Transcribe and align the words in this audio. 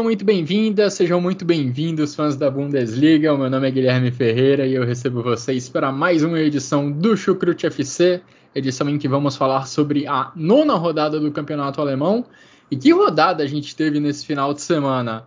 Sejam 0.00 0.08
muito 0.08 0.24
bem-vindas, 0.24 0.94
sejam 0.94 1.20
muito 1.20 1.44
bem-vindos, 1.44 2.14
fãs 2.14 2.34
da 2.34 2.50
Bundesliga. 2.50 3.34
O 3.34 3.36
meu 3.36 3.50
nome 3.50 3.68
é 3.68 3.70
Guilherme 3.70 4.10
Ferreira 4.10 4.66
e 4.66 4.72
eu 4.72 4.82
recebo 4.82 5.22
vocês 5.22 5.68
para 5.68 5.92
mais 5.92 6.24
uma 6.24 6.40
edição 6.40 6.90
do 6.90 7.14
Chucrute 7.14 7.66
FC, 7.66 8.22
edição 8.54 8.88
em 8.88 8.96
que 8.96 9.06
vamos 9.06 9.36
falar 9.36 9.66
sobre 9.66 10.06
a 10.06 10.32
nona 10.34 10.72
rodada 10.72 11.20
do 11.20 11.30
campeonato 11.30 11.82
alemão. 11.82 12.24
E 12.70 12.78
que 12.78 12.90
rodada 12.94 13.42
a 13.42 13.46
gente 13.46 13.76
teve 13.76 14.00
nesse 14.00 14.24
final 14.24 14.54
de 14.54 14.62
semana? 14.62 15.26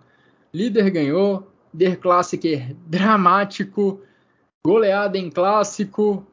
Líder 0.52 0.90
ganhou, 0.90 1.48
Der 1.72 1.96
Klassiker 2.00 2.76
dramático, 2.88 4.02
goleada 4.66 5.20
em 5.20 5.30
clássico, 5.30 6.26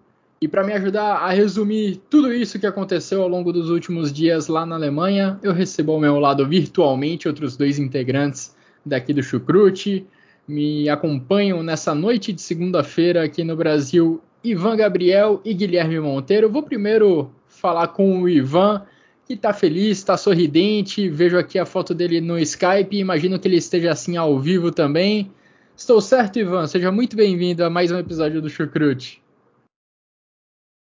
e 0.42 0.48
para 0.48 0.64
me 0.64 0.72
ajudar 0.72 1.16
a 1.16 1.30
resumir 1.32 2.00
tudo 2.08 2.32
isso 2.32 2.58
que 2.58 2.66
aconteceu 2.66 3.20
ao 3.20 3.28
longo 3.28 3.52
dos 3.52 3.68
últimos 3.68 4.10
dias 4.10 4.48
lá 4.48 4.64
na 4.64 4.74
Alemanha, 4.74 5.38
eu 5.42 5.52
recebo 5.52 5.92
ao 5.92 6.00
meu 6.00 6.18
lado 6.18 6.48
virtualmente 6.48 7.28
outros 7.28 7.58
dois 7.58 7.78
integrantes 7.78 8.56
daqui 8.84 9.12
do 9.12 9.22
Chucrute. 9.22 10.06
Me 10.48 10.88
acompanham 10.88 11.62
nessa 11.62 11.94
noite 11.94 12.32
de 12.32 12.40
segunda-feira 12.40 13.22
aqui 13.22 13.44
no 13.44 13.54
Brasil 13.54 14.22
Ivan 14.42 14.78
Gabriel 14.78 15.42
e 15.44 15.52
Guilherme 15.52 16.00
Monteiro. 16.00 16.48
vou 16.48 16.62
primeiro 16.62 17.30
falar 17.46 17.88
com 17.88 18.22
o 18.22 18.28
Ivan, 18.28 18.82
que 19.26 19.34
está 19.34 19.52
feliz, 19.52 19.98
está 19.98 20.16
sorridente. 20.16 21.06
Vejo 21.10 21.36
aqui 21.36 21.58
a 21.58 21.66
foto 21.66 21.94
dele 21.94 22.18
no 22.18 22.38
Skype, 22.38 22.96
imagino 22.96 23.38
que 23.38 23.46
ele 23.46 23.58
esteja 23.58 23.92
assim 23.92 24.16
ao 24.16 24.40
vivo 24.40 24.72
também. 24.72 25.30
Estou 25.76 26.00
certo, 26.00 26.38
Ivan? 26.38 26.66
Seja 26.66 26.90
muito 26.90 27.14
bem-vindo 27.14 27.62
a 27.62 27.68
mais 27.68 27.92
um 27.92 27.98
episódio 27.98 28.40
do 28.40 28.48
Chucrute. 28.48 29.20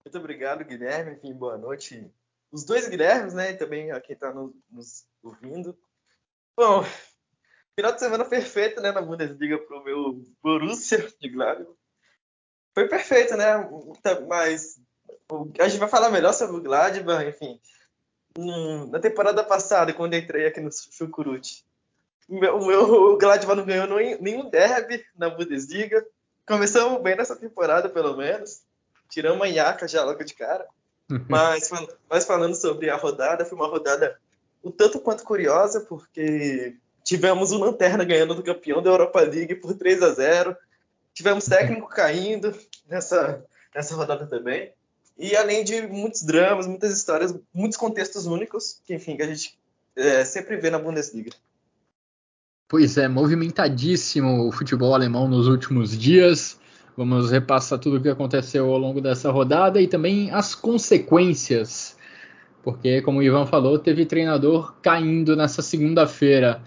Muito 0.05 0.19
obrigado, 0.19 0.64
Guilherme. 0.64 1.12
Enfim, 1.12 1.33
boa 1.33 1.56
noite. 1.56 2.12
Os 2.52 2.62
dois 2.62 2.86
Guilhermes, 2.86 3.33
né? 3.33 3.52
E 3.52 3.56
também 3.56 3.91
a 3.91 3.98
quem 4.00 4.12
está 4.12 4.33
nos, 4.33 4.52
nos, 4.70 5.06
ouvindo. 5.22 5.77
Bom, 6.55 6.84
final 7.74 7.91
de 7.91 8.00
semana 8.00 8.25
perfeito, 8.25 8.82
né? 8.82 8.92
Na 8.92 9.00
Bundesliga 9.00 9.58
para 9.58 9.78
o 9.78 9.82
meu 9.82 10.27
Borussia 10.42 11.10
de 11.19 11.28
Gladbach. 11.30 11.75
Foi 12.75 12.86
perfeito, 12.86 13.34
né? 13.34 13.55
Tá, 14.02 14.20
mas 14.20 14.78
a 15.58 15.69
gente 15.69 15.80
vai 15.80 15.88
falar 15.88 16.10
melhor 16.10 16.34
sobre 16.34 16.56
o 16.56 16.62
Gladbach, 16.62 17.27
enfim. 17.27 17.58
Na 18.91 19.00
temporada 19.00 19.42
passada, 19.42 19.94
quando 19.94 20.14
entrei 20.14 20.47
aqui 20.47 20.60
no 20.60 20.70
Chucurute, 20.70 21.64
o 22.28 22.38
meu, 22.38 22.58
o 22.58 23.16
Gladbach 23.16 23.56
não 23.56 23.64
ganhou 23.64 23.86
nenhum 24.20 24.50
derby 24.50 25.02
na 25.16 25.30
Bundesliga. 25.30 26.06
Começamos 26.47 27.00
bem 27.00 27.16
nessa 27.16 27.34
temporada, 27.34 27.88
pelo 27.88 28.14
menos 28.19 28.63
tiramos 29.14 29.42
a 29.42 29.48
Iaca 29.48 29.86
já 29.86 30.02
logo 30.02 30.24
de 30.24 30.34
cara. 30.34 30.66
Mas, 31.28 31.70
mas 32.10 32.24
falando 32.24 32.54
sobre 32.54 32.90
a 32.90 32.96
rodada, 32.96 33.44
foi 33.44 33.56
uma 33.56 33.69
rodada 33.69 34.19
um 34.62 34.70
tanto 34.70 34.98
quanto 34.98 35.22
curiosa, 35.22 35.80
porque 35.82 36.75
tivemos 37.04 37.53
o 37.53 37.58
Lanterna 37.58 38.03
ganhando 38.03 38.34
do 38.34 38.42
campeão 38.42 38.82
da 38.82 38.91
Europa 38.91 39.20
League 39.20 39.54
por 39.56 39.74
3 39.74 40.03
a 40.03 40.12
0 40.12 40.56
Tivemos 41.12 41.44
técnico 41.44 41.86
caindo 41.88 42.53
nessa, 42.88 43.44
nessa 43.72 43.94
rodada 43.94 44.26
também. 44.26 44.72
E 45.16 45.36
além 45.36 45.62
de 45.62 45.86
muitos 45.86 46.22
dramas, 46.22 46.66
muitas 46.66 46.92
histórias, 46.92 47.32
muitos 47.54 47.78
contextos 47.78 48.26
únicos, 48.26 48.80
que 48.84 48.94
enfim, 48.94 49.16
que 49.16 49.22
a 49.22 49.28
gente 49.28 49.56
é, 49.94 50.24
sempre 50.24 50.56
vê 50.56 50.70
na 50.70 50.78
Bundesliga. 50.78 51.30
Pois 52.66 52.98
é, 52.98 53.06
movimentadíssimo 53.06 54.48
o 54.48 54.50
futebol 54.50 54.92
alemão 54.92 55.28
nos 55.28 55.47
últimos 55.47 55.97
dias. 55.97 56.58
Vamos 56.97 57.32
repassar 57.32 57.78
tudo 57.78 57.97
o 57.97 58.00
que 58.00 58.09
aconteceu 58.09 58.71
ao 58.71 58.78
longo 58.78 59.00
dessa 59.00 59.31
rodada 59.31 59.81
e 59.81 59.88
também 59.88 60.31
as 60.31 60.55
consequências, 60.55 61.99
porque, 62.62 63.03
como 63.03 63.19
o 63.19 63.22
Ivan 63.22 63.47
falou, 63.47 63.78
teve 63.78 64.06
treinador 64.06 64.75
caindo 64.81 65.34
nessa 65.34 65.60
segunda-feira. 65.60 66.62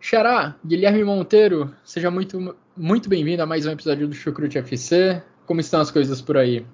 Xará, 0.00 0.56
Guilherme 0.64 1.04
Monteiro, 1.04 1.72
seja 1.84 2.10
muito, 2.10 2.56
muito 2.74 3.10
bem-vindo 3.10 3.42
a 3.42 3.46
mais 3.46 3.66
um 3.66 3.70
episódio 3.70 4.08
do 4.08 4.14
Chucrute 4.14 4.56
FC. 4.56 5.22
Como 5.46 5.60
estão 5.60 5.82
as 5.82 5.90
coisas 5.90 6.22
por 6.22 6.38
aí? 6.38 6.66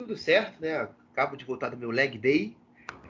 Tudo 0.00 0.16
certo, 0.16 0.60
né? 0.60 0.88
Acabo 1.12 1.36
de 1.36 1.44
voltar 1.44 1.70
do 1.70 1.76
meu 1.76 1.90
leg 1.90 2.18
day, 2.18 2.56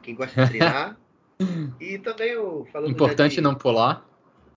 quem 0.03 0.15
gosta 0.15 0.44
de 0.44 0.50
treinar. 0.50 0.99
e 1.81 1.99
também 1.99 2.28
eu 2.28 2.69
falando 2.71 2.91
Importante 2.91 3.37
de... 3.37 3.41
não 3.41 3.54
pular. 3.54 4.06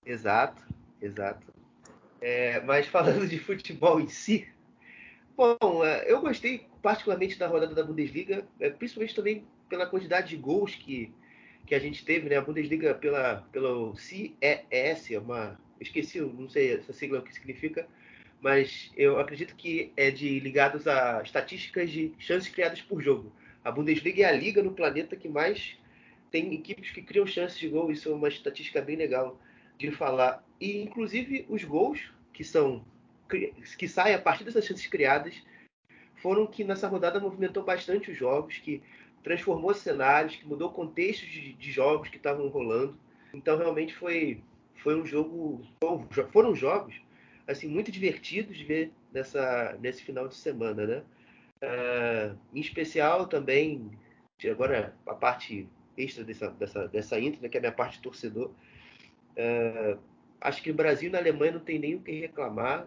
Exato, 0.04 0.62
exato. 1.00 1.57
É, 2.20 2.60
mas 2.60 2.86
falando 2.86 3.26
de 3.26 3.38
futebol 3.38 4.00
em 4.00 4.08
si, 4.08 4.48
bom, 5.36 5.84
é, 5.84 6.10
eu 6.10 6.20
gostei 6.20 6.66
particularmente 6.82 7.38
da 7.38 7.46
rodada 7.46 7.74
da 7.74 7.82
Bundesliga, 7.82 8.46
é, 8.60 8.70
principalmente 8.70 9.14
também 9.14 9.44
pela 9.68 9.86
quantidade 9.86 10.28
de 10.28 10.36
gols 10.36 10.74
que, 10.74 11.12
que 11.66 11.74
a 11.74 11.78
gente 11.78 12.04
teve, 12.04 12.28
né? 12.28 12.36
A 12.36 12.42
Bundesliga 12.42 12.94
pela 12.94 13.46
pelo 13.52 13.94
CES, 13.96 15.10
é 15.10 15.18
uma, 15.18 15.58
esqueci, 15.80 16.20
não 16.20 16.48
sei 16.48 16.74
essa 16.74 16.92
sigla 16.92 17.20
o 17.20 17.22
que 17.22 17.32
significa, 17.32 17.86
mas 18.40 18.90
eu 18.96 19.18
acredito 19.18 19.54
que 19.56 19.92
é 19.96 20.10
de 20.10 20.40
ligados 20.40 20.86
a 20.86 21.20
estatísticas 21.22 21.90
de 21.90 22.12
chances 22.18 22.48
criadas 22.48 22.80
por 22.80 23.02
jogo. 23.02 23.32
A 23.64 23.70
Bundesliga 23.70 24.22
é 24.22 24.26
a 24.26 24.32
liga 24.32 24.62
no 24.62 24.72
planeta 24.72 25.16
que 25.16 25.28
mais 25.28 25.76
tem 26.30 26.54
equipes 26.54 26.90
que 26.90 27.02
criam 27.02 27.26
chances 27.26 27.58
de 27.58 27.68
gol. 27.68 27.90
Isso 27.90 28.08
é 28.08 28.14
uma 28.14 28.28
estatística 28.28 28.80
bem 28.80 28.96
legal 28.96 29.40
de 29.76 29.90
falar. 29.90 30.44
E, 30.60 30.82
inclusive, 30.82 31.46
os 31.48 31.64
gols 31.64 32.12
que 32.32 32.44
são 32.44 32.84
que 33.76 33.86
saem 33.86 34.14
a 34.14 34.18
partir 34.18 34.42
dessas 34.42 34.64
chances 34.64 34.86
criadas 34.86 35.34
foram 36.16 36.46
que 36.46 36.64
nessa 36.64 36.88
rodada 36.88 37.20
movimentou 37.20 37.62
bastante 37.62 38.10
os 38.10 38.16
jogos, 38.16 38.56
que 38.56 38.82
transformou 39.22 39.74
cenários, 39.74 40.36
que 40.36 40.46
mudou 40.46 40.70
contextos 40.72 41.28
de, 41.28 41.52
de 41.52 41.70
jogos 41.70 42.08
que 42.08 42.16
estavam 42.16 42.48
rolando. 42.48 42.98
Então, 43.34 43.58
realmente 43.58 43.94
foi, 43.94 44.42
foi 44.76 44.98
um 44.98 45.04
jogo. 45.04 45.62
Foram 46.32 46.54
jogos 46.54 46.94
assim 47.46 47.68
muito 47.68 47.92
divertidos 47.92 48.56
de 48.56 48.64
ver 48.64 48.92
nessa, 49.12 49.76
nesse 49.80 50.02
final 50.02 50.26
de 50.26 50.34
semana, 50.34 50.86
né? 50.86 51.02
Uh, 51.62 52.38
em 52.54 52.60
especial 52.60 53.26
também, 53.26 53.90
agora 54.50 54.94
a 55.06 55.14
parte 55.14 55.68
extra 55.96 56.24
dessa, 56.24 56.50
dessa, 56.50 56.88
dessa 56.88 57.20
intro, 57.20 57.42
né, 57.42 57.48
que 57.48 57.56
é 57.56 57.58
a 57.58 57.60
minha 57.60 57.72
parte 57.72 58.00
torcedor, 58.00 58.52
Uh, 59.38 59.96
acho 60.40 60.62
que 60.62 60.70
o 60.70 60.74
Brasil 60.74 61.08
e 61.08 61.12
na 61.12 61.18
Alemanha 61.18 61.52
não 61.52 61.60
tem 61.60 61.78
nem 61.78 61.94
o 61.94 62.02
que 62.02 62.12
reclamar. 62.12 62.86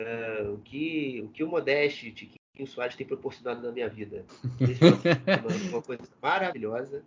Uh, 0.00 0.54
o, 0.54 0.58
que, 0.58 1.22
o 1.22 1.28
que 1.28 1.44
o 1.44 1.48
Modeste 1.48 2.08
e 2.08 2.12
Tiquinho 2.12 2.66
Soares 2.66 2.96
tem 2.96 3.06
proporcionado 3.06 3.62
na 3.62 3.70
minha 3.70 3.88
vida. 3.88 4.24
Uma, 4.60 5.70
uma 5.70 5.82
coisa 5.82 6.02
maravilhosa. 6.20 7.04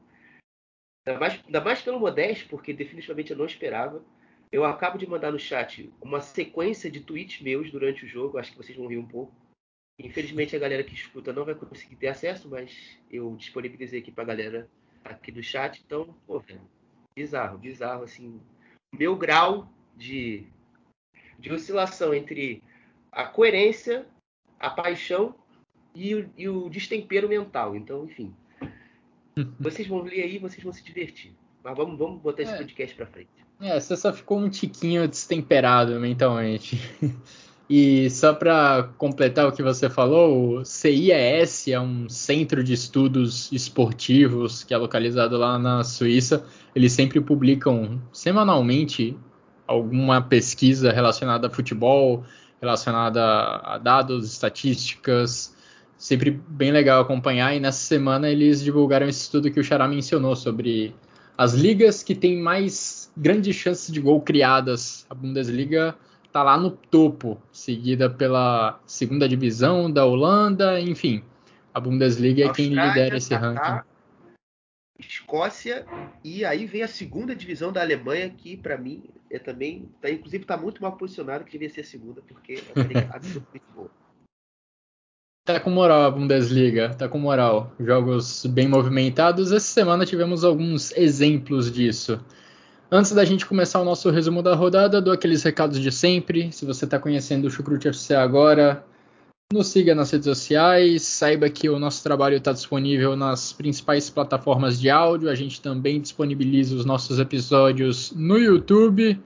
Ainda 1.05 1.19
mais, 1.19 1.43
ainda 1.45 1.61
mais 1.61 1.81
pelo 1.81 1.99
Modeste, 1.99 2.45
porque 2.45 2.73
definitivamente 2.73 3.31
eu 3.31 3.37
não 3.37 3.45
esperava. 3.45 4.03
Eu 4.51 4.63
acabo 4.63 4.97
de 4.97 5.07
mandar 5.07 5.31
no 5.31 5.39
chat 5.39 5.91
uma 6.01 6.21
sequência 6.21 6.89
de 6.89 7.01
tweets 7.01 7.41
meus 7.41 7.71
durante 7.71 8.05
o 8.05 8.07
jogo. 8.07 8.37
Acho 8.37 8.51
que 8.51 8.57
vocês 8.57 8.77
vão 8.77 8.87
rir 8.87 8.97
um 8.97 9.07
pouco. 9.07 9.33
Infelizmente 9.99 10.55
a 10.55 10.59
galera 10.59 10.83
que 10.83 10.93
escuta 10.93 11.33
não 11.33 11.45
vai 11.45 11.55
conseguir 11.55 11.95
ter 11.95 12.07
acesso, 12.07 12.49
mas 12.49 12.99
eu 13.09 13.35
disponibilizei 13.35 13.99
aqui 13.99 14.11
pra 14.11 14.23
galera 14.23 14.69
aqui 15.03 15.31
do 15.31 15.43
chat. 15.43 15.81
Então, 15.85 16.15
pô, 16.25 16.43
bizarro, 17.15 17.57
bizarro, 17.57 18.03
assim, 18.03 18.41
meu 18.93 19.15
grau 19.15 19.71
de, 19.95 20.45
de 21.39 21.51
oscilação 21.51 22.13
entre 22.13 22.61
a 23.11 23.25
coerência, 23.25 24.05
a 24.59 24.69
paixão 24.69 25.35
e 25.93 26.15
o, 26.15 26.29
e 26.37 26.49
o 26.49 26.69
destempero 26.69 27.29
mental. 27.29 27.75
Então, 27.75 28.05
enfim. 28.05 28.33
Vocês 29.59 29.87
vão 29.87 30.01
ler 30.01 30.23
aí, 30.23 30.37
vocês 30.37 30.63
vão 30.63 30.71
se 30.71 30.81
divertir. 30.81 31.33
Mas 31.61 31.75
vamos, 31.75 31.97
vamos 31.97 32.21
botar 32.21 32.43
esse 32.43 32.53
é. 32.53 32.57
podcast 32.57 32.95
pra 32.95 33.05
frente. 33.05 33.29
É, 33.59 33.77
você 33.77 33.97
só 33.97 34.13
ficou 34.13 34.39
um 34.39 34.49
tiquinho 34.49 35.07
destemperado 35.07 35.99
mentalmente. 35.99 36.79
E 37.69 38.11
só 38.11 38.31
para 38.31 38.91
completar 38.95 39.47
o 39.47 39.51
que 39.51 39.63
você 39.63 39.89
falou, 39.89 40.59
o 40.59 40.65
CIES 40.65 41.67
é 41.69 41.79
um 41.79 42.07
centro 42.07 42.63
de 42.63 42.73
estudos 42.73 43.51
esportivos 43.51 44.63
que 44.63 44.71
é 44.71 44.77
localizado 44.77 45.35
lá 45.35 45.57
na 45.57 45.83
Suíça. 45.83 46.45
Eles 46.75 46.93
sempre 46.93 47.19
publicam 47.19 47.99
semanalmente 48.13 49.17
alguma 49.67 50.21
pesquisa 50.21 50.91
relacionada 50.91 51.47
a 51.47 51.49
futebol, 51.49 52.23
relacionada 52.61 53.21
a 53.63 53.77
dados, 53.77 54.31
estatísticas. 54.31 55.55
Sempre 55.97 56.31
bem 56.31 56.71
legal 56.71 57.01
acompanhar. 57.01 57.55
E 57.55 57.59
nessa 57.59 57.79
semana 57.79 58.29
eles 58.29 58.61
divulgaram 58.61 59.07
esse 59.07 59.21
estudo 59.21 59.51
que 59.51 59.59
o 59.59 59.63
Xará 59.63 59.87
mencionou 59.87 60.35
sobre 60.35 60.93
as 61.37 61.53
ligas 61.53 62.03
que 62.03 62.15
têm 62.15 62.41
mais 62.41 63.11
grandes 63.15 63.55
chances 63.55 63.93
de 63.93 63.99
gol 63.99 64.21
criadas. 64.21 65.05
A 65.09 65.13
Bundesliga 65.13 65.95
está 66.25 66.43
lá 66.43 66.57
no 66.57 66.71
topo, 66.71 67.41
seguida 67.51 68.09
pela 68.09 68.79
segunda 68.85 69.27
divisão 69.27 69.89
da 69.89 70.05
Holanda, 70.05 70.79
enfim. 70.79 71.23
A 71.73 71.79
Bundesliga 71.79 72.45
é 72.45 72.53
quem 72.53 72.69
lidera 72.69 73.17
esse 73.17 73.33
ranking. 73.33 73.81
Escócia 74.97 75.85
e 76.23 76.45
aí 76.45 76.65
vem 76.65 76.83
a 76.83 76.87
segunda 76.87 77.35
divisão 77.35 77.71
da 77.71 77.81
Alemanha 77.81 78.29
que 78.29 78.55
para 78.55 78.77
mim 78.77 79.03
é 79.29 79.39
também, 79.39 79.89
tá, 80.01 80.09
inclusive 80.09 80.43
está 80.43 80.57
muito 80.57 80.81
mal 80.81 80.95
posicionado 80.97 81.43
que 81.43 81.51
devia 81.51 81.69
ser 81.69 81.83
segunda 81.83 82.21
porque 82.21 82.53
é 82.53 82.79
uma 82.79 82.87
liga 82.87 83.09
absolutamente 83.11 83.65
boa. 83.73 83.91
Tá 85.45 85.59
com 85.59 85.69
moral 85.69 86.01
a 86.01 86.09
Bundesliga, 86.09 86.95
tá 86.95 87.07
com 87.07 87.19
moral. 87.19 87.71
Jogos 87.79 88.47
bem 88.47 88.67
movimentados. 88.67 89.51
Essa 89.51 89.67
semana 89.67 90.03
tivemos 90.03 90.43
alguns 90.43 90.91
exemplos 90.93 91.71
disso. 91.71 92.19
Antes 92.91 93.11
da 93.11 93.23
gente 93.23 93.45
começar 93.45 93.79
o 93.79 93.85
nosso 93.85 94.09
resumo 94.09 94.41
da 94.41 94.55
rodada, 94.55 94.99
dou 94.99 95.13
aqueles 95.13 95.43
recados 95.43 95.79
de 95.79 95.91
sempre. 95.91 96.51
Se 96.51 96.65
você 96.65 96.85
está 96.85 96.97
conhecendo 96.97 97.45
o 97.45 97.51
Chucrute 97.51 97.87
FC 97.87 98.15
agora, 98.15 98.83
nos 99.53 99.67
siga 99.67 99.93
nas 99.93 100.09
redes 100.09 100.25
sociais, 100.25 101.03
saiba 101.03 101.47
que 101.51 101.69
o 101.69 101.77
nosso 101.77 102.01
trabalho 102.01 102.35
está 102.35 102.51
disponível 102.51 103.15
nas 103.15 103.53
principais 103.53 104.09
plataformas 104.09 104.79
de 104.79 104.89
áudio. 104.89 105.29
A 105.29 105.35
gente 105.35 105.61
também 105.61 106.01
disponibiliza 106.01 106.75
os 106.75 106.83
nossos 106.83 107.19
episódios 107.19 108.11
no 108.15 108.39
YouTube. 108.39 109.21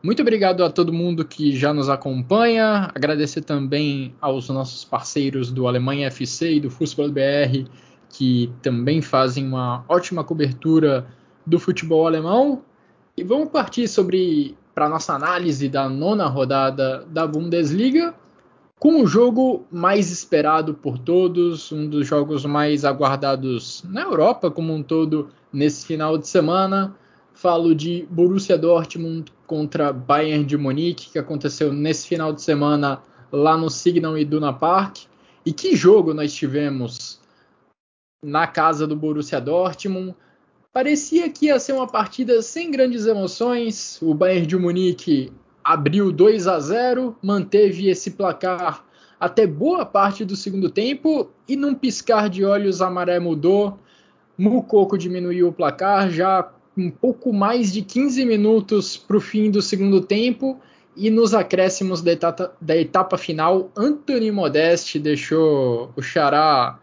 Muito 0.00 0.22
obrigado 0.22 0.62
a 0.62 0.70
todo 0.70 0.92
mundo 0.92 1.24
que 1.24 1.56
já 1.56 1.74
nos 1.74 1.88
acompanha. 1.88 2.92
Agradecer 2.94 3.40
também 3.40 4.14
aos 4.20 4.48
nossos 4.48 4.84
parceiros 4.84 5.50
do 5.50 5.66
Alemanha 5.66 6.06
FC 6.06 6.54
e 6.54 6.60
do 6.60 6.70
Futebol 6.70 7.10
BR, 7.10 7.68
que 8.10 8.52
também 8.62 9.02
fazem 9.02 9.44
uma 9.44 9.84
ótima 9.88 10.22
cobertura 10.22 11.04
do 11.44 11.58
futebol 11.58 12.06
alemão. 12.06 12.62
E 13.16 13.24
vamos 13.24 13.48
partir 13.48 13.88
sobre 13.88 14.56
para 14.72 14.88
nossa 14.88 15.14
análise 15.14 15.68
da 15.68 15.88
nona 15.88 16.26
rodada 16.26 17.04
da 17.10 17.26
Bundesliga 17.26 18.14
com 18.84 19.00
o 19.00 19.06
jogo 19.06 19.64
mais 19.72 20.10
esperado 20.10 20.74
por 20.74 20.98
todos, 20.98 21.72
um 21.72 21.88
dos 21.88 22.06
jogos 22.06 22.44
mais 22.44 22.84
aguardados 22.84 23.82
na 23.84 24.02
Europa 24.02 24.50
como 24.50 24.74
um 24.74 24.82
todo 24.82 25.30
nesse 25.50 25.86
final 25.86 26.18
de 26.18 26.28
semana. 26.28 26.94
Falo 27.32 27.74
de 27.74 28.06
Borussia 28.10 28.58
Dortmund 28.58 29.32
contra 29.46 29.90
Bayern 29.90 30.44
de 30.44 30.58
Munique, 30.58 31.08
que 31.10 31.18
aconteceu 31.18 31.72
nesse 31.72 32.06
final 32.06 32.30
de 32.30 32.42
semana 32.42 33.00
lá 33.32 33.56
no 33.56 33.70
Signal 33.70 34.18
Iduna 34.18 34.52
Park. 34.52 35.06
E 35.46 35.50
que 35.54 35.74
jogo 35.74 36.12
nós 36.12 36.34
tivemos 36.34 37.18
na 38.22 38.46
casa 38.46 38.86
do 38.86 38.94
Borussia 38.94 39.40
Dortmund. 39.40 40.14
Parecia 40.74 41.30
que 41.30 41.46
ia 41.46 41.58
ser 41.58 41.72
uma 41.72 41.86
partida 41.86 42.42
sem 42.42 42.70
grandes 42.70 43.06
emoções. 43.06 43.98
O 44.02 44.12
Bayern 44.12 44.46
de 44.46 44.58
Munique 44.58 45.32
abriu 45.64 46.12
2 46.12 46.46
a 46.46 46.60
0, 46.60 47.16
manteve 47.22 47.88
esse 47.88 48.10
placar 48.10 48.84
até 49.18 49.46
boa 49.46 49.86
parte 49.86 50.24
do 50.24 50.36
segundo 50.36 50.68
tempo 50.68 51.30
e 51.48 51.56
num 51.56 51.74
piscar 51.74 52.28
de 52.28 52.44
olhos 52.44 52.82
a 52.82 52.90
maré 52.90 53.18
mudou. 53.18 53.78
Mucoco 54.36 54.98
diminuiu 54.98 55.48
o 55.48 55.52
placar 55.52 56.10
já 56.10 56.52
um 56.76 56.90
pouco 56.90 57.32
mais 57.32 57.72
de 57.72 57.82
15 57.82 58.24
minutos 58.24 58.96
para 58.96 59.16
o 59.16 59.20
fim 59.20 59.50
do 59.50 59.62
segundo 59.62 60.00
tempo 60.00 60.60
e 60.96 61.10
nos 61.10 61.32
acréscimos 61.34 62.02
da 62.02 62.12
etapa, 62.12 62.52
da 62.60 62.76
etapa 62.76 63.16
final, 63.16 63.70
Anthony 63.76 64.30
Modeste 64.30 64.98
deixou 64.98 65.92
o 65.96 66.02
Xará 66.02 66.78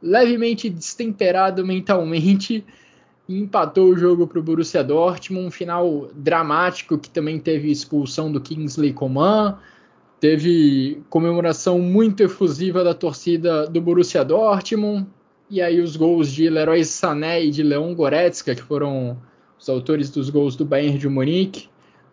levemente 0.00 0.68
destemperado 0.68 1.64
mentalmente 1.64 2.64
empatou 3.38 3.88
o 3.90 3.96
jogo 3.96 4.26
para 4.26 4.38
o 4.38 4.42
Borussia 4.42 4.82
Dortmund, 4.82 5.46
um 5.46 5.50
final 5.50 6.08
dramático 6.14 6.98
que 6.98 7.08
também 7.08 7.38
teve 7.38 7.70
expulsão 7.70 8.30
do 8.30 8.40
Kingsley 8.40 8.92
Coman, 8.92 9.58
teve 10.20 11.02
comemoração 11.10 11.78
muito 11.78 12.22
efusiva 12.22 12.84
da 12.84 12.94
torcida 12.94 13.66
do 13.66 13.80
Borussia 13.80 14.24
Dortmund, 14.24 15.06
e 15.50 15.60
aí 15.60 15.80
os 15.80 15.96
gols 15.96 16.30
de 16.30 16.48
Leroy 16.48 16.84
Sané 16.84 17.44
e 17.44 17.50
de 17.50 17.62
Leon 17.62 17.94
Goretzka, 17.94 18.54
que 18.54 18.62
foram 18.62 19.18
os 19.58 19.68
autores 19.68 20.10
dos 20.10 20.30
gols 20.30 20.56
do 20.56 20.64
Bayern 20.64 20.98
de 20.98 21.08
Munique, 21.08 21.68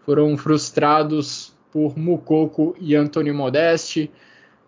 foram 0.06 0.36
frustrados 0.38 1.54
por 1.72 1.98
Mukoko 1.98 2.76
e 2.80 2.96
Antônio 2.96 3.34
Modeste. 3.34 4.12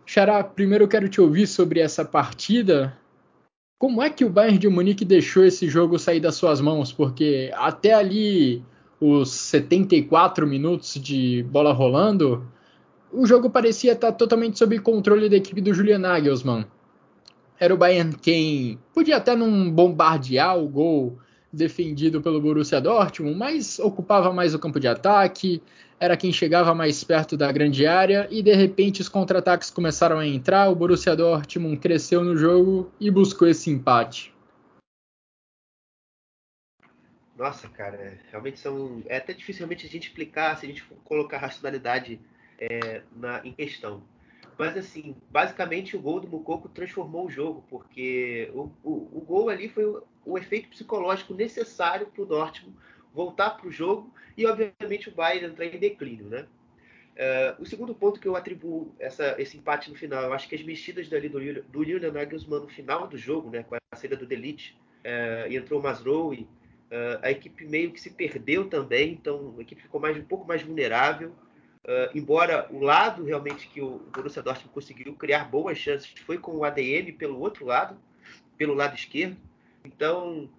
Xará, 0.06 0.44
primeiro 0.44 0.86
eu 0.86 0.88
quero 0.88 1.09
te 1.09 1.19
ouvir 1.19 1.48
sobre 1.48 1.80
essa 1.80 2.06
partida, 2.06 2.95
como 3.81 4.00
é 4.00 4.12
que 4.12 4.24
o 4.24 4.30
Bayern 4.30 4.60
de 4.60 4.69
Munique 4.69 5.04
deixou 5.04 5.44
esse 5.44 5.68
jogo 5.68 5.98
sair 5.98 6.19
das 6.19 6.36
suas 6.36 6.62
mãos? 6.62 6.94
Porque 6.94 7.51
até 7.56 7.95
ali, 7.95 8.63
os 9.00 9.31
74 9.31 10.45
minutos 10.45 11.01
de 11.01 11.42
bola 11.50 11.74
rolando, 11.74 12.45
o 13.12 13.25
jogo 13.25 13.50
parecia 13.50 13.94
estar 13.94 14.12
totalmente 14.12 14.60
sob 14.60 14.78
controle 14.78 15.28
da 15.28 15.36
equipe 15.36 15.60
do 15.62 15.74
Julian 15.74 15.98
Nagelsmann. 15.98 16.63
Era 17.60 17.74
o 17.74 17.78
Bayern 17.78 18.16
quem 18.22 18.78
podia 18.94 19.18
até 19.18 19.36
não 19.36 19.72
bombardear 19.72 20.60
o 20.60 20.68
gol 20.69 21.18
defendido 21.51 22.22
pelo 22.22 22.39
Borussia 22.39 22.80
Dortmund, 22.80 23.36
mas 23.36 23.80
ocupava 23.80 24.31
mais 24.31 24.54
o 24.54 24.60
campo 24.60 24.80
de 24.80 24.88
ataque, 24.88 25.60
era 26.01 26.18
quem 26.18 26.33
chegava 26.33 26.74
mais 26.74 27.03
perto 27.03 27.38
da 27.38 27.51
grande 27.51 27.86
área 27.86 28.27
e 28.31 28.42
de 28.42 28.56
repente 28.56 29.01
os 29.01 29.07
contra-ataques 29.07 29.69
começaram 29.69 30.18
a 30.18 30.25
entrar, 30.25 30.68
o 30.68 30.75
Borussia 30.75 31.15
Dortmund 31.15 31.77
cresceu 31.77 32.24
no 32.24 32.36
jogo 32.36 32.92
e 33.00 33.12
buscou 33.12 33.48
esse 33.48 33.69
empate. 33.69 34.33
Nossa, 37.38 37.69
cara, 37.69 38.19
realmente 38.31 38.59
são. 38.59 39.03
É 39.06 39.18
até 39.18 39.31
dificilmente 39.31 39.86
a 39.86 39.89
gente 39.89 40.07
explicar 40.07 40.57
se 40.57 40.65
a 40.65 40.69
gente 40.69 40.83
colocar 41.03 41.38
racionalidade 41.38 42.19
é, 42.57 43.03
na, 43.15 43.45
em 43.45 43.53
questão. 43.53 44.01
Mas 44.57 44.75
assim, 44.75 45.15
basicamente 45.30 45.95
o 45.95 46.01
gol 46.01 46.19
do 46.19 46.27
Mukoko 46.27 46.68
transformou 46.68 47.27
o 47.27 47.31
jogo, 47.31 47.63
porque 47.69 48.51
o, 48.56 48.71
o, 48.83 49.18
o 49.19 49.21
gol 49.21 49.50
ali 49.50 49.69
foi 49.69 49.86
o, 49.86 50.03
o 50.25 50.38
efeito 50.38 50.69
psicológico 50.69 51.36
necessário 51.36 52.07
para 52.07 52.24
o 52.24 52.25
Dortmund 52.25 52.75
voltar 53.13 53.51
para 53.51 53.68
o 53.68 53.71
jogo 53.71 54.12
e, 54.41 54.45
obviamente, 54.45 55.09
o 55.09 55.11
Bayern 55.11 55.51
entrar 55.51 55.65
em 55.65 55.77
declínio, 55.77 56.25
né? 56.25 56.45
Uh, 57.11 57.61
o 57.61 57.65
segundo 57.65 57.93
ponto 57.93 58.19
que 58.19 58.27
eu 58.27 58.35
atribuo 58.35 58.95
essa, 58.97 59.35
esse 59.38 59.57
empate 59.57 59.91
no 59.91 59.95
final, 59.95 60.24
eu 60.24 60.33
acho 60.33 60.48
que 60.48 60.55
as 60.55 60.63
mexidas 60.63 61.10
dali 61.10 61.29
do, 61.29 61.39
do 61.63 61.83
Julian 61.83 62.12
Nagelsmann 62.12 62.62
no 62.62 62.67
final 62.69 63.07
do 63.07 63.17
jogo, 63.17 63.50
né, 63.50 63.63
com 63.63 63.75
a 63.75 63.95
saída 63.95 64.15
do 64.15 64.25
Delite, 64.25 64.75
uh, 65.05 65.51
e 65.51 65.57
entrou 65.57 65.79
o 65.79 65.83
Masrowi, 65.83 66.48
uh, 66.89 67.19
a 67.21 67.29
equipe 67.29 67.65
meio 67.65 67.91
que 67.91 68.01
se 68.01 68.10
perdeu 68.10 68.67
também, 68.67 69.12
então 69.12 69.53
a 69.57 69.62
equipe 69.62 69.81
ficou 69.81 70.00
mais, 70.01 70.17
um 70.17 70.24
pouco 70.24 70.48
mais 70.48 70.63
vulnerável. 70.63 71.36
embora 72.15 72.67
o 72.71 72.79
lado 72.79 73.24
realmente 73.24 73.67
que 73.67 73.81
o 73.81 74.00
Borussia 74.13 74.41
Dortmund 74.41 74.74
conseguiu 74.74 75.13
criar 75.13 75.45
boas 75.45 75.77
chances 75.77 76.13
foi 76.25 76.38
com 76.38 76.55
o 76.55 76.63
ADM 76.63 77.12
pelo 77.17 77.39
outro 77.39 77.65
lado, 77.65 77.98
pelo 78.57 78.74
lado 78.74 78.95
esquerdo. 78.95 79.36
Então, 79.83 80.50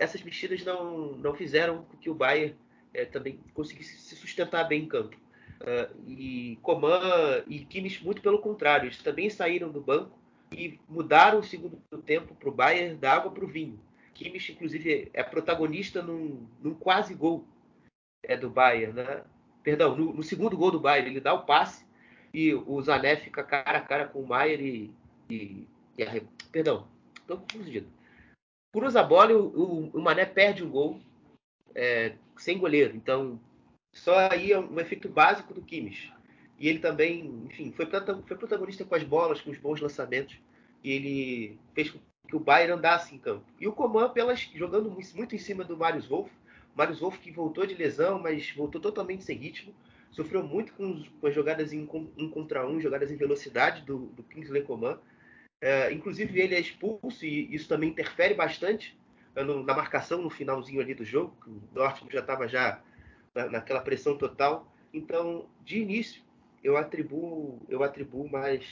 essas 0.00 0.22
mexidas 0.22 0.64
não, 0.64 1.12
não 1.12 1.34
fizeram 1.34 1.84
com 1.84 1.96
que 1.98 2.08
o 2.08 2.14
Bayern 2.14 2.56
é, 2.94 3.04
também 3.04 3.38
conseguisse 3.52 3.98
se 3.98 4.16
sustentar 4.16 4.64
bem 4.64 4.84
em 4.84 4.88
campo. 4.88 5.14
Uh, 5.60 6.10
e 6.10 6.58
Coman 6.62 7.44
e 7.46 7.58
Kimmich, 7.66 8.02
muito 8.02 8.22
pelo 8.22 8.38
contrário, 8.38 8.86
eles 8.86 9.02
também 9.02 9.28
saíram 9.28 9.70
do 9.70 9.80
banco 9.80 10.18
e 10.50 10.80
mudaram 10.88 11.40
o 11.40 11.44
segundo 11.44 11.76
tempo 12.06 12.34
para 12.34 12.48
o 12.48 12.52
Bayern 12.52 12.96
da 12.96 13.12
água 13.12 13.30
para 13.30 13.44
o 13.44 13.48
vinho. 13.48 13.78
Kimmich, 14.14 14.52
inclusive, 14.52 15.10
é 15.12 15.22
protagonista 15.22 16.02
num, 16.02 16.46
num, 16.62 16.74
quase 16.74 17.14
gol 17.14 17.44
é, 18.22 18.38
do 18.38 18.48
Bayern. 18.48 18.94
Né? 18.94 19.22
Perdão, 19.62 19.94
no, 19.94 20.14
no, 20.14 20.22
segundo 20.22 20.56
gol 20.56 20.70
do 20.70 20.80
Bayern, 20.80 21.10
ele 21.10 21.20
dá 21.20 21.34
o 21.34 21.44
passe 21.44 21.84
e 22.32 22.54
o 22.54 22.80
Zané 22.80 23.16
fica 23.16 23.44
cara 23.44 23.78
a 23.78 23.82
cara 23.82 24.06
com 24.06 24.20
o 24.20 24.26
Maier 24.26 24.60
e, 24.62 24.90
e, 25.28 25.68
e 25.98 26.02
a, 26.02 26.22
Perdão, 26.50 26.88
estou 27.20 27.36
confundido 27.36 27.99
cruza 28.72 29.00
a 29.00 29.04
bola 29.04 29.32
e 29.32 29.34
o, 29.34 29.46
o, 29.46 29.90
o 29.94 30.00
Mané 30.00 30.24
perde 30.24 30.64
um 30.64 30.70
gol 30.70 31.00
é, 31.74 32.14
sem 32.36 32.58
goleiro. 32.58 32.96
Então, 32.96 33.40
só 33.92 34.30
aí 34.30 34.52
é 34.52 34.58
um 34.58 34.78
efeito 34.78 35.08
básico 35.08 35.54
do 35.54 35.62
Kimmich. 35.62 36.12
E 36.58 36.68
ele 36.68 36.78
também, 36.78 37.26
enfim, 37.46 37.72
foi, 37.72 37.86
foi 37.86 38.36
protagonista 38.36 38.84
com 38.84 38.94
as 38.94 39.02
bolas, 39.02 39.40
com 39.40 39.50
os 39.50 39.58
bons 39.58 39.80
lançamentos. 39.80 40.36
E 40.84 40.92
ele 40.92 41.58
fez 41.74 41.90
com 41.90 41.98
que 42.28 42.36
o 42.36 42.40
Bayern 42.40 42.74
andasse 42.74 43.14
em 43.14 43.18
campo. 43.18 43.44
E 43.58 43.66
o 43.66 43.72
Coman, 43.72 44.08
pelas, 44.10 44.40
jogando 44.54 44.90
muito 44.90 45.34
em 45.34 45.38
cima 45.38 45.64
do 45.64 45.76
Marius 45.76 46.06
Wolff. 46.06 46.30
Marius 46.76 47.00
Wolff 47.00 47.18
que 47.18 47.32
voltou 47.32 47.66
de 47.66 47.74
lesão, 47.74 48.20
mas 48.20 48.50
voltou 48.52 48.80
totalmente 48.80 49.24
sem 49.24 49.36
ritmo. 49.36 49.74
Sofreu 50.12 50.42
muito 50.42 50.72
com, 50.74 51.04
as 51.26 51.34
jogadas 51.34 51.72
em 51.72 51.88
um 52.16 52.30
contra 52.30 52.66
um, 52.66 52.80
jogadas 52.80 53.10
em 53.10 53.16
velocidade 53.16 53.82
do, 53.82 54.06
do 54.06 54.22
Kingsley 54.22 54.62
Coman. 54.62 54.98
É, 55.60 55.92
inclusive 55.92 56.40
ele 56.40 56.54
é 56.54 56.60
expulso 56.60 57.24
e 57.24 57.54
isso 57.54 57.68
também 57.68 57.90
interfere 57.90 58.32
bastante 58.32 58.98
no, 59.36 59.62
na 59.62 59.74
marcação 59.74 60.22
no 60.22 60.30
finalzinho 60.30 60.80
ali 60.80 60.94
do 60.94 61.04
jogo. 61.04 61.36
o 61.46 61.74
Dortmund 61.74 62.12
já 62.12 62.20
estava 62.20 62.48
já 62.48 62.80
na, 63.34 63.48
naquela 63.48 63.80
pressão 63.80 64.16
total. 64.16 64.72
Então, 64.92 65.46
de 65.64 65.78
início, 65.78 66.22
eu 66.62 66.76
atribuo, 66.76 67.60
eu 67.68 67.82
atribuo 67.82 68.28
mais, 68.28 68.64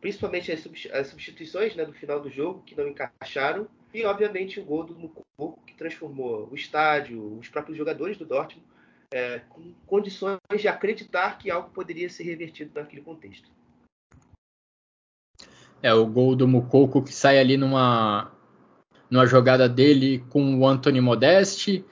principalmente 0.00 0.50
as 0.50 1.06
substituições 1.08 1.74
né, 1.76 1.84
do 1.84 1.92
final 1.92 2.20
do 2.20 2.30
jogo, 2.30 2.62
que 2.62 2.76
não 2.76 2.88
encaixaram, 2.88 3.68
e 3.92 4.04
obviamente 4.04 4.60
o 4.60 4.64
gol 4.64 4.84
do 4.84 4.94
Mucoco, 4.94 5.62
que 5.66 5.74
transformou 5.74 6.48
o 6.50 6.54
estádio, 6.54 7.38
os 7.38 7.48
próprios 7.48 7.76
jogadores 7.76 8.16
do 8.16 8.24
Dortmund, 8.24 8.66
é, 9.10 9.40
com 9.48 9.72
condições 9.86 10.38
de 10.58 10.68
acreditar 10.68 11.38
que 11.38 11.50
algo 11.50 11.70
poderia 11.70 12.08
ser 12.10 12.24
revertido 12.24 12.72
naquele 12.74 13.02
contexto. 13.02 13.50
É 15.82 15.92
o 15.94 16.06
gol 16.06 16.34
do 16.34 16.48
Mucoco 16.48 17.02
que 17.02 17.14
sai 17.14 17.38
ali 17.38 17.56
numa, 17.56 18.30
numa 19.10 19.26
jogada 19.26 19.68
dele 19.68 20.24
com 20.28 20.58
o 20.58 20.66
Anthony 20.66 21.00
Modeste, 21.00 21.84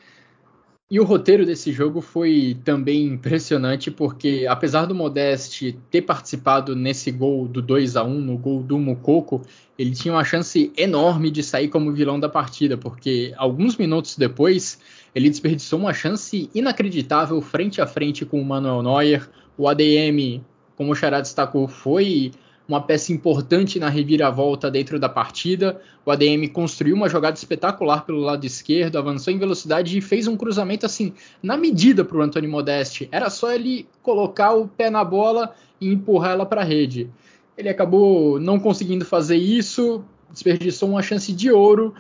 e 0.88 1.00
o 1.00 1.05
roteiro 1.05 1.45
desse 1.45 1.73
jogo 1.73 2.00
foi 2.00 2.57
também 2.64 3.07
impressionante, 3.07 3.90
porque 3.90 4.47
apesar 4.49 4.87
do 4.87 4.95
Modeste 4.95 5.76
ter 5.90 6.02
participado 6.02 6.76
nesse 6.76 7.11
gol 7.11 7.49
do 7.49 7.61
2 7.61 7.97
a 7.97 8.05
1 8.05 8.21
no 8.21 8.38
gol 8.38 8.62
do 8.62 8.78
Mukoko, 8.78 9.43
ele 9.76 9.90
tinha 9.90 10.14
uma 10.14 10.23
chance 10.23 10.73
enorme 10.76 11.28
de 11.33 11.43
sair 11.43 11.66
como 11.66 11.93
vilão 11.93 12.21
da 12.21 12.28
partida, 12.28 12.78
porque 12.78 13.35
alguns 13.37 13.76
minutos 13.76 14.16
depois 14.16 14.78
ele 15.12 15.28
desperdiçou 15.28 15.81
uma 15.81 15.93
chance 15.93 16.49
inacreditável 16.55 17.40
frente 17.40 17.81
a 17.81 17.87
frente 17.88 18.25
com 18.25 18.40
o 18.40 18.45
Manuel 18.45 18.81
Neuer. 18.81 19.28
O 19.59 19.69
ADM, 19.69 20.40
como 20.76 20.93
o 20.93 20.95
Xará 20.95 21.21
destacou, 21.21 21.66
foi 21.66 22.31
uma 22.68 22.80
peça 22.80 23.12
importante 23.12 23.78
na 23.78 23.88
reviravolta 23.88 24.70
dentro 24.70 24.99
da 24.99 25.08
partida. 25.08 25.80
O 26.04 26.11
ADM 26.11 26.49
construiu 26.52 26.96
uma 26.96 27.08
jogada 27.08 27.37
espetacular 27.37 28.04
pelo 28.04 28.18
lado 28.18 28.44
esquerdo, 28.44 28.96
avançou 28.96 29.32
em 29.32 29.38
velocidade 29.38 29.96
e 29.96 30.00
fez 30.00 30.26
um 30.26 30.37
cruzamento 30.37 30.85
assim 30.85 31.12
na 31.42 31.56
medida 31.56 32.04
para 32.04 32.18
o 32.18 32.23
Antônio 32.23 32.50
Modeste. 32.50 33.08
Era 33.12 33.30
só 33.30 33.52
ele 33.52 33.87
colocar 34.02 34.54
o 34.54 34.66
pé 34.66 34.90
na 34.90 35.04
bola 35.04 35.54
e 35.80 35.88
empurrar 35.88 36.32
ela 36.32 36.46
para 36.46 36.62
a 36.62 36.64
rede. 36.64 37.08
Ele 37.56 37.68
acabou 37.68 38.40
não 38.40 38.58
conseguindo 38.58 39.04
fazer 39.04 39.37
isso, 39.37 40.04
desperdiçou 40.30 40.90
uma 40.90 41.02
chance 41.02 41.32
de 41.32 41.50
ouro. 41.50 41.94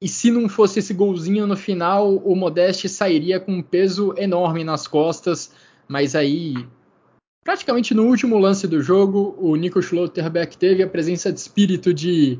E 0.00 0.08
se 0.08 0.30
não 0.30 0.48
fosse 0.48 0.78
esse 0.78 0.94
golzinho 0.94 1.46
no 1.46 1.56
final, 1.56 2.16
o 2.16 2.34
Modeste 2.34 2.88
sairia 2.88 3.38
com 3.38 3.52
um 3.52 3.62
peso 3.62 4.14
enorme 4.16 4.64
nas 4.64 4.86
costas. 4.86 5.52
Mas 5.86 6.14
aí 6.14 6.54
praticamente 7.44 7.94
no 7.94 8.04
último 8.04 8.38
lance 8.38 8.66
do 8.66 8.82
jogo, 8.82 9.36
o 9.38 9.56
Nico 9.56 9.82
Schlotterbeck 9.82 10.56
teve 10.56 10.82
a 10.82 10.88
presença 10.88 11.32
de 11.32 11.38
espírito 11.38 11.92
de 11.92 12.38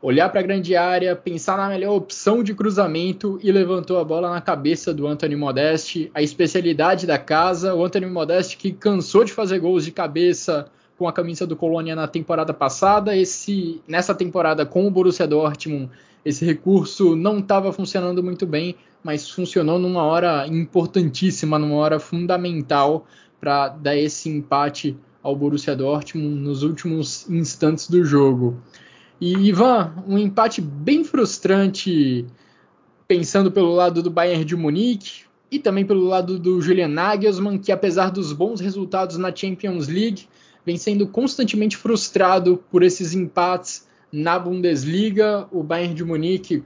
olhar 0.00 0.28
para 0.28 0.40
a 0.40 0.42
grande 0.42 0.76
área, 0.76 1.16
pensar 1.16 1.56
na 1.56 1.68
melhor 1.68 1.96
opção 1.96 2.42
de 2.42 2.54
cruzamento 2.54 3.40
e 3.42 3.50
levantou 3.50 3.98
a 3.98 4.04
bola 4.04 4.30
na 4.30 4.40
cabeça 4.40 4.94
do 4.94 5.06
Anthony 5.06 5.34
Modeste, 5.34 6.10
a 6.14 6.22
especialidade 6.22 7.06
da 7.06 7.18
casa, 7.18 7.74
o 7.74 7.84
Anthony 7.84 8.06
Modeste 8.06 8.56
que 8.56 8.72
cansou 8.72 9.24
de 9.24 9.32
fazer 9.32 9.58
gols 9.58 9.84
de 9.84 9.90
cabeça 9.90 10.70
com 10.96 11.08
a 11.08 11.12
camisa 11.12 11.46
do 11.46 11.56
Colônia 11.56 11.96
na 11.96 12.06
temporada 12.06 12.54
passada, 12.54 13.16
esse 13.16 13.82
nessa 13.86 14.14
temporada 14.14 14.64
com 14.64 14.86
o 14.86 14.90
Borussia 14.90 15.26
Dortmund, 15.26 15.90
esse 16.24 16.44
recurso 16.44 17.14
não 17.14 17.38
estava 17.38 17.72
funcionando 17.72 18.22
muito 18.22 18.46
bem, 18.46 18.76
mas 19.02 19.30
funcionou 19.30 19.78
numa 19.78 20.02
hora 20.02 20.46
importantíssima, 20.46 21.58
numa 21.58 21.76
hora 21.76 22.00
fundamental 22.00 23.06
para 23.40 23.68
dar 23.68 23.96
esse 23.96 24.28
empate 24.28 24.96
ao 25.22 25.34
Borussia 25.34 25.74
Dortmund 25.74 26.36
nos 26.40 26.62
últimos 26.62 27.28
instantes 27.28 27.88
do 27.88 28.04
jogo. 28.04 28.60
E 29.20 29.32
Ivan, 29.32 29.92
um 30.06 30.18
empate 30.18 30.60
bem 30.60 31.02
frustrante, 31.02 32.26
pensando 33.08 33.50
pelo 33.50 33.74
lado 33.74 34.02
do 34.02 34.10
Bayern 34.10 34.44
de 34.44 34.54
Munique 34.54 35.24
e 35.50 35.58
também 35.58 35.84
pelo 35.84 36.04
lado 36.04 36.38
do 36.38 36.60
Julian 36.60 36.88
Nagelsmann, 36.88 37.58
que 37.58 37.72
apesar 37.72 38.10
dos 38.10 38.32
bons 38.32 38.60
resultados 38.60 39.16
na 39.16 39.34
Champions 39.34 39.88
League, 39.88 40.28
vem 40.64 40.76
sendo 40.76 41.06
constantemente 41.06 41.76
frustrado 41.76 42.62
por 42.70 42.82
esses 42.82 43.14
empates 43.14 43.86
na 44.12 44.38
Bundesliga. 44.38 45.46
O 45.50 45.62
Bayern 45.62 45.94
de 45.94 46.04
Munique 46.04 46.62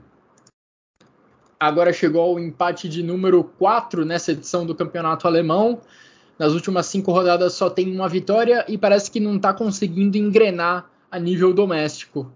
agora 1.59 1.93
chegou 1.93 2.21
ao 2.21 2.39
empate 2.39 2.89
de 2.89 3.03
número 3.03 3.43
4 3.43 4.03
nessa 4.03 4.31
edição 4.31 4.65
do 4.65 4.75
campeonato 4.75 5.27
alemão 5.27 5.79
nas 6.41 6.53
últimas 6.53 6.87
cinco 6.87 7.11
rodadas 7.11 7.53
só 7.53 7.69
tem 7.69 7.93
uma 7.93 8.09
vitória 8.09 8.65
e 8.67 8.75
parece 8.75 9.11
que 9.11 9.19
não 9.19 9.35
está 9.35 9.53
conseguindo 9.53 10.17
engrenar 10.17 10.91
a 11.11 11.19
nível 11.19 11.53
doméstico. 11.53 12.31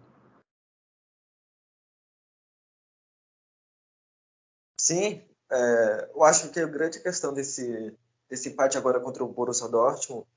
Sim, 4.79 5.23
é, 5.51 6.11
eu 6.13 6.23
acho 6.23 6.51
que 6.51 6.59
a 6.59 6.67
grande 6.67 6.99
questão 6.99 7.33
desse, 7.33 7.97
desse 8.29 8.49
empate 8.49 8.77
agora 8.77 8.99
contra 8.99 9.23
o 9.23 9.27
Borussia 9.27 9.67
Dortmund, 9.67 10.27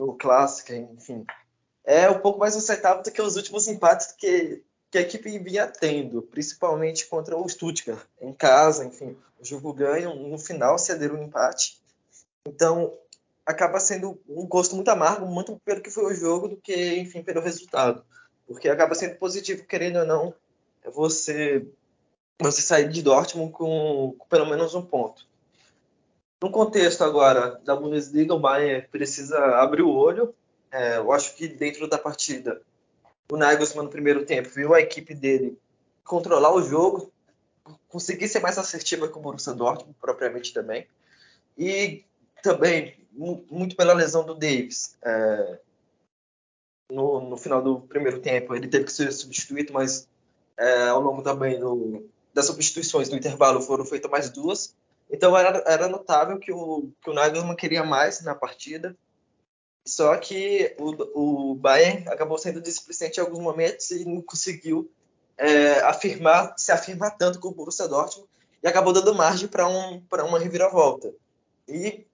no 0.00 0.18
Clássico, 0.18 0.72
enfim, 0.72 1.24
é 1.84 2.10
um 2.10 2.18
pouco 2.18 2.40
mais 2.40 2.56
aceitável 2.56 3.04
do 3.04 3.12
que 3.12 3.22
os 3.22 3.36
últimos 3.36 3.68
empates 3.68 4.16
que, 4.18 4.64
que 4.90 4.98
a 4.98 5.02
equipe 5.02 5.38
vinha 5.38 5.68
tendo, 5.68 6.22
principalmente 6.22 7.06
contra 7.06 7.36
o 7.36 7.48
Stuttgart, 7.48 8.04
em 8.20 8.32
casa, 8.32 8.84
enfim, 8.84 9.16
o 9.38 9.44
jogo 9.44 9.72
ganho, 9.72 10.12
no 10.12 10.36
final 10.40 10.76
cederam 10.76 11.20
um 11.20 11.22
empate, 11.22 11.80
então, 12.46 12.92
acaba 13.44 13.80
sendo 13.80 14.20
um 14.28 14.46
gosto 14.46 14.74
muito 14.74 14.88
amargo, 14.88 15.26
muito 15.26 15.60
pelo 15.64 15.80
que 15.80 15.90
foi 15.90 16.12
o 16.12 16.14
jogo, 16.14 16.48
do 16.48 16.56
que, 16.56 16.96
enfim, 16.96 17.22
pelo 17.22 17.40
resultado. 17.40 18.04
Porque 18.46 18.68
acaba 18.68 18.94
sendo 18.94 19.16
positivo, 19.16 19.64
querendo 19.64 20.00
ou 20.00 20.06
não, 20.06 20.34
você, 20.92 21.66
você 22.38 22.62
sair 22.62 22.88
de 22.88 23.02
Dortmund 23.02 23.52
com, 23.52 24.14
com 24.18 24.26
pelo 24.28 24.46
menos 24.46 24.74
um 24.74 24.82
ponto. 24.82 25.26
No 26.42 26.50
contexto 26.50 27.02
agora 27.02 27.60
da 27.64 27.74
Bundesliga, 27.74 28.34
o 28.34 28.38
Bayern 28.38 28.86
precisa 28.88 29.38
abrir 29.56 29.82
o 29.82 29.92
olho. 29.92 30.34
É, 30.70 30.98
eu 30.98 31.10
acho 31.12 31.34
que 31.34 31.48
dentro 31.48 31.88
da 31.88 31.98
partida, 31.98 32.60
o 33.30 33.36
Nagelsmann 33.36 33.86
no 33.86 33.90
primeiro 33.90 34.24
tempo 34.24 34.48
viu 34.50 34.74
a 34.74 34.80
equipe 34.80 35.14
dele 35.14 35.58
controlar 36.04 36.54
o 36.54 36.62
jogo, 36.62 37.10
conseguir 37.88 38.28
ser 38.28 38.40
mais 38.40 38.58
assertiva 38.58 39.08
que 39.08 39.18
o 39.18 39.20
Borussia 39.20 39.54
Dortmund, 39.54 39.96
propriamente 40.00 40.52
também. 40.52 40.86
E 41.56 42.04
também 42.42 42.96
muito 43.12 43.76
pela 43.76 43.94
lesão 43.94 44.24
do 44.24 44.34
Davis. 44.34 44.96
É, 45.02 45.58
no, 46.90 47.20
no, 47.20 47.36
final 47.36 47.62
do 47.62 47.80
primeiro 47.80 48.20
tempo, 48.20 48.54
ele 48.54 48.68
teve 48.68 48.84
que 48.84 48.92
ser 48.92 49.10
substituído, 49.12 49.72
mas 49.72 50.08
é, 50.56 50.88
ao 50.88 51.00
longo 51.00 51.22
também 51.22 51.58
do, 51.58 52.08
das 52.32 52.46
substituições 52.46 53.08
no 53.08 53.16
intervalo 53.16 53.60
foram 53.60 53.84
feitas 53.84 54.10
mais 54.10 54.30
duas. 54.30 54.74
Então 55.10 55.36
era, 55.36 55.62
era 55.66 55.88
notável 55.88 56.38
que 56.38 56.52
o, 56.52 56.90
que 57.02 57.10
o 57.10 57.14
Nagelsmann 57.14 57.56
queria 57.56 57.84
mais 57.84 58.22
na 58.22 58.34
partida. 58.34 58.96
Só 59.86 60.16
que 60.16 60.74
o, 60.78 61.52
o 61.52 61.54
Bayern 61.54 62.08
acabou 62.08 62.36
sendo 62.38 62.60
displicente 62.60 63.18
em 63.18 63.22
alguns 63.22 63.38
momentos 63.38 63.90
e 63.92 64.04
não 64.04 64.20
conseguiu 64.20 64.90
é, 65.38 65.80
afirmar, 65.80 66.54
se 66.56 66.72
afirmar 66.72 67.16
tanto 67.16 67.38
com 67.38 67.48
o 67.48 67.54
Borussia 67.54 67.86
Dortmund 67.86 68.28
e 68.62 68.66
acabou 68.66 68.92
dando 68.92 69.14
margem 69.14 69.46
para 69.46 69.68
um, 69.68 70.02
uma 70.10 70.38
reviravolta. 70.40 71.14
E 71.68 72.04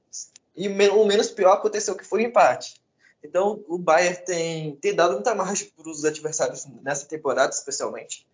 e 0.55 0.69
o 0.69 1.05
menos 1.07 1.31
pior 1.31 1.53
aconteceu 1.53 1.95
que 1.95 2.05
foi 2.05 2.23
o 2.23 2.27
empate. 2.27 2.81
Então 3.23 3.65
o 3.69 3.79
Bayern 3.79 4.17
tem, 4.25 4.77
tem 4.77 4.95
dado 4.95 5.15
muita 5.15 5.35
margem 5.35 5.71
para 5.77 5.89
os 5.89 6.05
adversários 6.05 6.67
nessa 6.83 7.07
temporada, 7.07 7.53
especialmente. 7.53 8.27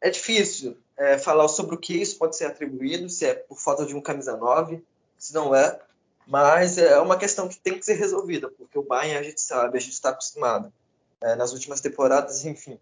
É 0.00 0.10
difícil 0.10 0.76
é, 0.96 1.16
falar 1.16 1.48
sobre 1.48 1.74
o 1.74 1.78
que 1.78 1.94
isso 1.94 2.18
pode 2.18 2.36
ser 2.36 2.44
atribuído, 2.44 3.08
se 3.08 3.24
é 3.24 3.34
por 3.34 3.58
falta 3.58 3.86
de 3.86 3.94
um 3.94 4.00
camisa 4.00 4.36
9, 4.36 4.84
se 5.16 5.32
não 5.32 5.54
é, 5.54 5.80
mas 6.26 6.76
é 6.78 6.98
uma 6.98 7.16
questão 7.16 7.48
que 7.48 7.58
tem 7.58 7.78
que 7.78 7.84
ser 7.84 7.94
resolvida, 7.94 8.50
porque 8.50 8.78
o 8.78 8.82
Bayern 8.82 9.18
a 9.18 9.22
gente 9.22 9.40
sabe, 9.40 9.78
a 9.78 9.80
gente 9.80 9.92
está 9.92 10.10
acostumado 10.10 10.72
é, 11.20 11.34
nas 11.34 11.52
últimas 11.52 11.80
temporadas, 11.80 12.44
enfim. 12.44 12.78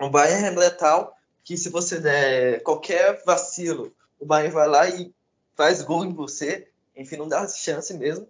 O 0.00 0.10
Bayern 0.10 0.46
é 0.46 0.50
letal 0.50 1.16
que 1.44 1.56
se 1.56 1.68
você 1.68 2.00
der 2.00 2.62
qualquer 2.62 3.22
vacilo, 3.24 3.94
o 4.18 4.26
Bayern 4.26 4.52
vai 4.52 4.68
lá 4.68 4.88
e 4.88 5.14
faz 5.54 5.82
gol 5.82 6.04
em 6.04 6.12
você 6.12 6.68
enfim, 6.96 7.16
não 7.16 7.28
dá 7.28 7.46
chance 7.48 7.92
mesmo. 7.94 8.28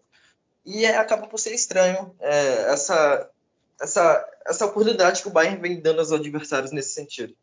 E 0.64 0.84
é, 0.84 0.96
acaba 0.96 1.26
por 1.26 1.38
ser 1.38 1.54
estranho 1.54 2.14
é, 2.20 2.72
essa, 2.72 3.28
essa, 3.80 4.26
essa 4.46 4.66
oportunidade 4.66 5.22
que 5.22 5.28
o 5.28 5.32
Bayern 5.32 5.60
vem 5.60 5.80
dando 5.80 5.98
aos 5.98 6.12
adversários 6.12 6.72
nesse 6.72 6.94
sentido. 6.94 7.34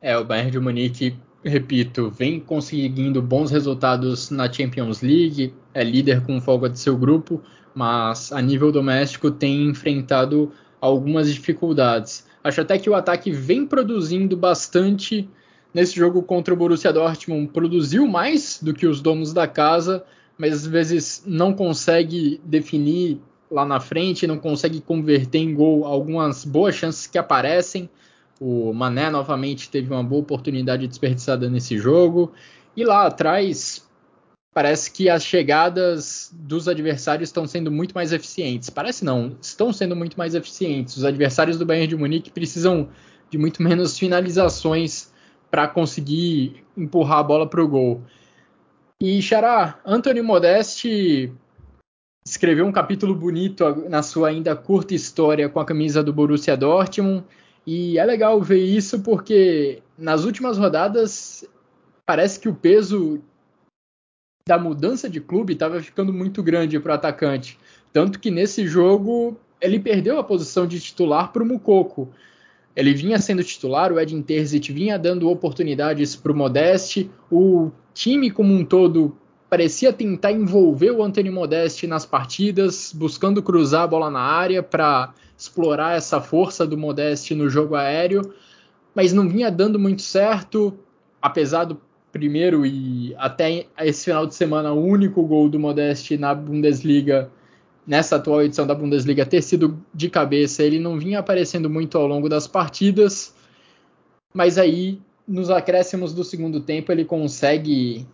É, 0.00 0.16
o 0.18 0.24
Bayern 0.24 0.50
de 0.50 0.58
Munique, 0.58 1.16
repito, 1.44 2.10
vem 2.10 2.40
conseguindo 2.40 3.22
bons 3.22 3.50
resultados 3.50 4.30
na 4.30 4.52
Champions 4.52 5.00
League, 5.00 5.54
é 5.72 5.82
líder 5.82 6.24
com 6.24 6.40
folga 6.40 6.68
de 6.68 6.78
seu 6.78 6.96
grupo, 6.96 7.42
mas 7.74 8.32
a 8.32 8.42
nível 8.42 8.72
doméstico 8.72 9.30
tem 9.30 9.68
enfrentado 9.68 10.52
algumas 10.80 11.32
dificuldades. 11.32 12.26
Acho 12.42 12.60
até 12.60 12.78
que 12.78 12.90
o 12.90 12.94
ataque 12.94 13.30
vem 13.30 13.66
produzindo 13.66 14.36
bastante 14.36 15.28
nesse 15.76 15.94
jogo 15.94 16.22
contra 16.22 16.54
o 16.54 16.56
Borussia 16.56 16.90
Dortmund 16.90 17.48
produziu 17.48 18.06
mais 18.06 18.58
do 18.62 18.72
que 18.72 18.86
os 18.86 19.02
donos 19.02 19.34
da 19.34 19.46
casa, 19.46 20.02
mas 20.38 20.54
às 20.54 20.66
vezes 20.66 21.22
não 21.26 21.52
consegue 21.52 22.40
definir 22.42 23.20
lá 23.50 23.62
na 23.62 23.78
frente, 23.78 24.26
não 24.26 24.38
consegue 24.38 24.80
converter 24.80 25.36
em 25.36 25.54
gol 25.54 25.84
algumas 25.84 26.46
boas 26.46 26.74
chances 26.74 27.06
que 27.06 27.18
aparecem. 27.18 27.90
O 28.40 28.72
Mané 28.72 29.10
novamente 29.10 29.68
teve 29.68 29.92
uma 29.92 30.02
boa 30.02 30.22
oportunidade 30.22 30.88
desperdiçada 30.88 31.50
nesse 31.50 31.76
jogo. 31.76 32.32
E 32.74 32.82
lá 32.82 33.06
atrás, 33.06 33.86
parece 34.54 34.90
que 34.90 35.10
as 35.10 35.22
chegadas 35.22 36.30
dos 36.32 36.68
adversários 36.68 37.28
estão 37.28 37.46
sendo 37.46 37.70
muito 37.70 37.92
mais 37.92 38.14
eficientes. 38.14 38.70
Parece 38.70 39.04
não, 39.04 39.36
estão 39.42 39.74
sendo 39.74 39.94
muito 39.94 40.16
mais 40.16 40.34
eficientes. 40.34 40.96
Os 40.96 41.04
adversários 41.04 41.58
do 41.58 41.66
Bayern 41.66 41.88
de 41.88 41.96
Munique 41.96 42.30
precisam 42.30 42.88
de 43.30 43.36
muito 43.36 43.62
menos 43.62 43.98
finalizações 43.98 45.14
para 45.56 45.68
conseguir 45.68 46.62
empurrar 46.76 47.20
a 47.20 47.22
bola 47.22 47.48
para 47.48 47.64
o 47.64 47.66
gol. 47.66 48.02
E 49.00 49.22
Xará, 49.22 49.80
Anthony 49.86 50.20
Modeste 50.20 51.32
escreveu 52.26 52.66
um 52.66 52.72
capítulo 52.72 53.14
bonito 53.14 53.64
na 53.88 54.02
sua 54.02 54.28
ainda 54.28 54.54
curta 54.54 54.94
história 54.94 55.48
com 55.48 55.58
a 55.58 55.64
camisa 55.64 56.02
do 56.02 56.12
Borussia 56.12 56.58
Dortmund. 56.58 57.24
E 57.66 57.98
é 57.98 58.04
legal 58.04 58.38
ver 58.42 58.62
isso 58.62 59.00
porque 59.00 59.82
nas 59.96 60.24
últimas 60.24 60.58
rodadas 60.58 61.42
parece 62.04 62.38
que 62.38 62.50
o 62.50 62.54
peso 62.54 63.22
da 64.46 64.58
mudança 64.58 65.08
de 65.08 65.22
clube 65.22 65.54
estava 65.54 65.82
ficando 65.82 66.12
muito 66.12 66.42
grande 66.42 66.78
para 66.78 66.92
o 66.92 66.94
atacante. 66.96 67.58
Tanto 67.94 68.20
que 68.20 68.30
nesse 68.30 68.66
jogo 68.66 69.40
ele 69.58 69.80
perdeu 69.80 70.18
a 70.18 70.24
posição 70.24 70.66
de 70.66 70.78
titular 70.78 71.32
para 71.32 71.42
o 71.42 71.46
Mukoko. 71.46 72.12
Ele 72.76 72.92
vinha 72.92 73.18
sendo 73.18 73.42
titular, 73.42 73.90
o 73.90 73.98
Edin 73.98 74.20
Terzic 74.20 74.70
vinha 74.70 74.98
dando 74.98 75.30
oportunidades 75.30 76.14
para 76.14 76.30
o 76.30 76.36
Modeste, 76.36 77.10
o 77.32 77.70
time 77.94 78.30
como 78.30 78.52
um 78.52 78.62
todo 78.62 79.16
parecia 79.48 79.92
tentar 79.92 80.32
envolver 80.32 80.90
o 80.90 81.02
Antônio 81.02 81.32
Modeste 81.32 81.86
nas 81.86 82.04
partidas, 82.04 82.92
buscando 82.94 83.42
cruzar 83.42 83.84
a 83.84 83.86
bola 83.86 84.10
na 84.10 84.20
área 84.20 84.62
para 84.62 85.14
explorar 85.38 85.96
essa 85.96 86.20
força 86.20 86.66
do 86.66 86.76
Modeste 86.76 87.34
no 87.34 87.48
jogo 87.48 87.74
aéreo, 87.74 88.34
mas 88.94 89.12
não 89.12 89.28
vinha 89.28 89.50
dando 89.50 89.78
muito 89.78 90.02
certo, 90.02 90.76
apesar 91.22 91.64
do 91.64 91.80
primeiro 92.12 92.66
e 92.66 93.14
até 93.16 93.66
esse 93.78 94.04
final 94.04 94.26
de 94.26 94.34
semana 94.34 94.72
o 94.72 94.84
único 94.84 95.22
gol 95.22 95.48
do 95.48 95.58
Modeste 95.58 96.16
na 96.16 96.34
Bundesliga 96.34 97.30
nessa 97.86 98.16
atual 98.16 98.42
edição 98.42 98.66
da 98.66 98.74
Bundesliga 98.74 99.24
ter 99.24 99.42
sido 99.42 99.82
de 99.94 100.10
cabeça, 100.10 100.62
ele 100.62 100.78
não 100.78 100.98
vinha 100.98 101.20
aparecendo 101.20 101.70
muito 101.70 101.96
ao 101.96 102.06
longo 102.06 102.28
das 102.28 102.46
partidas, 102.46 103.34
mas 104.34 104.58
aí 104.58 105.00
nos 105.26 105.50
acréscimos 105.50 106.12
do 106.12 106.24
segundo 106.24 106.60
tempo 106.60 106.92
ele 106.92 107.04
consegue 107.04 108.06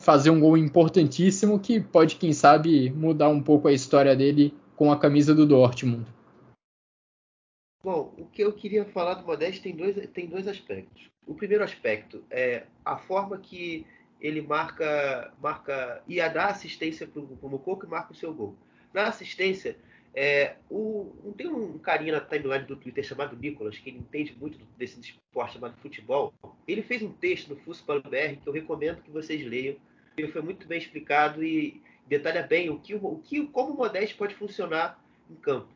fazer 0.00 0.30
um 0.30 0.40
gol 0.40 0.56
importantíssimo 0.56 1.58
que 1.58 1.80
pode, 1.80 2.16
quem 2.16 2.32
sabe, 2.32 2.90
mudar 2.90 3.28
um 3.28 3.42
pouco 3.42 3.68
a 3.68 3.72
história 3.72 4.16
dele 4.16 4.54
com 4.74 4.90
a 4.90 4.98
camisa 4.98 5.34
do 5.34 5.46
Dortmund. 5.46 6.06
Bom, 7.82 8.14
o 8.18 8.26
que 8.26 8.42
eu 8.42 8.52
queria 8.52 8.84
falar 8.84 9.14
do 9.14 9.26
Modeste 9.26 9.62
tem 9.62 9.74
dois, 9.74 9.96
tem 10.08 10.26
dois 10.26 10.46
aspectos. 10.46 11.10
O 11.26 11.34
primeiro 11.34 11.64
aspecto 11.64 12.22
é 12.30 12.64
a 12.84 12.96
forma 12.96 13.38
que 13.38 13.86
ele 14.20 14.42
marca, 14.42 15.32
marca 15.40 16.02
ia 16.06 16.28
dar 16.28 16.48
assistência 16.48 17.06
para 17.06 17.20
o 17.20 17.48
Mococo 17.48 17.86
e 17.86 17.88
marca 17.88 18.12
o 18.12 18.16
seu 18.16 18.32
gol. 18.32 18.56
Na 18.92 19.08
assistência, 19.08 19.76
é, 20.14 20.56
o, 20.68 21.32
tem 21.36 21.46
um 21.46 21.78
carinha 21.78 22.14
na 22.14 22.20
timeline 22.20 22.64
do 22.64 22.76
Twitter 22.76 23.04
chamado 23.04 23.36
Nicolas, 23.36 23.78
que 23.78 23.90
ele 23.90 23.98
entende 23.98 24.36
muito 24.38 24.58
desse 24.76 25.00
esporte 25.00 25.54
chamado 25.54 25.76
futebol. 25.80 26.34
Ele 26.66 26.82
fez 26.82 27.02
um 27.02 27.12
texto 27.12 27.48
no 27.48 27.56
Fussball 27.56 28.02
BR 28.02 28.40
que 28.42 28.46
eu 28.46 28.52
recomendo 28.52 29.02
que 29.02 29.10
vocês 29.10 29.44
leiam. 29.46 29.76
Ele 30.16 30.28
foi 30.28 30.42
muito 30.42 30.66
bem 30.66 30.78
explicado 30.78 31.44
e 31.44 31.80
detalha 32.06 32.42
bem 32.42 32.68
o 32.70 32.80
que, 32.80 32.94
o 32.94 33.18
que 33.18 33.46
como 33.46 33.72
o 33.72 33.76
Modeste 33.76 34.16
pode 34.16 34.34
funcionar 34.34 35.02
em 35.30 35.36
campo. 35.36 35.68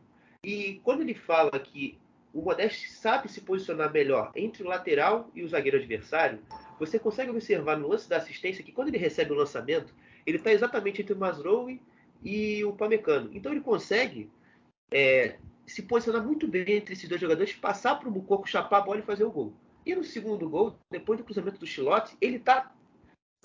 E 0.42 0.80
quando 0.82 1.02
ele 1.02 1.14
fala 1.14 1.58
que 1.58 1.96
o 2.34 2.42
Modeste 2.42 2.90
sabe 2.90 3.30
se 3.30 3.40
posicionar 3.40 3.92
melhor 3.92 4.32
entre 4.34 4.64
o 4.64 4.66
lateral 4.66 5.30
e 5.34 5.44
o 5.44 5.48
zagueiro 5.48 5.78
adversário, 5.78 6.40
você 6.80 6.98
consegue 6.98 7.30
observar 7.30 7.78
no 7.78 7.86
lance 7.86 8.08
da 8.08 8.16
assistência 8.16 8.64
que 8.64 8.72
quando 8.72 8.88
ele 8.88 8.98
recebe 8.98 9.32
o 9.32 9.36
lançamento, 9.36 9.94
ele 10.26 10.38
está 10.38 10.52
exatamente 10.52 11.00
entre 11.00 11.14
o 11.14 11.16
Masrowi 11.16 11.80
e 12.24 12.64
o 12.64 12.72
Pamecano. 12.72 13.30
Então 13.32 13.52
ele 13.52 13.60
consegue 13.60 14.28
é, 14.90 15.36
se 15.64 15.82
posicionar 15.82 16.26
muito 16.26 16.48
bem 16.48 16.72
entre 16.72 16.94
esses 16.94 17.08
dois 17.08 17.20
jogadores, 17.20 17.52
passar 17.52 17.94
para 18.00 18.08
o 18.08 18.12
Bucoco 18.12 18.48
chapar 18.48 18.78
a 18.78 18.84
bola 18.84 18.98
e 18.98 19.02
fazer 19.02 19.22
o 19.22 19.30
gol. 19.30 19.54
E 19.86 19.94
no 19.94 20.02
segundo 20.02 20.48
gol, 20.48 20.76
depois 20.90 21.18
do 21.18 21.24
cruzamento 21.24 21.60
do 21.60 21.66
Chilote, 21.66 22.16
ele 22.20 22.36
está 22.36 22.73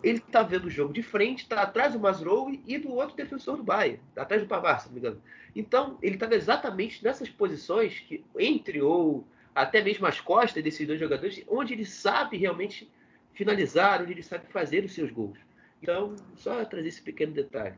ele 0.04 0.20
tá 0.20 0.44
vendo 0.44 0.66
o 0.66 0.70
jogo 0.70 0.94
de 0.94 1.04
frente, 1.04 1.44
está 1.44 1.62
atrás 1.62 1.94
do 1.94 2.00
Masrowi 2.00 2.62
e 2.66 2.78
do 2.78 2.94
outro 2.94 3.16
defensor 3.16 3.58
do 3.58 3.64
Bahia, 3.64 4.00
tá 4.16 4.22
atrás 4.22 4.42
do 4.42 4.48
Pavar, 4.48 4.80
se 4.80 4.88
não 4.88 4.94
me 4.94 5.00
engano. 5.00 5.22
Então, 5.56 5.98
ele 6.02 6.16
estava 6.16 6.36
exatamente 6.36 7.04
nessas 7.04 7.30
posições, 7.30 8.00
que 8.00 8.24
entre 8.38 8.82
ou 8.82 9.28
até 9.54 9.82
mesmo 9.82 10.06
as 10.06 10.22
costas 10.22 10.64
desses 10.64 10.88
dois 10.88 11.00
jogadores, 11.00 11.44
onde 11.48 11.74
ele 11.74 11.86
sabe 11.86 12.38
realmente 12.38 12.90
finalizar, 13.34 14.02
onde 14.02 14.14
ele 14.14 14.24
sabe 14.24 14.48
fazer 14.48 14.86
os 14.86 14.94
seus 14.94 15.12
gols. 15.12 15.38
Então, 15.82 16.16
só 16.36 16.64
trazer 16.66 16.88
esse 16.88 17.02
pequeno 17.02 17.34
detalhe. 17.34 17.76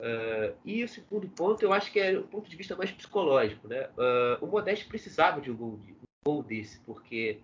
Uh, 0.00 0.54
e 0.64 0.84
o 0.84 0.88
segundo 0.88 1.26
ponto, 1.28 1.62
eu 1.62 1.72
acho 1.72 1.90
que 1.90 1.98
é 1.98 2.18
um 2.18 2.26
ponto 2.26 2.50
de 2.50 2.56
vista 2.56 2.76
mais 2.76 2.90
psicológico. 2.90 3.66
Né? 3.66 3.88
Uh, 3.96 4.44
o 4.44 4.46
Modeste 4.46 4.86
precisava 4.86 5.40
de 5.40 5.50
um 5.50 5.56
gol, 5.56 5.78
de, 5.78 5.92
um 5.92 5.96
gol 6.24 6.42
desse, 6.42 6.78
porque 6.80 7.40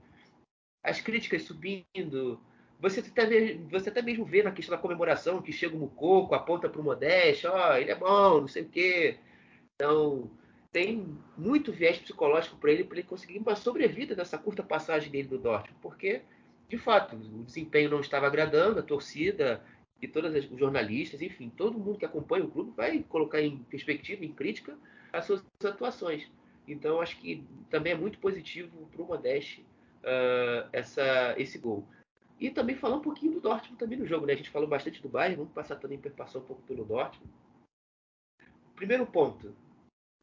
as 0.85 1.01
críticas 1.01 1.45
subindo, 1.45 2.41
você 2.83 2.99
até, 2.99 3.55
você 3.71 3.91
até 3.91 4.03
mesmo 4.03 4.25
vê 4.25 4.43
na 4.43 4.51
questão 4.51 4.75
da 4.75 4.83
comemoração 4.83 5.41
que 5.41 5.53
chega 5.53 5.77
o 5.77 5.79
Mucoco, 5.79 6.35
aponta 6.35 6.69
para 6.69 6.81
o 6.81 6.85
Modeste, 6.85 7.47
ó, 7.47 7.71
oh, 7.71 7.77
ele 7.77 7.93
é 7.93 7.95
bom, 7.95 8.41
não 8.41 8.49
sei 8.49 8.65
o 8.65 8.69
quê. 8.69 9.19
Então, 9.77 10.29
tem 10.73 11.17
muito 11.39 11.71
viés 11.71 11.99
psicológico 11.99 12.57
para 12.57 12.73
ele, 12.73 12.83
para 12.83 12.99
ele 12.99 13.07
conseguir 13.07 13.39
uma 13.39 13.55
sobrevida 13.55 14.17
nessa 14.17 14.37
curta 14.37 14.65
passagem 14.65 15.13
dele 15.13 15.29
do 15.29 15.39
Dortmund, 15.39 15.79
porque, 15.81 16.23
de 16.69 16.77
fato, 16.77 17.15
o 17.15 17.45
desempenho 17.45 17.89
não 17.89 18.01
estava 18.01 18.27
agradando, 18.27 18.81
a 18.81 18.83
torcida 18.83 19.63
e 20.01 20.09
todos 20.09 20.35
os 20.51 20.59
jornalistas, 20.59 21.23
enfim, 21.23 21.53
todo 21.57 21.79
mundo 21.79 21.99
que 21.99 22.05
acompanha 22.05 22.45
o 22.45 22.51
clube 22.51 22.73
vai 22.77 23.05
colocar 23.09 23.41
em 23.41 23.59
perspectiva, 23.59 24.25
em 24.25 24.33
crítica, 24.33 24.77
as 25.13 25.25
suas 25.25 25.45
atuações. 25.65 26.29
Então, 26.67 27.01
acho 27.01 27.17
que 27.21 27.47
também 27.71 27.93
é 27.93 27.97
muito 27.97 28.19
positivo 28.19 28.89
para 28.91 29.03
o 29.03 29.07
Modeste 29.07 29.65
uh, 30.03 30.69
essa, 30.73 31.37
esse 31.39 31.59
gol. 31.59 31.87
E 32.43 32.51
também 32.51 32.75
falar 32.75 32.97
um 32.97 33.01
pouquinho 33.01 33.35
do 33.35 33.41
Dortmund 33.41 33.79
também 33.79 33.97
no 33.97 34.05
jogo, 34.05 34.27
né? 34.27 34.33
A 34.33 34.37
gente 34.37 34.51
falou 34.51 34.67
bastante 34.67 35.01
do 35.01 35.09
Bayern, 35.09 35.37
vamos 35.37 35.53
passar 35.53 35.77
também 35.77 35.97
para 35.97 36.11
passar 36.11 36.41
um 36.41 36.45
pouco 36.45 36.61
pelo 36.63 36.85
Dortmund. 36.85 37.33
Primeiro 38.75 39.07
ponto 39.07 39.55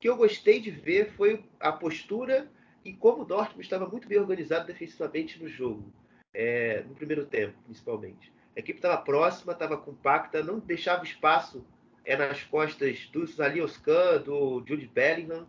que 0.01 0.09
eu 0.09 0.17
gostei 0.17 0.59
de 0.59 0.69
ver 0.69 1.13
foi 1.13 1.45
a 1.61 1.71
postura 1.71 2.51
e 2.83 2.91
como 2.91 3.21
o 3.21 3.25
Dortmund 3.25 3.61
estava 3.61 3.87
muito 3.87 4.05
bem 4.05 4.19
organizado 4.19 4.67
defensivamente 4.67 5.41
no 5.41 5.47
jogo, 5.47 5.93
é, 6.33 6.83
no 6.83 6.93
primeiro 6.93 7.25
tempo, 7.25 7.57
principalmente. 7.63 8.33
A 8.53 8.59
equipe 8.59 8.79
estava 8.79 9.01
próxima, 9.01 9.53
estava 9.53 9.77
compacta, 9.77 10.43
não 10.43 10.59
deixava 10.59 11.05
espaço 11.05 11.65
é, 12.03 12.17
nas 12.17 12.43
costas 12.43 13.07
do 13.13 13.25
Zalioskan, 13.25 14.21
do 14.23 14.61
Jude 14.67 14.87
Bellingham 14.87 15.47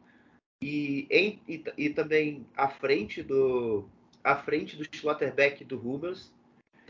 e, 0.62 1.08
em, 1.10 1.42
e, 1.48 1.64
e, 1.76 1.90
também 1.90 2.46
à 2.56 2.68
frente 2.68 3.24
do 3.24 3.88
à 4.22 4.36
frente 4.36 4.76
do 4.76 4.84
Schlotterbeck 4.84 5.62
e 5.62 5.66
do 5.66 5.76
Hummels 5.76 6.32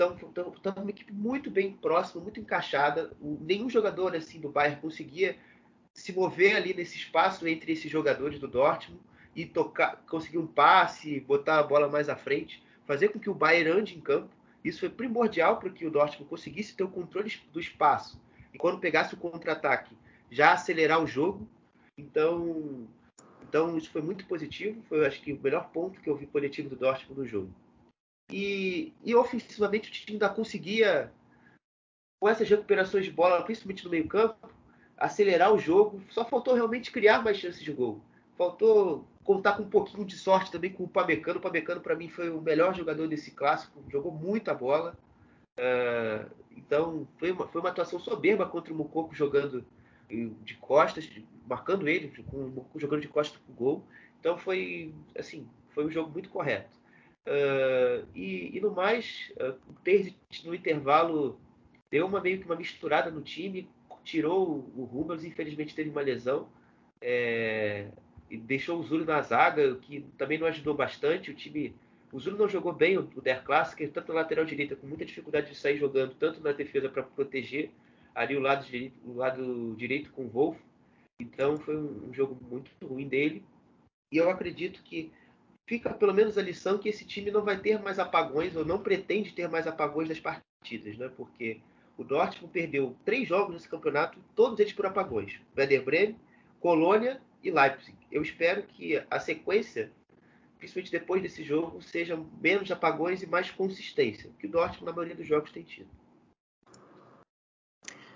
então, 0.00 0.54
uma 0.76 0.90
equipe 0.90 1.12
muito 1.12 1.50
bem 1.50 1.72
próxima, 1.72 2.22
muito 2.22 2.40
encaixada. 2.40 3.12
Nenhum 3.20 3.68
jogador 3.68 4.14
assim 4.16 4.40
do 4.40 4.48
Bayern 4.48 4.80
conseguia 4.80 5.36
se 5.92 6.12
mover 6.12 6.56
ali 6.56 6.72
nesse 6.72 6.96
espaço 6.96 7.46
entre 7.46 7.72
esses 7.72 7.90
jogadores 7.90 8.38
do 8.38 8.48
Dortmund 8.48 9.00
e 9.36 9.44
tocar, 9.44 9.96
conseguir 10.08 10.38
um 10.38 10.46
passe, 10.46 11.20
botar 11.20 11.58
a 11.58 11.62
bola 11.62 11.88
mais 11.88 12.08
à 12.08 12.16
frente, 12.16 12.62
fazer 12.86 13.08
com 13.08 13.18
que 13.18 13.28
o 13.28 13.34
Bayern 13.34 13.80
ande 13.80 13.96
em 13.96 14.00
campo. 14.00 14.30
Isso 14.64 14.80
foi 14.80 14.88
primordial 14.88 15.58
para 15.58 15.70
que 15.70 15.86
o 15.86 15.90
Dortmund 15.90 16.28
conseguisse 16.28 16.74
ter 16.74 16.84
o 16.84 16.88
controle 16.88 17.32
do 17.52 17.60
espaço 17.60 18.20
e 18.52 18.58
quando 18.58 18.80
pegasse 18.80 19.14
o 19.14 19.16
contra-ataque, 19.16 19.96
já 20.30 20.52
acelerar 20.52 21.02
o 21.02 21.06
jogo. 21.06 21.48
Então, 21.96 22.88
então 23.48 23.76
isso 23.76 23.90
foi 23.90 24.02
muito 24.02 24.26
positivo. 24.26 24.82
Foi, 24.88 25.06
acho 25.06 25.20
que, 25.22 25.32
o 25.32 25.40
melhor 25.40 25.70
ponto 25.70 26.00
que 26.00 26.08
eu 26.08 26.16
vi 26.16 26.26
coletivo 26.26 26.68
do 26.68 26.76
Dortmund 26.76 27.20
no 27.20 27.26
jogo. 27.26 27.50
E, 28.30 28.92
e 29.04 29.14
ofensivamente 29.14 29.88
o 29.88 29.92
time 29.92 30.12
ainda 30.12 30.28
conseguia, 30.28 31.12
com 32.20 32.28
essas 32.28 32.48
recuperações 32.48 33.04
de 33.04 33.10
bola, 33.10 33.42
principalmente 33.42 33.84
no 33.84 33.90
meio-campo, 33.90 34.48
acelerar 34.96 35.52
o 35.52 35.58
jogo. 35.58 36.02
Só 36.10 36.24
faltou 36.24 36.54
realmente 36.54 36.90
criar 36.90 37.22
mais 37.22 37.38
chances 37.38 37.62
de 37.62 37.72
gol. 37.72 38.00
Faltou 38.36 39.06
contar 39.24 39.54
com 39.54 39.64
um 39.64 39.70
pouquinho 39.70 40.04
de 40.04 40.16
sorte 40.16 40.50
também 40.50 40.72
com 40.72 40.84
o 40.84 40.88
Pamecano. 40.88 41.38
O 41.38 41.42
Pamecano, 41.42 41.80
para 41.80 41.96
mim, 41.96 42.08
foi 42.08 42.30
o 42.30 42.40
melhor 42.40 42.74
jogador 42.74 43.08
desse 43.08 43.30
clássico. 43.30 43.82
Jogou 43.90 44.12
muita 44.12 44.54
bola. 44.54 44.96
Uh, 45.58 46.30
então, 46.56 47.06
foi 47.18 47.32
uma, 47.32 47.46
foi 47.48 47.60
uma 47.60 47.70
atuação 47.70 47.98
soberba 47.98 48.46
contra 48.46 48.72
o 48.72 48.76
Mucoco 48.76 49.14
jogando 49.14 49.64
de 50.42 50.54
costas, 50.54 51.08
marcando 51.46 51.88
ele, 51.88 52.12
com, 52.24 52.64
jogando 52.76 53.02
de 53.02 53.08
costas 53.08 53.40
o 53.48 53.52
gol. 53.52 53.84
Então, 54.18 54.36
foi, 54.36 54.92
assim, 55.16 55.48
foi 55.70 55.86
um 55.86 55.90
jogo 55.90 56.10
muito 56.10 56.28
correto. 56.28 56.79
Uh, 57.26 58.06
e, 58.14 58.56
e, 58.56 58.60
no 58.60 58.70
mais, 58.70 59.32
uh, 59.36 59.56
o 59.68 59.74
Terzi 59.84 60.16
no 60.44 60.54
intervalo 60.54 61.38
deu 61.90 62.06
uma 62.06 62.20
meio 62.20 62.38
que 62.38 62.46
uma 62.46 62.56
misturada 62.56 63.10
no 63.10 63.20
time, 63.20 63.68
tirou 64.04 64.70
o, 64.74 64.84
Rubens, 64.84 65.24
infelizmente 65.24 65.74
teve 65.74 65.90
uma 65.90 66.00
lesão, 66.00 66.48
é, 67.00 67.88
e 68.30 68.36
deixou 68.36 68.78
o 68.78 68.82
Zulu 68.82 69.04
na 69.04 69.20
zaga, 69.22 69.74
que 69.76 70.00
também 70.16 70.38
não 70.38 70.46
ajudou 70.46 70.74
bastante. 70.74 71.30
O 71.30 71.34
time 71.34 71.74
O 72.12 72.18
Zulu 72.18 72.38
não 72.38 72.48
jogou 72.48 72.72
bem 72.72 72.96
o, 72.96 73.08
o 73.14 73.20
Der 73.20 73.42
Klassiker, 73.42 73.90
tanto 73.90 74.08
na 74.08 74.20
lateral 74.20 74.44
direita, 74.44 74.76
com 74.76 74.86
muita 74.86 75.04
dificuldade 75.04 75.50
de 75.50 75.56
sair 75.56 75.78
jogando, 75.78 76.14
tanto 76.14 76.40
na 76.40 76.52
defesa 76.52 76.88
para 76.88 77.02
proteger 77.02 77.70
ali 78.14 78.36
o 78.36 78.40
lado, 78.40 78.64
direito, 78.64 78.94
o 79.04 79.14
lado 79.14 79.74
direito 79.76 80.12
com 80.12 80.24
o 80.24 80.28
Wolf. 80.28 80.58
Então 81.20 81.58
foi 81.58 81.76
um, 81.76 82.08
um 82.08 82.14
jogo 82.14 82.38
muito 82.48 82.70
ruim 82.82 83.06
dele. 83.06 83.44
E 84.12 84.16
eu 84.16 84.28
acredito 84.30 84.82
que 84.82 85.12
fica 85.70 85.90
pelo 85.90 86.12
menos 86.12 86.36
a 86.36 86.42
lição 86.42 86.78
que 86.78 86.88
esse 86.88 87.04
time 87.04 87.30
não 87.30 87.44
vai 87.44 87.56
ter 87.56 87.78
mais 87.78 88.00
apagões, 88.00 88.56
ou 88.56 88.64
não 88.64 88.80
pretende 88.80 89.30
ter 89.30 89.48
mais 89.48 89.68
apagões 89.68 90.08
das 90.08 90.18
partidas, 90.18 90.98
né? 90.98 91.08
Porque 91.16 91.60
o 91.96 92.02
Dortmund 92.02 92.52
perdeu 92.52 92.96
três 93.04 93.28
jogos 93.28 93.54
nesse 93.54 93.68
campeonato, 93.68 94.18
todos 94.34 94.58
eles 94.58 94.72
por 94.72 94.84
apagões. 94.84 95.40
Werder 95.56 95.84
Bremen, 95.84 96.16
Colônia 96.58 97.20
e 97.40 97.52
Leipzig. 97.52 97.96
Eu 98.10 98.20
espero 98.20 98.64
que 98.64 99.00
a 99.08 99.20
sequência, 99.20 99.92
principalmente 100.58 100.90
depois 100.90 101.22
desse 101.22 101.44
jogo, 101.44 101.80
seja 101.80 102.18
menos 102.42 102.68
apagões 102.72 103.22
e 103.22 103.28
mais 103.28 103.48
consistência, 103.52 104.28
que 104.40 104.48
o 104.48 104.50
Dortmund 104.50 104.86
na 104.86 104.92
maioria 104.92 105.14
dos 105.14 105.28
jogos 105.28 105.52
tem 105.52 105.62
tido. 105.62 105.88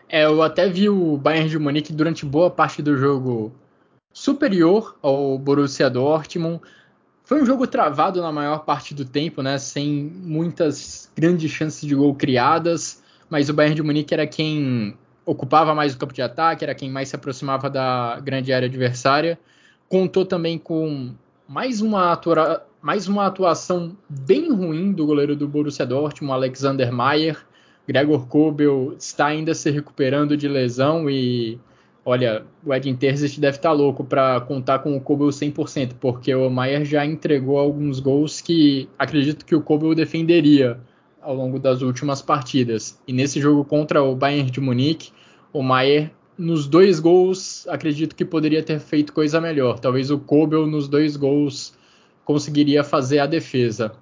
É, 0.08 0.24
eu 0.24 0.42
até 0.42 0.68
vi 0.68 0.88
o 0.88 1.16
Bayern 1.16 1.48
de 1.48 1.58
Munique 1.60 1.92
durante 1.92 2.26
boa 2.26 2.50
parte 2.50 2.82
do 2.82 2.96
jogo 2.96 3.52
superior 4.12 4.98
ao 5.00 5.38
Borussia 5.38 5.88
Dortmund. 5.88 6.60
Foi 7.24 7.40
um 7.40 7.46
jogo 7.46 7.66
travado 7.66 8.20
na 8.20 8.30
maior 8.30 8.64
parte 8.64 8.94
do 8.94 9.02
tempo, 9.02 9.40
né, 9.42 9.56
sem 9.56 10.12
muitas 10.22 11.10
grandes 11.16 11.50
chances 11.50 11.88
de 11.88 11.94
gol 11.94 12.14
criadas, 12.14 13.02
mas 13.30 13.48
o 13.48 13.54
Bayern 13.54 13.74
de 13.74 13.82
Munique 13.82 14.12
era 14.12 14.26
quem 14.26 14.94
ocupava 15.24 15.74
mais 15.74 15.94
o 15.94 15.98
campo 15.98 16.12
de 16.12 16.20
ataque, 16.20 16.64
era 16.64 16.74
quem 16.74 16.90
mais 16.90 17.08
se 17.08 17.16
aproximava 17.16 17.70
da 17.70 18.20
grande 18.20 18.52
área 18.52 18.68
adversária. 18.68 19.38
Contou 19.88 20.26
também 20.26 20.58
com 20.58 21.14
mais 21.48 21.80
uma, 21.80 22.12
atua 22.12 22.66
mais 22.82 23.08
uma 23.08 23.26
atuação 23.26 23.96
bem 24.06 24.52
ruim 24.52 24.92
do 24.92 25.06
goleiro 25.06 25.34
do 25.34 25.48
Borussia 25.48 25.86
Dortmund, 25.86 26.34
Alexander 26.34 26.92
Mayer. 26.92 27.38
Gregor 27.88 28.26
Kobel 28.28 28.94
está 28.98 29.26
ainda 29.26 29.54
se 29.54 29.70
recuperando 29.70 30.36
de 30.36 30.48
lesão 30.48 31.08
e 31.08 31.58
olha, 32.04 32.44
o 32.64 32.74
Edin 32.74 32.94
Terzic 32.94 33.40
deve 33.40 33.56
estar 33.56 33.72
louco 33.72 34.04
para 34.04 34.40
contar 34.42 34.80
com 34.80 34.96
o 34.96 35.00
Kobel 35.00 35.28
100%, 35.28 35.94
porque 35.98 36.34
o 36.34 36.50
Mayer 36.50 36.84
já 36.84 37.04
entregou 37.04 37.58
alguns 37.58 37.98
gols 38.00 38.40
que 38.40 38.88
acredito 38.98 39.44
que 39.44 39.54
o 39.54 39.62
Kobel 39.62 39.94
defenderia 39.94 40.78
ao 41.22 41.34
longo 41.34 41.58
das 41.58 41.80
últimas 41.80 42.20
partidas. 42.20 43.00
E 43.08 43.12
nesse 43.12 43.40
jogo 43.40 43.64
contra 43.64 44.02
o 44.02 44.14
Bayern 44.14 44.50
de 44.50 44.60
Munique, 44.60 45.10
o 45.52 45.62
Maier 45.62 46.10
nos 46.36 46.66
dois 46.66 47.00
gols, 47.00 47.66
acredito 47.68 48.14
que 48.14 48.24
poderia 48.24 48.62
ter 48.62 48.80
feito 48.80 49.12
coisa 49.12 49.40
melhor. 49.40 49.78
Talvez 49.78 50.10
o 50.10 50.18
Kobel 50.18 50.66
nos 50.66 50.88
dois 50.88 51.16
gols 51.16 51.74
conseguiria 52.24 52.84
fazer 52.84 53.20
a 53.20 53.26
defesa. 53.26 53.94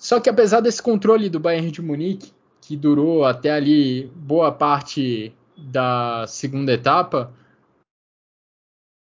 Só 0.00 0.20
que 0.20 0.30
apesar 0.30 0.60
desse 0.60 0.82
controle 0.82 1.28
do 1.28 1.40
Bayern 1.40 1.70
de 1.70 1.82
Munique, 1.82 2.32
que 2.60 2.76
durou 2.76 3.24
até 3.24 3.50
ali 3.50 4.10
boa 4.14 4.52
parte 4.52 5.32
da 5.56 6.26
segunda 6.26 6.72
etapa, 6.72 7.32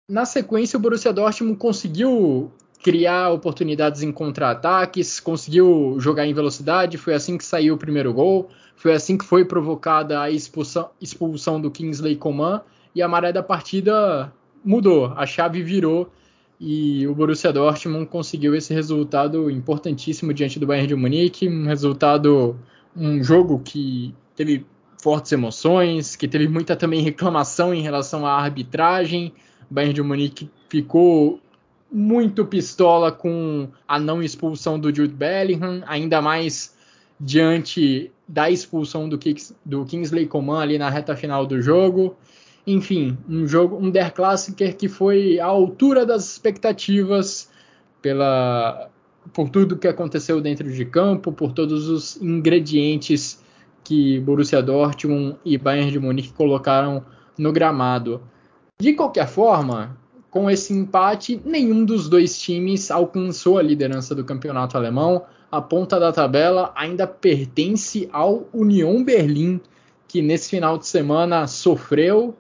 na 0.10 0.26
sequência 0.26 0.78
o 0.78 0.80
Borussia 0.80 1.12
Dortmund 1.12 1.58
conseguiu 1.58 2.52
criar 2.82 3.32
oportunidades 3.32 4.04
em 4.04 4.12
contra-ataques, 4.12 5.20
conseguiu 5.20 5.96
jogar 6.00 6.26
em 6.26 6.34
velocidade, 6.34 6.98
foi 6.98 7.14
assim 7.14 7.38
que 7.38 7.44
saiu 7.44 7.76
o 7.76 7.78
primeiro 7.78 8.14
gol, 8.14 8.50
foi 8.76 8.94
assim 8.94 9.18
que 9.18 9.26
foi 9.26 9.44
provocada 9.44 10.22
a 10.22 10.32
expulsão, 10.32 10.90
expulsão 11.02 11.60
do 11.60 11.70
Kingsley 11.70 12.16
Coman 12.16 12.62
e 12.96 13.02
a 13.02 13.08
maré 13.08 13.34
da 13.34 13.44
partida 13.44 14.32
mudou, 14.64 15.08
a 15.18 15.26
chave 15.26 15.62
virou 15.62 16.10
e 16.60 17.06
o 17.08 17.14
Borussia 17.14 17.52
Dortmund 17.52 18.06
conseguiu 18.08 18.56
esse 18.56 18.74
resultado 18.74 19.52
importantíssimo 19.52 20.34
diante 20.34 20.60
do 20.60 20.66
Bayern 20.66 20.88
de 20.88 20.96
Munique, 20.96 21.50
um 21.50 21.66
resultado, 21.66 22.58
um 22.96 23.22
jogo 23.24 23.60
que 23.60 24.16
teve 24.36 24.66
fortes 25.02 25.32
emoções, 25.32 26.16
que 26.16 26.28
teve 26.28 26.48
muita 26.48 26.76
também 26.76 27.02
reclamação 27.02 27.74
em 27.74 27.82
relação 27.82 28.26
à 28.26 28.34
arbitragem. 28.34 29.34
O 29.70 29.74
Bayern 29.74 29.94
de 29.94 30.02
Munique 30.02 30.50
ficou 30.70 31.40
muito 31.92 32.46
pistola 32.46 33.12
com 33.12 33.70
a 33.88 34.00
não 34.00 34.22
expulsão 34.22 34.80
do 34.80 34.94
Jude 34.94 35.14
Bellingham, 35.14 35.84
ainda 35.88 36.22
mais 36.22 36.76
diante 37.20 38.12
da 38.28 38.50
expulsão 38.50 39.08
do, 39.08 39.18
Kings, 39.18 39.56
do 39.66 39.86
Kingsley 39.86 40.28
Coman 40.28 40.62
ali 40.62 40.78
na 40.78 40.90
reta 40.90 41.16
final 41.16 41.46
do 41.46 41.62
jogo. 41.62 42.16
Enfim, 42.66 43.18
um 43.30 43.48
jogo, 43.48 43.78
um 43.78 43.90
Der 43.90 44.14
Klassiker 44.14 44.76
que 44.76 44.90
foi 44.90 45.40
à 45.40 45.46
altura 45.46 46.06
das 46.06 46.32
expectativas 46.32 47.50
pela 48.02 48.90
por 49.34 49.50
tudo 49.50 49.78
que 49.78 49.88
aconteceu 49.88 50.40
dentro 50.40 50.72
de 50.72 50.86
campo, 50.86 51.34
por 51.34 51.52
todos 51.52 51.90
os 51.90 52.16
ingredientes 52.22 53.42
que 53.88 54.20
Borussia 54.20 54.62
Dortmund 54.62 55.38
e 55.46 55.58
Bayern 55.58 55.90
de 55.90 55.98
Munique 55.98 56.34
colocaram 56.34 57.06
no 57.38 57.54
gramado. 57.54 58.22
De 58.78 58.92
qualquer 58.92 59.30
forma, 59.30 59.98
com 60.30 60.52
esse 60.52 60.74
empate, 60.74 61.42
nenhum 61.46 61.86
dos 61.86 62.10
dois 62.10 62.38
times 62.38 62.92
alcançou 62.92 63.58
a 63.58 63.64
liderança 63.64 64.14
do 64.14 64.26
campeonato 64.26 64.76
alemão. 64.76 65.24
A 65.50 65.62
ponta 65.62 65.98
da 65.98 66.12
tabela 66.12 66.74
ainda 66.76 67.08
pertence 67.08 68.10
ao 68.12 68.50
Union 68.54 69.06
Berlim, 69.06 69.62
que 70.06 70.22
nesse 70.22 70.50
final 70.50 70.78
de 70.78 70.86
semana 70.86 71.48
sofreu, 71.48 72.36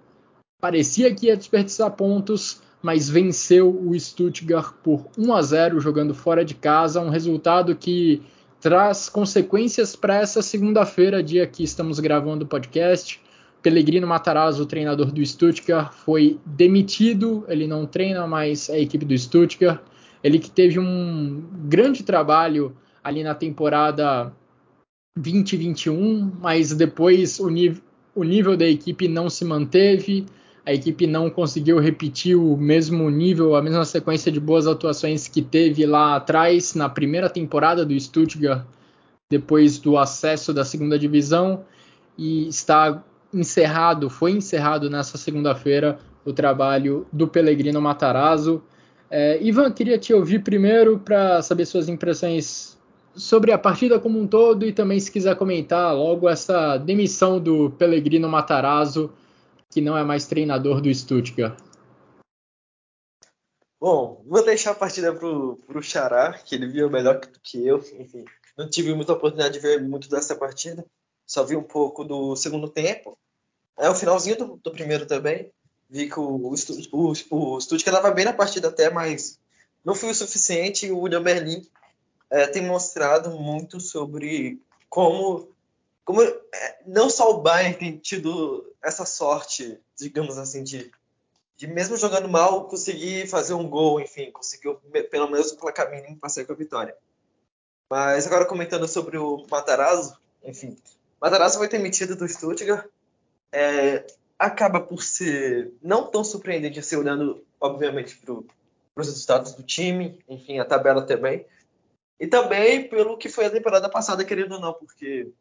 parecia 0.59 1.15
que 1.15 1.27
ia 1.27 1.37
desperdiçar 1.37 1.91
pontos, 1.91 2.61
mas 2.81 3.09
venceu 3.09 3.69
o 3.69 3.97
Stuttgart 3.97 4.73
por 4.83 5.05
1 5.17 5.33
a 5.33 5.41
0 5.41 5.79
jogando 5.79 6.13
fora 6.13 6.43
de 6.43 6.55
casa, 6.55 6.99
um 6.99 7.09
resultado 7.09 7.73
que 7.73 8.21
traz 8.59 9.09
consequências 9.09 9.95
para 9.95 10.15
essa 10.15 10.41
segunda-feira, 10.41 11.23
dia 11.23 11.45
que 11.45 11.63
estamos 11.63 11.99
gravando 11.99 12.45
o 12.45 12.47
podcast. 12.47 13.21
Pellegrino 13.61 14.07
Matarazzo, 14.07 14.65
treinador 14.65 15.11
do 15.11 15.25
Stuttgart, 15.25 15.91
foi 15.91 16.39
demitido. 16.45 17.43
Ele 17.47 17.67
não 17.67 17.85
treina 17.85 18.25
mais 18.27 18.69
a 18.69 18.77
equipe 18.77 19.05
do 19.05 19.17
Stuttgart. 19.17 19.81
Ele 20.23 20.39
que 20.39 20.49
teve 20.49 20.79
um 20.79 21.43
grande 21.65 22.03
trabalho 22.03 22.75
ali 23.03 23.23
na 23.23 23.35
temporada 23.35 24.33
2021, 25.17 26.31
mas 26.39 26.73
depois 26.73 27.39
o, 27.39 27.47
o 28.15 28.23
nível 28.23 28.57
da 28.57 28.67
equipe 28.67 29.07
não 29.07 29.29
se 29.29 29.43
manteve. 29.45 30.25
A 30.67 30.73
equipe 30.73 31.07
não 31.07 31.29
conseguiu 31.29 31.79
repetir 31.79 32.35
o 32.35 32.57
mesmo 32.57 33.09
nível, 33.09 33.55
a 33.55 33.61
mesma 33.61 33.85
sequência 33.85 34.29
de 34.29 34.37
boas 34.37 34.67
atuações 34.67 35.25
que 35.25 35.41
teve 35.41 35.85
lá 35.85 36.17
atrás, 36.17 36.75
na 36.75 36.89
primeira 36.89 37.29
temporada 37.29 37.85
do 37.85 37.97
Stuttgart, 37.97 38.65
depois 39.29 39.79
do 39.79 39.97
acesso 39.97 40.53
da 40.53 40.65
segunda 40.65 40.99
divisão, 40.99 41.63
e 42.17 42.49
está 42.49 43.01
encerrado, 43.33 44.09
foi 44.09 44.31
encerrado 44.31 44.89
nessa 44.89 45.17
segunda-feira 45.17 45.99
o 46.25 46.33
trabalho 46.33 47.07
do 47.13 47.29
Pellegrino 47.29 47.79
Matarazzo. 47.79 48.61
É, 49.09 49.41
Ivan, 49.41 49.71
queria 49.71 49.97
te 49.97 50.13
ouvir 50.13 50.39
primeiro 50.39 50.99
para 50.99 51.41
saber 51.41 51.65
suas 51.65 51.87
impressões 51.87 52.77
sobre 53.15 53.53
a 53.53 53.57
partida 53.57 54.01
como 54.01 54.19
um 54.19 54.27
todo 54.27 54.65
e 54.65 54.73
também 54.73 54.99
se 54.99 55.09
quiser 55.09 55.37
comentar 55.37 55.95
logo 55.95 56.27
essa 56.27 56.75
demissão 56.75 57.39
do 57.39 57.69
Pellegrino 57.69 58.27
Matarazzo, 58.27 59.09
que 59.71 59.81
não 59.81 59.97
é 59.97 60.03
mais 60.03 60.25
treinador 60.25 60.81
do 60.81 60.93
Stuttgart. 60.93 61.59
Bom, 63.79 64.23
vou 64.25 64.43
deixar 64.43 64.71
a 64.71 64.75
partida 64.75 65.13
pro, 65.13 65.57
pro 65.67 65.83
Xará, 65.83 66.33
que 66.33 66.55
ele 66.55 66.67
viu 66.67 66.89
melhor 66.89 67.19
que 67.19 67.65
eu. 67.65 67.77
Enfim, 67.77 68.25
não 68.57 68.69
tive 68.69 68.93
muita 68.93 69.13
oportunidade 69.13 69.53
de 69.53 69.59
ver 69.59 69.81
muito 69.81 70.09
dessa 70.09 70.35
partida 70.35 70.85
só 71.27 71.43
vi 71.43 71.57
um 71.57 71.63
pouco 71.63 72.05
do 72.05 72.35
segundo 72.37 72.69
tempo. 72.69 73.17
É 73.77 73.89
o 73.89 73.95
finalzinho 73.95 74.37
do, 74.37 74.59
do 74.63 74.71
primeiro 74.71 75.05
também. 75.05 75.51
Vi 75.89 76.09
que 76.09 76.19
o, 76.19 76.53
o, 76.53 76.53
o, 76.91 77.55
o 77.55 77.61
Stuttgart 77.61 77.95
estava 77.95 78.11
bem 78.11 78.25
na 78.25 78.33
partida 78.33 78.69
até, 78.69 78.89
mas 78.89 79.37
não 79.83 79.93
foi 79.93 80.09
o 80.09 80.15
suficiente. 80.15 80.89
O 80.89 80.99
William 80.99 81.21
Berlin 81.21 81.67
é, 82.29 82.47
tem 82.47 82.65
mostrado 82.65 83.29
muito 83.31 83.79
sobre 83.81 84.59
como, 84.89 85.49
como 86.07 86.21
é, 86.21 86.79
não 86.85 87.09
só 87.09 87.29
o 87.31 87.41
Bayern 87.41 87.77
tem 87.77 87.97
tido 87.97 88.73
essa 88.81 89.05
sorte, 89.05 89.77
digamos 89.97 90.37
assim, 90.37 90.63
de, 90.63 90.89
de 91.57 91.67
mesmo 91.67 91.97
jogando 91.97 92.29
mal, 92.29 92.65
conseguir 92.69 93.27
fazer 93.27 93.53
um 93.53 93.69
gol, 93.69 93.99
enfim, 93.99 94.31
conseguiu 94.31 94.75
pelo 95.11 95.29
menos 95.29 95.51
o 95.51 95.57
placar 95.57 95.91
mínimo 95.91 96.15
passar 96.15 96.45
com 96.45 96.53
a 96.53 96.55
vitória. 96.55 96.95
Mas 97.91 98.25
agora 98.25 98.45
comentando 98.45 98.87
sobre 98.87 99.17
o 99.17 99.45
Matarazzo, 99.51 100.17
enfim, 100.45 100.77
Matarazzo 101.19 101.57
foi 101.57 101.67
demitido 101.67 102.15
do 102.15 102.25
Stuttgart. 102.25 102.87
É, 103.51 104.07
acaba 104.39 104.79
por 104.79 105.03
ser 105.03 105.73
não 105.81 106.09
tão 106.09 106.23
surpreendente 106.23 106.79
assim, 106.79 106.95
olhando, 106.95 107.45
obviamente, 107.59 108.15
para 108.15 108.33
os 108.33 109.07
resultados 109.07 109.53
do 109.55 109.63
time, 109.63 110.23
enfim, 110.29 110.57
a 110.57 110.63
tabela 110.63 111.05
também. 111.05 111.45
E 112.17 112.27
também 112.27 112.87
pelo 112.87 113.17
que 113.17 113.27
foi 113.27 113.47
a 113.47 113.51
temporada 113.51 113.89
passada, 113.89 114.23
querendo 114.23 114.53
ou 114.53 114.61
não, 114.61 114.73
porque 114.73 115.33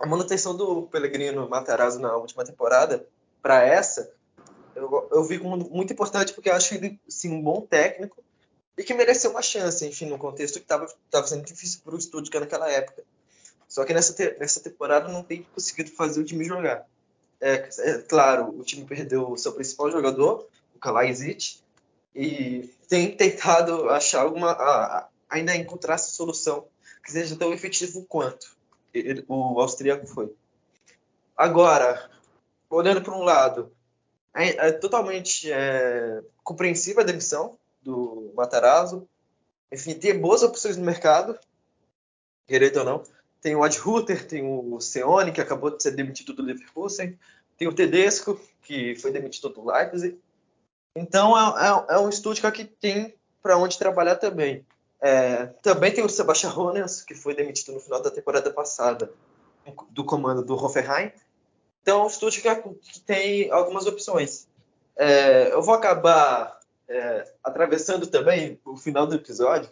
a 0.00 0.06
manutenção 0.06 0.56
do 0.56 0.82
Pellegrino 0.84 1.46
Matarazzo 1.46 2.00
na 2.00 2.16
última 2.16 2.42
temporada 2.42 3.06
para 3.42 3.62
essa, 3.62 4.10
eu, 4.74 5.08
eu 5.12 5.24
vi 5.24 5.38
como 5.38 5.58
muito 5.68 5.92
importante 5.92 6.32
porque 6.32 6.48
eu 6.48 6.54
acho 6.54 6.74
ele 6.74 6.98
sim, 7.06 7.30
um 7.30 7.42
bom 7.42 7.60
técnico. 7.60 8.24
e 8.78 8.82
que 8.82 8.94
mereceu 8.94 9.30
uma 9.30 9.42
chance, 9.42 9.86
enfim, 9.86 10.06
no 10.06 10.16
contexto 10.16 10.58
que 10.58 10.64
estava 10.64 11.26
sendo 11.26 11.44
difícil 11.44 11.80
para 11.84 11.94
o 11.94 12.00
Stuttgart 12.00 12.44
naquela 12.44 12.70
época. 12.70 13.04
Só 13.68 13.84
que 13.84 13.92
nessa, 13.92 14.14
te, 14.14 14.38
nessa 14.38 14.60
temporada 14.60 15.06
não 15.06 15.22
tem 15.22 15.46
conseguido 15.54 15.90
fazer 15.90 16.20
o 16.20 16.24
time 16.24 16.44
jogar. 16.44 16.86
É, 17.38 17.68
é 17.78 17.98
claro, 17.98 18.58
o 18.58 18.64
time 18.64 18.86
perdeu 18.86 19.30
o 19.30 19.36
seu 19.36 19.52
principal 19.52 19.90
jogador, 19.90 20.48
o 20.74 20.78
Kalajdzic, 20.78 21.58
e 22.14 22.70
tem 22.88 23.14
tentado 23.14 23.90
achar 23.90 24.22
alguma, 24.22 24.52
a, 24.52 25.08
ainda 25.28 25.54
encontrar 25.54 25.94
essa 25.94 26.10
solução 26.10 26.66
que 27.04 27.12
seja 27.12 27.36
tão 27.36 27.52
efetivo 27.52 28.04
quanto 28.08 28.59
ele, 28.92 29.24
o 29.28 29.60
austríaco 29.60 30.06
foi. 30.06 30.32
Agora, 31.36 32.10
olhando 32.68 33.02
para 33.02 33.14
um 33.14 33.22
lado, 33.22 33.72
é, 34.34 34.68
é 34.68 34.72
totalmente 34.72 35.50
é, 35.50 36.22
compreensível 36.42 37.02
a 37.02 37.06
demissão 37.06 37.58
do 37.82 38.32
Matarazzo. 38.34 39.08
Enfim, 39.72 39.94
tem 39.94 40.18
boas 40.18 40.42
opções 40.42 40.76
no 40.76 40.84
mercado, 40.84 41.38
querendo 42.46 42.78
ou 42.78 42.84
não. 42.84 43.02
Tem 43.40 43.56
o 43.56 43.64
Ad 43.64 43.78
Ruther, 43.78 44.26
tem 44.26 44.42
o 44.44 44.80
Seone, 44.80 45.32
que 45.32 45.40
acabou 45.40 45.74
de 45.74 45.82
ser 45.82 45.92
demitido 45.92 46.34
do 46.34 46.42
Leverkusen. 46.42 47.18
Tem 47.56 47.66
o 47.66 47.74
Tedesco, 47.74 48.38
que 48.62 48.94
foi 48.96 49.10
demitido 49.10 49.48
do 49.48 49.64
Leipzig. 49.64 50.18
Então, 50.94 51.36
é, 51.36 51.66
é, 51.66 51.94
é 51.94 51.98
um 51.98 52.08
estúdio 52.08 52.50
que 52.52 52.64
tem 52.64 53.14
para 53.42 53.56
onde 53.56 53.78
trabalhar 53.78 54.16
também. 54.16 54.66
É, 55.00 55.46
também 55.62 55.92
tem 55.92 56.04
o 56.04 56.08
Sebastian 56.08 56.50
Ronens, 56.50 57.02
que 57.02 57.14
foi 57.14 57.34
demitido 57.34 57.72
no 57.72 57.80
final 57.80 58.02
da 58.02 58.10
temporada 58.10 58.50
passada 58.50 59.12
do 59.90 60.04
comando 60.04 60.42
do 60.44 60.54
Hoffenheim. 60.54 61.12
Então, 61.82 62.00
é 62.00 62.04
um 62.04 62.06
estúdio 62.06 62.42
que, 62.42 63.00
tem 63.00 63.50
algumas 63.50 63.86
opções. 63.86 64.46
É, 64.96 65.52
eu 65.52 65.62
vou 65.62 65.74
acabar 65.74 66.60
é, 66.88 67.32
atravessando 67.42 68.06
também 68.06 68.60
o 68.64 68.76
final 68.76 69.06
do 69.06 69.14
episódio, 69.14 69.70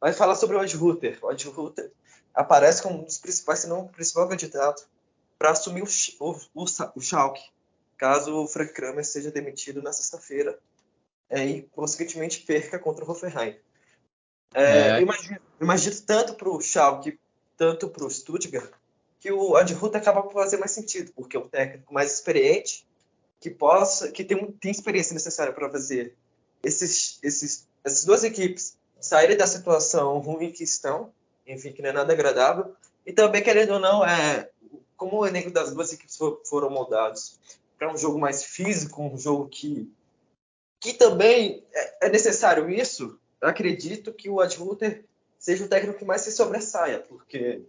vai 0.00 0.12
falar 0.12 0.34
sobre 0.34 0.56
o 0.56 0.60
Odd 0.60 0.76
Ruther. 0.76 1.18
O 1.22 1.28
Odd 1.28 1.48
Ruther 1.48 1.92
aparece 2.34 2.82
como 2.82 3.00
um 3.00 3.04
dos 3.04 3.18
principais, 3.18 3.60
se 3.60 3.68
não 3.68 3.82
o 3.82 3.88
principal 3.88 4.28
candidato 4.28 4.88
para 5.38 5.50
assumir 5.50 5.82
o, 5.82 5.86
o, 6.20 6.32
o, 6.54 6.64
o 6.96 7.00
Schalke, 7.00 7.42
caso 7.96 8.34
o 8.42 8.48
Frank 8.48 8.72
Kramer 8.72 9.04
seja 9.04 9.30
demitido 9.30 9.80
na 9.80 9.92
sexta-feira 9.92 10.58
é, 11.30 11.44
e, 11.44 11.62
consequentemente, 11.62 12.40
perca 12.40 12.78
contra 12.78 13.04
o 13.04 13.10
Hoffenheim. 13.10 13.56
É, 14.54 14.88
é. 14.88 15.00
Imagino, 15.02 15.40
imagino 15.60 15.96
tanto 16.06 16.34
para 16.34 16.48
o 16.48 16.60
Schalke, 16.60 17.18
tanto 17.56 17.88
para 17.88 18.04
o 18.04 18.10
Stuttgart, 18.10 18.70
que 19.18 19.32
o 19.32 19.56
Adhut 19.56 19.96
acaba 19.96 20.22
por 20.22 20.32
fazer 20.32 20.58
mais 20.58 20.70
sentido, 20.70 21.12
porque 21.12 21.36
é 21.36 21.40
um 21.40 21.48
técnico 21.48 21.92
mais 21.92 22.12
experiente, 22.12 22.86
que 23.40 23.50
possa, 23.50 24.10
que 24.10 24.24
tem, 24.24 24.52
tem 24.52 24.70
experiência 24.70 25.12
necessária 25.12 25.52
para 25.52 25.68
fazer 25.70 26.14
esses, 26.62 27.18
esses, 27.22 27.66
essas 27.82 28.04
duas 28.04 28.24
equipes 28.24 28.76
saírem 29.00 29.36
da 29.36 29.46
situação 29.46 30.18
ruim 30.18 30.50
que 30.50 30.64
estão, 30.64 31.12
enfim, 31.46 31.72
que 31.72 31.82
não 31.82 31.90
é 31.90 31.92
nada 31.92 32.12
agradável, 32.12 32.74
e 33.04 33.12
também, 33.12 33.42
querendo 33.42 33.74
ou 33.74 33.80
não, 33.80 34.04
é, 34.04 34.48
como 34.96 35.18
o 35.18 35.26
elenco 35.26 35.50
das 35.50 35.74
duas 35.74 35.92
equipes 35.92 36.16
for, 36.16 36.40
foram 36.46 36.70
moldados 36.70 37.38
para 37.78 37.92
um 37.92 37.98
jogo 37.98 38.18
mais 38.18 38.44
físico, 38.44 39.02
um 39.02 39.18
jogo 39.18 39.48
que, 39.48 39.92
que 40.80 40.94
também 40.94 41.62
é, 41.72 42.06
é 42.06 42.08
necessário 42.08 42.70
isso, 42.70 43.18
eu 43.44 43.50
acredito 43.50 44.10
que 44.10 44.30
o 44.30 44.40
Adwuter 44.40 45.04
seja 45.38 45.66
o 45.66 45.68
técnico 45.68 45.98
que 45.98 46.04
mais 46.06 46.22
se 46.22 46.32
sobressaia, 46.32 47.00
porque 47.00 47.60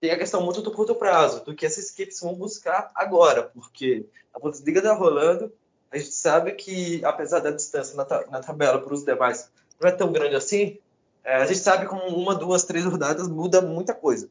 tem 0.00 0.10
a 0.10 0.18
questão 0.18 0.42
muito 0.42 0.62
do 0.62 0.72
curto 0.72 0.94
prazo, 0.94 1.44
do 1.44 1.54
que 1.54 1.66
essas 1.66 1.90
equipes 1.90 2.20
vão 2.20 2.34
buscar 2.34 2.90
agora, 2.94 3.42
porque 3.42 4.06
a 4.32 4.38
Bundesliga 4.38 4.78
está 4.78 4.94
rolando, 4.94 5.52
a 5.90 5.98
gente 5.98 6.12
sabe 6.12 6.52
que, 6.52 7.04
apesar 7.04 7.40
da 7.40 7.50
distância 7.50 7.94
na, 7.94 8.04
na 8.30 8.40
tabela 8.40 8.80
para 8.80 8.94
os 8.94 9.04
demais 9.04 9.50
não 9.78 9.90
é 9.90 9.92
tão 9.92 10.10
grande 10.10 10.36
assim, 10.36 10.78
é, 11.22 11.34
a 11.36 11.44
gente 11.44 11.58
sabe 11.58 11.84
como 11.84 12.04
uma, 12.06 12.34
duas, 12.34 12.64
três 12.64 12.86
rodadas 12.86 13.28
muda 13.28 13.60
muita 13.60 13.92
coisa. 13.92 14.30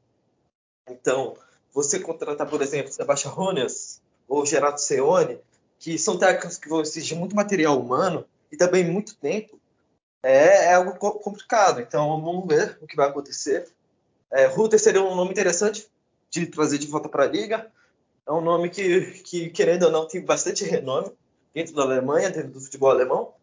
Então, 0.89 1.37
você 1.71 1.99
contratar, 1.99 2.49
por 2.49 2.63
exemplo, 2.63 2.91
Sebastião 2.91 3.31
Ronas 3.31 4.01
ou 4.27 4.43
Gerardo 4.43 4.79
Seone, 4.79 5.37
que 5.77 5.99
são 5.99 6.17
técnicos 6.17 6.57
que 6.57 6.67
vão 6.67 6.81
exigir 6.81 7.15
muito 7.15 7.35
material 7.35 7.79
humano 7.79 8.25
e 8.51 8.57
também 8.57 8.83
muito 8.83 9.15
tempo, 9.15 9.59
é, 10.23 10.67
é 10.67 10.73
algo 10.73 10.93
complicado. 10.95 11.81
Então, 11.81 12.21
vamos 12.21 12.47
ver 12.47 12.77
o 12.81 12.87
que 12.87 12.95
vai 12.95 13.09
acontecer. 13.09 13.67
É, 14.31 14.49
seria 14.79 15.03
um 15.03 15.15
nome 15.15 15.31
interessante 15.31 15.87
de 16.29 16.47
trazer 16.47 16.79
de 16.79 16.87
volta 16.87 17.09
para 17.09 17.25
a 17.25 17.27
liga. 17.27 17.69
É 18.25 18.31
um 18.31 18.41
nome 18.41 18.69
que, 18.69 19.01
que, 19.23 19.49
querendo 19.49 19.83
ou 19.83 19.91
não, 19.91 20.07
tem 20.07 20.21
bastante 20.21 20.63
renome 20.63 21.11
dentro 21.53 21.75
da 21.75 21.83
Alemanha, 21.83 22.31
dentro 22.31 22.51
do 22.51 22.61
futebol 22.61 22.89
alemão, 22.89 23.33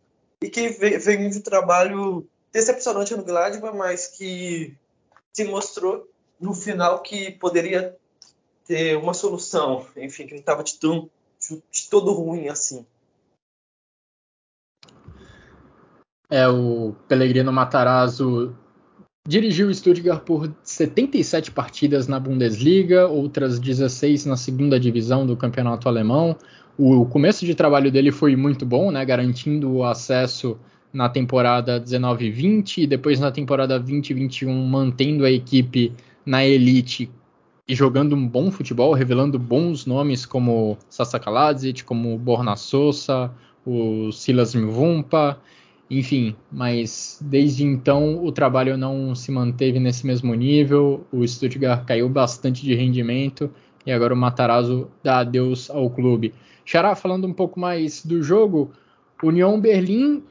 e 0.43 0.49
que 0.49 0.71
vem 0.71 1.29
de 1.29 1.39
um 1.39 1.43
trabalho 1.43 2.27
decepcionante 2.51 3.15
no 3.15 3.23
Gladbach, 3.23 3.77
mas 3.77 4.09
que 4.09 4.75
se 5.33 5.45
mostrou 5.45 6.09
no 6.41 6.55
final 6.55 7.03
que 7.03 7.31
poderia 7.33 7.95
ter 8.67 8.97
uma 8.97 9.15
solução, 9.15 9.87
enfim, 9.97 10.27
que 10.27 10.33
não 10.33 10.41
estava 10.41 10.65
de, 10.65 10.79
de 10.79 11.91
todo 11.91 12.13
ruim 12.13 12.49
assim. 12.49 12.85
É, 16.31 16.47
o 16.49 16.95
Pellegrino 17.09 17.53
Matarazzo 17.53 18.55
dirigiu 19.27 19.69
o 19.69 19.75
Stuttgart 19.75 20.23
por 20.23 20.51
77 20.63 21.51
partidas 21.51 22.07
na 22.07 22.21
Bundesliga, 22.21 23.09
outras 23.09 23.59
16 23.59 24.27
na 24.27 24.37
segunda 24.37 24.79
divisão 24.79 25.27
do 25.27 25.37
campeonato 25.37 25.89
alemão. 25.89 26.37
O 26.79 27.05
começo 27.05 27.45
de 27.45 27.55
trabalho 27.55 27.91
dele 27.91 28.13
foi 28.13 28.37
muito 28.37 28.65
bom, 28.65 28.91
né, 28.91 29.05
garantindo 29.05 29.71
o 29.71 29.85
acesso 29.85 30.57
na 30.93 31.09
temporada 31.09 31.81
19-20 31.81 32.79
e 32.79 32.87
depois 32.87 33.21
na 33.21 33.31
temporada 33.31 33.79
20-21 33.79 34.49
mantendo 34.49 35.25
a 35.25 35.31
equipe 35.31 35.93
na 36.25 36.45
elite 36.45 37.11
e 37.69 37.75
jogando 37.75 38.17
um 38.17 38.27
bom 38.27 38.51
futebol, 38.51 38.93
revelando 38.93 39.39
bons 39.39 39.87
nomes 39.87 40.27
como 40.27 40.79
Sasa 40.89 41.19
Kaladzic, 41.19 41.85
como 41.85 42.17
Borna 42.19 42.57
Sosa, 42.57 43.31
o 43.65 44.11
Silas 44.11 44.55
Mvumpa 44.55 45.39
enfim, 45.91 46.37
mas 46.53 47.19
desde 47.21 47.65
então 47.65 48.25
o 48.25 48.31
trabalho 48.31 48.77
não 48.79 49.13
se 49.15 49.33
manteve 49.33 49.81
nesse 49.81 50.07
mesmo 50.07 50.33
nível, 50.35 51.05
o 51.13 51.27
Stuttgart 51.27 51.85
caiu 51.85 52.09
bastante 52.09 52.63
de 52.63 52.75
rendimento 52.77 53.51
e 53.85 53.91
agora 53.91 54.15
o 54.15 54.17
Matarazzo 54.17 54.89
dá 55.03 55.19
adeus 55.19 55.69
ao 55.69 55.91
clube. 55.91 56.33
Xará, 56.65 56.95
falando 56.95 57.27
um 57.27 57.33
pouco 57.33 57.59
mais 57.59 58.07
do 58.07 58.23
jogo, 58.23 58.71
União 59.21 59.61
Berlim 59.61 60.23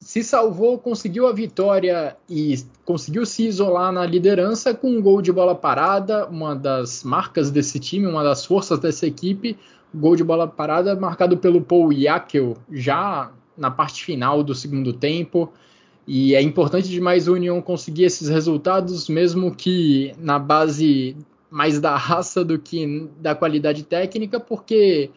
se 0.00 0.22
salvou, 0.22 0.78
conseguiu 0.78 1.26
a 1.26 1.32
vitória 1.32 2.16
e 2.30 2.54
conseguiu 2.84 3.26
se 3.26 3.48
isolar 3.48 3.90
na 3.90 4.06
liderança 4.06 4.72
com 4.72 4.90
um 4.90 5.02
gol 5.02 5.20
de 5.20 5.32
bola 5.32 5.56
parada, 5.56 6.26
uma 6.28 6.54
das 6.54 7.02
marcas 7.02 7.50
desse 7.50 7.80
time, 7.80 8.06
uma 8.06 8.22
das 8.22 8.44
forças 8.44 8.78
dessa 8.78 9.08
equipe, 9.08 9.58
gol 9.92 10.14
de 10.14 10.22
bola 10.22 10.46
parada 10.46 10.94
marcado 10.94 11.36
pelo 11.36 11.60
Paul 11.60 11.92
Jakel, 11.92 12.56
já 12.70 13.32
na 13.58 13.70
parte 13.70 14.04
final 14.04 14.42
do 14.42 14.54
segundo 14.54 14.92
tempo. 14.92 15.52
E 16.06 16.34
é 16.34 16.40
importante 16.40 16.88
demais 16.88 17.28
o 17.28 17.34
União 17.34 17.60
conseguir 17.60 18.04
esses 18.04 18.28
resultados, 18.28 19.08
mesmo 19.08 19.54
que 19.54 20.14
na 20.18 20.38
base 20.38 21.16
mais 21.50 21.80
da 21.80 21.96
raça 21.96 22.44
do 22.44 22.58
que 22.58 23.08
da 23.20 23.34
qualidade 23.34 23.82
técnica, 23.82 24.38
porque 24.38 25.10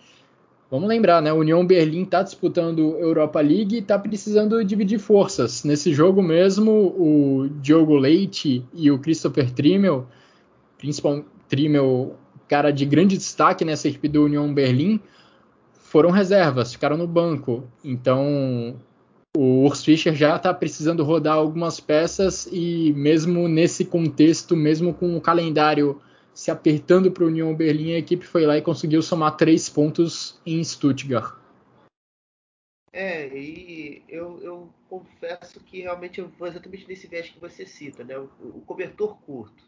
vamos 0.70 0.88
lembrar, 0.88 1.22
né? 1.22 1.32
O 1.32 1.38
União 1.38 1.66
Berlim 1.66 2.04
está 2.04 2.24
disputando 2.24 2.98
Europa 2.98 3.40
League 3.42 3.76
e 3.76 3.80
está 3.80 4.00
precisando 4.00 4.64
dividir 4.64 5.00
forças. 5.00 5.64
Nesse 5.64 5.94
jogo 5.94 6.22
mesmo, 6.22 6.72
o 6.72 7.50
Diogo 7.62 7.96
Leite 7.96 8.66
e 8.74 8.90
o 8.90 9.00
Christopher 9.00 9.52
Trimmel, 9.52 10.08
principalmente 10.78 11.28
Trimmel, 11.48 12.16
cara 12.48 12.72
de 12.72 12.86
grande 12.86 13.18
destaque 13.18 13.66
nessa 13.66 13.90
equipe 13.90 14.08
do 14.08 14.24
União 14.24 14.54
Berlim, 14.54 15.02
foram 15.92 16.10
reservas, 16.10 16.72
ficaram 16.72 16.96
no 16.96 17.06
banco. 17.06 17.70
Então 17.84 18.80
o 19.36 19.66
Urs 19.66 19.84
Fischer 19.84 20.16
já 20.16 20.38
está 20.38 20.54
precisando 20.54 21.04
rodar 21.04 21.36
algumas 21.36 21.82
peças 21.82 22.48
e 22.50 22.94
mesmo 22.94 23.50
nesse 23.50 23.84
contexto, 23.84 24.56
mesmo 24.56 24.94
com 24.94 25.18
o 25.18 25.22
calendário 25.22 26.02
se 26.34 26.50
apertando 26.50 27.12
para 27.12 27.26
o 27.26 27.28
União 27.28 27.54
Berlim, 27.54 27.92
a 27.92 27.98
equipe 27.98 28.26
foi 28.26 28.46
lá 28.46 28.58
e 28.58 28.62
conseguiu 28.62 29.02
somar 29.02 29.36
três 29.36 29.68
pontos 29.68 30.40
em 30.46 30.64
Stuttgart. 30.64 31.36
É, 32.94 33.28
e 33.28 34.02
eu, 34.08 34.42
eu 34.42 34.74
confesso 34.90 35.60
que 35.60 35.82
realmente 35.82 36.20
eu 36.22 36.30
vou 36.30 36.48
exatamente 36.48 36.88
nesse 36.88 37.06
viés 37.06 37.30
que 37.30 37.40
você 37.40 37.66
cita, 37.66 38.06
né? 38.06 38.18
O, 38.18 38.30
o 38.40 38.62
cobertor 38.66 39.18
curto. 39.26 39.62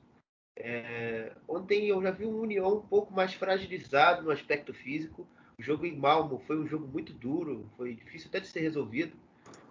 É, 0.55 1.33
ontem 1.49 1.87
eu 1.87 2.01
já 2.01 2.11
vi 2.11 2.25
um 2.25 2.39
União 2.39 2.77
um 2.77 2.87
pouco 2.87 3.13
mais 3.13 3.33
fragilizado 3.33 4.23
no 4.23 4.31
aspecto 4.31 4.73
físico. 4.73 5.27
Jogo 5.63 5.85
em 5.85 5.95
Malmo 5.95 6.43
foi 6.45 6.59
um 6.59 6.67
jogo 6.67 6.85
muito 6.85 7.13
duro, 7.13 7.69
foi 7.77 7.95
difícil 7.95 8.27
até 8.27 8.41
de 8.41 8.47
ser 8.47 8.59
resolvido. 8.59 9.15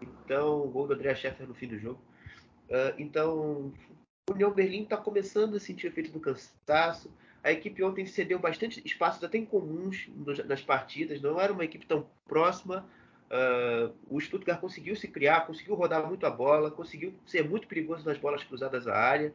Então, 0.01 0.63
o 0.63 0.69
gol 0.69 0.87
do 0.87 0.95
André 0.95 1.15
Scheffer 1.15 1.47
no 1.47 1.55
fim 1.55 1.69
do 1.69 1.79
jogo. 1.79 2.01
Uh, 2.71 2.95
então, 2.99 3.73
o 4.29 4.33
União 4.33 4.51
Berlim 4.51 4.85
está 4.85 4.97
começando 4.97 5.55
a 5.55 5.61
sentir 5.61 5.89
efeito 5.89 6.11
do 6.11 6.19
cansaço. 6.19 7.13
A 7.45 7.53
equipe 7.53 7.83
ontem 7.83 8.07
cedeu 8.07 8.39
bastante 8.39 8.81
espaços 8.87 9.23
até 9.23 9.37
incomuns 9.37 10.09
nas 10.47 10.63
partidas, 10.63 11.21
não 11.21 11.39
era 11.39 11.53
uma 11.53 11.65
equipe 11.65 11.85
tão 11.85 12.07
próxima. 12.27 12.89
Uh, 13.27 13.95
o 14.09 14.19
Stuttgart 14.19 14.61
conseguiu 14.61 14.97
se 14.97 15.09
criar, 15.09 15.47
conseguiu 15.47 15.75
rodar 15.75 16.07
muito 16.07 16.25
a 16.25 16.31
bola, 16.31 16.71
conseguiu 16.71 17.13
ser 17.27 17.47
muito 17.47 17.69
perigoso 17.69 18.03
nas 18.07 18.17
bolas 18.17 18.43
cruzadas 18.43 18.87
à 18.87 18.97
área. 18.97 19.35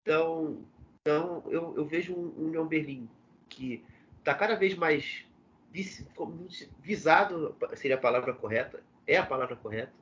Então, 0.00 0.64
então 1.02 1.42
eu, 1.50 1.74
eu 1.76 1.84
vejo 1.84 2.14
um 2.14 2.46
União 2.46 2.66
Berlim 2.66 3.06
que 3.50 3.84
está 4.20 4.34
cada 4.34 4.54
vez 4.54 4.74
mais 4.74 5.26
visado, 6.80 7.56
seria 7.74 7.96
a 7.96 8.00
palavra 8.00 8.32
correta, 8.34 8.82
é 9.06 9.16
a 9.16 9.26
palavra 9.26 9.56
correta. 9.56 9.92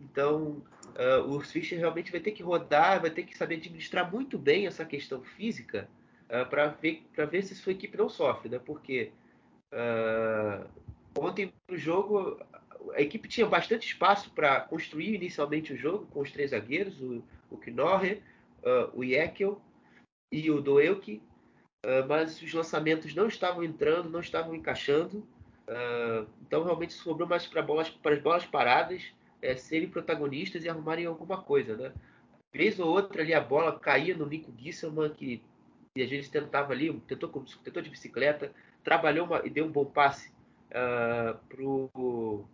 Então, 0.00 0.62
uh, 0.96 1.30
o 1.30 1.40
Fischer 1.40 1.78
realmente 1.78 2.10
vai 2.10 2.20
ter 2.20 2.32
que 2.32 2.42
rodar, 2.42 3.00
vai 3.00 3.10
ter 3.10 3.22
que 3.22 3.36
saber 3.36 3.56
administrar 3.56 4.10
muito 4.10 4.38
bem 4.38 4.66
essa 4.66 4.84
questão 4.84 5.22
física 5.22 5.88
uh, 6.24 6.48
para 6.48 6.68
ver, 6.68 7.06
ver 7.30 7.42
se 7.42 7.54
sua 7.54 7.72
equipe 7.72 7.96
não 7.96 8.08
sofre, 8.08 8.48
né? 8.48 8.58
Porque 8.58 9.12
uh, 9.72 10.68
ontem 11.16 11.52
no 11.70 11.76
jogo 11.76 12.40
a 12.94 13.00
equipe 13.00 13.28
tinha 13.28 13.46
bastante 13.46 13.86
espaço 13.86 14.32
para 14.32 14.60
construir 14.60 15.14
inicialmente 15.14 15.72
o 15.72 15.76
jogo 15.76 16.06
com 16.06 16.20
os 16.20 16.32
três 16.32 16.50
zagueiros, 16.50 17.00
o, 17.00 17.22
o 17.48 17.56
Knorre, 17.56 18.20
o 18.92 19.04
Jekyll 19.04 19.60
e 20.32 20.50
o 20.50 20.60
Doelke, 20.60 21.22
mas 22.08 22.40
os 22.40 22.52
lançamentos 22.52 23.14
não 23.14 23.26
estavam 23.26 23.64
entrando, 23.64 24.08
não 24.08 24.20
estavam 24.20 24.54
encaixando. 24.54 25.26
então 26.42 26.64
realmente 26.64 26.92
sobrou 26.92 27.28
mais 27.28 27.46
para 27.46 27.62
bolas, 27.62 27.90
para 27.90 28.14
as 28.14 28.22
bolas 28.22 28.44
paradas 28.44 29.02
é, 29.42 29.56
serem 29.56 29.88
protagonistas 29.88 30.64
e 30.64 30.68
arrumarem 30.68 31.04
alguma 31.04 31.42
coisa, 31.42 31.76
né? 31.76 31.92
Vez 32.54 32.78
ou 32.78 32.88
outra 32.88 33.22
ali 33.22 33.34
a 33.34 33.40
bola 33.40 33.78
caía 33.78 34.16
no 34.16 34.26
Nico 34.26 34.52
Gisselman, 34.56 35.10
que 35.10 35.42
a 35.96 36.06
gente 36.06 36.30
tentava 36.30 36.72
ali, 36.72 36.92
tentou, 37.00 37.28
tentou 37.64 37.82
de 37.82 37.90
bicicleta, 37.90 38.52
trabalhou 38.84 39.26
uma, 39.26 39.44
e 39.44 39.50
deu 39.50 39.66
um 39.66 39.70
bom 39.70 39.84
passe 39.84 40.30
uh, 40.70 41.36
pro, 41.48 42.44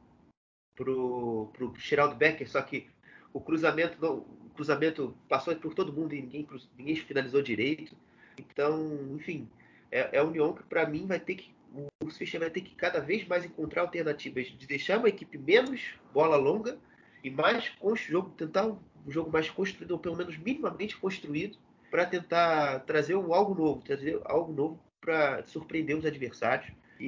pro, 0.74 1.50
pro 1.52 1.74
Geraldo 1.76 2.14
Becker, 2.14 2.48
só 2.48 2.62
que 2.62 2.88
o 3.32 3.40
cruzamento, 3.40 4.00
não, 4.00 4.18
o 4.18 4.50
cruzamento 4.54 5.16
passou 5.28 5.54
por 5.56 5.74
todo 5.74 5.92
mundo 5.92 6.14
e 6.14 6.22
ninguém, 6.22 6.48
ninguém 6.76 6.96
finalizou 6.96 7.42
direito. 7.42 7.94
Então, 8.40 9.14
enfim, 9.14 9.48
é, 9.90 10.16
é 10.16 10.18
a 10.18 10.24
União 10.24 10.52
que 10.52 10.62
para 10.64 10.86
mim 10.86 11.06
vai 11.06 11.20
ter 11.20 11.36
que 11.36 11.56
o 12.02 12.10
Fischer 12.10 12.40
vai 12.40 12.50
ter 12.50 12.62
que 12.62 12.74
cada 12.74 13.00
vez 13.00 13.26
mais 13.26 13.44
encontrar 13.44 13.82
alternativas 13.82 14.46
de 14.46 14.66
deixar 14.66 14.98
uma 14.98 15.08
equipe 15.08 15.36
menos 15.36 15.94
bola 16.12 16.36
longa 16.36 16.78
e 17.22 17.30
mais 17.30 17.70
jogo, 18.08 18.30
tentar 18.30 18.66
um 18.66 18.78
jogo 19.06 19.30
mais 19.30 19.50
construído, 19.50 19.92
ou 19.92 19.98
pelo 19.98 20.16
menos 20.16 20.36
minimamente 20.38 20.96
construído, 20.96 21.58
para 21.90 22.06
tentar 22.06 22.80
trazer 22.80 23.16
um 23.16 23.32
algo 23.32 23.54
novo, 23.54 23.82
trazer 23.82 24.20
algo 24.24 24.52
novo 24.52 24.80
para 25.00 25.44
surpreender 25.46 25.96
os 25.96 26.04
adversários 26.04 26.70
e, 27.00 27.06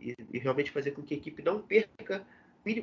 e, 0.00 0.16
e, 0.32 0.38
realmente 0.38 0.70
fazer 0.70 0.92
com 0.92 1.02
que 1.02 1.14
a 1.14 1.16
equipe 1.16 1.42
não 1.42 1.60
perca 1.60 2.24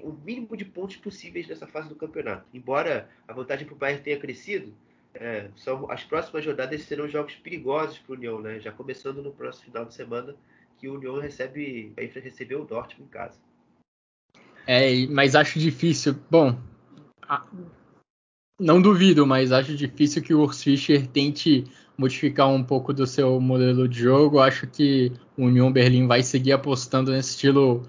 o 0.04 0.12
mínimo 0.12 0.58
de 0.58 0.66
pontos 0.66 0.96
possíveis 0.96 1.48
nessa 1.48 1.68
fase 1.68 1.90
do 1.90 1.96
campeonato. 1.96 2.48
Embora 2.54 3.10
a 3.28 3.34
vantagem 3.34 3.68
para 3.68 3.76
o 3.76 3.78
Bayern 3.78 4.02
tenha 4.02 4.18
crescido, 4.18 4.74
é, 5.16 5.50
são, 5.56 5.90
as 5.90 6.04
próximas 6.04 6.46
rodadas 6.46 6.82
serão 6.84 7.08
jogos 7.08 7.36
perigosos 7.36 7.98
para 8.00 8.14
o 8.14 8.16
União, 8.16 8.42
né? 8.42 8.60
já 8.60 8.72
começando 8.72 9.22
no 9.22 9.32
próximo 9.32 9.66
final 9.66 9.86
de 9.86 9.94
semana 9.94 10.36
que 10.78 10.88
o 10.88 10.96
União 10.96 11.20
recebe, 11.20 11.94
vai 11.96 12.06
receber 12.06 12.56
o 12.56 12.66
Dortmund 12.66 13.04
em 13.04 13.12
casa. 13.12 13.40
É, 14.68 15.06
mas 15.08 15.36
acho 15.36 15.60
difícil. 15.60 16.16
Bom, 16.30 16.58
não 18.60 18.82
duvido, 18.82 19.26
mas 19.26 19.52
acho 19.52 19.76
difícil 19.76 20.22
que 20.22 20.34
o 20.34 20.42
Urs 20.42 20.64
Fischer 20.64 21.08
tente 21.08 21.66
modificar 21.98 22.50
um 22.50 22.64
pouco 22.64 22.94
do 22.94 23.06
seu 23.06 23.40
modelo 23.40 23.88
de 23.88 24.00
jogo. 24.00 24.40
Acho 24.40 24.68
que 24.68 25.12
o 25.38 25.46
União 25.46 25.72
Berlim 25.72 26.08
vai 26.08 26.24
seguir 26.24 26.52
apostando 26.52 27.12
nesse 27.12 27.32
estilo 27.32 27.84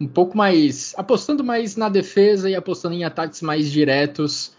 um 0.00 0.06
pouco 0.06 0.36
mais, 0.36 0.94
apostando 0.96 1.44
mais 1.44 1.76
na 1.76 1.88
defesa 1.88 2.48
e 2.48 2.54
apostando 2.54 2.94
em 2.94 3.04
ataques 3.04 3.42
mais 3.42 3.70
diretos. 3.70 4.54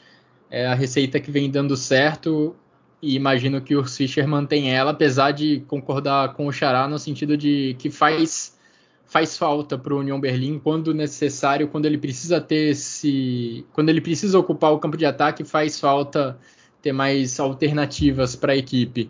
É 0.52 0.66
a 0.68 0.74
receita 0.74 1.18
que 1.18 1.32
vem 1.32 1.50
dando 1.50 1.78
certo 1.78 2.54
e 3.02 3.16
imagino 3.16 3.62
que 3.62 3.74
o 3.74 3.86
Fischer 3.86 4.28
mantém 4.28 4.76
ela, 4.76 4.92
apesar 4.92 5.32
de 5.32 5.62
concordar 5.62 6.34
com 6.34 6.46
o 6.46 6.52
Xará 6.52 6.90
no 6.90 7.00
sentido 7.00 7.38
de 7.38 7.74
que 7.80 7.90
faz 7.90 8.60
faz 9.06 9.38
falta 9.38 9.78
para 9.78 9.94
o 9.94 10.00
União 10.00 10.20
Berlim 10.20 10.60
quando 10.60 10.94
necessário, 10.94 11.68
quando 11.68 11.86
ele 11.86 11.98
precisa 11.98 12.40
ter 12.40 12.72
esse, 12.72 13.66
quando 13.74 13.90
ele 13.90 14.00
precisa 14.00 14.40
ocupar 14.40 14.72
o 14.72 14.80
campo 14.80 14.96
de 14.96 15.06
ataque, 15.06 15.44
faz 15.44 15.80
falta 15.80 16.38
ter 16.82 16.94
mais 16.94 17.40
alternativas 17.40 18.36
para 18.36 18.54
a 18.54 18.56
equipe. 18.56 19.10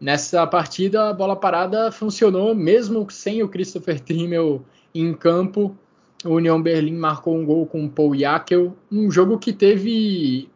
Nessa 0.00 0.46
partida, 0.46 1.10
a 1.10 1.12
bola 1.12 1.36
parada 1.36 1.92
funcionou 1.92 2.54
mesmo 2.54 3.08
sem 3.10 3.42
o 3.42 3.48
Christopher 3.48 4.00
Trimmel 4.00 4.64
em 4.94 5.12
campo. 5.14 5.76
O 6.24 6.30
União 6.30 6.60
Berlim 6.60 6.96
marcou 6.96 7.36
um 7.36 7.44
gol 7.44 7.66
com 7.66 7.84
o 7.84 7.90
Paul 7.90 8.16
Jakel, 8.16 8.76
um 8.90 9.10
jogo 9.10 9.38
que 9.38 9.52
teve 9.52 10.48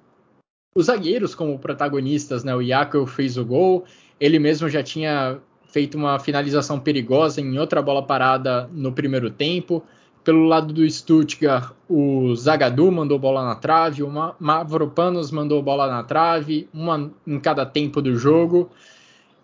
os 0.77 0.87
zagueiros 0.87 1.35
como 1.35 1.59
protagonistas, 1.59 2.45
né? 2.45 2.55
O 2.55 2.63
Jakob 2.63 3.09
fez 3.09 3.39
o 3.39 3.45
gol, 3.45 3.87
ele 4.21 4.39
mesmo 4.39 4.69
já 4.69 4.83
tinha 4.83 5.39
feito 5.71 5.97
uma 5.97 6.19
finalização 6.19 6.79
perigosa 6.79 7.41
em 7.41 7.59
outra 7.59 7.81
bola 7.81 8.03
parada 8.03 8.69
no 8.73 8.93
primeiro 8.93 9.31
tempo. 9.31 9.83
Pelo 10.23 10.45
lado 10.45 10.75
do 10.75 10.89
Stuttgart, 10.89 11.73
o 11.89 12.35
Zagadou 12.37 12.91
mandou 12.91 13.19
bola 13.19 13.43
na 13.43 13.55
trave, 13.55 14.03
o 14.03 14.35
Mavropanos 14.39 15.31
mandou 15.31 15.63
bola 15.63 15.87
na 15.87 16.03
trave, 16.03 16.69
uma 16.75 17.11
em 17.27 17.41
cada 17.41 17.65
tempo 17.65 18.03
do 18.03 18.15
jogo. 18.17 18.69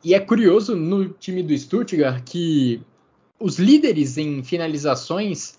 E 0.05 0.13
é 0.13 0.21
curioso 0.21 0.77
no 0.77 1.09
time 1.09 1.43
do 1.43 1.57
Stuttgart 1.57 2.23
que 2.27 2.83
os 3.41 3.59
líderes 3.59 4.19
em 4.19 4.43
finalizações 4.43 5.57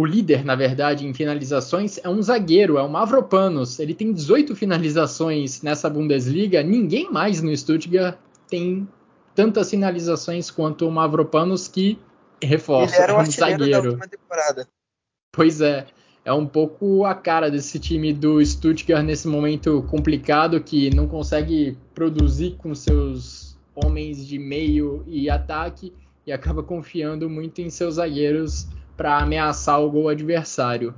o 0.00 0.06
líder, 0.06 0.46
na 0.46 0.54
verdade, 0.56 1.06
em 1.06 1.12
finalizações 1.12 1.98
é 2.02 2.08
um 2.08 2.22
zagueiro, 2.22 2.78
é 2.78 2.82
o 2.82 2.88
Mavropanos. 2.88 3.78
Ele 3.78 3.92
tem 3.92 4.14
18 4.14 4.56
finalizações 4.56 5.60
nessa 5.60 5.90
Bundesliga. 5.90 6.62
Ninguém 6.62 7.12
mais 7.12 7.42
no 7.42 7.54
Stuttgart 7.54 8.16
tem 8.48 8.88
tantas 9.34 9.68
finalizações 9.68 10.50
quanto 10.50 10.88
o 10.88 10.90
Mavropanos, 10.90 11.68
que 11.68 11.98
reforça, 12.42 12.94
Ele 12.94 13.02
era 13.02 13.14
o 13.14 13.20
um 13.20 13.26
zagueiro. 13.26 13.98
Pois 15.30 15.60
é, 15.60 15.86
é 16.24 16.32
um 16.32 16.46
pouco 16.46 17.04
a 17.04 17.14
cara 17.14 17.50
desse 17.50 17.78
time 17.78 18.14
do 18.14 18.42
Stuttgart 18.42 19.04
nesse 19.04 19.28
momento 19.28 19.82
complicado 19.90 20.58
que 20.62 20.88
não 20.94 21.06
consegue 21.06 21.76
produzir 21.94 22.56
com 22.56 22.74
seus 22.74 23.54
homens 23.74 24.26
de 24.26 24.38
meio 24.38 25.04
e 25.06 25.28
ataque 25.28 25.92
e 26.26 26.32
acaba 26.32 26.62
confiando 26.62 27.28
muito 27.28 27.60
em 27.60 27.68
seus 27.68 27.96
zagueiros 27.96 28.66
para 29.00 29.16
ameaçar 29.16 29.80
o 29.80 29.90
gol 29.90 30.10
adversário. 30.10 30.94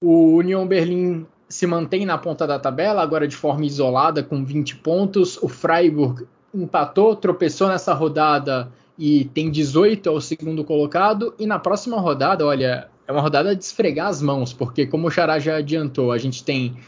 O 0.00 0.36
Union 0.36 0.66
Berlim 0.66 1.26
se 1.46 1.66
mantém 1.66 2.06
na 2.06 2.16
ponta 2.16 2.46
da 2.46 2.58
tabela, 2.58 3.02
agora 3.02 3.28
de 3.28 3.36
forma 3.36 3.66
isolada, 3.66 4.22
com 4.22 4.42
20 4.42 4.76
pontos. 4.76 5.36
O 5.42 5.48
Freiburg 5.48 6.26
empatou, 6.54 7.14
tropeçou 7.14 7.68
nessa 7.68 7.92
rodada 7.92 8.72
e 8.98 9.26
tem 9.26 9.50
18, 9.50 10.08
é 10.08 10.12
o 10.12 10.22
segundo 10.22 10.64
colocado. 10.64 11.34
E 11.38 11.44
na 11.44 11.58
próxima 11.58 12.00
rodada, 12.00 12.46
olha, 12.46 12.88
é 13.06 13.12
uma 13.12 13.20
rodada 13.20 13.54
de 13.54 13.62
esfregar 13.62 14.06
as 14.06 14.22
mãos, 14.22 14.54
porque 14.54 14.86
como 14.86 15.08
o 15.08 15.10
Xará 15.10 15.38
já 15.38 15.56
adiantou, 15.56 16.12
a 16.12 16.16
gente 16.16 16.42
tem 16.42 16.78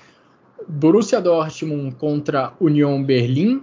Borussia 0.67 1.21
Dortmund 1.21 1.97
contra 1.97 2.55
Union 2.59 3.05
Berlim, 3.05 3.63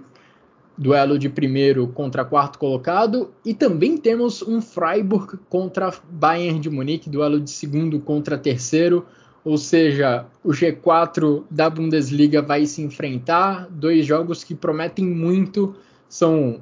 duelo 0.76 1.18
de 1.18 1.28
primeiro 1.28 1.86
contra 1.88 2.24
quarto 2.24 2.58
colocado, 2.58 3.30
e 3.44 3.54
também 3.54 3.96
temos 3.96 4.42
um 4.42 4.60
Freiburg 4.60 5.38
contra 5.48 5.92
Bayern 6.10 6.60
de 6.60 6.70
Munique, 6.70 7.10
duelo 7.10 7.40
de 7.40 7.50
segundo 7.50 8.00
contra 8.00 8.38
terceiro, 8.38 9.04
ou 9.44 9.58
seja, 9.58 10.26
o 10.44 10.50
G4 10.50 11.42
da 11.50 11.68
Bundesliga 11.68 12.40
vai 12.40 12.64
se 12.64 12.80
enfrentar, 12.80 13.68
dois 13.70 14.06
jogos 14.06 14.44
que 14.44 14.54
prometem 14.54 15.04
muito, 15.04 15.74
são 16.08 16.60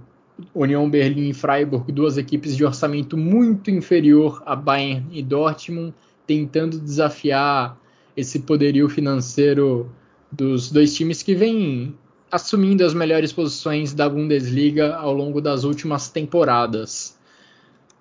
União 0.55 0.89
Berlim 0.89 1.29
e 1.29 1.35
Freiburg, 1.35 1.93
duas 1.93 2.17
equipes 2.17 2.57
de 2.57 2.65
orçamento 2.65 3.17
muito 3.17 3.71
inferior 3.71 4.43
a 4.47 4.57
Bayern 4.57 5.07
e 5.13 5.23
Dortmund, 5.23 5.95
tentando 6.27 6.79
desafiar 6.79 7.79
esse 8.17 8.41
poderio 8.41 8.89
financeiro 8.89 9.91
dos 10.33 10.71
dois 10.71 10.95
times 10.95 11.23
que 11.23 11.35
vêm 11.35 11.95
assumindo 12.31 12.85
as 12.85 12.95
melhores 12.95 13.33
posições 13.33 13.93
da 13.93 14.09
Bundesliga 14.09 14.95
ao 14.95 15.13
longo 15.13 15.41
das 15.41 15.65
últimas 15.65 16.09
temporadas. 16.09 17.19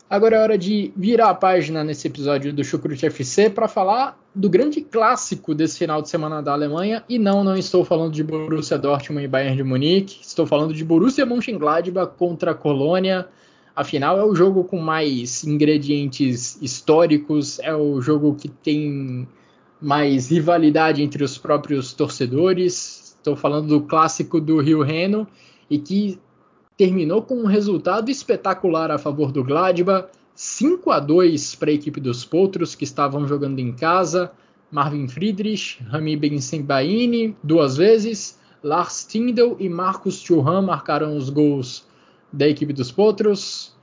Agora 0.10 0.38
é 0.38 0.40
hora 0.42 0.58
de 0.58 0.92
virar 0.96 1.30
a 1.30 1.36
página 1.36 1.84
nesse 1.84 2.08
episódio 2.08 2.52
do 2.52 2.64
Chucrute 2.64 3.06
FC 3.06 3.48
para 3.48 3.68
falar 3.68 4.20
do 4.34 4.50
grande 4.50 4.82
clássico 4.82 5.54
desse 5.54 5.78
final 5.78 6.02
de 6.02 6.10
semana 6.10 6.42
da 6.42 6.52
Alemanha. 6.52 7.04
E 7.08 7.20
não, 7.20 7.44
não 7.44 7.56
estou 7.56 7.86
falando 7.86 8.12
de 8.12 8.24
Borussia 8.24 8.78
Dortmund 8.78 9.24
e 9.24 9.28
Bayern 9.28 9.56
de 9.56 9.64
Munique. 9.64 10.20
Estou 10.24 10.48
falando 10.48 10.74
de 10.74 10.84
Borussia 10.84 11.28
Mönchengladbach 11.28 12.14
contra 12.18 12.52
a 12.52 12.56
Colônia. 12.56 13.28
Afinal, 13.76 14.18
é 14.18 14.24
o 14.24 14.34
jogo 14.34 14.64
com 14.64 14.80
mais 14.80 15.44
ingredientes 15.44 16.60
históricos, 16.60 17.60
é 17.60 17.76
o 17.76 18.02
jogo 18.02 18.34
que 18.34 18.50
tem 18.50 19.28
mais 19.80 20.32
rivalidade 20.32 21.04
entre 21.04 21.24
os 21.24 21.38
próprios 21.38 21.94
torcedores. 21.94 23.09
Estou 23.30 23.38
falando 23.38 23.68
do 23.68 23.82
clássico 23.82 24.42
do 24.42 24.60
Rio 24.60 24.82
Reno 24.82 25.28
e 25.70 25.78
que 25.78 26.20
terminou 26.76 27.22
com 27.22 27.36
um 27.36 27.46
resultado 27.46 28.10
espetacular 28.10 28.90
a 28.90 28.98
favor 28.98 29.32
do 29.32 29.44
Gladbach, 29.44 30.08
5 30.34 30.90
a 30.90 31.00
2 31.00 31.54
para 31.54 31.70
a 31.70 31.74
equipe 31.74 32.02
dos 32.02 32.26
Potros, 32.26 32.74
que 32.74 32.84
estavam 32.84 33.28
jogando 33.28 33.60
em 33.60 33.72
casa. 33.72 34.32
Marvin 34.72 35.08
Friedrich, 35.08 35.80
Rami 35.84 36.18
Bensembaini 36.18 37.38
duas 37.44 37.78
vezes, 37.78 38.40
Lars 38.64 39.06
Tindel 39.06 39.56
e 39.60 39.70
Marcos 39.70 40.20
Churran 40.22 40.64
marcaram 40.64 41.16
os 41.16 41.30
gols 41.30 41.86
da 42.34 42.48
equipe 42.48 42.74
dos 42.74 42.92
Potros. 42.92 43.76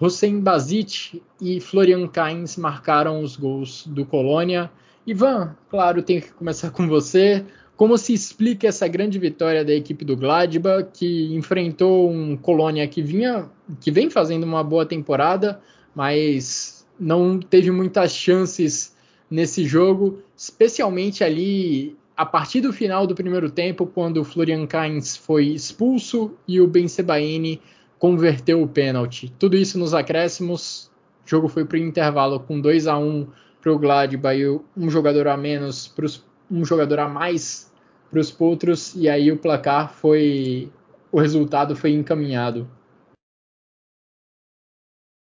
Hussein 0.00 0.40
Bazic 0.40 1.22
e 1.40 1.60
Florian 1.60 2.08
Kainz 2.08 2.56
marcaram 2.56 3.22
os 3.22 3.36
gols 3.36 3.86
do 3.86 4.04
Colônia. 4.04 4.72
Ivan, 5.06 5.54
claro, 5.70 6.02
tenho 6.02 6.22
que 6.22 6.32
começar 6.32 6.72
com 6.72 6.88
você. 6.88 7.46
Como 7.76 7.96
se 7.98 8.12
explica 8.12 8.68
essa 8.68 8.86
grande 8.86 9.18
vitória 9.18 9.64
da 9.64 9.72
equipe 9.72 10.04
do 10.04 10.16
Gladbach, 10.16 10.88
que 10.92 11.34
enfrentou 11.34 12.10
um 12.10 12.36
Colônia 12.36 12.86
que 12.86 13.02
vinha, 13.02 13.50
que 13.80 13.90
vem 13.90 14.10
fazendo 14.10 14.44
uma 14.44 14.62
boa 14.62 14.86
temporada, 14.86 15.60
mas 15.94 16.86
não 16.98 17.40
teve 17.40 17.70
muitas 17.70 18.14
chances 18.14 18.94
nesse 19.30 19.64
jogo, 19.64 20.22
especialmente 20.36 21.24
ali 21.24 21.96
a 22.16 22.26
partir 22.26 22.60
do 22.60 22.72
final 22.72 23.06
do 23.06 23.14
primeiro 23.14 23.50
tempo, 23.50 23.86
quando 23.86 24.18
o 24.18 24.24
Florian 24.24 24.66
Kainz 24.66 25.16
foi 25.16 25.46
expulso 25.46 26.32
e 26.46 26.60
o 26.60 26.66
Ben 26.66 26.86
Sebaini 26.86 27.60
converteu 27.98 28.62
o 28.62 28.68
pênalti. 28.68 29.32
Tudo 29.38 29.56
isso 29.56 29.78
nos 29.78 29.94
acréscimos. 29.94 30.90
O 31.26 31.30
jogo 31.30 31.48
foi 31.48 31.64
para 31.64 31.76
o 31.76 31.80
intervalo 31.80 32.38
com 32.38 32.60
2 32.60 32.86
a 32.86 32.98
1 32.98 33.26
para 33.60 33.72
o 33.72 33.78
Gladbach 33.78 34.38
e 34.38 34.46
um 34.76 34.90
jogador 34.90 35.28
a 35.28 35.36
menos, 35.36 35.88
pros, 35.88 36.24
um 36.52 36.64
jogador 36.64 36.98
a 37.00 37.08
mais 37.08 37.72
para 38.10 38.20
os 38.20 38.30
Potros, 38.30 38.94
e 38.94 39.08
aí 39.08 39.32
o 39.32 39.38
placar 39.38 39.94
foi. 39.94 40.70
O 41.10 41.18
resultado 41.18 41.74
foi 41.74 41.92
encaminhado. 41.92 42.70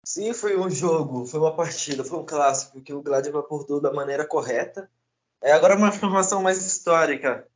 Sim, 0.05 0.33
foi 0.33 0.55
um 0.55 0.69
jogo, 0.69 1.25
foi 1.25 1.39
uma 1.39 1.55
partida, 1.55 2.03
foi 2.03 2.19
um 2.19 2.25
clássico 2.25 2.79
que 2.79 2.93
o 2.93 3.01
Gladbach 3.01 3.45
abordou 3.45 3.81
da 3.81 3.91
maneira 3.91 4.23
correta. 4.25 4.87
É, 5.41 5.51
agora 5.51 5.75
uma 5.75 5.89
informação 5.89 6.43
mais 6.43 6.63
histórica. 6.63 7.47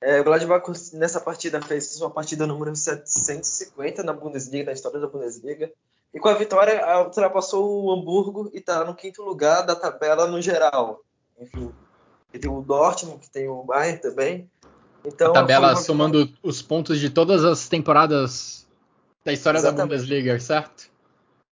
É, 0.00 0.20
o 0.20 0.24
Gladbach 0.24 0.64
nessa 0.94 1.20
partida 1.20 1.62
fez 1.62 2.00
uma 2.00 2.10
partida 2.10 2.44
número 2.44 2.74
750 2.74 4.02
na 4.02 4.12
Bundesliga, 4.12 4.66
na 4.66 4.72
história 4.72 4.98
da 4.98 5.06
Bundesliga. 5.06 5.72
E 6.12 6.18
com 6.18 6.28
a 6.28 6.34
vitória 6.34 6.82
ultrapassou 7.04 7.84
o 7.84 7.92
Hamburgo 7.92 8.50
e 8.52 8.58
está 8.58 8.84
no 8.84 8.96
quinto 8.96 9.22
lugar 9.22 9.62
da 9.62 9.76
tabela 9.76 10.26
no 10.26 10.42
geral. 10.42 11.00
Enfim, 11.38 11.72
e 12.32 12.38
tem 12.38 12.50
o 12.50 12.62
Dortmund, 12.62 13.20
que 13.20 13.30
tem 13.30 13.48
o 13.48 13.62
Bayern 13.62 13.98
também. 14.00 14.50
Então, 15.04 15.30
a 15.30 15.34
tabela 15.34 15.70
uma... 15.70 15.76
somando 15.76 16.32
os 16.42 16.62
pontos 16.62 16.98
de 16.98 17.10
todas 17.10 17.44
as 17.44 17.68
temporadas 17.68 18.66
da 19.24 19.32
história 19.32 19.58
Exatamente. 19.58 19.78
da 19.78 19.96
Bundesliga, 19.96 20.40
certo? 20.40 20.90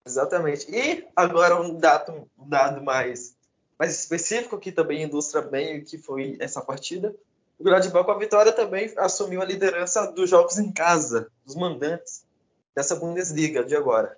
Exatamente. 0.06 0.70
E 0.70 1.08
agora 1.16 1.60
um 1.60 1.80
dado, 1.80 2.28
um 2.38 2.48
dado 2.48 2.84
mais, 2.84 3.36
mais 3.78 3.98
específico 3.98 4.60
que 4.60 4.72
também 4.72 5.04
ilustra 5.04 5.42
bem 5.42 5.80
o 5.80 5.86
que 5.86 5.98
foi 5.98 6.38
essa 6.40 6.62
partida. 6.62 7.16
O 7.58 7.64
Gladbach 7.64 8.06
com 8.06 8.12
a 8.12 8.18
vitória 8.18 8.52
também 8.52 8.94
assumiu 8.98 9.42
a 9.42 9.46
liderança 9.46 10.12
dos 10.12 10.30
jogos 10.30 10.60
em 10.60 10.72
casa, 10.72 11.32
dos 11.46 11.56
mandantes 11.56 12.24
dessa 12.76 12.96
Bundesliga 12.96 13.64
de 13.64 13.76
agora. 13.76 14.18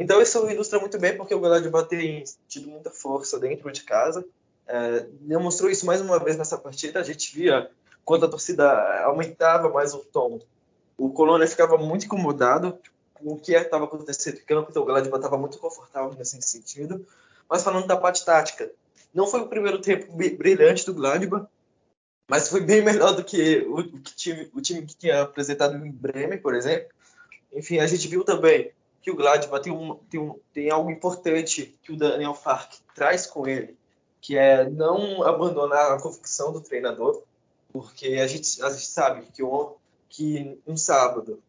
Então 0.00 0.20
isso 0.20 0.50
ilustra 0.50 0.80
muito 0.80 0.98
bem 0.98 1.16
porque 1.16 1.34
o 1.34 1.40
Gladbach 1.40 1.88
tem 1.88 2.24
tido 2.48 2.68
muita 2.68 2.90
força 2.90 3.38
dentro 3.38 3.70
de 3.70 3.82
casa. 3.82 4.24
É, 4.72 5.06
demonstrou 5.22 5.68
isso 5.68 5.84
mais 5.84 6.00
uma 6.00 6.18
vez 6.20 6.36
nessa 6.36 6.56
partida. 6.56 7.00
A 7.00 7.02
gente 7.02 7.34
via 7.34 7.68
quando 8.04 8.24
a 8.24 8.28
torcida 8.28 8.70
aumentava 9.04 9.68
mais 9.68 9.92
o 9.92 9.98
tom. 9.98 10.40
O 10.96 11.10
Colônia 11.10 11.46
ficava 11.48 11.76
muito 11.76 12.06
incomodado 12.06 12.78
o 13.20 13.36
que 13.36 13.52
estava 13.52 13.84
acontecendo 13.84 14.38
em 14.38 14.44
campo, 14.44 14.68
então 14.70 14.82
o 14.82 14.86
Gladbach 14.86 15.16
estava 15.16 15.36
muito 15.36 15.58
confortável 15.58 16.14
nesse 16.16 16.40
sentido. 16.40 17.04
Mas 17.48 17.62
falando 17.64 17.86
da 17.86 17.96
parte 17.96 18.24
tática, 18.24 18.70
não 19.12 19.26
foi 19.26 19.40
o 19.40 19.48
primeiro 19.48 19.80
tempo 19.80 20.12
brilhante 20.12 20.86
do 20.86 20.94
Gladbach, 20.94 21.46
mas 22.28 22.48
foi 22.48 22.60
bem 22.60 22.80
melhor 22.80 23.12
do 23.12 23.24
que 23.24 23.58
o, 23.66 23.78
o, 23.78 24.00
time, 24.00 24.50
o 24.54 24.60
time 24.60 24.86
que 24.86 24.96
tinha 24.96 25.22
apresentado 25.22 25.74
em 25.76 25.90
Bremen, 25.90 26.38
por 26.38 26.54
exemplo. 26.54 26.88
Enfim, 27.52 27.78
a 27.80 27.86
gente 27.88 28.06
viu 28.06 28.24
também 28.24 28.72
que 29.02 29.10
o 29.10 29.16
Gladbach 29.16 29.62
tem, 29.62 29.72
um, 29.72 29.96
tem, 30.08 30.20
um, 30.20 30.38
tem 30.52 30.70
algo 30.70 30.90
importante 30.90 31.76
que 31.82 31.92
o 31.92 31.96
Daniel 31.96 32.34
Fark 32.34 32.74
traz 32.94 33.26
com 33.26 33.48
ele, 33.48 33.76
que 34.20 34.36
é 34.36 34.68
não 34.68 35.22
abandonar 35.22 35.92
a 35.92 36.00
convicção 36.00 36.52
do 36.52 36.60
treinador, 36.60 37.22
porque 37.72 38.18
a 38.22 38.26
gente, 38.26 38.62
a 38.62 38.70
gente 38.70 38.86
sabe 38.86 39.26
que, 39.32 39.42
um, 39.42 39.74
que 40.08 40.60
um 40.66 40.76
sábado 40.76 41.42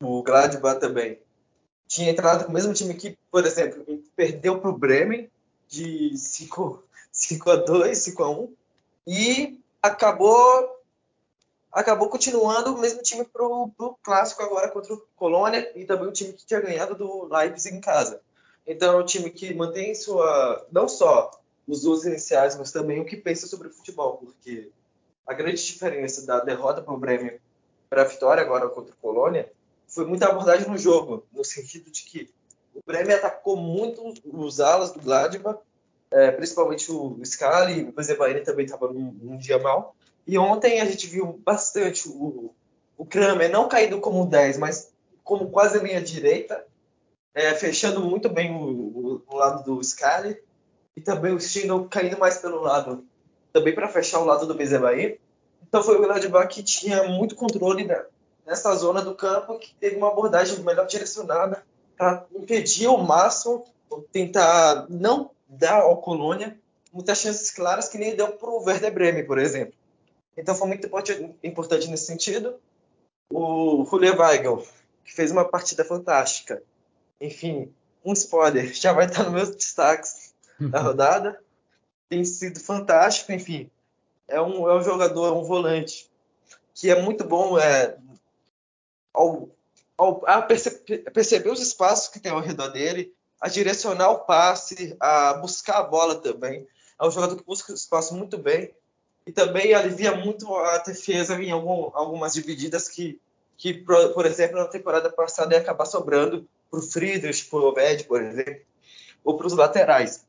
o 0.00 0.22
Gladbach 0.22 0.80
também, 0.80 1.18
tinha 1.86 2.10
entrado 2.10 2.44
com 2.44 2.50
o 2.50 2.54
mesmo 2.54 2.72
time 2.72 2.94
que, 2.94 3.18
por 3.30 3.44
exemplo, 3.44 3.84
perdeu 4.16 4.60
para 4.60 4.70
o 4.70 4.76
Bremen 4.76 5.30
de 5.68 6.16
5, 6.16 6.82
5 7.12 7.50
a 7.50 7.56
2, 7.56 7.98
5 7.98 8.22
a 8.22 8.30
1 8.30 8.54
e 9.06 9.60
acabou 9.82 10.74
acabou 11.70 12.08
continuando 12.08 12.72
o 12.72 12.78
mesmo 12.78 13.02
time 13.02 13.24
para 13.24 13.44
o 13.44 13.98
clássico 14.00 14.42
agora 14.42 14.70
contra 14.70 14.94
o 14.94 15.04
Colônia 15.16 15.72
e 15.74 15.84
também 15.84 16.06
o 16.06 16.12
time 16.12 16.32
que 16.32 16.46
tinha 16.46 16.60
ganhado 16.60 16.94
do 16.94 17.24
Leipzig 17.24 17.76
em 17.76 17.80
casa. 17.80 18.20
Então 18.66 18.98
é 18.98 19.02
um 19.02 19.04
time 19.04 19.30
que 19.30 19.52
mantém 19.54 19.94
sua 19.94 20.66
não 20.72 20.88
só 20.88 21.30
os 21.66 21.84
usos 21.84 22.04
iniciais, 22.04 22.56
mas 22.56 22.72
também 22.72 23.00
o 23.00 23.04
que 23.04 23.16
pensa 23.16 23.46
sobre 23.46 23.68
o 23.68 23.72
futebol, 23.72 24.18
porque 24.18 24.70
a 25.26 25.32
grande 25.32 25.64
diferença 25.64 26.26
da 26.26 26.40
derrota 26.40 26.82
para 26.82 26.94
o 26.94 26.98
Bremen 26.98 27.38
para 27.88 28.02
a 28.02 28.06
vitória 28.06 28.42
agora 28.42 28.68
contra 28.68 28.92
o 28.92 28.96
Colônia 28.96 29.50
foi 29.86 30.04
muita 30.04 30.26
abordagem 30.26 30.68
no 30.68 30.76
jogo, 30.76 31.24
no 31.32 31.44
sentido 31.44 31.90
de 31.90 32.02
que 32.04 32.30
o 32.74 32.82
Bremen 32.84 33.14
atacou 33.14 33.56
muito 33.56 34.12
os 34.24 34.60
alas 34.60 34.92
do 34.92 35.00
Gladbach, 35.00 35.60
é, 36.10 36.30
principalmente 36.32 36.90
o 36.90 37.18
Scali, 37.24 37.92
o 37.96 38.02
Zebaini 38.02 38.40
também 38.40 38.64
estava 38.64 38.92
num, 38.92 39.12
num, 39.22 39.36
dia 39.36 39.58
mal. 39.58 39.94
E 40.26 40.36
ontem 40.38 40.80
a 40.80 40.84
gente 40.84 41.06
viu 41.06 41.40
bastante 41.44 42.08
o, 42.08 42.52
o 42.96 43.06
Kramer 43.06 43.50
não 43.50 43.68
caindo 43.68 44.00
como 44.00 44.26
10, 44.26 44.58
mas 44.58 44.92
como 45.22 45.50
quase 45.50 45.78
linha 45.78 46.00
direita, 46.00 46.64
é, 47.34 47.54
fechando 47.54 48.00
muito 48.00 48.28
bem 48.28 48.54
o, 48.54 48.64
o, 48.64 49.22
o, 49.26 49.36
lado 49.36 49.64
do 49.64 49.82
Scali. 49.82 50.40
E 50.96 51.00
também 51.00 51.32
o 51.32 51.40
Stindl 51.40 51.86
caindo 51.88 52.18
mais 52.18 52.38
pelo 52.38 52.60
lado, 52.60 53.04
também 53.52 53.74
para 53.74 53.88
fechar 53.88 54.20
o 54.20 54.24
lado 54.24 54.46
do 54.46 54.54
Bezebaí. 54.54 55.18
Então 55.66 55.82
foi 55.82 55.96
o 55.96 56.00
Gladbach 56.00 56.48
que 56.48 56.62
tinha 56.62 57.02
muito 57.02 57.34
controle 57.34 57.88
nessa 58.46 58.74
zona 58.76 59.02
do 59.02 59.14
campo 59.14 59.58
que 59.58 59.74
teve 59.74 59.96
uma 59.96 60.08
abordagem 60.08 60.60
melhor 60.60 60.86
direcionada 60.86 61.64
para 61.96 62.24
impedir 62.32 62.86
ao 62.86 62.98
máximo, 62.98 63.64
tentar 64.12 64.86
não 64.88 65.30
dar 65.48 65.82
ao 65.82 66.00
Colônia 66.00 66.56
muitas 66.92 67.18
chances 67.18 67.50
claras 67.50 67.88
que 67.88 67.98
nem 67.98 68.14
deu 68.14 68.32
para 68.32 68.48
o 68.48 68.62
Werder 68.62 68.94
Bremen, 68.94 69.26
por 69.26 69.38
exemplo. 69.38 69.74
Então 70.36 70.54
foi 70.54 70.68
muito 70.68 70.88
importante 71.42 71.88
nesse 71.88 72.06
sentido. 72.06 72.54
O 73.32 73.84
Julia 73.90 74.16
Weigel, 74.16 74.64
que 75.04 75.12
fez 75.12 75.32
uma 75.32 75.44
partida 75.44 75.84
fantástica. 75.84 76.62
Enfim, 77.24 77.72
um 78.04 78.12
spoiler, 78.12 78.74
já 78.74 78.92
vai 78.92 79.06
estar 79.06 79.24
nos 79.24 79.32
meus 79.32 79.50
destaques 79.56 80.34
da 80.60 80.80
rodada. 80.80 81.40
Tem 82.08 82.22
sido 82.22 82.60
fantástico, 82.60 83.32
enfim. 83.32 83.70
É 84.28 84.40
um, 84.40 84.68
é 84.68 84.76
um 84.76 84.82
jogador, 84.82 85.34
um 85.34 85.42
volante, 85.42 86.10
que 86.74 86.90
é 86.90 87.00
muito 87.00 87.24
bom 87.24 87.58
é, 87.58 87.96
ao, 89.12 89.48
ao 89.96 90.22
a 90.26 90.42
perceber, 90.42 90.98
perceber 91.12 91.50
os 91.50 91.60
espaços 91.60 92.08
que 92.08 92.20
tem 92.20 92.30
ao 92.30 92.40
redor 92.40 92.68
dele, 92.68 93.14
a 93.40 93.48
direcionar 93.48 94.10
o 94.10 94.20
passe, 94.20 94.94
a 95.00 95.34
buscar 95.34 95.78
a 95.78 95.82
bola 95.82 96.16
também. 96.16 96.66
É 97.00 97.06
um 97.06 97.10
jogador 97.10 97.36
que 97.36 97.44
busca 97.44 97.72
o 97.72 97.74
espaço 97.74 98.14
muito 98.14 98.36
bem 98.36 98.70
e 99.26 99.32
também 99.32 99.72
alivia 99.72 100.14
muito 100.14 100.54
a 100.54 100.78
defesa 100.78 101.42
em 101.42 101.50
algum, 101.50 101.90
algumas 101.94 102.34
divididas 102.34 102.88
que, 102.88 103.18
que 103.56 103.72
por, 103.72 104.12
por, 104.12 104.26
exemplo, 104.26 104.58
na 104.58 104.66
temporada 104.66 105.10
passada 105.10 105.54
ia 105.54 105.60
acabar 105.60 105.86
sobrando 105.86 106.46
para 106.74 106.78
o 106.80 106.82
Friedrich, 106.82 107.44
para 107.44 107.58
o 107.58 107.68
Oved, 107.68 108.04
por 108.04 108.20
exemplo, 108.20 108.60
ou 109.22 109.36
para 109.36 109.46
os 109.46 109.52
laterais. 109.52 110.24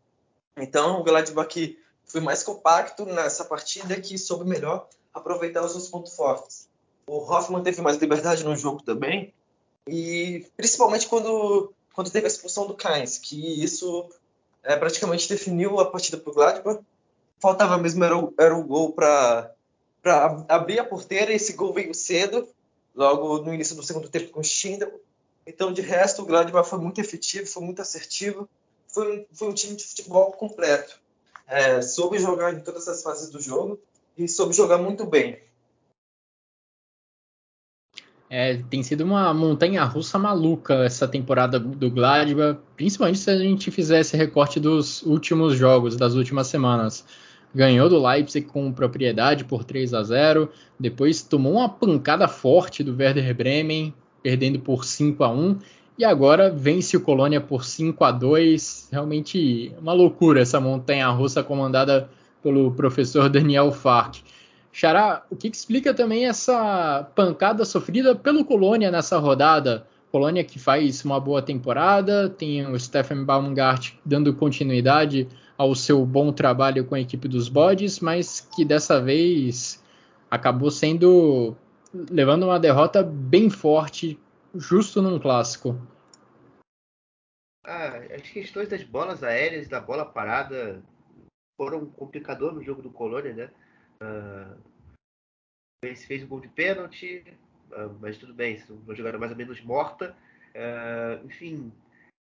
Então, 0.55 0.99
o 0.99 1.03
Gladbach 1.03 1.77
foi 2.05 2.21
mais 2.21 2.43
compacto 2.43 3.05
nessa 3.05 3.43
partida 3.43 3.99
que 3.99 4.17
soube 4.17 4.47
melhor 4.47 4.87
aproveitar 5.13 5.63
os 5.63 5.71
seus 5.71 5.87
pontos 5.87 6.15
fortes. 6.15 6.69
O 7.07 7.17
Hoffman 7.17 7.63
teve 7.63 7.81
mais 7.81 7.97
liberdade 7.97 8.43
no 8.43 8.55
jogo 8.55 8.83
também, 8.83 9.33
e 9.87 10.45
principalmente 10.55 11.07
quando, 11.07 11.73
quando 11.93 12.11
teve 12.11 12.25
a 12.25 12.29
expulsão 12.29 12.67
do 12.67 12.75
Kainz, 12.75 13.17
que 13.17 13.63
isso 13.63 14.09
é, 14.63 14.75
praticamente 14.75 15.29
definiu 15.29 15.79
a 15.79 15.89
partida 15.89 16.17
para 16.17 16.31
o 16.31 16.33
Gladbach. 16.33 16.79
Faltava 17.39 17.77
mesmo 17.77 18.03
era 18.03 18.17
o, 18.17 18.33
era 18.39 18.55
o 18.55 18.63
gol 18.63 18.93
para 18.93 19.53
abrir 20.47 20.79
a 20.79 20.85
porteira, 20.85 21.31
e 21.31 21.35
esse 21.35 21.53
gol 21.53 21.73
veio 21.73 21.93
cedo, 21.93 22.47
logo 22.95 23.39
no 23.39 23.53
início 23.53 23.75
do 23.75 23.83
segundo 23.83 24.09
tempo 24.09 24.31
com 24.31 24.39
o 24.39 24.43
Schindel. 24.43 24.99
Então, 25.47 25.71
de 25.71 25.81
resto, 25.81 26.23
o 26.23 26.25
Gladbach 26.25 26.67
foi 26.67 26.79
muito 26.79 26.99
efetivo, 26.99 27.45
foi 27.45 27.63
muito 27.63 27.81
assertivo, 27.81 28.49
foi, 28.87 29.27
foi 29.31 29.49
um 29.49 29.53
time 29.53 29.75
de 29.75 29.83
futebol 29.83 30.31
completo. 30.31 30.99
É, 31.47 31.81
soube 31.81 32.17
jogar 32.17 32.53
em 32.53 32.59
todas 32.61 32.87
as 32.87 33.03
fases 33.03 33.29
do 33.29 33.39
jogo 33.39 33.79
e 34.17 34.27
soube 34.27 34.55
jogar 34.55 34.79
muito 34.79 35.05
bem. 35.05 35.39
É, 38.27 38.57
tem 38.57 38.81
sido 38.81 39.01
uma 39.03 39.31
montanha 39.33 39.83
russa 39.83 40.17
maluca 40.17 40.83
essa 40.83 41.07
temporada 41.07 41.59
do 41.59 41.91
Gladbach, 41.91 42.59
principalmente 42.75 43.19
se 43.19 43.29
a 43.29 43.37
gente 43.37 43.69
fizesse 43.69 44.17
recorte 44.17 44.59
dos 44.59 45.03
últimos 45.03 45.55
jogos, 45.55 45.95
das 45.95 46.15
últimas 46.15 46.47
semanas. 46.47 47.05
Ganhou 47.53 47.87
do 47.87 48.01
Leipzig 48.01 48.47
com 48.47 48.73
propriedade 48.73 49.45
por 49.45 49.63
3 49.63 49.93
a 49.93 50.03
0, 50.03 50.51
depois 50.79 51.21
tomou 51.21 51.53
uma 51.53 51.69
pancada 51.69 52.27
forte 52.27 52.83
do 52.83 52.97
Werder 52.97 53.33
Bremen, 53.35 53.93
perdendo 54.25 54.57
por 54.57 54.83
5 54.83 55.23
a 55.23 55.29
1 55.29 55.59
e 55.99 56.03
agora 56.03 56.49
vence 56.49 56.97
o 56.97 57.01
Colônia 57.01 57.39
por 57.39 57.63
5 57.63 58.03
a 58.03 58.09
2. 58.09 58.89
Realmente 58.91 59.71
uma 59.79 59.93
loucura 59.93 60.41
essa 60.41 60.59
montanha 60.59 61.07
russa 61.09 61.43
comandada 61.43 62.09
pelo 62.41 62.71
professor 62.71 63.29
Daniel 63.29 63.71
Fark. 63.71 64.15
Xará, 64.73 65.23
o 65.29 65.35
que, 65.35 65.47
explica 65.47 65.93
também 65.93 66.25
essa 66.25 67.07
pancada 67.13 67.63
sofrida 67.65 68.15
pelo 68.15 68.43
Colônia 68.43 68.89
nessa 68.89 69.19
rodada? 69.19 69.85
Colônia 70.11 70.43
que 70.43 70.57
faz 70.57 71.05
uma 71.05 71.19
boa 71.19 71.43
temporada, 71.43 72.27
tem 72.27 72.65
o 72.65 72.79
Stephen 72.79 73.23
Baumgart 73.23 73.91
dando 74.03 74.33
continuidade 74.33 75.27
ao 75.55 75.75
seu 75.75 76.03
bom 76.03 76.31
trabalho 76.31 76.83
com 76.83 76.95
a 76.95 76.99
equipe 76.99 77.27
dos 77.27 77.47
Bodes, 77.47 77.99
mas 77.99 78.41
que 78.55 78.65
dessa 78.65 78.99
vez 78.99 79.83
acabou 80.31 80.71
sendo 80.71 81.55
levando 82.09 82.43
uma 82.43 82.59
derrota 82.59 83.01
bem 83.03 83.49
forte 83.49 84.19
justo 84.53 85.01
num 85.01 85.19
clássico. 85.19 85.75
Ah, 87.63 87.97
as 88.13 88.21
questões 88.29 88.69
das 88.69 88.83
bolas 88.83 89.23
aéreas, 89.23 89.67
da 89.67 89.79
bola 89.79 90.05
parada, 90.05 90.83
foram 91.57 91.79
um 91.79 91.89
complicador 91.89 92.53
no 92.53 92.63
jogo 92.63 92.81
do 92.81 92.91
Colônia, 92.91 93.33
né? 93.33 93.51
Uh, 94.01 94.57
fez 95.95 96.23
um 96.23 96.27
gol 96.27 96.41
de 96.41 96.47
pênalti, 96.49 97.23
uh, 97.71 97.97
mas 97.99 98.17
tudo 98.17 98.33
bem, 98.33 98.61
uma 98.69 98.95
jogada 98.95 99.17
mais 99.17 99.31
ou 99.31 99.37
menos 99.37 99.61
morta. 99.61 100.15
Uh, 100.53 101.25
enfim, 101.25 101.71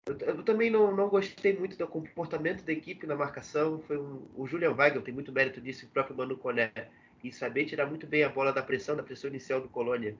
eu, 0.07 0.17
eu, 0.19 0.43
também 0.43 0.69
não, 0.69 0.95
não 0.95 1.09
gostei 1.09 1.57
muito 1.57 1.77
do 1.77 1.87
comportamento 1.87 2.63
da 2.63 2.71
equipe 2.71 3.07
na 3.07 3.15
marcação. 3.15 3.81
Foi 3.81 3.97
um, 3.97 4.27
o 4.35 4.47
Julian 4.47 4.73
Weigel 4.73 5.01
tem 5.01 5.13
muito 5.13 5.31
mérito 5.31 5.59
disso, 5.59 5.85
o 5.85 5.89
próprio 5.89 6.15
Manu 6.15 6.37
Coné, 6.37 6.71
em 7.27 7.31
saber 7.31 7.65
tirar 7.65 7.85
muito 7.85 8.05
bem 8.05 8.23
a 8.23 8.29
bola 8.29 8.53
da 8.53 8.61
pressão, 8.61 8.95
da 8.95 9.03
pressão 9.03 9.29
inicial 9.29 9.61
do 9.61 9.69
Colônia 9.69 10.15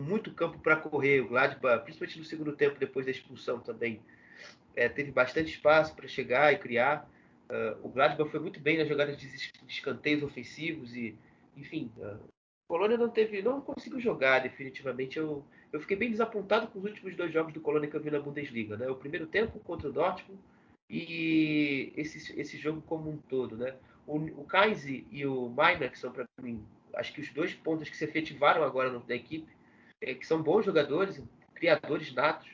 com 0.00 0.04
muito 0.04 0.32
campo 0.32 0.58
para 0.58 0.76
correr. 0.76 1.20
O 1.20 1.28
Gladbach, 1.28 1.84
principalmente 1.84 2.18
no 2.18 2.24
segundo 2.24 2.52
tempo, 2.56 2.80
depois 2.80 3.04
da 3.04 3.12
expulsão 3.12 3.60
também, 3.60 4.00
é, 4.74 4.88
teve 4.88 5.10
bastante 5.12 5.50
espaço 5.50 5.94
para 5.94 6.08
chegar 6.08 6.50
e 6.54 6.58
criar. 6.58 7.06
Uh, 7.50 7.86
o 7.86 7.88
Gladbach 7.90 8.30
foi 8.30 8.40
muito 8.40 8.58
bem 8.58 8.78
nas 8.78 8.88
jogadas 8.88 9.18
de 9.18 9.52
escanteios 9.68 10.22
ofensivos 10.22 10.96
e, 10.96 11.14
enfim, 11.54 11.92
uh, 11.98 12.14
o 12.14 12.72
Colônia 12.72 12.96
não 12.96 13.10
teve, 13.10 13.42
não 13.42 13.60
conseguiu 13.60 14.00
jogar 14.00 14.38
definitivamente. 14.38 15.18
Eu, 15.18 15.44
eu 15.70 15.80
fiquei 15.80 15.98
bem 15.98 16.10
desapontado 16.10 16.68
com 16.68 16.78
os 16.78 16.84
últimos 16.86 17.14
dois 17.14 17.30
jogos 17.30 17.52
do 17.52 17.60
Colônia 17.60 17.90
que 17.90 17.96
eu 17.96 18.00
vi 18.00 18.10
na 18.10 18.20
Bundesliga, 18.20 18.78
né? 18.78 18.88
O 18.88 18.96
primeiro 18.96 19.26
tempo 19.26 19.58
contra 19.60 19.88
o 19.88 19.92
Dortmund 19.92 20.40
e 20.88 21.92
esse, 21.94 22.40
esse 22.40 22.56
jogo 22.56 22.80
como 22.82 23.10
um 23.10 23.18
todo, 23.18 23.56
né? 23.56 23.74
O, 24.10 24.16
o 24.16 24.46
e 25.12 25.24
o 25.24 25.48
Maina, 25.48 25.88
que 25.88 25.96
são 25.96 26.10
para 26.10 26.26
mim, 26.42 26.66
acho 26.94 27.12
que 27.12 27.20
os 27.20 27.30
dois 27.32 27.54
pontos 27.54 27.88
que 27.88 27.96
se 27.96 28.04
efetivaram 28.04 28.64
agora 28.64 28.98
da 28.98 29.14
equipe, 29.14 29.48
é, 30.00 30.14
que 30.14 30.26
são 30.26 30.42
bons 30.42 30.64
jogadores, 30.64 31.22
criadores 31.54 32.12
natos, 32.12 32.50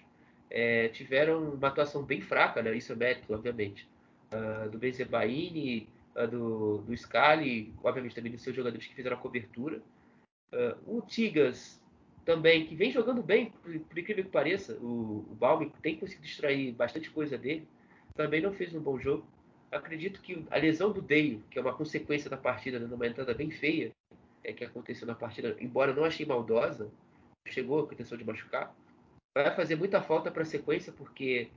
é, 0.50 0.88
tiveram 0.88 1.54
uma 1.54 1.68
atuação 1.68 2.02
bem 2.02 2.20
fraca, 2.20 2.62
né? 2.62 2.76
isso 2.76 2.92
é 2.92 2.96
mérito, 2.96 3.32
obviamente, 3.32 3.88
uh, 4.32 4.68
do 4.68 4.78
Benzebaini, 4.78 5.88
uh, 6.14 6.28
do, 6.28 6.78
do 6.78 6.96
Scali, 6.96 7.72
obviamente 7.82 8.14
também 8.14 8.32
dos 8.32 8.42
seus 8.42 8.54
jogadores 8.54 8.86
que 8.86 8.94
fizeram 8.94 9.16
a 9.16 9.20
cobertura. 9.20 9.80
Uh, 10.52 10.98
o 10.98 11.00
Tigas 11.00 11.82
também, 12.24 12.66
que 12.66 12.74
vem 12.74 12.90
jogando 12.90 13.22
bem, 13.22 13.50
por, 13.62 13.78
por 13.80 13.98
incrível 13.98 14.24
que 14.24 14.30
pareça, 14.30 14.74
o, 14.74 15.26
o 15.30 15.34
Balme 15.34 15.72
tem 15.80 15.96
conseguido 15.96 16.26
extrair 16.26 16.72
bastante 16.72 17.10
coisa 17.10 17.38
dele, 17.38 17.66
também 18.14 18.42
não 18.42 18.52
fez 18.52 18.74
um 18.74 18.80
bom 18.80 18.98
jogo. 18.98 19.26
Acredito 19.70 20.20
que 20.20 20.46
a 20.50 20.56
lesão 20.56 20.92
do 20.92 21.02
Deio, 21.02 21.42
que 21.50 21.58
é 21.58 21.62
uma 21.62 21.74
consequência 21.74 22.30
da 22.30 22.36
partida, 22.36 22.78
né, 22.78 22.86
numa 22.86 23.06
entrada 23.06 23.34
bem 23.34 23.50
feia, 23.50 23.92
é 24.44 24.52
que 24.52 24.64
aconteceu 24.64 25.06
na 25.06 25.14
partida, 25.14 25.56
embora 25.60 25.92
não 25.92 26.04
achei 26.04 26.24
maldosa, 26.24 26.90
chegou 27.48 27.84
com 27.84 27.90
a 27.90 27.94
intenção 27.94 28.16
de 28.16 28.24
machucar, 28.24 28.74
vai 29.34 29.54
fazer 29.54 29.76
muita 29.76 30.00
falta 30.00 30.30
para 30.30 30.42
a 30.42 30.46
sequência, 30.46 30.92
porque 30.92 31.48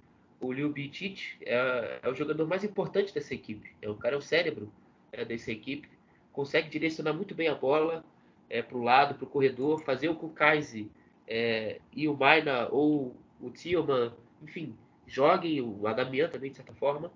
o 0.41 0.51
Liu 0.51 0.71
Bitic 0.71 1.37
é, 1.41 1.99
é, 2.01 2.09
o 2.09 2.15
jogador 2.15 2.47
mais 2.47 2.63
importante 2.63 3.13
dessa 3.13 3.33
equipe. 3.33 3.71
É 3.81 3.89
o 3.89 3.95
cara 3.95 4.15
é 4.15 4.17
o 4.17 4.21
cérebro 4.21 4.71
é, 5.11 5.23
dessa 5.23 5.51
equipe, 5.51 5.87
consegue 6.31 6.69
direcionar 6.69 7.13
muito 7.13 7.35
bem 7.35 7.47
a 7.47 7.55
bola 7.55 8.03
é, 8.49 8.61
para 8.61 8.77
o 8.77 8.83
lado, 8.83 9.15
para 9.15 9.25
o 9.25 9.29
corredor, 9.29 9.81
fazer 9.83 10.09
o 10.09 10.15
que 10.15 10.89
é, 11.27 11.79
e 11.93 12.07
o 12.07 12.17
Maina 12.17 12.67
ou 12.71 13.15
o 13.39 13.51
Tillman, 13.51 14.11
enfim, 14.41 14.75
joguem, 15.05 15.61
o 15.61 15.85
Adamian 15.85 16.27
também, 16.27 16.49
de 16.49 16.57
certa 16.57 16.73
forma. 16.73 17.11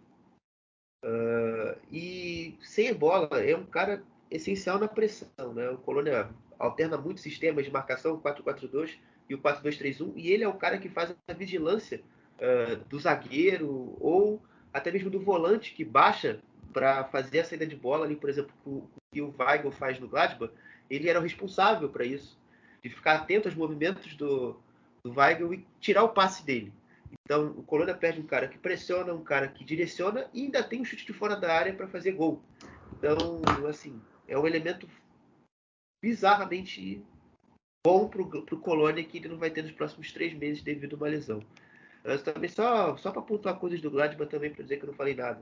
Uh, 1.03 1.77
e 1.91 2.57
sem 2.61 2.93
bola, 2.93 3.27
é 3.43 3.55
um 3.55 3.65
cara 3.65 4.01
essencial 4.31 4.79
na 4.79 4.87
pressão. 4.87 5.53
Né? 5.53 5.69
O 5.69 5.77
Colônia 5.77 6.29
alterna 6.57 6.97
muitos 6.97 7.23
sistemas 7.23 7.65
de 7.65 7.71
marcação, 7.71 8.15
o 8.15 8.21
4-4-2 8.21 8.97
e 9.29 9.35
o 9.35 9.39
4-2-3-1, 9.39 10.13
e 10.15 10.31
ele 10.31 10.43
é 10.43 10.47
o 10.47 10.53
cara 10.53 10.77
que 10.77 10.89
faz 10.89 11.13
a 11.27 11.33
vigilância 11.33 12.01
uh, 12.37 12.77
do 12.89 12.99
zagueiro 12.99 13.95
ou 13.99 14.41
até 14.73 14.91
mesmo 14.91 15.09
do 15.09 15.19
volante 15.19 15.73
que 15.73 15.85
baixa 15.85 16.39
para 16.73 17.03
fazer 17.05 17.41
a 17.41 17.45
saída 17.45 17.67
de 17.67 17.75
bola 17.75 18.05
ali, 18.05 18.15
por 18.15 18.29
exemplo, 18.29 18.51
o 18.65 18.87
que 19.11 19.21
o 19.21 19.33
Weigl 19.37 19.71
faz 19.71 19.99
no 19.99 20.07
Gladbach, 20.07 20.51
ele 20.89 21.07
era 21.07 21.19
o 21.19 21.21
responsável 21.21 21.87
para 21.87 22.03
isso, 22.03 22.39
de 22.81 22.89
ficar 22.89 23.15
atento 23.15 23.47
aos 23.47 23.55
movimentos 23.55 24.15
do, 24.15 24.59
do 25.03 25.13
Weigl 25.13 25.53
e 25.53 25.65
tirar 25.79 26.03
o 26.03 26.09
passe 26.09 26.43
dele. 26.43 26.73
Então, 27.25 27.51
o 27.51 27.63
Colônia 27.63 27.95
perde 27.95 28.19
um 28.19 28.25
cara 28.25 28.47
que 28.47 28.57
pressiona, 28.57 29.13
um 29.13 29.23
cara 29.23 29.47
que 29.47 29.63
direciona 29.63 30.29
e 30.33 30.43
ainda 30.43 30.63
tem 30.63 30.81
um 30.81 30.85
chute 30.85 31.05
de 31.05 31.13
fora 31.13 31.35
da 31.35 31.53
área 31.53 31.73
para 31.73 31.87
fazer 31.87 32.11
gol. 32.11 32.41
Então, 32.97 33.41
assim, 33.67 34.01
é 34.27 34.37
um 34.37 34.47
elemento 34.47 34.87
bizarramente 36.03 37.03
bom 37.85 38.07
para 38.07 38.21
o 38.21 38.59
Colônia 38.59 39.03
que 39.03 39.17
ele 39.17 39.29
não 39.29 39.37
vai 39.37 39.49
ter 39.49 39.61
nos 39.61 39.71
próximos 39.71 40.11
três 40.11 40.33
meses 40.33 40.61
devido 40.61 40.93
a 40.93 40.97
uma 40.97 41.07
lesão. 41.07 41.41
Mas 42.03 42.21
também 42.21 42.49
só, 42.49 42.97
só 42.97 43.11
para 43.11 43.21
pontuar 43.21 43.59
coisas 43.59 43.81
do 43.81 43.91
Gladbach 43.91 44.29
também 44.29 44.51
para 44.51 44.63
dizer 44.63 44.77
que 44.77 44.83
eu 44.83 44.87
não 44.87 44.93
falei 44.93 45.15
nada. 45.15 45.41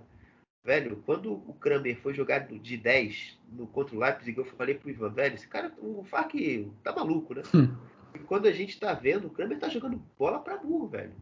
Velho, 0.64 1.02
quando 1.08 1.34
o 1.34 1.54
Kramer 1.56 1.98
foi 1.98 2.14
jogado 2.14 2.60
de 2.60 2.78
10 2.78 3.40
no, 3.52 3.66
contra 3.66 3.96
o 3.96 4.00
Leipzig, 4.00 4.38
eu 4.38 4.46
falei 4.46 4.76
pro 4.76 4.92
Ivan, 4.92 5.10
velho, 5.10 5.34
esse 5.34 5.48
cara, 5.48 5.74
o 5.80 6.04
Fark 6.04 6.36
tá 6.84 6.94
maluco, 6.94 7.34
né? 7.34 7.42
Hum. 7.56 7.76
E 8.14 8.20
quando 8.20 8.48
a 8.48 8.52
gente 8.52 8.80
tá 8.80 8.94
vendo, 8.94 9.26
o 9.26 9.30
Kramer 9.32 9.58
tá 9.58 9.70
jogando 9.70 10.00
bola 10.20 10.40
para 10.40 10.58
burro, 10.58 10.88
velho. 10.88 11.14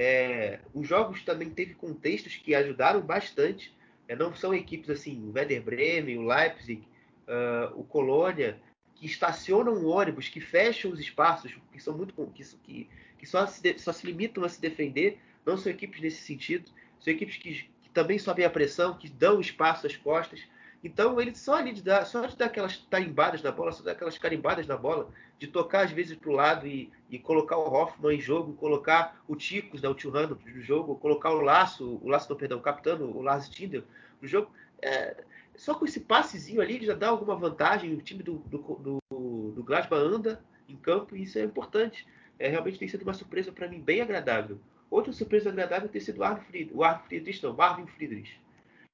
É, 0.00 0.60
os 0.72 0.86
jogos 0.86 1.24
também 1.24 1.50
teve 1.50 1.74
contextos 1.74 2.36
que 2.36 2.54
ajudaram 2.54 3.00
bastante. 3.00 3.76
É, 4.06 4.14
não 4.14 4.32
são 4.32 4.54
equipes 4.54 4.88
assim, 4.88 5.28
o 5.28 5.32
Werder 5.32 5.60
Bremen, 5.60 6.18
o 6.18 6.22
Leipzig, 6.22 6.86
uh, 7.26 7.76
o 7.76 7.82
Colônia, 7.82 8.60
que 8.94 9.06
estacionam 9.06 9.84
ônibus, 9.84 10.28
que 10.28 10.40
fecham 10.40 10.92
os 10.92 11.00
espaços, 11.00 11.52
que 11.72 11.82
são 11.82 11.96
muito 11.96 12.14
que, 12.32 12.44
que, 12.62 12.88
que 13.18 13.26
só, 13.26 13.44
se, 13.48 13.76
só 13.80 13.92
se 13.92 14.06
limitam 14.06 14.44
a 14.44 14.48
se 14.48 14.60
defender, 14.60 15.18
não 15.44 15.56
são 15.56 15.72
equipes 15.72 16.00
nesse 16.00 16.22
sentido, 16.22 16.70
são 17.00 17.12
equipes 17.12 17.36
que, 17.36 17.68
que 17.82 17.90
também 17.90 18.20
sobem 18.20 18.44
a 18.44 18.50
pressão, 18.50 18.96
que 18.96 19.08
dão 19.08 19.40
espaço 19.40 19.84
às 19.84 19.96
costas. 19.96 20.40
Então 20.82 21.20
ele 21.20 21.34
só 21.34 21.56
ali 21.56 21.72
de 21.72 21.82
dar, 21.82 22.06
só 22.06 22.24
de 22.24 22.36
dar 22.36 22.46
aquelas 22.46 22.76
tarimbadas 22.76 23.42
na 23.42 23.50
bola, 23.50 23.72
só 23.72 23.82
dar 23.82 23.92
aquelas 23.92 24.16
carimbadas 24.16 24.64
na 24.68 24.76
bola, 24.76 25.10
de 25.38 25.46
tocar 25.46 25.84
às 25.84 25.92
vezes 25.92 26.16
para 26.16 26.30
o 26.30 26.34
lado 26.34 26.66
e, 26.66 26.90
e, 27.08 27.18
colocar 27.18 27.56
o 27.56 27.72
Hoffman 27.72 28.16
em 28.16 28.20
jogo, 28.20 28.54
colocar 28.54 29.22
o 29.28 29.36
Ticos, 29.36 29.80
né, 29.80 29.88
o 29.88 29.94
Tio 29.94 30.10
no 30.10 30.60
jogo, 30.60 30.96
colocar 30.96 31.30
o 31.30 31.40
Laço, 31.40 32.00
o 32.02 32.08
Laço, 32.08 32.34
perdão, 32.34 32.58
o 32.58 32.62
Capitano, 32.62 33.06
o 33.06 33.22
Lars 33.22 33.48
Tindel 33.48 33.84
no 34.20 34.26
jogo. 34.26 34.50
É, 34.82 35.22
só 35.54 35.74
com 35.74 35.84
esse 35.84 36.00
passezinho 36.00 36.60
ali 36.60 36.84
já 36.84 36.94
dá 36.94 37.08
alguma 37.08 37.36
vantagem. 37.36 37.94
O 37.94 38.02
time 38.02 38.22
do, 38.22 38.38
do, 38.38 38.58
do, 38.58 39.52
do 39.52 39.62
Gladbach 39.62 40.02
anda 40.02 40.42
em 40.68 40.76
campo 40.76 41.16
e 41.16 41.22
isso 41.22 41.38
é 41.38 41.44
importante. 41.44 42.06
É, 42.38 42.48
realmente 42.48 42.78
tem 42.78 42.88
sido 42.88 43.02
uma 43.02 43.14
surpresa 43.14 43.52
para 43.52 43.68
mim 43.68 43.80
bem 43.80 44.00
agradável. 44.00 44.58
Outra 44.90 45.12
surpresa 45.12 45.50
agradável 45.50 45.88
tem 45.88 46.00
sido 46.00 46.18
o 46.18 46.24
Arvin 46.24 46.44
Friedrich, 46.44 46.74
o 46.74 46.82
Arvin 46.82 47.06
Friedrich, 47.06 47.42
não, 47.42 47.54
o 47.54 47.62
Arvin 47.62 47.86
Friedrich, 47.86 48.40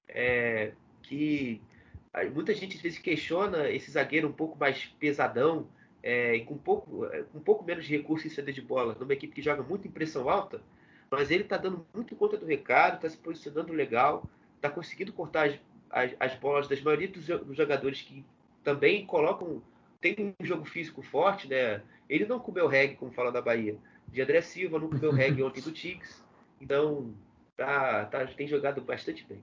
é, 0.08 0.72
que 1.02 1.60
muita 2.32 2.52
gente 2.54 2.76
às 2.76 2.82
vezes 2.82 2.98
questiona 2.98 3.70
esse 3.70 3.90
zagueiro 3.90 4.28
um 4.28 4.32
pouco 4.32 4.58
mais 4.58 4.86
pesadão, 4.98 5.68
é, 6.06 6.38
com, 6.40 6.52
um 6.52 6.58
pouco, 6.58 7.06
é, 7.06 7.22
com 7.22 7.38
um 7.38 7.42
pouco 7.42 7.64
menos 7.64 7.86
de 7.86 7.96
recurso 7.96 8.26
em 8.26 8.30
saída 8.30 8.52
de 8.52 8.60
bola, 8.60 8.94
numa 9.00 9.14
equipe 9.14 9.34
que 9.34 9.40
joga 9.40 9.62
muito 9.62 9.88
em 9.88 9.90
pressão 9.90 10.28
alta, 10.28 10.60
mas 11.10 11.30
ele 11.30 11.44
está 11.44 11.56
dando 11.56 11.86
muito 11.94 12.14
conta 12.14 12.36
do 12.36 12.44
recado, 12.44 12.96
está 12.96 13.08
se 13.08 13.16
posicionando 13.16 13.72
legal, 13.72 14.28
está 14.56 14.68
conseguindo 14.68 15.14
cortar 15.14 15.48
as, 15.48 15.58
as, 15.90 16.14
as 16.20 16.34
bolas 16.34 16.68
das 16.68 16.82
maioria 16.82 17.08
dos, 17.08 17.26
dos, 17.26 17.56
jogadores 17.56 18.02
que 18.02 18.22
também 18.62 19.06
colocam 19.06 19.62
tem 19.98 20.34
um 20.38 20.44
jogo 20.44 20.66
físico 20.66 21.00
forte, 21.00 21.48
né? 21.48 21.80
Ele 22.06 22.26
não 22.26 22.38
comeu 22.38 22.66
reggae, 22.66 22.96
como 22.96 23.10
fala 23.10 23.32
da 23.32 23.40
Bahia. 23.40 23.78
De 24.06 24.20
André 24.20 24.42
Silva 24.42 24.78
não 24.78 24.90
comeu 24.90 25.10
reggae 25.10 25.40
ontem 25.42 25.62
do 25.62 25.72
Tigres. 25.72 26.22
Então, 26.60 27.14
tá, 27.56 28.04
tá, 28.04 28.26
tem 28.26 28.46
jogado 28.46 28.82
bastante 28.82 29.24
bem. 29.26 29.42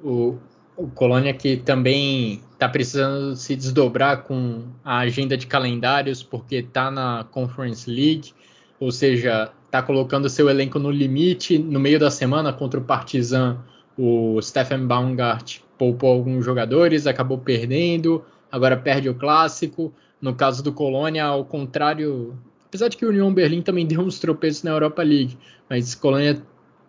O, 0.00 0.38
o 0.76 0.88
Colônia 0.88 1.32
que 1.32 1.56
também 1.56 2.42
está 2.52 2.68
precisando 2.68 3.34
se 3.34 3.56
desdobrar 3.56 4.22
com 4.22 4.64
a 4.84 4.98
agenda 4.98 5.36
de 5.36 5.46
calendários, 5.46 6.22
porque 6.22 6.56
está 6.56 6.90
na 6.90 7.24
Conference 7.30 7.90
League, 7.90 8.32
ou 8.78 8.92
seja, 8.92 9.50
está 9.64 9.82
colocando 9.82 10.28
seu 10.28 10.48
elenco 10.48 10.78
no 10.78 10.90
limite 10.90 11.58
no 11.58 11.80
meio 11.80 11.98
da 11.98 12.10
semana 12.10 12.52
contra 12.52 12.78
o 12.78 12.84
Partizan. 12.84 13.58
O 13.96 14.40
Stephen 14.42 14.86
Baumgart 14.86 15.60
poupou 15.78 16.12
alguns 16.12 16.44
jogadores, 16.44 17.06
acabou 17.06 17.38
perdendo, 17.38 18.22
agora 18.52 18.76
perde 18.76 19.08
o 19.08 19.14
clássico. 19.14 19.92
No 20.20 20.34
caso 20.34 20.62
do 20.62 20.72
Colônia, 20.72 21.24
ao 21.24 21.44
contrário, 21.44 22.36
apesar 22.66 22.88
de 22.88 22.96
que 22.96 23.06
o 23.06 23.08
Union 23.08 23.32
Berlim 23.32 23.62
também 23.62 23.84
deu 23.88 24.00
uns 24.00 24.18
tropeços 24.18 24.62
na 24.62 24.72
Europa 24.72 25.02
League, 25.02 25.38
mas 25.68 25.94
Colônia 25.94 26.42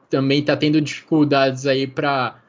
também 0.10 0.40
está 0.40 0.56
tendo 0.56 0.80
dificuldades 0.82 1.66
aí 1.66 1.86
para 1.86 2.40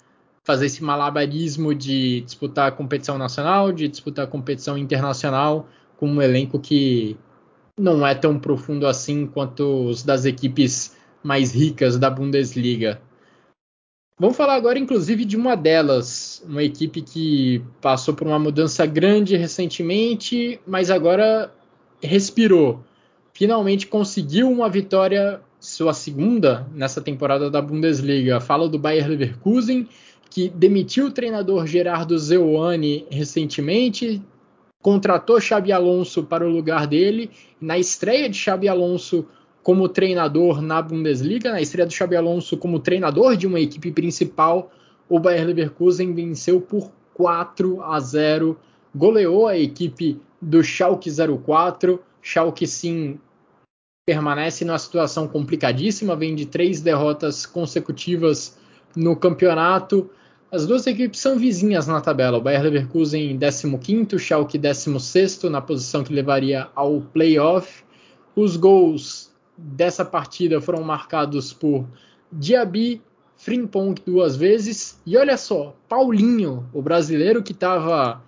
fazer 0.49 0.65
esse 0.65 0.83
malabarismo 0.83 1.75
de 1.75 2.23
disputar 2.23 2.69
a 2.69 2.73
competição 2.73 3.19
nacional, 3.19 3.71
de 3.71 3.87
disputar 3.87 4.25
a 4.25 4.29
competição 4.29 4.79
internacional 4.79 5.69
com 5.99 6.09
um 6.09 6.23
elenco 6.23 6.59
que 6.59 7.19
não 7.79 8.07
é 8.07 8.15
tão 8.15 8.39
profundo 8.39 8.87
assim 8.87 9.27
quanto 9.27 9.85
os 9.85 10.03
das 10.03 10.25
equipes 10.25 10.97
mais 11.23 11.53
ricas 11.53 11.99
da 11.99 12.09
Bundesliga. 12.09 12.99
Vamos 14.19 14.39
falar 14.39 14.55
agora, 14.55 14.79
inclusive, 14.79 15.27
de 15.27 15.37
uma 15.37 15.55
delas, 15.55 16.43
uma 16.49 16.63
equipe 16.63 17.03
que 17.03 17.63
passou 17.83 18.15
por 18.15 18.27
uma 18.27 18.39
mudança 18.39 18.87
grande 18.87 19.37
recentemente, 19.37 20.59
mas 20.67 20.91
agora 20.91 21.53
respirou. 22.03 22.83
Finalmente 23.35 23.87
conseguiu 23.87 24.51
uma 24.51 24.71
vitória, 24.71 25.43
sua 25.61 25.93
segunda 25.93 26.67
nessa 26.73 27.03
temporada 27.03 27.51
da 27.51 27.61
Bundesliga. 27.61 28.41
Falo 28.41 28.67
do 28.67 28.79
Bayer 28.79 29.07
Leverkusen, 29.07 29.87
que 30.31 30.49
demitiu 30.49 31.07
o 31.07 31.11
treinador 31.11 31.67
Gerardo 31.67 32.19
Zeuani 32.19 33.07
recentemente, 33.11 34.23
contratou 34.83 35.41
Xabi 35.41 35.73
Alonso 35.73 36.25
para 36.25 36.47
o 36.47 36.51
lugar 36.51 36.87
dele. 36.87 37.31
Na 37.61 37.79
estreia 37.79 38.29
de 38.29 38.37
Xabi 38.37 38.69
Alonso 38.69 39.27
como 39.63 39.89
treinador 39.89 40.63
na 40.63 40.81
Bundesliga, 40.81 41.51
na 41.51 41.61
estreia 41.61 41.87
do 41.87 41.93
Xabi 41.93 42.17
Alonso 42.17 42.57
como 42.57 42.79
treinador 42.79 43.37
de 43.37 43.47
uma 43.47 43.61
equipe 43.61 43.91
principal, 43.93 44.71
o 45.09 45.19
Bayer 45.19 45.47
Leverkusen 45.47 46.15
venceu 46.15 46.61
por 46.61 46.91
4 47.15 47.83
a 47.83 47.99
0, 47.99 48.57
goleou 48.95 49.49
a 49.49 49.59
equipe 49.59 50.21
do 50.41 50.63
Schalke 50.63 51.11
04. 51.11 52.01
Schalke 52.23 52.67
sim 52.67 53.19
permanece 54.07 54.65
numa 54.65 54.79
situação 54.79 55.29
complicadíssima, 55.29 56.17
vem 56.17 56.35
de 56.35 56.47
três 56.47 56.81
derrotas 56.81 57.45
consecutivas 57.45 58.57
no 58.97 59.15
campeonato. 59.15 60.09
As 60.51 60.67
duas 60.67 60.87
equipes 60.87 61.21
são 61.21 61.39
vizinhas 61.39 61.87
na 61.87 62.01
tabela. 62.01 62.39
O 62.39 62.41
Bayer 62.41 62.63
Leverkusen 62.63 63.33
em 63.33 63.39
15º, 63.39 64.15
o 64.15 64.19
Schalke 64.19 64.59
16º, 64.59 65.51
na 65.51 65.61
posição 65.61 66.03
que 66.03 66.13
levaria 66.13 66.69
ao 66.75 67.03
playoff. 67.03 67.85
Os 68.35 68.57
gols 68.57 69.31
dessa 69.59 70.07
partida 70.07 70.59
foram 70.59 70.83
marcados 70.83 71.53
por 71.53 71.87
Diaby, 72.33 73.03
Frimpong 73.37 73.95
duas 74.07 74.37
vezes. 74.37 74.99
E 75.05 75.19
olha 75.19 75.37
só, 75.37 75.77
Paulinho, 75.87 76.67
o 76.73 76.81
brasileiro 76.81 77.43
que 77.43 77.53
estava 77.53 78.23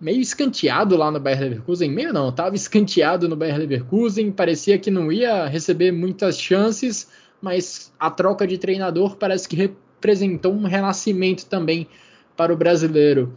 meio 0.00 0.20
escanteado 0.20 0.96
lá 0.96 1.10
no 1.10 1.20
Bayer 1.20 1.40
Leverkusen. 1.40 1.90
Meio 1.90 2.10
não, 2.10 2.30
estava 2.30 2.56
escanteado 2.56 3.28
no 3.28 3.36
Bayer 3.36 3.58
Leverkusen. 3.58 4.32
Parecia 4.32 4.78
que 4.78 4.90
não 4.90 5.12
ia 5.12 5.46
receber 5.46 5.92
muitas 5.92 6.40
chances, 6.40 7.10
mas 7.42 7.92
a 8.00 8.10
troca 8.10 8.46
de 8.46 8.56
treinador 8.56 9.16
parece 9.16 9.46
que 9.46 9.56
representou 10.00 10.54
um 10.54 10.64
renascimento 10.64 11.44
também 11.44 11.86
para 12.34 12.52
o 12.52 12.56
brasileiro. 12.56 13.36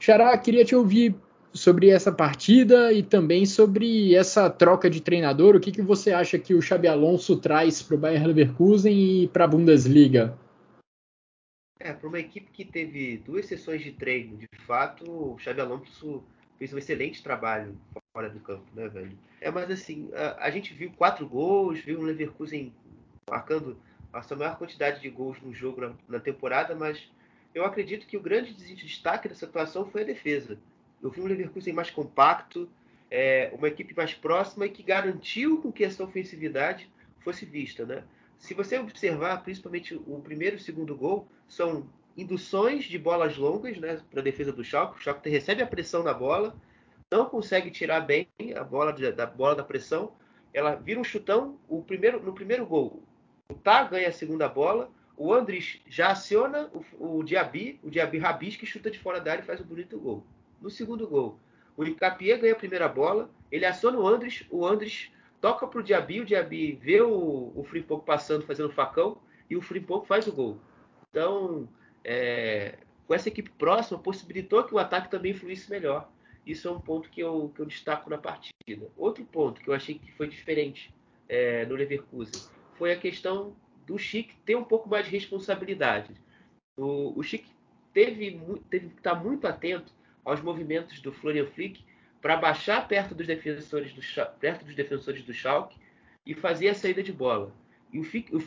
Xará, 0.00 0.36
queria 0.36 0.64
te 0.64 0.74
ouvir 0.74 1.14
sobre 1.52 1.88
essa 1.88 2.10
partida 2.10 2.92
e 2.92 3.00
também 3.00 3.46
sobre 3.46 4.12
essa 4.12 4.50
troca 4.50 4.90
de 4.90 5.00
treinador. 5.00 5.54
O 5.54 5.60
que, 5.60 5.70
que 5.70 5.80
você 5.80 6.10
acha 6.10 6.36
que 6.36 6.52
o 6.52 6.60
Xabi 6.60 6.88
Alonso 6.88 7.36
traz 7.36 7.80
para 7.80 7.94
o 7.94 7.98
Bayern 7.98 8.26
Leverkusen 8.26 9.22
e 9.22 9.28
para 9.28 9.44
a 9.44 9.46
Bundesliga? 9.46 10.36
É, 11.78 11.92
para 11.92 12.08
uma 12.08 12.18
equipe 12.18 12.50
que 12.50 12.64
teve 12.64 13.18
duas 13.18 13.46
sessões 13.46 13.84
de 13.84 13.92
treino, 13.92 14.36
de 14.36 14.48
fato, 14.66 15.08
o 15.08 15.38
Xabi 15.38 15.60
Alonso 15.60 16.24
fez 16.58 16.72
um 16.72 16.78
excelente 16.78 17.22
trabalho 17.22 17.76
fora 18.12 18.28
do 18.28 18.40
campo, 18.40 18.64
né, 18.74 18.88
velho? 18.88 19.16
É, 19.40 19.48
mas 19.48 19.70
assim, 19.70 20.10
a, 20.12 20.46
a 20.46 20.50
gente 20.50 20.74
viu 20.74 20.90
quatro 20.96 21.28
gols, 21.28 21.78
viu 21.78 22.00
o 22.00 22.02
Leverkusen 22.02 22.72
marcando 23.30 23.76
a 24.14 24.22
sua 24.22 24.36
maior 24.36 24.56
quantidade 24.56 25.00
de 25.00 25.10
gols 25.10 25.40
no 25.42 25.52
jogo 25.52 25.80
na, 25.80 25.92
na 26.08 26.20
temporada, 26.20 26.74
mas 26.74 27.10
eu 27.54 27.64
acredito 27.64 28.06
que 28.06 28.16
o 28.16 28.22
grande 28.22 28.52
destaque 28.52 29.28
dessa 29.28 29.46
atuação 29.46 29.86
foi 29.86 30.02
a 30.02 30.06
defesa. 30.06 30.58
Eu 31.02 31.10
vi 31.10 31.20
um 31.20 31.26
Leverkusen 31.26 31.74
mais 31.74 31.90
compacto, 31.90 32.68
é, 33.10 33.52
uma 33.52 33.68
equipe 33.68 33.94
mais 33.94 34.14
próxima 34.14 34.66
e 34.66 34.70
que 34.70 34.82
garantiu 34.82 35.60
com 35.60 35.70
que 35.70 35.84
essa 35.84 36.02
ofensividade 36.02 36.90
fosse 37.20 37.44
vista. 37.44 37.84
Né? 37.84 38.04
Se 38.38 38.54
você 38.54 38.78
observar, 38.78 39.42
principalmente 39.42 39.94
o 39.94 40.20
primeiro 40.20 40.56
e 40.56 40.58
o 40.58 40.62
segundo 40.62 40.96
gol, 40.96 41.28
são 41.48 41.88
induções 42.16 42.84
de 42.84 42.98
bolas 42.98 43.36
longas 43.36 43.76
né, 43.78 44.00
para 44.10 44.20
a 44.20 44.24
defesa 44.24 44.52
do 44.52 44.64
Schalke. 44.64 44.98
O 44.98 45.02
Schalke 45.02 45.28
recebe 45.28 45.62
a 45.62 45.66
pressão 45.66 46.02
na 46.02 46.14
bola, 46.14 46.56
não 47.10 47.26
consegue 47.26 47.70
tirar 47.70 48.00
bem 48.00 48.28
a 48.56 48.64
bola 48.64 48.92
da 48.92 49.26
bola 49.26 49.54
da 49.54 49.64
pressão, 49.64 50.12
ela 50.52 50.74
vira 50.74 51.00
um 51.00 51.04
chutão. 51.04 51.58
O 51.68 51.82
primeiro, 51.82 52.22
no 52.22 52.32
primeiro 52.32 52.64
gol, 52.64 53.02
o 53.50 53.54
Tá 53.54 53.84
ganha 53.84 54.08
a 54.08 54.12
segunda 54.12 54.48
bola. 54.48 54.90
O 55.16 55.32
Andres 55.32 55.80
já 55.86 56.10
aciona 56.10 56.70
o, 56.98 57.18
o 57.18 57.22
Diaby, 57.22 57.78
o 57.82 57.90
Diaby 57.90 58.18
Rabis, 58.18 58.56
que 58.56 58.66
chuta 58.66 58.90
de 58.90 58.98
fora 58.98 59.20
da 59.20 59.32
área 59.32 59.42
e 59.42 59.46
faz 59.46 59.60
o 59.60 59.64
bonito 59.64 59.98
gol. 59.98 60.26
No 60.60 60.70
segundo 60.70 61.06
gol, 61.06 61.38
o 61.76 61.84
Icapié 61.84 62.36
ganha 62.36 62.52
a 62.54 62.56
primeira 62.56 62.88
bola, 62.88 63.30
ele 63.52 63.64
aciona 63.64 63.98
o 63.98 64.06
Andres, 64.06 64.44
o 64.50 64.66
Andres 64.66 65.12
toca 65.40 65.66
para 65.66 65.78
o 65.78 65.82
Diaby, 65.82 66.20
o 66.20 66.24
Diaby 66.24 66.72
vê 66.72 67.00
o, 67.00 67.52
o 67.54 67.64
Frimpong 67.64 68.02
passando, 68.04 68.44
fazendo 68.44 68.72
facão, 68.72 69.18
e 69.48 69.56
o 69.56 69.62
Frimpong 69.62 70.04
faz 70.04 70.26
o 70.26 70.32
gol. 70.32 70.58
Então, 71.10 71.68
é, 72.02 72.78
com 73.06 73.14
essa 73.14 73.28
equipe 73.28 73.50
próxima, 73.50 73.98
possibilitou 73.98 74.64
que 74.64 74.74
o 74.74 74.78
ataque 74.78 75.10
também 75.10 75.34
fluísse 75.34 75.70
melhor. 75.70 76.10
Isso 76.44 76.66
é 76.66 76.70
um 76.72 76.80
ponto 76.80 77.08
que 77.08 77.20
eu, 77.20 77.52
que 77.54 77.60
eu 77.60 77.66
destaco 77.66 78.10
na 78.10 78.18
partida. 78.18 78.90
Outro 78.96 79.24
ponto 79.24 79.60
que 79.60 79.68
eu 79.68 79.74
achei 79.74 79.96
que 79.96 80.10
foi 80.12 80.26
diferente 80.26 80.92
é, 81.28 81.64
no 81.66 81.74
Leverkusen 81.76 82.54
foi 82.76 82.92
a 82.92 82.98
questão 82.98 83.56
do 83.86 83.98
Chic 83.98 84.32
ter 84.44 84.56
um 84.56 84.64
pouco 84.64 84.88
mais 84.88 85.06
de 85.06 85.12
responsabilidade. 85.12 86.12
O, 86.76 87.18
o 87.18 87.22
Chic 87.22 87.44
teve, 87.92 88.40
teve 88.70 88.88
que 88.88 88.96
estar 88.96 89.14
muito 89.14 89.46
atento 89.46 89.92
aos 90.24 90.40
movimentos 90.40 91.00
do 91.00 91.12
Florian 91.12 91.46
Flick 91.46 91.84
para 92.20 92.36
baixar 92.36 92.88
perto 92.88 93.14
dos 93.14 93.26
defensores 93.26 93.92
do 93.92 94.00
perto 94.40 94.64
dos 94.64 94.74
defensores 94.74 95.22
do 95.22 95.32
Schalke 95.32 95.78
e 96.26 96.34
fazer 96.34 96.68
a 96.68 96.74
saída 96.74 97.02
de 97.02 97.12
bola. 97.12 97.52
E 97.92 98.00
o, 98.00 98.04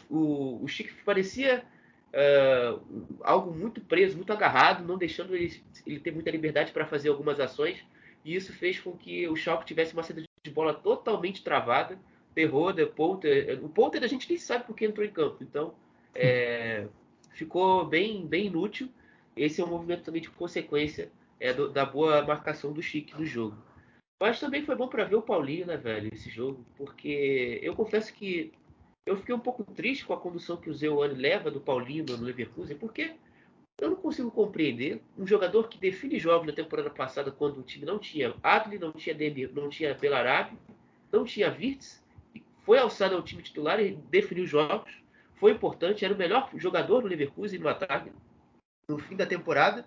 o, 0.09 0.63
o 0.63 0.67
Chic 0.67 0.91
parecia 1.05 1.63
uh, 2.09 3.17
algo 3.21 3.53
muito 3.53 3.79
preso, 3.79 4.17
muito 4.17 4.33
agarrado, 4.33 4.85
não 4.85 4.97
deixando 4.97 5.35
ele, 5.35 5.61
ele 5.85 5.99
ter 5.99 6.11
muita 6.11 6.31
liberdade 6.31 6.71
para 6.71 6.85
fazer 6.85 7.09
algumas 7.09 7.39
ações. 7.39 7.85
E 8.25 8.35
isso 8.35 8.51
fez 8.51 8.79
com 8.79 8.97
que 8.97 9.27
o 9.27 9.35
Schalke 9.35 9.65
tivesse 9.65 9.93
uma 9.93 10.03
saída 10.03 10.23
de 10.43 10.51
bola 10.51 10.73
totalmente 10.73 11.43
travada 11.43 11.97
Perroda, 12.37 12.85
Polter. 12.85 13.59
O 13.65 13.67
Polter 13.67 14.03
a 14.03 14.07
gente 14.07 14.29
nem 14.29 14.37
sabe 14.37 14.65
por 14.65 14.75
que 14.75 14.85
entrou 14.85 15.03
em 15.03 15.09
campo. 15.09 15.37
Então, 15.41 15.73
é, 16.13 16.87
ficou 17.31 17.83
bem, 17.83 18.27
bem 18.27 18.45
inútil. 18.45 18.89
Esse 19.35 19.59
é 19.59 19.65
um 19.65 19.69
movimento 19.69 20.03
também 20.03 20.21
de 20.21 20.29
consequência 20.29 21.11
é, 21.39 21.51
do, 21.51 21.67
da 21.67 21.83
boa 21.83 22.23
marcação 22.23 22.71
do 22.71 22.79
Chique 22.79 23.17
no 23.17 23.25
jogo. 23.25 23.57
Mas 24.21 24.39
também 24.39 24.63
foi 24.63 24.75
bom 24.75 24.87
para 24.87 25.03
ver 25.03 25.15
o 25.15 25.21
Paulinho, 25.23 25.65
né, 25.65 25.77
velho, 25.77 26.13
esse 26.13 26.29
jogo. 26.29 26.63
Porque 26.75 27.59
eu 27.63 27.75
confesso 27.75 28.13
que 28.13 28.53
eu 29.03 29.17
fiquei 29.17 29.33
um 29.33 29.39
pouco 29.39 29.63
triste 29.63 30.05
com 30.05 30.13
a 30.13 30.19
condução 30.19 30.57
que 30.57 30.69
o 30.69 30.75
Zeuane 30.75 31.15
leva 31.15 31.49
do 31.49 31.59
Paulinho 31.59 32.05
no 32.05 32.23
Leverkusen, 32.23 32.77
porque 32.77 33.15
eu 33.81 33.89
não 33.89 33.97
consigo 33.97 34.29
compreender 34.29 35.01
um 35.17 35.25
jogador 35.25 35.67
que 35.67 35.79
define 35.79 36.19
jogos 36.19 36.45
na 36.45 36.53
temporada 36.53 36.91
passada 36.91 37.31
quando 37.31 37.61
o 37.61 37.63
time 37.63 37.83
não 37.83 37.97
tinha 37.97 38.35
Adli, 38.43 38.77
não 38.77 38.91
tinha 38.91 39.15
Demir, 39.15 39.51
não 39.55 39.69
tinha 39.69 39.95
Belarabe, 39.95 40.55
não 41.11 41.25
tinha 41.25 41.49
Virtus, 41.49 42.05
foi 42.67 42.77
alçado 42.77 43.15
ao 43.15 43.23
time 43.23 43.41
titular 43.41 43.79
e 43.79 43.95
definiu 44.11 44.45
jogos. 44.45 44.91
Foi 45.37 45.53
importante, 45.53 46.03
era 46.03 46.13
o 46.13 46.17
melhor 46.17 46.49
jogador 46.55 47.01
do 47.01 47.07
Leverkusen 47.07 47.59
no 47.59 47.69
ataque 47.69 48.11
no 48.89 48.99
fim 48.99 49.15
da 49.15 49.25
temporada. 49.25 49.85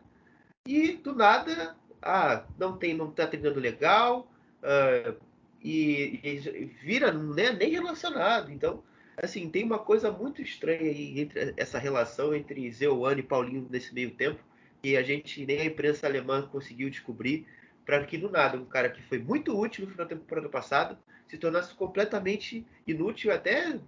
E 0.67 0.93
do 0.93 1.15
nada, 1.15 1.77
ah, 2.01 2.47
não 2.59 2.79
tem, 2.79 2.95
não 2.95 3.11
está 3.11 3.27
treinando 3.27 3.61
legal 3.61 4.33
uh, 4.63 5.15
e, 5.63 6.21
e, 6.25 6.65
vira 6.83 7.13
né, 7.13 7.53
nem 7.53 7.71
relacionado. 7.71 8.51
Então, 8.51 8.83
assim, 9.23 9.51
tem 9.51 9.63
uma 9.63 9.79
coisa 9.79 10.11
muito 10.11 10.41
estranha 10.41 10.81
aí 10.81 11.21
entre 11.21 11.53
essa 11.59 11.79
relação 11.79 12.35
entre 12.35 12.73
Zeuane 12.73 13.21
e 13.21 13.25
Paulinho 13.25 13.67
nesse 13.69 13.93
meio 13.93 14.13
tempo 14.13 14.43
que 14.83 14.97
a 14.97 15.03
gente 15.03 15.45
nem 15.45 15.61
a 15.61 15.65
imprensa 15.67 16.07
alemã 16.07 16.49
conseguiu 16.51 16.89
descobrir 16.89 17.47
para 17.85 18.03
que 18.07 18.17
do 18.17 18.31
nada 18.31 18.57
um 18.57 18.65
cara 18.65 18.89
que 18.89 19.03
foi 19.03 19.19
muito 19.19 19.59
útil 19.59 19.85
no 19.85 19.91
final 19.91 20.07
da 20.07 20.17
temporada 20.17 20.49
passada 20.49 20.99
se 21.31 21.39
tornasse 21.39 21.73
completamente 21.75 22.67
inútil, 22.87 23.33
até 23.33 23.71
um 23.71 23.81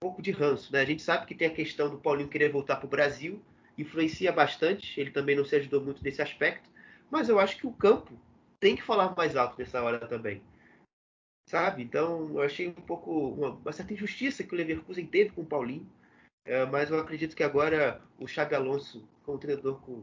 pouco 0.00 0.20
de 0.20 0.32
ranço. 0.32 0.72
Né? 0.72 0.80
A 0.80 0.84
gente 0.84 1.02
sabe 1.02 1.26
que 1.26 1.34
tem 1.34 1.46
a 1.46 1.54
questão 1.54 1.88
do 1.88 1.98
Paulinho 1.98 2.28
querer 2.28 2.50
voltar 2.50 2.76
para 2.76 2.86
o 2.86 2.90
Brasil 2.90 3.40
influencia 3.78 4.32
bastante. 4.32 5.00
Ele 5.00 5.12
também 5.12 5.36
não 5.36 5.44
se 5.44 5.54
ajudou 5.54 5.80
muito 5.80 6.02
nesse 6.02 6.20
aspecto. 6.20 6.68
Mas 7.10 7.28
eu 7.28 7.38
acho 7.38 7.56
que 7.56 7.66
o 7.66 7.72
campo 7.72 8.18
tem 8.58 8.74
que 8.74 8.82
falar 8.82 9.14
mais 9.16 9.36
alto 9.36 9.58
nessa 9.58 9.80
hora 9.80 10.06
também. 10.06 10.42
Sabe? 11.48 11.82
Então, 11.82 12.28
eu 12.30 12.42
achei 12.42 12.68
um 12.68 12.72
pouco 12.72 13.10
uma, 13.10 13.50
uma 13.50 13.72
certa 13.72 13.94
injustiça 13.94 14.42
que 14.42 14.52
o 14.52 14.56
Leverkusen 14.56 15.06
teve 15.06 15.30
com 15.30 15.42
o 15.42 15.46
Paulinho. 15.46 15.88
É, 16.44 16.66
mas 16.66 16.90
eu 16.90 16.98
acredito 16.98 17.36
que 17.36 17.42
agora 17.42 18.02
o 18.18 18.26
Xabi 18.26 18.54
Alonso, 18.54 19.08
como 19.24 19.38
treinador 19.38 19.80
com 19.80 20.02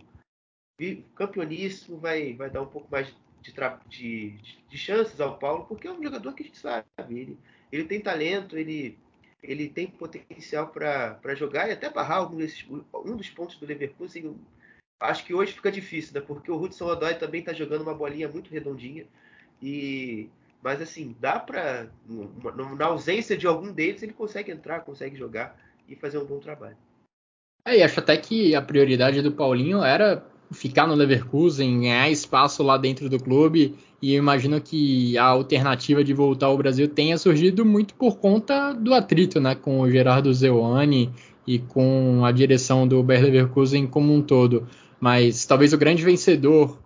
campeoníssimo, 1.16 1.98
vai, 1.98 2.34
vai 2.34 2.50
dar 2.50 2.62
um 2.62 2.68
pouco 2.68 2.90
mais 2.90 3.14
de, 3.52 4.32
de, 4.32 4.58
de, 4.70 4.78
chances 4.78 5.20
ao 5.20 5.38
Paulo, 5.38 5.66
porque 5.66 5.88
é 5.88 5.92
um 5.92 6.02
jogador 6.02 6.34
que 6.34 6.44
a 6.44 6.46
gente 6.46 6.58
sabe. 6.58 6.86
Ele, 7.10 7.38
ele 7.72 7.84
tem 7.86 8.00
talento, 8.00 8.58
ele, 8.58 8.98
ele 9.42 9.70
tem 9.70 9.88
potencial 9.88 10.68
para 10.68 11.36
jogar 11.36 11.70
e 11.70 11.74
até 11.74 11.90
barrar 11.90 12.18
algum 12.18 12.38
desses, 12.38 12.66
um 12.70 13.16
dos 13.16 13.30
pontos 13.30 13.58
do 13.58 13.66
Leverkusen. 13.66 14.36
Acho 15.00 15.26
que 15.26 15.34
hoje 15.34 15.54
fica 15.54 15.72
difícil, 15.72 16.14
né? 16.14 16.22
Porque 16.22 16.50
o 16.50 16.60
Hudson 16.60 16.86
Odoi 16.86 17.16
também 17.16 17.42
está 17.42 17.54
jogando 17.54 17.82
uma 17.82 17.94
bolinha 17.94 18.30
muito 18.30 18.50
redondinha. 18.50 19.06
E 19.62 20.30
mas 20.66 20.82
assim, 20.82 21.16
dá 21.20 21.40
para 21.40 21.90
na 22.78 22.86
ausência 22.86 23.38
de 23.38 23.46
algum 23.46 23.72
deles, 23.72 24.02
ele 24.02 24.14
consegue 24.14 24.52
entrar, 24.52 24.80
consegue 24.80 25.16
jogar 25.16 25.56
e 25.88 25.96
fazer 25.96 26.18
um 26.18 26.26
bom 26.26 26.40
trabalho. 26.40 26.78
É, 27.64 27.78
e 27.78 27.84
acho 27.84 28.00
até 28.00 28.18
que 28.18 28.56
a 28.56 28.62
prioridade 28.62 29.22
do 29.22 29.32
Paulinho 29.32 29.84
era 29.84 30.26
ficar 30.52 30.88
no 30.88 30.96
Leverkusen, 30.96 31.82
ganhar 31.82 32.10
espaço 32.10 32.64
lá 32.64 32.78
dentro 32.78 33.10
do 33.10 33.20
clube. 33.20 33.76
E 34.02 34.14
eu 34.14 34.20
imagino 34.20 34.60
que 34.62 35.18
a 35.18 35.26
alternativa 35.26 36.04
de 36.04 36.14
voltar 36.14 36.48
ao 36.48 36.58
Brasil 36.58 36.88
tenha 36.88 37.18
surgido 37.18 37.66
muito 37.66 37.94
por 37.96 38.18
conta 38.18 38.74
do 38.74 38.94
atrito 38.94 39.40
né, 39.40 39.56
com 39.56 39.82
o 39.82 39.90
Gerardo 39.90 40.34
Zeuani 40.34 41.12
e 41.48 41.60
com 41.60 42.24
a 42.24 42.32
direção 42.32 42.88
do 42.88 43.02
Bayer 43.02 43.24
Leverkusen 43.24 43.88
como 43.88 44.14
um 44.14 44.22
todo. 44.22 44.68
Mas 45.00 45.46
talvez 45.46 45.74
o 45.74 45.78
grande 45.78 46.04
vencedor 46.04 46.78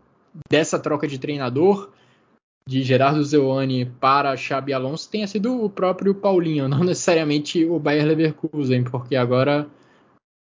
dessa 0.49 0.79
troca 0.79 1.07
de 1.07 1.17
treinador 1.17 1.89
de 2.67 2.83
Gerardo 2.83 3.23
Zeuani 3.23 3.85
para 3.99 4.37
Xabi 4.37 4.73
Alonso 4.73 5.09
tenha 5.09 5.25
sido 5.25 5.63
o 5.63 5.69
próprio 5.69 6.13
Paulinho, 6.13 6.67
não 6.69 6.83
necessariamente 6.83 7.65
o 7.65 7.79
Bayer 7.79 8.05
Leverkusen, 8.05 8.83
porque 8.83 9.15
agora 9.15 9.67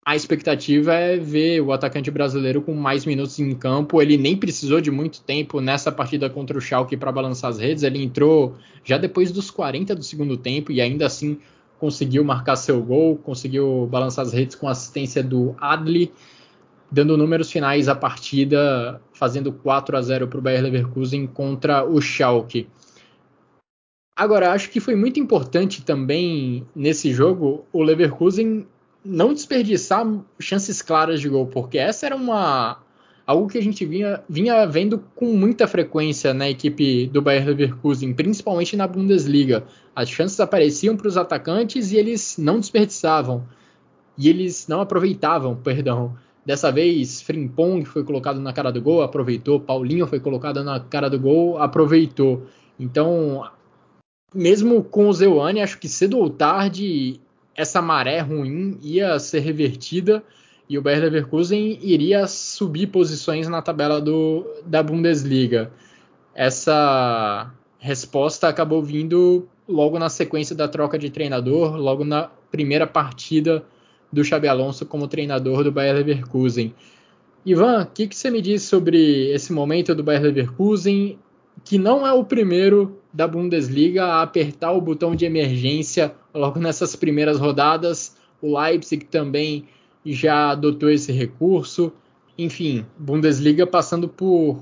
a 0.04 0.16
expectativa 0.16 0.94
é 0.94 1.18
ver 1.18 1.60
o 1.60 1.72
atacante 1.72 2.10
brasileiro 2.10 2.62
com 2.62 2.74
mais 2.74 3.04
minutos 3.04 3.38
em 3.38 3.54
campo. 3.54 4.00
Ele 4.00 4.16
nem 4.16 4.36
precisou 4.36 4.80
de 4.80 4.90
muito 4.90 5.20
tempo 5.20 5.60
nessa 5.60 5.92
partida 5.92 6.30
contra 6.30 6.56
o 6.56 6.60
Schalke 6.60 6.96
para 6.96 7.12
balançar 7.12 7.50
as 7.50 7.58
redes. 7.58 7.82
Ele 7.82 8.02
entrou 8.02 8.56
já 8.82 8.96
depois 8.96 9.30
dos 9.30 9.50
40 9.50 9.94
do 9.94 10.02
segundo 10.02 10.36
tempo 10.36 10.72
e 10.72 10.80
ainda 10.80 11.06
assim 11.06 11.38
conseguiu 11.78 12.24
marcar 12.24 12.56
seu 12.56 12.82
gol, 12.82 13.16
conseguiu 13.16 13.86
balançar 13.90 14.24
as 14.24 14.32
redes 14.32 14.54
com 14.56 14.68
assistência 14.68 15.22
do 15.22 15.54
Adli, 15.58 16.12
dando 16.90 17.16
números 17.16 17.50
finais 17.50 17.88
à 17.88 17.94
partida, 17.94 19.00
fazendo 19.12 19.52
4 19.52 19.96
a 19.96 20.02
0 20.02 20.28
para 20.28 20.38
o 20.38 20.42
Bayer 20.42 20.62
Leverkusen 20.62 21.26
contra 21.26 21.84
o 21.84 22.00
Schalke. 22.00 22.68
Agora, 24.16 24.52
acho 24.52 24.70
que 24.70 24.80
foi 24.80 24.94
muito 24.94 25.20
importante 25.20 25.82
também 25.82 26.66
nesse 26.74 27.12
jogo 27.12 27.64
o 27.72 27.82
Leverkusen 27.82 28.66
não 29.04 29.32
desperdiçar 29.32 30.06
chances 30.38 30.82
claras 30.82 31.20
de 31.20 31.28
gol, 31.28 31.46
porque 31.46 31.78
essa 31.78 32.06
era 32.06 32.16
uma 32.16 32.78
algo 33.30 33.48
que 33.48 33.58
a 33.58 33.62
gente 33.62 33.86
vinha, 33.86 34.20
vinha 34.28 34.66
vendo 34.66 34.98
com 35.14 35.26
muita 35.26 35.68
frequência 35.68 36.34
na 36.34 36.50
equipe 36.50 37.06
do 37.06 37.22
Bayer 37.22 37.46
Leverkusen, 37.46 38.12
principalmente 38.12 38.76
na 38.76 38.88
Bundesliga. 38.88 39.64
As 39.94 40.08
chances 40.10 40.40
apareciam 40.40 40.96
para 40.96 41.06
os 41.06 41.16
atacantes 41.16 41.92
e 41.92 41.96
eles 41.96 42.36
não 42.36 42.58
desperdiçavam. 42.58 43.46
E 44.18 44.28
eles 44.28 44.66
não 44.66 44.80
aproveitavam, 44.80 45.54
perdão. 45.62 46.16
Dessa 46.44 46.72
vez, 46.72 47.22
Frimpong 47.22 47.84
foi 47.84 48.02
colocado 48.02 48.40
na 48.40 48.52
cara 48.52 48.72
do 48.72 48.82
gol, 48.82 49.00
aproveitou. 49.00 49.60
Paulinho 49.60 50.08
foi 50.08 50.18
colocado 50.18 50.64
na 50.64 50.80
cara 50.80 51.08
do 51.08 51.20
gol, 51.20 51.56
aproveitou. 51.58 52.46
Então, 52.80 53.48
mesmo 54.34 54.82
com 54.82 55.08
o 55.08 55.12
Zeuane, 55.12 55.60
acho 55.60 55.78
que 55.78 55.88
cedo 55.88 56.18
ou 56.18 56.28
tarde 56.28 57.20
essa 57.56 57.82
maré 57.82 58.20
ruim 58.20 58.78
ia 58.82 59.18
ser 59.18 59.40
revertida 59.40 60.22
e 60.68 60.78
o 60.78 60.82
Bayer 60.82 61.02
Leverkusen 61.02 61.78
iria 61.82 62.26
subir 62.28 62.86
posições 62.86 63.48
na 63.48 63.60
tabela 63.60 64.00
do, 64.00 64.46
da 64.64 64.82
Bundesliga. 64.82 65.72
Essa 66.32 67.52
resposta 67.78 68.46
acabou 68.46 68.80
vindo 68.80 69.48
logo 69.68 69.98
na 69.98 70.08
sequência 70.08 70.54
da 70.54 70.68
troca 70.68 70.96
de 70.96 71.10
treinador, 71.10 71.76
logo 71.76 72.04
na 72.04 72.30
primeira 72.50 72.86
partida 72.86 73.64
do 74.12 74.24
Xabi 74.24 74.48
Alonso 74.48 74.86
como 74.86 75.08
treinador 75.08 75.64
do 75.64 75.72
Bayer 75.72 75.94
Leverkusen. 75.96 76.74
Ivan, 77.44 77.82
o 77.82 77.86
que, 77.86 78.06
que, 78.06 78.16
você 78.16 78.30
me 78.30 78.42
diz 78.42 78.62
sobre 78.62 79.30
esse 79.32 79.52
momento 79.52 79.94
do 79.94 80.04
Bayer 80.04 80.22
Leverkusen, 80.22 81.18
que 81.64 81.78
não 81.78 82.06
é 82.06 82.12
o 82.12 82.24
primeiro 82.24 83.00
da 83.12 83.26
Bundesliga 83.26 84.04
a 84.04 84.22
apertar 84.22 84.72
o 84.72 84.80
botão 84.80 85.14
de 85.14 85.24
emergência 85.24 86.14
logo 86.34 86.58
nessas 86.58 86.96
primeiras 86.96 87.38
rodadas. 87.38 88.16
O 88.40 88.58
Leipzig 88.58 89.04
também 89.06 89.68
já 90.04 90.50
adotou 90.50 90.90
esse 90.90 91.12
recurso. 91.12 91.92
Enfim, 92.38 92.86
Bundesliga 92.98 93.66
passando 93.66 94.08
por 94.08 94.60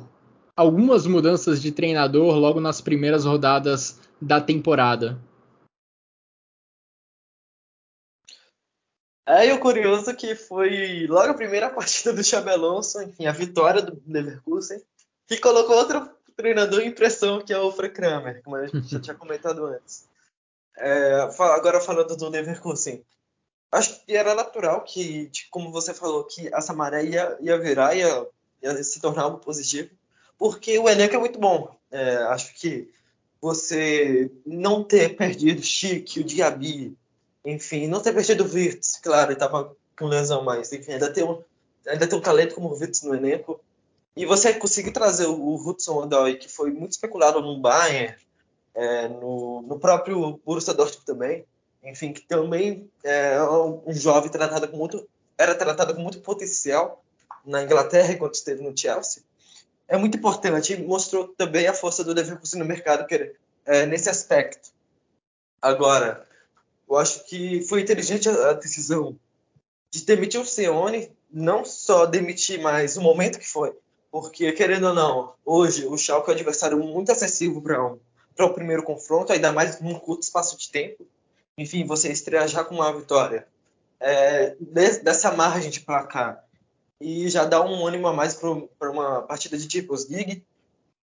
algumas 0.57 1.07
mudanças 1.07 1.63
de 1.63 1.71
treinador 1.71 2.35
logo 2.37 2.61
nas 2.61 2.81
primeiras 2.81 3.25
rodadas 3.25 4.01
da 4.21 4.41
temporada. 4.41 5.19
É, 9.25 9.47
e 9.47 9.53
o 9.53 9.61
curioso 9.61 10.17
que 10.17 10.35
foi 10.35 11.07
logo 11.07 11.31
a 11.31 11.35
primeira 11.35 11.69
partida 11.71 12.15
do 12.15 12.25
Xabi 12.25 12.51
Alonso, 12.51 13.01
enfim, 13.03 13.27
a 13.27 13.33
vitória 13.33 13.83
do 13.83 14.03
Leverkusen, 14.07 14.81
que 15.27 15.39
colocou 15.39 15.77
outro 15.77 16.18
treinador 16.39 16.81
em 16.83 16.93
pressão, 16.93 17.41
que 17.41 17.53
é 17.53 17.59
o 17.59 17.73
Frank 17.73 17.95
Kramer, 17.95 18.41
como 18.45 18.55
a 18.55 18.67
gente 18.67 18.89
já 18.89 19.01
tinha 19.01 19.15
comentado 19.19 19.67
antes. 19.67 20.07
É, 20.77 21.29
agora 21.39 21.81
falando 21.81 22.17
do 22.17 22.29
Leverkusen, 22.29 23.05
acho 23.73 24.07
que 24.07 24.17
era 24.17 24.37
natural 24.37 24.85
que, 24.85 25.29
como 25.51 25.73
você 25.73 25.93
falou, 25.93 26.25
que 26.25 26.49
essa 26.55 26.73
maré 26.73 27.05
ia, 27.05 27.37
ia 27.41 27.59
virar, 27.59 27.97
ia, 27.97 28.27
ia 28.63 28.85
se 28.85 29.01
tornar 29.01 29.25
algo 29.25 29.39
positivo, 29.39 29.91
porque 30.39 30.79
o 30.79 30.89
elenco 30.89 31.17
é 31.17 31.19
muito 31.19 31.41
bom. 31.41 31.77
É, 31.91 32.19
acho 32.29 32.55
que 32.55 32.89
você 33.41 34.31
não 34.47 34.85
ter 34.85 35.17
perdido 35.17 35.61
Chique, 35.61 36.21
o 36.21 36.25
Diaby, 36.25 36.97
enfim, 37.45 37.89
não 37.89 38.01
ter 38.01 38.13
perdido 38.13 38.45
o 38.45 38.49
Wirtz, 38.49 39.01
claro, 39.03 39.33
ele 39.33 39.35
estava 39.35 39.77
com 39.99 40.07
lesão, 40.07 40.45
mas 40.45 40.73
enfim, 40.73 40.93
ainda 40.93 41.13
tem 41.13 41.25
um, 41.25 41.43
ainda 41.89 42.07
tem 42.07 42.17
um 42.17 42.23
talento 42.23 42.55
como 42.55 42.69
o 42.69 42.79
Wirtz 42.79 43.03
no 43.03 43.15
elenco. 43.15 43.61
E 44.19 44.27
você 44.27 44.53
conseguir 44.53 44.91
trazer 44.91 45.27
o 45.27 45.55
Hudson 45.55 46.03
Odoi, 46.03 46.35
que 46.39 46.49
foi 46.49 46.73
muito 46.73 46.91
especulado 46.91 47.41
no 47.41 47.57
Bayern, 47.61 48.17
é, 48.75 49.07
no, 49.07 49.63
no, 49.63 49.79
próprio 49.79 50.41
Borussia 50.45 50.75
Dortmund 50.75 51.07
também, 51.07 51.45
enfim, 51.85 52.13
que 52.13 52.23
também 52.23 52.91
é 53.05 53.41
um 53.41 53.93
jovem 53.93 54.29
tratado 54.29 54.67
com 54.67 54.77
muito, 54.77 55.09
era 55.39 55.55
tratado 55.55 55.95
com 55.95 56.03
muito 56.03 56.19
potencial 56.19 57.01
na 57.47 57.63
Inglaterra 57.63 58.13
enquanto 58.13 58.35
esteve 58.35 58.61
no 58.61 58.77
Chelsea, 58.77 59.23
é 59.87 59.97
muito 59.97 60.19
importante 60.19 60.73
e 60.73 60.83
mostrou 60.83 61.29
também 61.29 61.69
a 61.69 61.73
força 61.73 62.03
do 62.03 62.13
Leverkusen 62.13 62.59
no 62.59 62.67
mercado 62.67 63.07
que, 63.07 63.37
é, 63.65 63.87
nesse 63.87 64.11
aspecto. 64.11 64.73
Agora, 65.63 66.27
eu 66.91 66.97
acho 66.97 67.25
que 67.25 67.63
foi 67.63 67.83
inteligente 67.83 68.29
a, 68.29 68.51
a 68.51 68.53
decisão 68.55 69.17
de 69.93 70.05
demitir 70.05 70.41
o 70.41 70.45
Seone, 70.45 71.09
não 71.31 71.65
só 71.65 72.05
demitir, 72.05 72.61
mas 72.61 72.97
o 72.97 73.01
momento 73.01 73.39
que 73.39 73.49
foi, 73.49 73.73
porque 74.11 74.53
querendo 74.53 74.89
ou 74.89 74.95
não, 74.95 75.35
hoje 75.45 75.87
o 75.87 75.97
Schalke 75.97 76.31
é 76.31 76.33
um 76.33 76.37
adversário 76.37 76.79
muito 76.79 77.13
acessível 77.13 77.61
para 77.61 77.85
um 77.85 77.99
para 78.39 78.47
o 78.47 78.55
primeiro 78.55 78.85
confronto, 78.85 79.33
ainda 79.33 79.53
mais 79.53 79.81
num 79.81 79.99
curto 79.99 80.23
espaço 80.23 80.57
de 80.57 80.71
tempo. 80.71 81.05
Enfim, 81.57 81.85
você 81.85 82.13
estrear 82.13 82.47
já 82.47 82.63
com 82.63 82.77
uma 82.77 82.97
vitória 82.97 83.49
é, 83.99 84.55
dessa 85.03 85.33
margem 85.33 85.71
de 85.71 85.81
placar 85.81 86.45
e 87.01 87.29
já 87.29 87.45
dá 87.45 87.61
um 87.61 87.85
ânimo 87.85 88.07
a 88.07 88.13
mais 88.13 88.35
para 88.35 88.91
uma 88.91 89.23
partida 89.23 89.59
de 89.59 89.69
Champions 89.69 90.09
League 90.09 90.45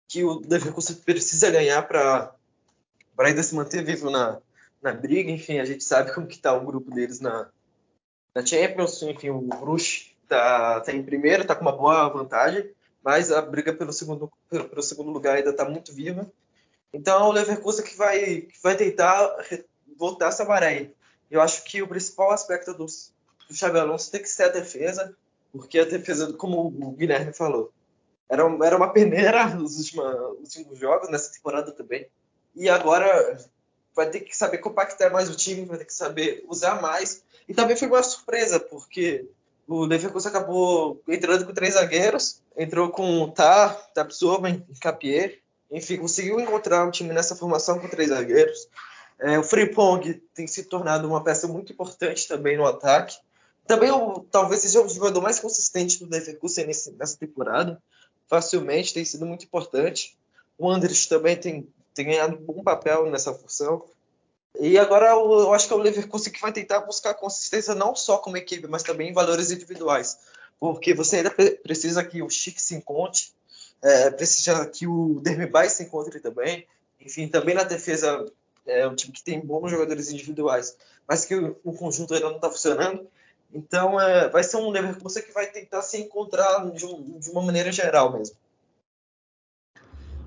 que 0.08 0.24
o 0.24 0.40
Leverkusen 0.48 0.96
precisa 0.98 1.52
ganhar 1.52 1.82
para 1.86 2.34
ainda 3.18 3.44
se 3.44 3.54
manter 3.54 3.84
vivo 3.84 4.10
na, 4.10 4.40
na 4.82 4.94
briga. 4.94 5.30
Enfim, 5.30 5.60
a 5.60 5.66
gente 5.66 5.84
sabe 5.84 6.14
como 6.14 6.28
que 6.28 6.36
está 6.36 6.54
o 6.54 6.66
grupo 6.66 6.90
deles 6.90 7.20
na, 7.20 7.50
na 8.34 8.46
Champions. 8.46 9.02
Enfim, 9.04 9.32
o 9.32 9.42
Bruges 9.42 10.16
está 10.24 10.80
tá 10.82 10.94
em 10.94 11.04
primeiro, 11.04 11.42
está 11.42 11.56
com 11.56 11.64
uma 11.64 11.76
boa 11.76 12.08
vantagem, 12.10 12.72
mas 13.06 13.32
a 13.32 13.40
briga 13.40 13.72
pelo 13.72 13.94
segundo, 13.94 14.32
pelo, 14.50 14.82
segundo 14.82 15.12
lugar 15.12 15.38
ainda 15.38 15.52
está 15.52 15.64
muito 15.64 15.94
viva. 15.94 16.28
Então 16.92 17.20
é 17.20 17.24
o 17.24 17.32
Leverkusen 17.32 17.86
que 17.86 17.96
vai, 17.96 18.42
que 18.42 18.60
vai 18.64 18.76
tentar 18.76 19.32
voltar 19.96 20.30
essa 20.30 20.44
maré. 20.44 20.90
Eu 21.30 21.40
acho 21.40 21.64
que 21.66 21.84
o 21.84 21.88
principal 21.88 22.32
aspecto 22.32 22.74
do, 22.74 22.88
do 22.88 23.54
Xabi 23.54 23.78
Alonso 23.78 24.10
tem 24.10 24.24
que 24.24 24.28
ser 24.28 24.46
a 24.46 24.50
defesa, 24.50 25.16
porque 25.52 25.78
a 25.78 25.86
defesa, 25.86 26.34
como 26.34 26.66
o 26.66 26.92
Guilherme 26.94 27.32
falou, 27.32 27.72
era, 28.28 28.42
era 28.64 28.76
uma 28.76 28.92
peneira 28.92 29.54
nos 29.54 29.78
últimos 29.78 30.80
jogos, 30.80 31.08
nessa 31.12 31.32
temporada 31.32 31.72
também. 31.72 32.08
E 32.56 32.68
agora 32.68 33.38
vai 33.94 34.10
ter 34.10 34.22
que 34.22 34.36
saber 34.36 34.58
compactar 34.58 35.12
mais 35.12 35.30
o 35.30 35.36
time, 35.36 35.66
vai 35.66 35.78
ter 35.78 35.86
que 35.86 35.94
saber 35.94 36.44
usar 36.48 36.82
mais. 36.82 37.24
E 37.48 37.54
também 37.54 37.76
foi 37.76 37.88
uma 37.88 38.02
surpresa, 38.02 38.60
porque 38.60 39.30
o 39.68 39.86
Leverkusen 39.86 40.30
acabou 40.30 41.02
entrando 41.08 41.46
com 41.46 41.54
três 41.54 41.74
zagueiros, 41.74 42.42
entrou 42.58 42.90
com 42.90 43.22
o 43.22 43.32
Tar, 43.32 43.76
Tapsoba, 43.94 44.50
Capier, 44.80 45.40
enfim, 45.72 45.98
conseguiu 45.98 46.40
encontrar 46.40 46.86
um 46.86 46.92
time 46.92 47.14
nessa 47.14 47.36
formação 47.36 47.80
com 47.80 47.88
três 47.88 48.10
zagueiros. 48.10 48.68
É, 49.20 49.40
o 49.40 49.44
Frimpong 49.44 50.22
tem 50.34 50.46
se 50.46 50.64
tornado 50.64 51.08
uma 51.08 51.24
peça 51.24 51.48
muito 51.48 51.74
importante 51.74 52.28
também 52.28 52.58
no 52.58 52.66
ataque. 52.66 53.18
Também 53.66 53.90
talvez 54.30 54.62
seja 54.62 54.82
o 54.82 54.90
jogador 54.90 55.22
mais 55.22 55.40
consistente 55.40 56.04
do 56.04 56.10
Leverkusen 56.10 56.68
nesse, 56.68 56.92
nessa 56.92 57.18
temporada. 57.18 57.82
Facilmente, 58.28 58.94
tem 58.94 59.04
sido 59.04 59.26
muito 59.26 59.46
importante. 59.46 60.18
O 60.58 60.70
Andres 60.70 61.08
também 61.08 61.36
tem, 61.36 61.68
tem 61.94 62.06
ganhado 62.06 62.36
um 62.36 62.42
bom 62.46 62.64
papel 62.64 63.10
nessa 63.10 63.34
função. 63.34 63.84
E 64.60 64.78
agora 64.78 65.10
eu, 65.10 65.54
acho 65.54 65.68
que 65.68 65.74
é 65.74 65.76
o 65.76 65.80
Leverkusen 65.80 66.32
que 66.32 66.42
vai 66.42 66.52
tentar 66.52 66.82
buscar 66.82 67.14
consistência 67.14 67.76
não 67.76 67.96
só 67.96 68.18
como 68.18 68.38
equipe, 68.38 68.68
mas 68.68 68.84
também 68.84 69.10
em 69.10 69.14
valores 69.14 69.52
individuais. 69.52 70.18
Porque 70.60 70.94
você 70.94 71.18
ainda 71.18 71.32
precisa 71.64 72.04
que 72.04 72.22
o 72.22 72.30
Chic 72.30 72.60
se 72.60 72.76
encontre, 72.76 73.24
é, 73.82 74.10
precisa 74.12 74.66
que 74.66 74.88
o 74.88 75.20
Dermibay 75.22 75.70
se 75.70 75.84
encontre 75.84 76.20
também. 76.20 76.66
Enfim, 77.00 77.28
também 77.28 77.56
na 77.56 77.64
defesa 77.64 78.26
é 78.66 78.88
um 78.88 78.96
time 78.96 79.14
que 79.14 79.24
tem 79.24 79.40
bons 79.40 79.70
jogadores 79.70 80.10
individuais, 80.12 80.76
mas 81.08 81.26
que 81.26 81.36
o, 81.36 81.58
o 81.64 81.74
conjunto 81.74 82.14
ainda 82.14 82.28
não 82.28 82.38
está 82.38 82.50
funcionando. 82.50 83.08
Então, 83.54 84.00
é, 84.00 84.30
vai 84.30 84.44
ser 84.44 84.58
um 84.58 84.70
Leverkusen 84.70 85.24
que 85.24 85.32
vai 85.32 85.48
tentar 85.48 85.82
se 85.82 85.98
encontrar 85.98 86.70
de, 86.72 86.86
um, 86.86 87.20
de 87.20 87.30
uma 87.30 87.42
maneira 87.42 87.72
geral 87.72 88.12
mesmo. 88.12 88.36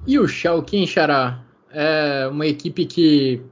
E 0.06 0.18
o 0.18 0.26
Schalke, 0.26 0.86
Xará? 0.86 1.44
É 1.70 2.26
uma 2.28 2.46
equipe 2.46 2.86
que 2.86 3.42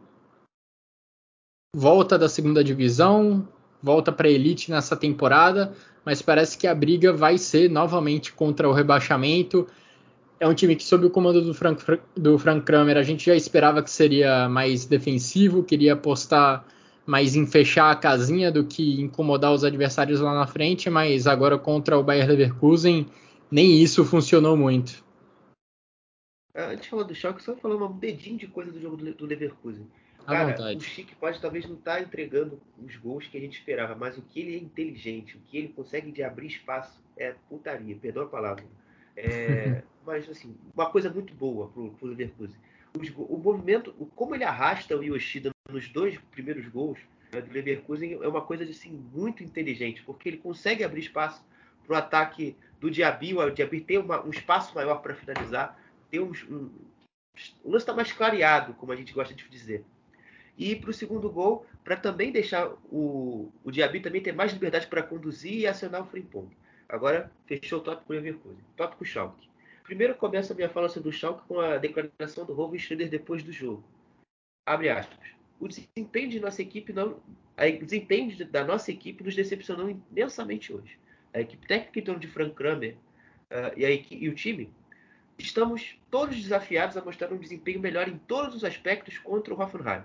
volta 1.76 2.18
da 2.18 2.26
segunda 2.26 2.64
divisão, 2.64 3.46
volta 3.82 4.10
para 4.10 4.26
a 4.26 4.30
elite 4.30 4.70
nessa 4.70 4.96
temporada, 4.96 5.74
mas 6.06 6.22
parece 6.22 6.56
que 6.56 6.66
a 6.66 6.74
briga 6.74 7.12
vai 7.12 7.36
ser 7.36 7.70
novamente 7.70 8.32
contra 8.32 8.66
o 8.66 8.72
rebaixamento. 8.72 9.66
É 10.40 10.48
um 10.48 10.54
time 10.54 10.74
que, 10.74 10.82
sob 10.82 11.04
o 11.04 11.10
comando 11.10 11.42
do 11.42 11.52
Frank, 11.52 11.84
do 12.16 12.38
Frank 12.38 12.64
Kramer, 12.64 12.96
a 12.96 13.02
gente 13.02 13.26
já 13.26 13.36
esperava 13.36 13.82
que 13.82 13.90
seria 13.90 14.48
mais 14.48 14.86
defensivo, 14.86 15.62
queria 15.62 15.92
apostar 15.92 16.64
mais 17.04 17.36
em 17.36 17.46
fechar 17.46 17.90
a 17.90 17.96
casinha 17.96 18.50
do 18.50 18.64
que 18.64 18.98
incomodar 18.98 19.52
os 19.52 19.62
adversários 19.62 20.20
lá 20.20 20.32
na 20.32 20.46
frente, 20.46 20.88
mas 20.88 21.26
agora 21.26 21.58
contra 21.58 21.98
o 21.98 22.02
Bayer 22.02 22.26
Leverkusen, 22.26 23.06
nem 23.50 23.82
isso 23.82 24.02
funcionou 24.02 24.56
muito. 24.56 25.04
Antes 26.54 26.84
de 26.84 26.88
falar 26.88 27.02
do 27.02 27.14
choque, 27.14 27.42
só 27.42 27.54
falar 27.54 27.76
um 27.76 27.98
dedinho 27.98 28.38
de 28.38 28.46
coisa 28.46 28.72
do 28.72 28.80
jogo 28.80 28.96
do, 28.96 29.26
Leverkusen. 29.26 29.86
Cara, 30.26 30.76
o 30.76 30.80
Chique 30.80 31.14
pode 31.14 31.40
talvez 31.40 31.66
não 31.66 31.76
estar 31.76 31.96
tá 31.96 32.00
entregando 32.00 32.60
os 32.84 32.96
gols 32.96 33.26
que 33.26 33.36
a 33.36 33.40
gente 33.40 33.58
esperava, 33.58 33.94
mas 33.94 34.18
o 34.18 34.22
que 34.22 34.40
ele 34.40 34.56
é 34.56 34.58
inteligente, 34.58 35.36
o 35.36 35.40
que 35.40 35.56
ele 35.56 35.68
consegue 35.68 36.10
de 36.10 36.22
abrir 36.22 36.48
espaço 36.48 37.02
é 37.16 37.34
putaria, 37.48 37.96
perdoa 37.96 38.24
a 38.24 38.28
palavra. 38.28 38.64
É, 39.16 39.82
mas 40.04 40.28
assim, 40.28 40.54
uma 40.74 40.90
coisa 40.90 41.10
muito 41.10 41.34
boa 41.34 41.68
pro, 41.68 41.90
pro 41.92 42.08
Leverkusen 42.08 42.58
o 43.16 43.36
movimento, 43.36 43.92
como 44.14 44.34
ele 44.34 44.44
arrasta 44.44 44.96
o 44.96 45.02
Yoshida 45.02 45.50
nos 45.70 45.88
dois 45.88 46.18
primeiros 46.30 46.66
gols 46.68 46.98
né, 47.32 47.40
do 47.40 47.52
Leverkusen 47.52 48.14
é 48.22 48.28
uma 48.28 48.40
coisa 48.40 48.64
assim, 48.64 48.90
muito 49.12 49.42
inteligente, 49.42 50.02
porque 50.02 50.28
ele 50.28 50.38
consegue 50.38 50.84
abrir 50.84 51.00
espaço 51.00 51.44
para 51.86 51.94
o 51.94 51.98
ataque 51.98 52.56
do 52.80 52.90
Diaby. 52.90 53.34
O 53.34 53.50
Diaby 53.50 53.80
tem 53.80 53.98
uma, 53.98 54.24
um 54.24 54.30
espaço 54.30 54.74
maior 54.74 54.96
para 55.02 55.14
finalizar, 55.14 55.78
tem 56.10 56.20
um, 56.20 56.32
um, 56.48 56.70
o 57.62 57.70
lance 57.70 57.82
está 57.82 57.92
mais 57.92 58.12
clareado, 58.12 58.74
como 58.74 58.92
a 58.92 58.96
gente 58.96 59.12
gosta 59.12 59.34
de 59.34 59.48
dizer. 59.48 59.84
E 60.56 60.74
para 60.74 60.90
o 60.90 60.94
segundo 60.94 61.30
gol, 61.30 61.66
para 61.84 61.96
também 61.96 62.32
deixar 62.32 62.68
o, 62.90 63.52
o 63.62 63.70
Diaby 63.70 64.00
também 64.00 64.22
ter 64.22 64.32
mais 64.32 64.52
liberdade 64.52 64.86
para 64.86 65.02
conduzir 65.02 65.52
e 65.52 65.66
acionar 65.66 66.02
o 66.02 66.06
Frimpong. 66.06 66.48
Agora, 66.88 67.30
fechou 67.46 67.80
o 67.80 67.82
tópico 67.82 68.12
Leverkusen. 68.12 68.64
Tópico 68.76 69.04
Schalke. 69.04 69.48
Primeiro 69.82 70.14
começa 70.14 70.52
a 70.52 70.56
minha 70.56 70.68
fala 70.68 70.88
sobre 70.88 71.10
o 71.10 71.12
Schalke 71.12 71.46
com 71.46 71.60
a 71.60 71.76
declaração 71.76 72.44
do 72.44 72.54
Robin 72.54 72.78
Schneider 72.78 73.08
depois 73.08 73.42
do 73.42 73.52
jogo. 73.52 73.84
Abre 74.66 74.88
aspas. 74.88 75.28
O 75.60 75.68
desempenho 75.68 76.28
de 76.28 76.40
nossa 76.40 76.60
equipe 76.62 76.92
não, 76.92 77.20
o 77.56 77.84
desempenho 77.84 78.46
da 78.50 78.64
nossa 78.64 78.90
equipe 78.90 79.22
nos 79.24 79.34
decepcionou 79.34 79.88
imensamente 80.10 80.72
hoje. 80.72 80.98
A 81.32 81.40
equipe 81.40 81.66
técnica 81.66 81.98
em 81.98 82.02
torno 82.02 82.20
de 82.20 82.26
Frank 82.26 82.54
Kramer 82.54 82.96
uh, 83.50 83.78
e, 83.78 83.84
a, 83.84 83.90
e 83.90 84.28
o 84.28 84.34
time 84.34 84.70
estamos 85.38 85.98
todos 86.10 86.36
desafiados 86.36 86.96
a 86.96 87.04
mostrar 87.04 87.32
um 87.32 87.38
desempenho 87.38 87.80
melhor 87.80 88.08
em 88.08 88.18
todos 88.18 88.54
os 88.54 88.64
aspectos 88.64 89.18
contra 89.18 89.54
o 89.54 89.60
Hoffenheim. 89.60 90.02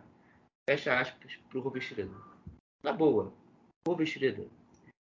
Fecha 0.72 0.98
aspas 0.98 1.38
para 1.50 1.60
o 1.60 1.62
Robin 1.62 1.82
Schneider. 1.82 2.16
Na 2.82 2.94
boa, 2.94 3.34
Robin 3.86 4.06
Schneider. 4.06 4.48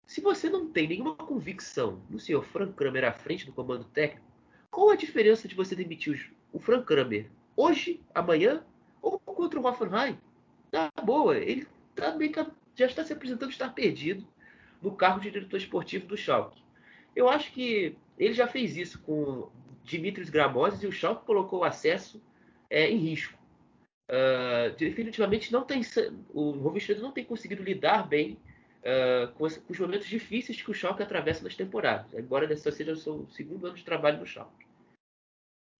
Se 0.05 0.21
você 0.21 0.51
não 0.51 0.69
tem 0.69 0.89
nenhuma 0.89 1.15
convicção 1.15 2.03
no 2.11 2.19
senhor 2.19 2.45
Frank 2.45 2.73
Kramer 2.73 3.05
à 3.05 3.13
frente 3.13 3.47
do 3.47 3.53
comando 3.53 3.85
técnico, 3.85 4.27
qual 4.69 4.91
a 4.91 4.97
diferença 4.97 5.47
de 5.47 5.55
você 5.55 5.77
demitir 5.77 6.35
o 6.53 6.59
Frank 6.59 6.85
Kramer 6.85 7.31
hoje, 7.57 8.03
amanhã 8.13 8.67
ou 9.01 9.17
contra 9.21 9.61
o 9.61 9.65
Hoffenheim? 9.65 10.19
Tá 10.73 10.91
boa, 11.05 11.39
ele 11.39 11.69
também 11.95 12.33
tá, 12.33 12.51
já 12.75 12.87
está 12.87 13.05
se 13.05 13.13
apresentando 13.13 13.53
estar 13.53 13.73
perdido 13.73 14.27
no 14.83 14.97
cargo 14.97 15.21
de 15.21 15.31
diretor 15.31 15.59
esportivo 15.59 16.09
do 16.09 16.17
Schalke. 16.17 16.61
Eu 17.15 17.29
acho 17.29 17.53
que 17.53 17.97
ele 18.19 18.35
já 18.35 18.49
fez 18.49 18.77
isso 18.77 19.01
com 19.03 19.53
Dimitris 19.85 20.31
Gramozis 20.31 20.83
e 20.83 20.89
o 20.89 20.93
Schalke 20.93 21.25
colocou 21.25 21.61
o 21.61 21.65
acesso 21.65 22.21
é, 22.69 22.91
em 22.91 22.97
risco. 22.97 23.44
Uh, 24.11 24.77
definitivamente 24.77 25.51
não 25.51 25.65
tem 25.65 25.81
o 26.29 26.51
Rovistredo 26.51 27.01
não 27.01 27.11
tem 27.11 27.25
conseguido 27.25 27.63
lidar 27.63 28.07
bem 28.07 28.39
uh, 28.81 29.33
com, 29.33 29.49
com, 29.49 29.73
os 29.73 29.79
momentos 29.79 30.07
difíceis 30.07 30.61
que 30.61 30.71
o 30.71 30.75
Schalke 30.75 31.03
atravessa 31.03 31.43
nas 31.43 31.57
temporadas, 31.57 32.13
embora 32.13 32.53
esse 32.53 32.71
seja 32.71 32.93
o 32.93 32.97
seu 32.97 33.27
segundo 33.31 33.67
ano 33.67 33.77
de 33.77 33.83
trabalho 33.83 34.19
no 34.19 34.27
Schalke. 34.27 34.67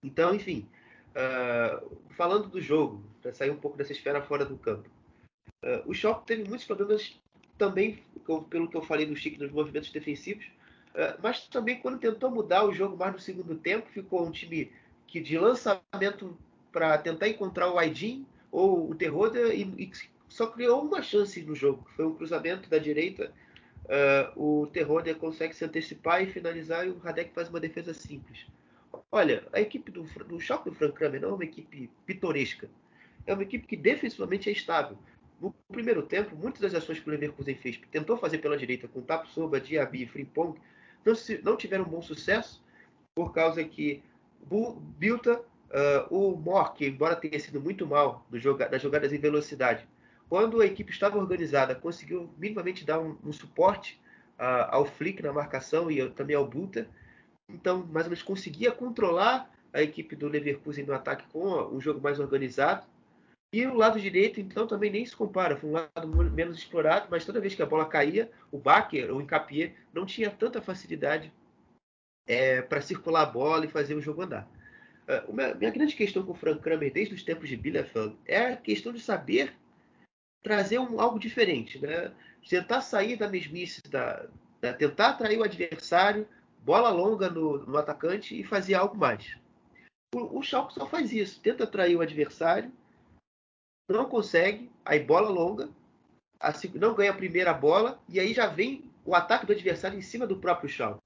Então, 0.03 0.35
enfim, 0.35 0.67
uh, 1.11 1.99
falando 2.17 2.49
do 2.49 2.63
jogo, 2.63 3.05
para 3.21 3.35
sair 3.35 3.51
um 3.51 3.59
pouco 3.59 3.77
dessa 3.77 3.93
esfera 3.93 4.23
fora 4.23 4.47
do 4.47 4.57
campo, 4.57 4.89
o 5.87 5.95
Schalke 5.95 6.27
teve 6.27 6.49
muitos 6.49 6.67
problemas 6.67 7.19
também, 7.57 8.03
pelo 8.51 8.69
que 8.69 8.77
eu 8.77 8.83
falei 8.83 9.07
do 9.07 9.17
Chico, 9.17 9.43
nos 9.43 9.51
movimentos 9.51 9.91
defensivos, 9.91 10.45
mas 11.23 11.49
também 11.49 11.81
quando 11.81 11.99
tentou 11.99 12.31
mudar 12.31 12.67
o 12.67 12.73
jogo 12.73 12.99
mais 12.99 13.15
no 13.15 13.19
segundo 13.19 13.55
tempo, 13.55 13.89
ficou 13.89 14.27
um 14.27 14.31
time 14.31 14.71
que 15.07 15.21
de 15.21 15.39
lançamento 15.39 16.37
para 16.75 16.99
tentar 16.99 17.29
encontrar 17.29 17.71
o 17.71 17.79
Aydin 17.79 18.27
ou 18.51 18.91
o 18.91 18.95
Terroda 18.97 19.55
e, 19.55 19.63
e, 19.79 19.91
só 20.29 20.49
criou 20.49 20.83
uma 20.83 21.01
chance 21.01 21.41
no 21.41 21.55
jogo, 21.55 21.89
foi 21.95 22.05
um 22.05 22.13
cruzamento 22.13 22.69
da 22.69 22.79
direita. 22.79 23.33
o 24.35 24.67
Terroda 24.73 25.15
consegue 25.15 25.55
se 25.55 25.65
antecipar 25.65 26.21
e 26.21 26.27
finalizar 26.27 26.85
e 26.85 26.91
o 26.91 26.99
Radek 26.99 27.33
faz 27.33 27.49
uma 27.49 27.61
defesa 27.61 27.95
simples. 27.95 28.45
Olha, 29.13 29.47
a 29.53 29.61
equipe 29.61 29.93
do, 29.93 30.03
do 30.03 30.41
Schalke 30.41 30.71
do 30.71 30.75
Frank 30.75 30.95
Kramer 30.95 31.21
não 31.21 31.31
é 31.31 31.35
uma 31.35 31.45
equipe 31.45 31.89
pitoresca. 32.05 32.69
É 33.25 33.33
uma 33.33 33.45
equipe 33.45 33.67
que 33.67 33.77
defensivamente 33.77 34.49
é 34.49 34.53
estável. 34.53 34.99
No 35.41 35.53
primeiro 35.69 36.03
tempo, 36.03 36.35
muitas 36.35 36.61
das 36.61 36.75
ações 36.75 36.99
que 36.99 37.09
o 37.09 37.13
Leverkusen 37.13 37.55
fez, 37.55 37.81
tentou 37.93 38.17
fazer 38.17 38.39
pela 38.39 38.57
direita 38.57 38.89
com 38.89 39.01
Tapsoba, 39.01 39.61
Diaby 39.61 40.03
e 40.03 40.07
Frimpong, 40.07 40.59
não, 41.05 41.15
não 41.45 41.57
tiveram 41.57 41.85
bom 41.85 42.03
sucesso, 42.03 42.65
por 43.15 43.33
causa 43.33 43.63
que 43.63 44.03
Bilta, 44.99 45.41
uh, 45.75 46.15
o 46.15 46.37
Mor, 46.37 46.73
que 46.73 46.87
embora 46.87 47.17
tenha 47.17 47.39
sido 47.39 47.61
muito 47.61 47.87
mal 47.87 48.25
joga, 48.33 48.69
nas 48.69 48.81
jogadas 48.81 49.13
em 49.13 49.19
velocidade, 49.19 49.87
quando 50.29 50.61
a 50.61 50.67
equipe 50.67 50.93
estava 50.93 51.19
organizada, 51.19 51.75
conseguiu 51.75 52.33
minimamente 52.39 52.85
dar 52.85 53.01
um, 53.01 53.19
um 53.25 53.33
suporte 53.33 54.01
uh, 54.39 54.71
ao 54.71 54.87
Flick 54.87 55.23
na 55.23 55.33
marcação 55.33 55.91
e 55.91 56.09
também 56.11 56.37
ao 56.37 56.47
Bilta, 56.47 56.89
então, 57.49 57.85
mais 57.87 58.07
ou 58.07 58.11
menos, 58.11 58.23
conseguia 58.23 58.73
controlar 58.73 59.51
a 59.73 59.83
equipe 59.83 60.17
do 60.17 60.29
Leverkusen 60.29 60.87
no 60.87 60.95
ataque 60.95 61.27
com 61.33 61.45
um 61.75 61.81
jogo 61.81 62.01
mais 62.01 62.19
organizado. 62.19 62.87
E 63.53 63.67
o 63.67 63.75
lado 63.75 64.01
direito, 64.01 64.41
então, 64.41 64.67
também 64.67 64.91
nem 64.91 65.05
se 65.05 65.15
compara. 65.15 65.57
Foi 65.57 65.71
um 65.71 65.73
lado 65.75 66.09
menos 66.33 66.57
explorado, 66.57 67.07
mas 67.11 67.25
toda 67.25 67.41
vez 67.41 67.55
que 67.55 67.63
a 67.63 67.67
bola 67.67 67.87
caía, 67.87 68.31
o 68.51 68.59
Baker, 68.59 69.11
ou 69.11 69.19
o 69.19 69.21
Encapié, 69.21 69.75
não 69.93 70.07
tinha 70.07 70.31
tanta 70.31 70.61
facilidade 70.61 71.33
é, 72.27 72.63
para 72.63 72.81
circular 72.81 73.23
a 73.23 73.27
bola 73.27 73.65
e 73.65 73.69
fazer 73.69 73.95
o 73.95 74.01
jogo 74.01 74.23
andar. 74.23 74.49
Uh, 75.07 75.33
minha, 75.33 75.71
grande 75.71 75.95
questão 75.95 76.25
com 76.25 76.33
o 76.33 76.37
Frank 76.37 76.61
Kramer 76.61 76.93
desde 76.93 77.15
os 77.15 77.23
tempos 77.23 77.49
de 77.49 77.57
Bielefeld 77.57 78.17
é 78.25 78.53
a 78.53 78.57
questão 78.57 78.93
de 78.93 79.01
saber 79.01 79.55
trazer 80.43 80.79
um, 80.79 81.01
algo 81.01 81.19
diferente, 81.19 81.79
né? 81.79 82.13
Tentar 82.49 82.81
sair 82.81 83.17
da 83.17 83.29
mesmice, 83.29 83.83
da, 83.91 84.27
da, 84.61 84.73
tentar 84.73 85.11
atrair 85.11 85.39
o 85.39 85.45
adversário, 85.45 86.27
bola 86.63 86.91
longa 86.91 87.29
no, 87.29 87.59
no 87.67 87.77
atacante 87.77 88.39
e 88.39 88.45
fazia 88.45 88.79
algo 88.79 88.97
mais. 88.97 89.37
O, 90.15 90.39
o 90.39 90.43
Schalke 90.43 90.75
só 90.75 90.87
faz 90.87 91.13
isso, 91.13 91.41
tenta 91.41 91.65
atrair 91.65 91.97
o 91.97 92.01
adversário, 92.01 92.73
não 93.89 94.07
consegue, 94.07 94.71
aí 94.85 95.01
bola 95.01 95.29
longa, 95.29 95.69
assim, 96.41 96.71
não 96.75 96.95
ganha 96.95 97.11
a 97.11 97.17
primeira 97.17 97.53
bola 97.53 98.01
e 98.09 98.19
aí 98.19 98.33
já 98.33 98.47
vem 98.47 98.91
o 99.05 99.15
ataque 99.15 99.45
do 99.45 99.53
adversário 99.53 99.99
em 99.99 100.03
cima 100.03 100.27
do 100.27 100.39
próprio 100.39 100.69
Schalke. 100.69 101.04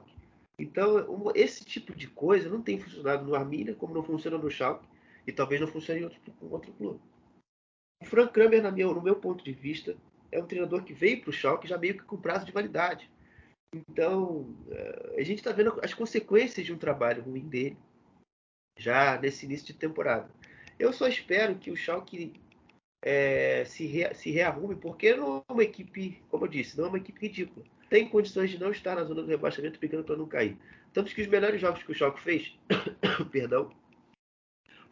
Então, 0.59 1.33
esse 1.35 1.65
tipo 1.65 1.95
de 1.95 2.09
coisa 2.09 2.49
não 2.49 2.61
tem 2.61 2.81
funcionado 2.81 3.25
no 3.25 3.35
Arminia, 3.35 3.75
como 3.75 3.95
não 3.95 4.03
funciona 4.03 4.37
no 4.37 4.51
Schalke, 4.51 4.87
e 5.27 5.33
talvez 5.33 5.61
não 5.61 5.69
funcione 5.69 6.01
em 6.01 6.05
outro, 6.05 6.21
outro 6.51 6.73
clube. 6.73 7.01
O 8.03 8.07
Frank 8.07 8.33
Kramer, 8.33 8.63
no 8.63 9.03
meu 9.03 9.17
ponto 9.17 9.45
de 9.45 9.53
vista, 9.53 9.97
é 10.33 10.41
um 10.41 10.47
treinador 10.47 10.83
que 10.83 10.93
veio 10.93 11.21
para 11.21 11.31
o 11.31 11.33
Schalke 11.33 11.69
já 11.69 11.79
meio 11.79 11.95
que 11.97 12.05
com 12.05 12.17
prazo 12.17 12.45
de 12.45 12.53
validade. 12.53 13.11
Então, 13.75 14.55
a 15.17 15.23
gente 15.23 15.39
está 15.39 15.53
vendo 15.53 15.79
as 15.83 15.95
consequências 15.95 16.65
de 16.65 16.73
um 16.73 16.79
trabalho 16.79 17.23
ruim 17.23 17.47
dele 17.47 17.77
já 18.79 19.21
nesse 19.21 19.45
início 19.45 19.67
de 19.67 19.75
temporada. 19.75 20.31
Eu 20.79 20.93
só 20.93 21.07
espero 21.07 21.57
que 21.57 21.71
o 21.71 21.77
Schalke 21.77 22.33
é, 23.03 23.65
se, 23.65 23.87
re, 23.87 24.15
se 24.15 24.31
rearrume, 24.31 24.77
porque 24.77 25.15
não 25.15 25.45
é 25.49 25.53
uma 25.53 25.63
equipe, 25.63 26.23
como 26.31 26.45
eu 26.45 26.49
disse, 26.49 26.79
não 26.79 26.87
é 26.87 26.89
uma 26.89 26.99
equipe 26.99 27.21
ridícula. 27.21 27.67
Tem 27.89 28.09
condições 28.09 28.51
de 28.51 28.59
não 28.59 28.71
estar 28.71 28.97
na 28.97 29.05
zona 29.05 29.23
do 29.23 29.29
rebaixamento 29.29 29.79
brigando 29.79 30.05
para 30.05 30.17
não 30.17 30.27
cair. 30.27 30.57
Tanto 30.93 31.15
que 31.15 31.23
os 31.23 31.27
melhores 31.27 31.61
jogos 31.61 31.83
que 31.83 31.91
o 31.91 31.95
Schalke 31.95 32.21
fez, 32.21 32.59
perdão, 33.33 33.73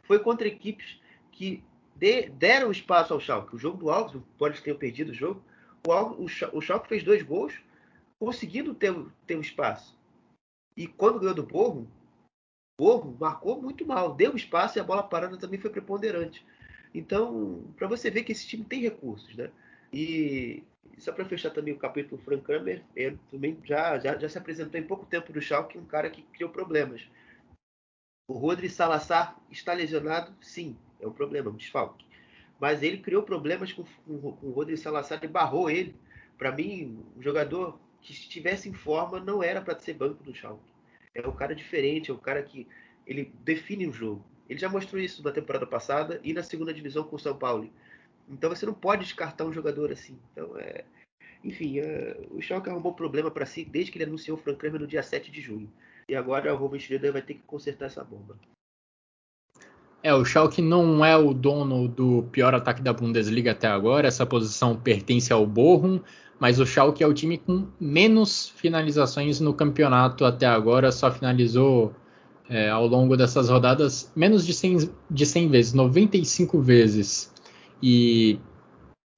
foi 0.05 0.18
contra 0.18 0.49
equipes 0.49 0.99
que 1.32 1.62
de, 1.94 2.28
deram 2.30 2.70
espaço 2.70 3.12
ao 3.12 3.20
Schalke. 3.20 3.55
O 3.55 3.59
jogo 3.59 3.78
do 3.78 3.90
Augsburg, 3.90 4.26
pode 4.38 4.62
ter 4.62 4.74
perdido 4.76 5.11
o 5.11 5.14
jogo, 5.14 5.42
o, 5.86 5.92
o, 5.92 6.24
o 6.24 6.61
Schalke 6.61 6.88
fez 6.88 7.03
dois 7.03 7.22
gols, 7.22 7.55
conseguindo 8.18 8.74
ter, 8.74 8.94
ter 9.26 9.36
um 9.36 9.40
espaço. 9.40 9.97
E 10.76 10.86
quando 10.86 11.18
ganhou 11.18 11.34
do 11.34 11.42
Borro, 11.42 11.88
Borro 12.78 13.16
marcou 13.18 13.61
muito 13.61 13.86
mal, 13.86 14.14
deu 14.14 14.36
espaço 14.36 14.78
e 14.78 14.80
a 14.80 14.84
bola 14.84 15.03
parada 15.03 15.36
também 15.38 15.59
foi 15.59 15.70
preponderante. 15.70 16.44
Então, 16.94 17.64
para 17.76 17.88
você 17.88 18.11
ver 18.11 18.24
que 18.24 18.32
esse 18.32 18.47
time 18.47 18.64
tem 18.64 18.80
recursos, 18.80 19.34
né? 19.34 19.51
E 19.92 20.62
só 20.99 21.12
para 21.12 21.24
fechar 21.24 21.51
também 21.51 21.74
o 21.74 21.78
capítulo 21.78 22.20
Frank 22.22 22.45
Kramer, 22.45 22.82
ele 22.95 23.18
também 23.30 23.59
já, 23.64 23.99
já, 23.99 24.18
já 24.18 24.28
se 24.28 24.39
apresentou 24.39 24.80
em 24.80 24.87
pouco 24.87 25.07
tempo 25.07 25.32
no 25.32 25.41
Schalke 25.41 25.78
um 25.78 25.84
cara 25.84 26.11
que 26.11 26.22
criou 26.22 26.51
problemas. 26.51 27.09
O 28.28 28.34
Rodri 28.34 28.68
Salazar 28.68 29.37
está 29.51 29.72
lesionado? 29.72 30.34
Sim, 30.41 30.76
é 31.01 31.07
um 31.07 31.12
problema, 31.12 31.51
um 31.51 31.57
desfalque. 31.57 32.05
Mas 32.59 32.82
ele 32.82 32.99
criou 32.99 33.22
problemas 33.22 33.72
com, 33.72 33.84
com, 34.07 34.32
com 34.32 34.47
o 34.47 34.51
Rodri 34.51 34.76
Salazar 34.76 35.22
e 35.22 35.28
barrou 35.28 35.70
ele. 35.70 35.95
Para 36.37 36.53
mim, 36.53 37.05
um 37.16 37.22
jogador 37.22 37.78
que 38.01 38.12
estivesse 38.12 38.68
em 38.68 38.72
forma 38.72 39.20
não 39.20 39.43
era 39.43 39.61
para 39.61 39.78
ser 39.78 39.95
banco 39.95 40.22
do 40.22 40.34
Schalke. 40.34 40.72
É 41.14 41.26
um 41.26 41.32
cara 41.32 41.55
diferente, 41.55 42.11
é 42.11 42.14
um 42.14 42.18
cara 42.18 42.43
que 42.43 42.66
ele 43.07 43.32
define 43.45 43.87
o 43.87 43.93
jogo. 43.93 44.24
Ele 44.49 44.59
já 44.59 44.68
mostrou 44.68 45.01
isso 45.01 45.22
na 45.22 45.32
temporada 45.32 45.66
passada 45.66 46.20
e 46.22 46.32
na 46.32 46.43
segunda 46.43 46.72
divisão 46.72 47.05
com 47.05 47.16
o 47.16 47.18
São 47.18 47.37
Paulo. 47.37 47.70
Então 48.29 48.51
você 48.51 48.66
não 48.66 48.74
pode 48.74 49.05
descartar 49.05 49.45
um 49.45 49.53
jogador 49.53 49.93
assim. 49.93 50.18
Então 50.33 50.59
é, 50.59 50.85
enfim, 51.45 51.79
é, 51.79 52.16
o 52.31 52.41
Schalke 52.41 52.68
arrumou 52.68 52.93
problema 52.93 53.31
para 53.31 53.47
si 53.47 53.64
desde 53.64 53.93
que 53.93 53.99
ele 53.99 54.05
anunciou 54.05 54.37
o 54.37 54.41
Frank 54.41 54.59
Kramer 54.59 54.81
no 54.81 54.87
dia 54.87 55.03
7 55.03 55.31
de 55.31 55.41
junho. 55.41 55.70
E 56.09 56.14
agora 56.14 56.53
o 56.53 56.57
Ruben 56.57 56.81
Schröder 56.81 57.12
vai 57.12 57.22
ter 57.22 57.35
que 57.35 57.43
consertar 57.47 57.87
essa 57.87 58.03
bomba. 58.03 58.37
É, 60.03 60.14
o 60.14 60.24
Schalke 60.24 60.62
não 60.62 61.05
é 61.05 61.16
o 61.16 61.35
dono 61.35 61.89
do 61.89 62.24
pior 62.31 62.55
ataque 62.55 62.81
da 62.81 62.93
Bundesliga 62.93 63.53
até 63.53 63.66
agora. 63.66 64.07
Essa 64.07 64.24
posição 64.24 64.77
pertence 64.77 65.33
ao 65.33 65.45
Bochum, 65.45 66.01
mas 66.39 66.61
o 66.61 66.66
Schalke 66.66 67.03
é 67.03 67.07
o 67.07 67.14
time 67.14 67.39
com 67.39 67.66
menos 67.81 68.51
finalizações 68.51 69.41
no 69.41 69.53
campeonato 69.53 70.24
até 70.24 70.47
agora. 70.47 70.93
Só 70.93 71.11
finalizou 71.11 71.93
é, 72.49 72.68
ao 72.68 72.87
longo 72.87 73.16
dessas 73.16 73.49
rodadas 73.49 74.12
menos 74.14 74.47
de 74.47 74.55
100, 74.55 74.91
de 75.11 75.27
100 75.27 75.49
vezes, 75.49 75.72
95 75.72 76.61
vezes. 76.61 77.33
E 77.83 78.39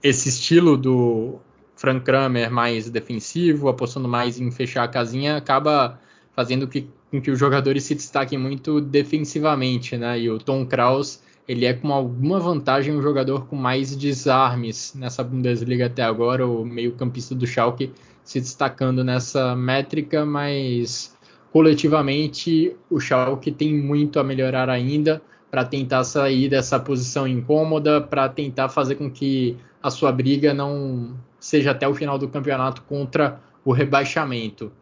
esse 0.03 0.29
estilo 0.29 0.77
do 0.77 1.39
Frank 1.77 2.05
Kramer 2.05 2.51
mais 2.51 2.91
defensivo, 2.91 3.69
apostando 3.69 4.09
mais 4.09 4.41
em 4.41 4.51
fechar 4.51 4.85
a 4.85 4.89
casinha, 4.89 5.37
acaba 5.37 5.99
fazendo 6.35 6.67
que, 6.69 6.89
com 7.11 7.21
que 7.21 7.31
os 7.31 7.39
jogadores 7.39 7.85
se 7.85 7.95
destaquem 7.95 8.39
muito 8.39 8.81
defensivamente, 8.81 9.97
né? 9.97 10.21
E 10.21 10.31
o 10.31 10.39
Tom 10.39 10.67
Kraus, 10.67 11.23
ele 11.47 11.65
é 11.65 11.73
com 11.73 11.93
alguma 11.93 12.39
vantagem 12.39 12.95
um 12.95 13.03
jogador 13.03 13.47
com 13.47 13.57
mais 13.57 13.97
desarmes 13.97 14.93
nessa 14.95 15.25
Bundesliga 15.25 15.87
até 15.87 16.03
agora, 16.03 16.47
o 16.47 16.65
meio-campista 16.65 17.35
do 17.35 17.47
Schalke 17.47 17.93
se 18.23 18.41
destacando 18.41 19.03
nessa 19.03 19.57
métrica, 19.57 20.27
mas 20.27 21.17
coletivamente 21.51 22.77
o 22.91 23.01
Schalke 23.01 23.51
tem 23.51 23.75
muito 23.75 24.21
a 24.21 24.25
melhorar 24.25 24.69
ainda 24.69 25.23
para 25.51 25.65
tentar 25.65 26.05
sair 26.05 26.49
dessa 26.49 26.79
posição 26.79 27.27
incômoda, 27.27 28.01
para 28.01 28.29
tentar 28.29 28.69
fazer 28.69 28.97
com 28.97 29.11
que 29.11 29.57
a 29.83 29.91
sua 29.91 30.13
briga 30.13 30.53
não 30.53 31.17
seja 31.41 31.71
até 31.71 31.87
o 31.89 31.95
final 31.95 32.19
do 32.19 32.29
campeonato 32.29 32.83
contra 32.83 33.41
o 33.65 33.73
rebaixamento. 33.73 34.73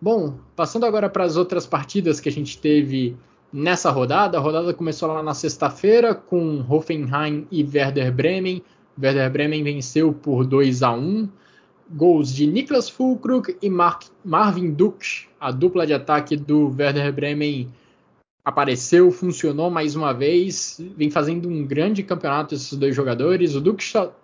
Bom, 0.00 0.34
passando 0.54 0.86
agora 0.86 1.08
para 1.08 1.24
as 1.24 1.36
outras 1.36 1.66
partidas 1.66 2.20
que 2.20 2.28
a 2.28 2.32
gente 2.32 2.58
teve 2.58 3.16
nessa 3.52 3.90
rodada. 3.90 4.38
A 4.38 4.40
rodada 4.40 4.72
começou 4.72 5.08
lá 5.08 5.22
na 5.22 5.34
sexta-feira 5.34 6.14
com 6.14 6.64
Hoffenheim 6.68 7.46
e 7.50 7.62
Werder 7.62 8.12
Bremen. 8.12 8.62
Werder 9.00 9.30
Bremen 9.30 9.62
venceu 9.62 10.12
por 10.12 10.44
2 10.44 10.82
a 10.82 10.92
1 10.92 11.28
gols 11.90 12.32
de 12.32 12.46
Niklas 12.46 12.88
Fulkrug 12.88 13.56
e 13.62 13.70
Mar 13.70 13.98
Marvin 14.24 14.70
Dux. 14.70 15.26
A 15.40 15.50
dupla 15.50 15.86
de 15.86 15.94
ataque 15.94 16.36
do 16.36 16.74
Werder 16.76 17.12
Bremen 17.12 17.68
apareceu, 18.48 19.10
funcionou 19.10 19.70
mais 19.70 19.94
uma 19.94 20.14
vez. 20.14 20.80
Vem 20.96 21.10
fazendo 21.10 21.50
um 21.50 21.66
grande 21.66 22.02
campeonato 22.02 22.54
esses 22.54 22.72
dois 22.78 22.96
jogadores. 22.96 23.54
O 23.54 23.60
Dux 23.60 23.84
só, 23.84 24.16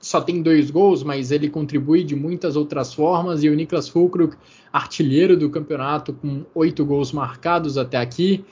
só 0.00 0.20
tem 0.20 0.42
dois 0.42 0.68
gols, 0.68 1.04
mas 1.04 1.30
ele 1.30 1.48
contribui 1.48 2.02
de 2.02 2.16
muitas 2.16 2.56
outras 2.56 2.92
formas. 2.92 3.44
E 3.44 3.48
o 3.48 3.54
Niklas 3.54 3.88
Fulkrug, 3.88 4.34
artilheiro 4.72 5.36
do 5.36 5.48
campeonato, 5.48 6.12
com 6.12 6.44
oito 6.56 6.84
gols 6.84 7.12
marcados 7.12 7.78
até 7.78 7.98
aqui. 7.98 8.44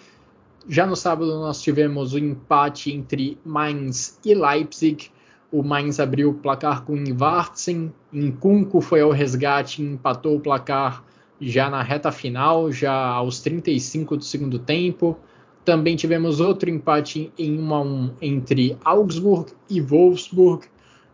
Já 0.68 0.86
no 0.86 0.94
sábado 0.94 1.34
nós 1.40 1.60
tivemos 1.60 2.14
o 2.14 2.18
empate 2.20 2.92
entre 2.92 3.36
Mainz 3.44 4.20
e 4.24 4.32
Leipzig. 4.32 5.10
O 5.50 5.60
Mainz 5.60 5.98
abriu 5.98 6.30
o 6.30 6.34
placar 6.34 6.84
com 6.84 6.96
Invartsen, 6.96 7.92
Nkunku 8.12 8.80
foi 8.80 9.00
ao 9.00 9.10
resgate 9.10 9.82
e 9.82 9.86
empatou 9.86 10.36
o 10.36 10.40
placar 10.40 11.02
já 11.40 11.68
na 11.68 11.82
reta 11.82 12.10
final, 12.10 12.72
já 12.72 12.92
aos 12.92 13.40
35 13.40 14.16
do 14.16 14.24
segundo 14.24 14.58
tempo. 14.58 15.18
Também 15.64 15.96
tivemos 15.96 16.40
outro 16.40 16.70
empate 16.70 17.32
em 17.38 17.58
1 17.58 17.74
a 17.74 17.80
1 17.80 18.10
entre 18.22 18.76
Augsburg 18.84 19.52
e 19.68 19.80
Wolfsburg. 19.80 20.66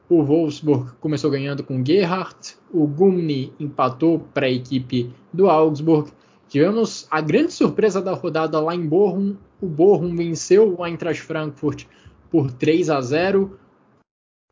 O 0.09 0.23
Wolfsburg 0.23 0.91
começou 1.01 1.31
ganhando 1.31 1.65
com 1.65 1.83
Gerhardt, 1.85 2.57
o 2.71 2.87
Gumni 2.87 3.53
empatou 3.59 4.19
para 4.35 4.47
a 4.47 4.51
equipe 4.51 5.11
do 5.33 5.49
Augsburg. 5.49 6.11
Tivemos 6.49 7.07
a 7.11 7.21
grande 7.23 7.55
surpresa 7.55 8.03
da 8.03 8.13
rodada 8.13 8.61
lá 8.61 8.75
em 8.75 8.87
Bochum. 8.87 9.37
O 9.59 9.67
Bochum 9.67 10.15
venceu 10.15 10.77
o 10.79 10.85
Eintracht 10.85 11.23
Frankfurt 11.23 11.87
por 12.31 12.53
3 12.53 12.91
a 12.91 13.01
0. 13.01 13.59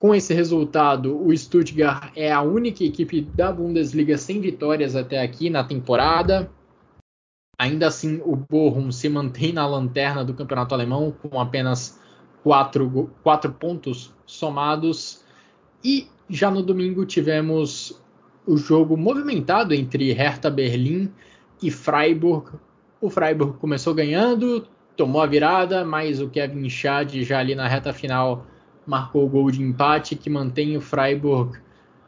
Com 0.01 0.14
esse 0.14 0.32
resultado, 0.32 1.22
o 1.22 1.36
Stuttgart 1.36 2.11
é 2.16 2.32
a 2.32 2.40
única 2.40 2.82
equipe 2.82 3.20
da 3.20 3.53
Bundesliga 3.53 4.16
sem 4.16 4.40
vitórias 4.40 4.96
até 4.96 5.20
aqui 5.20 5.51
na 5.51 5.62
temporada. 5.62 6.51
Ainda 7.59 7.88
assim, 7.88 8.18
o 8.24 8.34
Bochum 8.34 8.90
se 8.90 9.11
mantém 9.11 9.53
na 9.53 9.66
lanterna 9.66 10.24
do 10.24 10.32
campeonato 10.32 10.74
alemão 10.74 11.12
com 11.12 11.38
apenas 11.38 12.01
quatro, 12.42 13.11
quatro 13.22 13.53
pontos 13.53 14.11
somados. 14.24 15.22
E 15.84 16.09
já 16.30 16.51
no 16.51 16.62
domingo 16.62 17.05
tivemos 17.05 18.03
o 18.46 18.57
jogo 18.57 18.96
movimentado 18.96 19.74
entre 19.74 20.14
Hertha 20.14 20.48
Berlim 20.51 21.12
e 21.62 21.70
Freiburg. 21.70 22.53
O 23.03 23.11
Freiburg 23.11 23.59
começou 23.59 23.92
ganhando, 23.92 24.66
tomou 24.96 25.20
a 25.20 25.26
virada, 25.26 25.84
mas 25.84 26.22
o 26.22 26.30
Kevin 26.30 26.70
Schad 26.70 27.16
já 27.22 27.38
ali 27.38 27.55
na 27.55 27.68
reta 27.68 27.92
final 27.92 28.46
marcou 28.91 29.24
o 29.24 29.28
gol 29.28 29.53
de 29.53 29.62
empate 29.62 30.16
que 30.16 30.28
mantém 30.28 30.76
o 30.76 30.80
Freiburg 30.80 31.57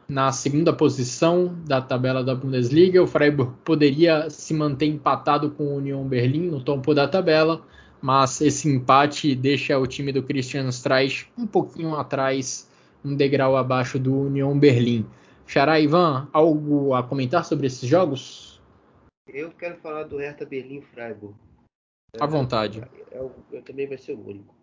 na 0.05 0.33
segunda 0.33 0.73
posição 0.73 1.55
da 1.65 1.81
tabela 1.81 2.21
da 2.21 2.35
Bundesliga. 2.35 3.01
O 3.01 3.07
Freiburg 3.07 3.53
poderia 3.63 4.29
se 4.29 4.53
manter 4.53 4.87
empatado 4.87 5.49
com 5.51 5.63
o 5.63 5.77
Union 5.77 6.05
Berlim 6.05 6.49
no 6.49 6.61
topo 6.61 6.93
da 6.93 7.07
tabela, 7.07 7.65
mas 8.01 8.41
esse 8.41 8.67
empate 8.67 9.33
deixa 9.33 9.79
o 9.79 9.87
time 9.87 10.11
do 10.11 10.21
Christian 10.21 10.67
Streich 10.67 11.31
um 11.37 11.47
pouquinho 11.47 11.95
atrás, 11.95 12.69
um 13.03 13.15
degrau 13.15 13.55
abaixo 13.55 13.97
do 13.97 14.13
Union 14.13 14.59
Berlim. 14.59 15.05
Xará 15.47 15.79
Ivan, 15.79 16.27
algo 16.33 16.93
a 16.93 17.01
comentar 17.01 17.45
sobre 17.45 17.67
esses 17.67 17.87
jogos? 17.87 18.61
Eu 19.25 19.51
quero 19.51 19.77
falar 19.77 20.03
do 20.03 20.17
Hertha 20.17 20.45
Berlim 20.45 20.81
Freiburg. 20.81 21.33
À 22.19 22.25
vontade. 22.25 22.83
É, 23.09 23.17
eu, 23.17 23.31
eu 23.53 23.61
também 23.61 23.87
vai 23.87 23.97
ser 23.97 24.13
o 24.15 24.27
único. 24.27 24.53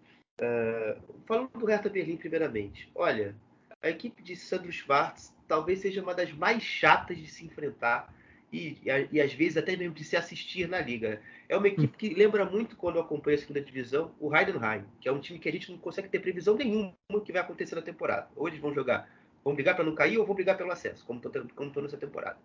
Uh, 0.40 0.98
falando 1.26 1.50
do 1.50 1.66
Hertha 1.66 1.90
Berlim, 1.90 2.16
primeiramente, 2.16 2.90
olha, 2.94 3.36
a 3.82 3.90
equipe 3.90 4.22
de 4.22 4.34
Sandro 4.34 4.72
Schwartz 4.72 5.34
talvez 5.46 5.80
seja 5.80 6.02
uma 6.02 6.14
das 6.14 6.32
mais 6.32 6.62
chatas 6.62 7.18
de 7.18 7.26
se 7.26 7.44
enfrentar 7.44 8.10
e, 8.52 8.78
e, 8.82 9.08
e, 9.12 9.20
às 9.20 9.34
vezes 9.34 9.58
até 9.58 9.76
mesmo 9.76 9.94
de 9.94 10.02
se 10.02 10.16
assistir 10.16 10.66
na 10.66 10.80
liga. 10.80 11.20
É 11.48 11.56
uma 11.56 11.68
equipe 11.68 11.96
que 11.96 12.14
lembra 12.14 12.44
muito 12.44 12.76
quando 12.76 12.96
eu 12.96 13.02
acompanho 13.02 13.36
a 13.36 13.40
segunda 13.40 13.60
divisão, 13.60 14.14
o 14.18 14.34
Heidenheim, 14.34 14.84
que 15.00 15.08
é 15.08 15.12
um 15.12 15.20
time 15.20 15.38
que 15.38 15.48
a 15.48 15.52
gente 15.52 15.70
não 15.70 15.78
consegue 15.78 16.08
ter 16.08 16.20
previsão 16.20 16.56
nenhuma 16.56 16.94
que 17.24 17.32
vai 17.32 17.42
acontecer 17.42 17.74
na 17.74 17.82
temporada. 17.82 18.28
Eles 18.38 18.58
vão 18.58 18.72
jogar, 18.72 19.10
vão 19.44 19.54
brigar 19.54 19.76
para 19.76 19.84
não 19.84 19.94
cair 19.94 20.18
ou 20.18 20.26
vão 20.26 20.34
brigar 20.34 20.56
pelo 20.56 20.72
acesso, 20.72 21.04
como 21.04 21.20
estão 21.68 21.82
nessa 21.82 21.96
temporada. 21.96 22.38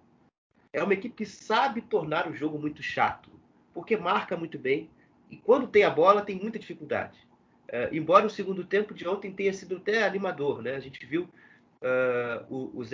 É 0.74 0.84
uma 0.84 0.94
equipe 0.94 1.16
que 1.16 1.26
sabe 1.26 1.82
tornar 1.82 2.30
o 2.30 2.36
jogo 2.36 2.60
muito 2.60 2.84
chato, 2.84 3.32
porque 3.74 3.96
marca 3.96 4.36
muito 4.36 4.60
bem 4.60 4.90
e 5.30 5.38
quando 5.38 5.68
tem 5.68 5.84
a 5.84 5.90
bola 5.90 6.22
tem 6.22 6.36
muita 6.38 6.60
dificuldade. 6.60 7.18
Uh, 7.68 7.94
embora 7.94 8.28
o 8.28 8.30
segundo 8.30 8.64
tempo 8.64 8.94
de 8.94 9.08
ontem 9.08 9.32
tenha 9.32 9.52
sido 9.52 9.78
até 9.78 10.04
animador, 10.04 10.62
né? 10.62 10.76
A 10.76 10.80
gente 10.80 11.04
viu 11.06 11.24
uh, 11.82 12.46
o, 12.50 12.82
o 12.82 12.86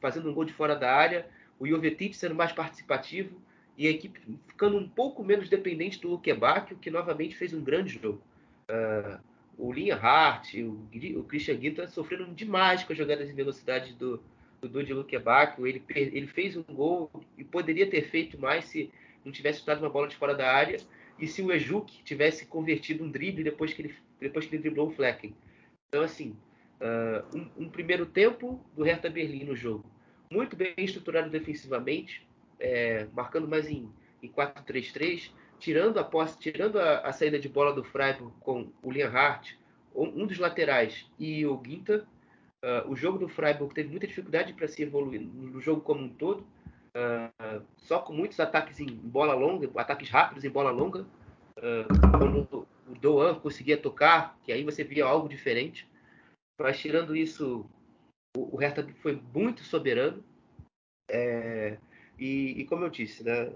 fazendo 0.00 0.30
um 0.30 0.34
gol 0.34 0.44
de 0.44 0.52
fora 0.52 0.76
da 0.76 0.92
área, 0.92 1.26
o 1.58 1.66
Jovetic 1.66 2.14
sendo 2.14 2.34
mais 2.34 2.52
participativo 2.52 3.40
e 3.78 3.86
a 3.86 3.90
equipe 3.90 4.20
ficando 4.46 4.76
um 4.76 4.88
pouco 4.88 5.24
menos 5.24 5.48
dependente 5.48 6.00
do 6.00 6.08
Luquebac, 6.08 6.74
que 6.76 6.90
novamente 6.90 7.34
fez 7.34 7.54
um 7.54 7.62
grande 7.62 7.98
jogo. 8.00 8.20
Uh, 8.68 9.18
o 9.56 9.72
Linha 9.72 9.96
Hart, 9.96 10.54
o, 10.54 10.86
o 11.18 11.24
Christian 11.24 11.56
Guita 11.56 11.86
sofreram 11.86 12.32
demais 12.34 12.84
com 12.84 12.92
as 12.92 12.98
jogadas 12.98 13.30
em 13.30 13.34
velocidade 13.34 13.94
do, 13.94 14.22
do 14.60 14.68
Dodi 14.68 14.92
Luquebac. 14.92 15.60
Ele, 15.62 15.82
ele 15.88 16.26
fez 16.26 16.56
um 16.56 16.62
gol 16.62 17.10
e 17.38 17.44
poderia 17.44 17.88
ter 17.88 18.02
feito 18.10 18.38
mais 18.38 18.66
se 18.66 18.90
não 19.24 19.32
tivesse 19.32 19.64
dado 19.64 19.80
uma 19.80 19.90
bola 19.90 20.08
de 20.08 20.16
fora 20.16 20.34
da 20.34 20.52
área 20.52 20.78
e 21.18 21.26
se 21.26 21.42
o 21.42 21.52
Ejuk 21.52 22.02
tivesse 22.04 22.46
convertido 22.46 23.04
um 23.04 23.10
drible 23.10 23.44
depois 23.44 23.72
que 23.72 23.82
ele, 23.82 23.94
depois 24.20 24.46
que 24.46 24.54
ele 24.54 24.62
driblou 24.62 24.88
o 24.88 24.90
Flecken. 24.90 25.34
Então, 25.88 26.02
assim, 26.02 26.36
uh, 26.80 27.36
um, 27.36 27.64
um, 27.64 27.68
primeiro 27.68 28.06
tempo 28.06 28.60
do 28.76 28.82
Hertha 28.82 29.08
Berlim 29.08 29.44
no 29.44 29.54
jogo. 29.54 29.84
Muito 30.30 30.56
bem 30.56 30.74
estruturado 30.78 31.30
defensivamente, 31.30 32.26
é, 32.58 33.06
marcando 33.12 33.46
mais 33.46 33.68
em, 33.68 33.88
em 34.22 34.28
4-3-3, 34.28 35.30
tirando 35.58 35.98
a 35.98 36.04
posse, 36.04 36.38
tirando 36.38 36.78
a, 36.78 37.00
a, 37.00 37.12
saída 37.12 37.38
de 37.38 37.48
bola 37.48 37.72
do 37.72 37.84
Freiburg 37.84 38.32
com 38.40 38.72
o 38.82 38.90
Lienhardt, 38.90 39.56
um 39.94 40.26
dos 40.26 40.38
laterais 40.38 41.08
e 41.18 41.46
o 41.46 41.56
Guinta. 41.56 42.06
Uh, 42.62 42.90
o 42.90 42.96
jogo 42.96 43.18
do 43.18 43.28
Freiburg 43.28 43.72
teve 43.72 43.90
muita 43.90 44.06
dificuldade 44.06 44.52
para 44.54 44.66
se 44.66 44.82
evoluir 44.82 45.20
no 45.20 45.60
jogo 45.60 45.82
como 45.82 46.02
um 46.02 46.08
todo. 46.08 46.44
Uh, 46.96 47.64
só 47.76 47.98
com 47.98 48.12
muitos 48.12 48.38
ataques 48.38 48.78
em 48.78 48.86
bola 48.86 49.34
longa, 49.34 49.68
ataques 49.80 50.08
rápidos 50.08 50.44
em 50.44 50.50
bola 50.50 50.70
longa. 50.70 51.06
Uh, 51.58 52.18
quando 52.18 52.66
o 52.86 52.94
Doan 52.94 53.34
conseguia 53.40 53.76
tocar, 53.76 54.38
que 54.42 54.52
aí 54.52 54.64
você 54.64 54.84
via 54.84 55.04
algo 55.04 55.28
diferente. 55.28 55.88
Mas 56.60 56.78
tirando 56.78 57.16
isso, 57.16 57.68
o, 58.36 58.56
Hertha 58.56 58.86
foi 59.02 59.20
muito 59.34 59.62
soberano. 59.62 60.22
É, 61.10 61.78
e, 62.18 62.60
e, 62.60 62.64
como 62.64 62.84
eu 62.84 62.90
disse, 62.90 63.24
né, 63.24 63.50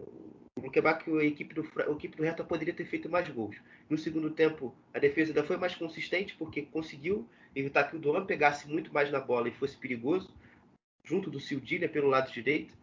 o 0.57 0.63
Luquebac, 0.63 1.09
a 1.11 1.25
equipe 1.25 1.55
do, 1.55 1.63
a 1.77 1.93
equipe 1.93 2.17
do 2.17 2.25
Hertha 2.25 2.45
poderia 2.45 2.75
ter 2.75 2.85
feito 2.85 3.09
mais 3.09 3.29
gols. 3.29 3.57
No 3.89 3.97
segundo 3.97 4.31
tempo, 4.31 4.75
a 4.93 4.99
defesa 4.99 5.31
ainda 5.31 5.45
foi 5.45 5.57
mais 5.57 5.75
consistente, 5.75 6.35
porque 6.37 6.63
conseguiu 6.63 7.29
evitar 7.55 7.85
que 7.85 7.97
o 7.97 7.99
Doan 7.99 8.27
pegasse 8.27 8.69
muito 8.69 8.93
mais 8.93 9.11
na 9.11 9.21
bola 9.21 9.49
e 9.49 9.53
fosse 9.53 9.77
perigoso, 9.77 10.33
junto 11.05 11.31
do 11.31 11.41
Sildilha 11.41 11.89
pelo 11.89 12.09
lado 12.09 12.33
direito. 12.33 12.75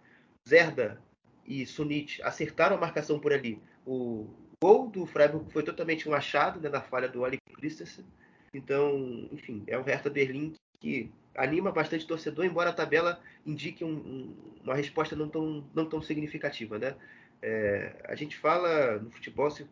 Zerda 0.48 1.02
e 1.46 1.66
Sunit 1.66 2.22
acertaram 2.22 2.76
a 2.76 2.80
marcação 2.80 3.20
por 3.20 3.34
ali. 3.34 3.60
O 3.86 4.28
gol 4.62 4.88
do 4.90 5.06
Freiburg 5.06 5.52
foi 5.52 5.64
totalmente 5.64 6.08
um 6.08 6.14
achado 6.14 6.60
né, 6.60 6.70
na 6.70 6.82
falha 6.82 7.08
do 7.08 7.26
Ali 7.26 7.40
Christensen. 7.56 8.06
Então, 8.54 9.28
enfim, 9.32 9.64
é 9.68 9.78
o 9.78 9.84
Hertha 9.84 10.10
Berlim 10.10 10.54
que 10.80 11.12
anima 11.36 11.72
bastante 11.72 12.06
torcedor, 12.06 12.46
embora 12.46 12.70
a 12.70 12.74
tabela 12.74 13.20
indique 13.46 13.84
um, 13.84 13.90
um, 13.90 14.36
uma 14.64 14.76
resposta 14.76 15.16
não 15.16 15.28
tão, 15.28 15.68
não 15.74 15.86
tão 15.86 16.02
significativa. 16.02 16.78
Né? 16.78 16.96
É, 17.42 17.96
a 18.06 18.16
gente 18.16 18.38
fala 18.38 19.00
no 19.00 19.12
futebol, 19.12 19.50
se, 19.50 19.68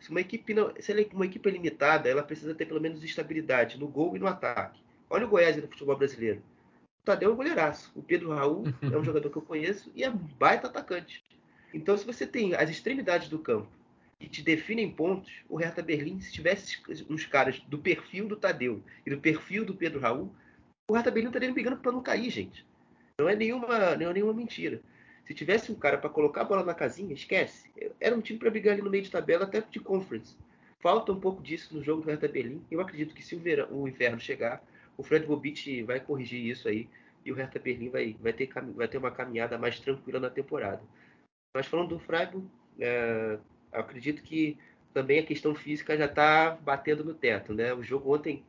se, 0.00 0.10
uma 0.10 0.20
equipe 0.20 0.54
não, 0.54 0.72
se 0.80 0.92
uma 1.12 1.26
equipe 1.26 1.48
é 1.48 1.52
limitada, 1.52 2.08
ela 2.08 2.22
precisa 2.22 2.54
ter 2.54 2.66
pelo 2.66 2.80
menos 2.80 3.04
estabilidade 3.04 3.78
no 3.78 3.86
gol 3.86 4.16
e 4.16 4.18
no 4.18 4.26
ataque. 4.26 4.82
Olha 5.08 5.26
o 5.26 5.28
Goiás 5.28 5.56
no 5.56 5.68
futebol 5.68 5.96
brasileiro. 5.96 6.42
Tadeu 7.04 7.30
é 7.30 7.32
um 7.32 7.36
goleiraço. 7.36 7.92
O 7.94 8.02
Pedro 8.02 8.30
Raul 8.30 8.64
é 8.80 8.96
um 8.96 9.04
jogador 9.04 9.28
que 9.30 9.36
eu 9.36 9.42
conheço 9.42 9.92
e 9.94 10.02
é 10.02 10.10
um 10.10 10.16
baita 10.16 10.68
atacante. 10.68 11.22
Então, 11.72 11.96
se 11.96 12.06
você 12.06 12.26
tem 12.26 12.54
as 12.54 12.70
extremidades 12.70 13.28
do 13.28 13.38
campo 13.38 13.68
que 14.18 14.28
te 14.28 14.42
definem 14.42 14.90
pontos, 14.90 15.30
o 15.48 15.56
Hertha 15.56 15.82
Berlim, 15.82 16.20
se 16.20 16.32
tivesse 16.32 16.80
uns 17.10 17.26
caras 17.26 17.58
do 17.68 17.78
perfil 17.78 18.26
do 18.26 18.36
Tadeu 18.36 18.82
e 19.04 19.10
do 19.10 19.18
perfil 19.18 19.64
do 19.64 19.74
Pedro 19.74 20.00
Raul, 20.00 20.32
o 20.88 20.94
Hertha 20.94 21.10
Berlim 21.10 21.28
estaria 21.28 21.52
brigando 21.52 21.76
para 21.76 21.92
não 21.92 22.02
cair, 22.02 22.30
gente. 22.30 22.64
Não 23.18 23.28
é 23.28 23.36
nenhuma, 23.36 23.96
não 23.96 24.10
é 24.10 24.12
nenhuma 24.14 24.32
mentira. 24.32 24.80
Se 25.24 25.34
tivesse 25.34 25.72
um 25.72 25.74
cara 25.74 25.98
para 25.98 26.10
colocar 26.10 26.42
a 26.42 26.44
bola 26.44 26.64
na 26.64 26.74
casinha, 26.74 27.12
esquece. 27.12 27.70
Era 28.00 28.14
um 28.14 28.20
time 28.20 28.38
para 28.38 28.50
brigar 28.50 28.74
ali 28.74 28.82
no 28.82 28.90
meio 28.90 29.02
de 29.02 29.10
tabela, 29.10 29.44
até 29.44 29.60
de 29.60 29.80
conference. 29.80 30.36
Falta 30.80 31.12
um 31.12 31.20
pouco 31.20 31.42
disso 31.42 31.74
no 31.74 31.82
jogo 31.82 32.02
do 32.02 32.10
Hertha 32.10 32.28
Berlim. 32.28 32.62
Eu 32.70 32.80
acredito 32.80 33.14
que 33.14 33.22
se 33.22 33.34
o, 33.34 33.38
verão, 33.38 33.68
o 33.70 33.88
inverno 33.88 34.20
chegar, 34.20 34.62
o 34.96 35.02
Fred 35.02 35.26
Bobic 35.26 35.82
vai 35.82 36.00
corrigir 36.00 36.44
isso 36.44 36.68
aí 36.68 36.88
e 37.24 37.32
o 37.32 37.34
Hertha 37.34 37.58
Berlim 37.58 37.88
vai, 37.88 38.16
vai, 38.20 38.32
ter, 38.32 38.50
vai 38.74 38.86
ter 38.86 38.98
uma 38.98 39.10
caminhada 39.10 39.58
mais 39.58 39.80
tranquila 39.80 40.20
na 40.20 40.30
temporada. 40.30 40.82
Mas 41.56 41.66
falando 41.66 41.90
do 41.90 41.98
Freiburg, 41.98 42.46
é, 42.78 43.38
acredito 43.72 44.22
que 44.22 44.58
também 44.92 45.18
a 45.18 45.26
questão 45.26 45.54
física 45.54 45.96
já 45.96 46.06
está 46.06 46.50
batendo 46.50 47.04
no 47.04 47.14
teto. 47.14 47.54
Né? 47.54 47.72
O 47.72 47.82
jogo 47.82 48.14
ontem 48.14 48.44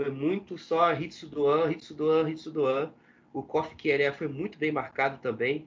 foi 0.00 0.10
muito 0.10 0.56
só 0.56 0.92
Hitsu 0.92 1.28
Doan, 1.28 1.72
Hitsu 1.72 2.50
Doan. 2.50 2.92
O 3.32 3.42
Kof 3.42 3.74
Kieré 3.74 4.12
foi 4.12 4.28
muito 4.28 4.58
bem 4.58 4.70
marcado 4.70 5.18
também. 5.18 5.66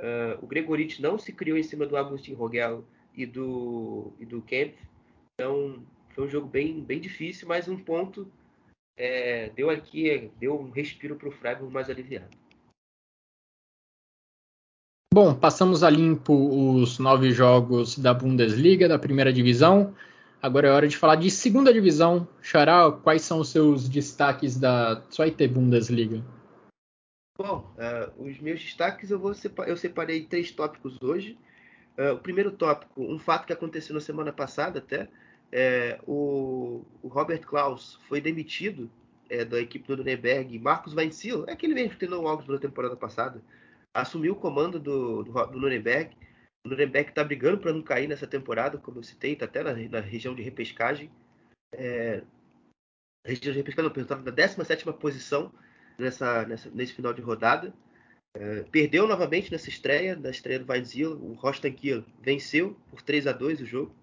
Uh, 0.00 0.42
o 0.42 0.46
Gregorit 0.46 1.00
não 1.00 1.18
se 1.18 1.32
criou 1.32 1.56
em 1.56 1.62
cima 1.62 1.86
do 1.86 1.96
Agustin 1.96 2.34
Rogel 2.34 2.84
e 3.14 3.24
do, 3.24 4.12
e 4.18 4.24
do. 4.24 4.42
Então 5.34 5.84
foi 6.10 6.24
um 6.24 6.28
jogo 6.28 6.48
bem, 6.48 6.80
bem 6.80 7.00
difícil, 7.00 7.46
mas 7.46 7.68
um 7.68 7.76
ponto 7.76 8.30
é, 8.96 9.50
deu 9.50 9.70
aqui, 9.70 10.30
deu 10.38 10.58
um 10.58 10.70
respiro 10.70 11.16
para 11.16 11.28
o 11.28 11.32
Freiburg 11.32 11.72
mais 11.72 11.90
aliviado. 11.90 12.36
Bom, 15.12 15.32
passamos 15.32 15.84
a 15.84 15.90
limpo 15.90 16.34
os 16.34 16.98
nove 16.98 17.30
jogos 17.30 17.96
da 17.96 18.12
Bundesliga, 18.12 18.88
da 18.88 18.98
primeira 18.98 19.32
divisão. 19.32 19.94
Agora 20.42 20.68
é 20.68 20.70
hora 20.72 20.88
de 20.88 20.96
falar 20.96 21.16
de 21.16 21.30
segunda 21.30 21.72
divisão. 21.72 22.28
Xará, 22.42 22.90
quais 22.90 23.22
são 23.22 23.38
os 23.38 23.48
seus 23.48 23.88
destaques 23.88 24.58
da 24.58 25.00
Zweite 25.10 25.46
Bundesliga? 25.46 26.20
Bom, 27.38 27.72
uh, 27.78 28.22
os 28.22 28.38
meus 28.40 28.60
destaques 28.60 29.10
eu, 29.10 29.18
vou 29.18 29.34
separ 29.34 29.68
eu 29.68 29.76
separei 29.76 30.24
três 30.24 30.50
tópicos 30.50 31.00
hoje. 31.00 31.38
Uh, 31.96 32.14
o 32.14 32.18
primeiro 32.18 32.50
tópico, 32.50 33.00
um 33.00 33.18
fato 33.18 33.46
que 33.46 33.52
aconteceu 33.52 33.94
na 33.94 34.00
semana 34.00 34.32
passada 34.32 34.80
até, 34.80 35.08
é, 35.56 36.00
o, 36.04 36.84
o, 37.00 37.06
Robert 37.06 37.40
Klaus 37.46 37.94
foi 38.08 38.20
demitido 38.20 38.90
é, 39.30 39.44
da 39.44 39.60
equipe 39.60 39.86
do 39.86 39.98
Nuremberg. 39.98 40.58
Marcos 40.58 40.94
Weinziel, 40.94 41.44
é 41.46 41.52
aquele 41.52 41.74
mesmo 41.74 41.90
que 41.90 41.98
treinou 41.98 42.24
o 42.24 42.28
Augsburg 42.28 42.60
na 42.60 42.68
temporada 42.68 42.96
passada, 42.96 43.40
assumiu 43.94 44.32
o 44.32 44.36
comando 44.36 44.80
do, 44.80 45.22
do, 45.22 45.32
do 45.46 45.60
Nuremberg. 45.60 46.16
O 46.66 46.70
Nuremberg 46.70 47.10
está 47.10 47.22
brigando 47.22 47.58
para 47.58 47.72
não 47.72 47.82
cair 47.82 48.08
nessa 48.08 48.26
temporada, 48.26 48.78
como 48.78 48.98
eu 48.98 49.04
citei, 49.04 49.34
está 49.34 49.44
até 49.44 49.62
na, 49.62 49.74
na, 49.74 50.00
região 50.00 50.34
de 50.34 50.42
repescagem. 50.42 51.08
É, 51.72 52.24
região 53.24 53.52
de 53.52 53.58
repescagem, 53.58 53.92
não, 53.94 54.02
estava 54.02 54.22
na 54.24 54.32
17 54.32 54.92
posição 54.94 55.52
nessa, 55.96 56.44
nessa, 56.46 56.68
nesse 56.70 56.94
final 56.94 57.12
de 57.12 57.22
rodada. 57.22 57.72
É, 58.36 58.64
perdeu 58.64 59.06
novamente 59.06 59.52
nessa 59.52 59.68
estreia, 59.68 60.16
na 60.16 60.30
estreia 60.30 60.58
do 60.58 60.68
Weinziel. 60.68 61.12
O 61.12 61.34
Rostenkiel 61.34 62.02
venceu 62.20 62.76
por 62.90 63.02
3 63.02 63.28
a 63.28 63.32
2 63.32 63.60
o 63.60 63.66
jogo. 63.66 63.94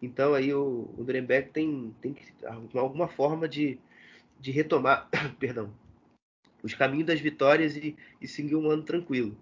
Então 0.00 0.34
aí 0.34 0.52
o, 0.52 0.90
o 0.96 1.04
Nuremberg 1.04 1.50
tem, 1.50 1.94
tem 2.00 2.12
que 2.12 2.24
arrumar 2.44 2.80
alguma 2.80 3.08
forma 3.08 3.48
de, 3.48 3.78
de 4.38 4.50
retomar 4.50 5.08
perdão, 5.38 5.72
os 6.62 6.74
caminhos 6.74 7.06
das 7.06 7.20
vitórias 7.20 7.76
e, 7.76 7.96
e 8.20 8.28
seguir 8.28 8.56
um 8.56 8.70
ano 8.70 8.82
tranquilo. 8.82 9.36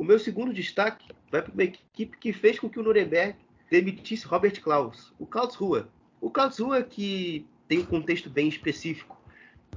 O 0.00 0.04
meu 0.04 0.18
segundo 0.18 0.52
destaque 0.52 1.08
vai 1.30 1.42
para 1.42 1.52
uma 1.52 1.64
equipe 1.64 2.16
que 2.18 2.32
fez 2.32 2.58
com 2.58 2.68
que 2.68 2.78
o 2.78 2.82
Nuremberg 2.82 3.36
demitisse 3.70 4.26
Robert 4.26 4.60
Klaus, 4.60 5.12
o 5.18 5.26
Karlsruhe. 5.26 5.84
O 6.20 6.30
Karlsruhe 6.30 6.84
que 6.84 7.46
tem 7.68 7.80
um 7.80 7.86
contexto 7.86 8.28
bem 8.28 8.48
específico 8.48 9.20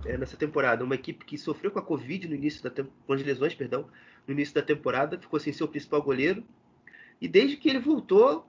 é, 0.06 0.18
nessa 0.18 0.36
temporada, 0.36 0.84
uma 0.84 0.96
equipe 0.96 1.26
que 1.26 1.38
sofreu 1.38 1.72
com 1.72 1.80
a 1.80 1.84
Covid 1.84 2.28
no 2.28 2.36
início 2.36 2.64
da 2.64 2.72
com 2.72 3.14
as 3.14 3.24
lesões, 3.24 3.54
perdão, 3.54 3.88
no 4.28 4.34
início 4.34 4.56
da 4.56 4.62
temporada, 4.62 5.20
ficou 5.20 5.40
sem 5.40 5.54
seu 5.54 5.68
principal 5.68 6.02
goleiro 6.02 6.44
e 7.22 7.28
desde 7.28 7.58
que 7.58 7.70
ele 7.70 7.80
voltou 7.80 8.48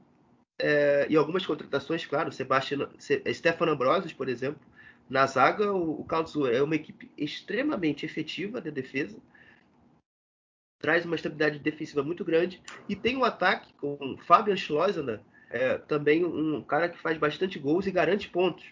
é, 0.58 1.06
e 1.08 1.16
algumas 1.16 1.44
contratações, 1.44 2.06
claro, 2.06 2.32
Sebastião, 2.32 2.88
Stefano 3.32 3.72
Ambrosius, 3.72 4.12
por 4.12 4.28
exemplo, 4.28 4.60
na 5.08 5.26
zaga, 5.26 5.72
o, 5.72 6.00
o 6.00 6.04
Karlsruhe 6.04 6.54
é 6.54 6.62
uma 6.62 6.76
equipe 6.76 7.10
extremamente 7.16 8.06
efetiva 8.06 8.60
de 8.60 8.70
defesa, 8.70 9.18
traz 10.80 11.04
uma 11.04 11.16
estabilidade 11.16 11.58
defensiva 11.58 12.02
muito 12.02 12.24
grande 12.24 12.62
e 12.88 12.94
tem 12.94 13.16
um 13.16 13.24
ataque 13.24 13.72
com 13.74 14.16
Fabian 14.26 14.56
Schleusener, 14.56 15.20
é, 15.50 15.78
também 15.78 16.24
um 16.24 16.62
cara 16.62 16.88
que 16.88 17.00
faz 17.00 17.18
bastante 17.18 17.58
gols 17.58 17.86
e 17.86 17.90
garante 17.90 18.28
pontos. 18.28 18.66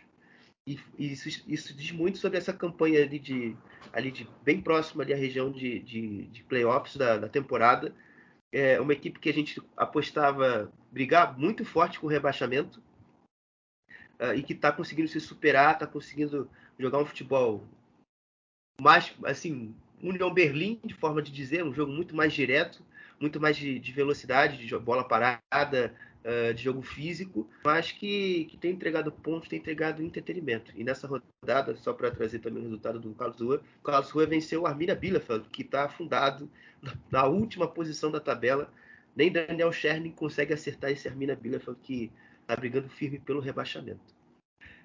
E, 0.66 0.78
e 0.96 1.12
isso, 1.12 1.42
isso, 1.48 1.74
diz 1.74 1.90
muito 1.90 2.18
sobre 2.18 2.38
essa 2.38 2.52
campanha 2.52 3.02
ali 3.02 3.18
de, 3.18 3.56
ali 3.92 4.12
de 4.12 4.28
bem 4.44 4.60
próxima 4.60 5.02
ali 5.02 5.12
à 5.12 5.16
região 5.16 5.50
de, 5.50 5.80
de, 5.80 6.26
de 6.28 6.44
playoffs 6.44 6.96
da, 6.96 7.18
da 7.18 7.28
temporada 7.28 7.92
é 8.52 8.78
uma 8.78 8.92
equipe 8.92 9.18
que 9.18 9.30
a 9.30 9.32
gente 9.32 9.60
apostava 9.76 10.70
brigar 10.90 11.38
muito 11.38 11.64
forte 11.64 11.98
com 11.98 12.06
o 12.06 12.10
rebaixamento 12.10 12.82
uh, 14.20 14.34
e 14.36 14.42
que 14.42 14.52
está 14.52 14.70
conseguindo 14.70 15.08
se 15.08 15.18
superar, 15.20 15.72
está 15.72 15.86
conseguindo 15.86 16.50
jogar 16.78 16.98
um 16.98 17.06
futebol 17.06 17.66
mais, 18.78 19.14
assim, 19.24 19.74
União 20.02 20.32
Berlim, 20.32 20.78
de 20.84 20.94
forma 20.94 21.22
de 21.22 21.32
dizer, 21.32 21.64
um 21.64 21.72
jogo 21.72 21.92
muito 21.92 22.14
mais 22.14 22.32
direto, 22.32 22.84
muito 23.18 23.40
mais 23.40 23.56
de, 23.56 23.78
de 23.78 23.92
velocidade, 23.92 24.66
de 24.66 24.78
bola 24.78 25.06
parada, 25.06 25.94
uh, 26.24 26.54
de 26.54 26.62
jogo 26.62 26.82
físico, 26.82 27.48
mas 27.64 27.92
que, 27.92 28.46
que 28.46 28.56
tem 28.56 28.72
entregado 28.72 29.10
pontos, 29.10 29.48
tem 29.48 29.58
entregado 29.58 30.02
entretenimento. 30.02 30.72
E 30.74 30.84
nessa 30.84 31.06
rodada, 31.06 31.74
só 31.76 31.92
para 31.92 32.10
trazer 32.10 32.38
também 32.38 32.60
o 32.60 32.64
resultado 32.64 32.98
do 32.98 33.14
Carlos 33.14 33.40
Rua, 33.40 33.62
o 33.80 33.84
Carlos 33.84 34.10
Rua 34.10 34.26
venceu 34.26 34.62
o 34.62 34.66
Arminia 34.66 34.94
Bielefeld, 34.94 35.48
que 35.50 35.62
está 35.62 35.84
afundado 35.84 36.50
na 37.10 37.26
última 37.26 37.66
posição 37.66 38.10
da 38.10 38.20
tabela. 38.20 38.72
Nem 39.14 39.30
Daniel 39.30 39.72
Cherny 39.72 40.10
consegue 40.10 40.54
acertar 40.54 40.90
esse 40.90 41.06
Arminia 41.06 41.36
Bielefeld 41.36 41.78
que 41.82 42.10
está 42.40 42.56
brigando 42.56 42.88
firme 42.88 43.18
pelo 43.18 43.40
rebaixamento. 43.40 44.00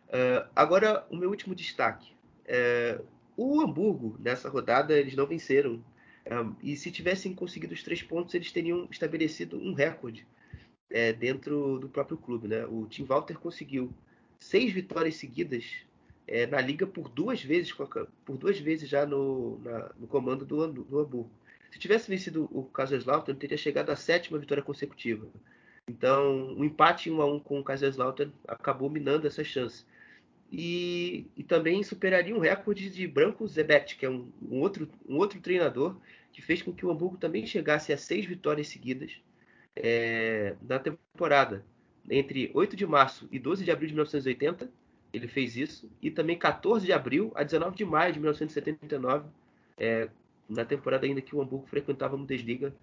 Uh, 0.07 0.47
agora, 0.55 1.05
o 1.09 1.15
meu 1.15 1.29
último 1.29 1.55
destaque. 1.55 2.13
Uh, 2.45 3.05
o 3.35 3.61
Hamburgo, 3.61 4.17
nessa 4.19 4.49
rodada, 4.49 4.97
eles 4.97 5.15
não 5.15 5.27
venceram. 5.27 5.83
Um, 6.29 6.55
e 6.61 6.75
se 6.75 6.91
tivessem 6.91 7.33
conseguido 7.33 7.73
os 7.73 7.83
três 7.83 8.01
pontos, 8.01 8.33
eles 8.33 8.51
teriam 8.51 8.87
estabelecido 8.91 9.57
um 9.57 9.73
recorde 9.73 10.27
é, 10.89 11.13
dentro 11.13 11.79
do 11.79 11.89
próprio 11.89 12.17
clube. 12.17 12.47
Né? 12.47 12.65
O 12.65 12.85
Tim 12.87 13.03
Walter 13.03 13.37
conseguiu 13.37 13.93
seis 14.39 14.71
vitórias 14.71 15.15
seguidas 15.15 15.65
é, 16.27 16.45
na 16.45 16.59
liga 16.59 16.85
por 16.85 17.09
duas 17.09 17.41
vezes, 17.41 17.71
por 17.71 18.37
duas 18.37 18.59
vezes 18.59 18.89
já 18.89 19.05
no, 19.05 19.59
na, 19.63 19.91
no 19.99 20.07
comando 20.07 20.45
do, 20.45 20.67
do 20.67 20.99
Hamburgo. 20.99 21.29
Se 21.71 21.79
tivesse 21.79 22.09
vencido 22.09 22.49
o 22.51 22.63
Kaiserslautern, 22.63 23.37
teria 23.37 23.57
chegado 23.57 23.89
à 23.89 23.95
sétima 23.95 24.37
vitória 24.37 24.63
consecutiva. 24.63 25.27
Então, 25.87 26.53
o 26.53 26.59
um 26.59 26.63
empate 26.63 27.09
1 27.09 27.21
a 27.21 27.25
1 27.25 27.39
com 27.39 27.59
o 27.59 27.63
Kaiserslautern 27.63 28.31
acabou 28.47 28.89
minando 28.89 29.27
essa 29.27 29.43
chance. 29.43 29.85
E, 30.51 31.25
e, 31.35 31.43
também 31.43 31.83
superaria 31.83 32.33
um 32.33 32.39
recorde 32.39 32.89
de 32.89 33.05
Branco 33.05 33.45
Zebet, 33.45 33.97
que 33.97 34.05
é 34.05 34.09
um, 34.09 34.29
um, 34.49 34.61
outro, 34.61 34.87
um 35.07 35.17
outro 35.17 35.41
treinador 35.41 35.97
que 36.31 36.41
fez 36.41 36.61
com 36.61 36.71
que 36.71 36.85
o 36.85 36.91
Hamburgo 36.91 37.17
também 37.17 37.45
chegasse 37.45 37.91
a 37.91 37.97
seis 37.97 38.25
vitórias 38.25 38.69
seguidas 38.69 39.19
é, 39.83 40.55
na 40.61 40.79
temporada. 40.79 41.63
Entre 42.09 42.49
8 42.53 42.75
de 42.75 42.85
março 42.85 43.27
e 43.31 43.37
12 43.37 43.65
de 43.65 43.71
abril 43.71 43.87
de 43.87 43.93
1980, 43.93 44.71
ele 45.11 45.27
fez 45.27 45.57
isso. 45.57 45.89
E 46.01 46.09
também 46.09 46.37
14 46.37 46.85
de 46.85 46.93
abril 46.93 47.31
a 47.35 47.43
19 47.43 47.75
de 47.75 47.85
maio 47.85 48.13
de 48.13 48.19
1979, 48.19 49.29
é, 49.77 50.09
na 50.47 50.63
temporada 50.63 51.05
ainda 51.05 51.21
que 51.21 51.35
o 51.35 51.41
Hamburgo 51.41 51.67
frequentava 51.67 52.15
a 52.15 52.17
Bundesliga. 52.17 52.73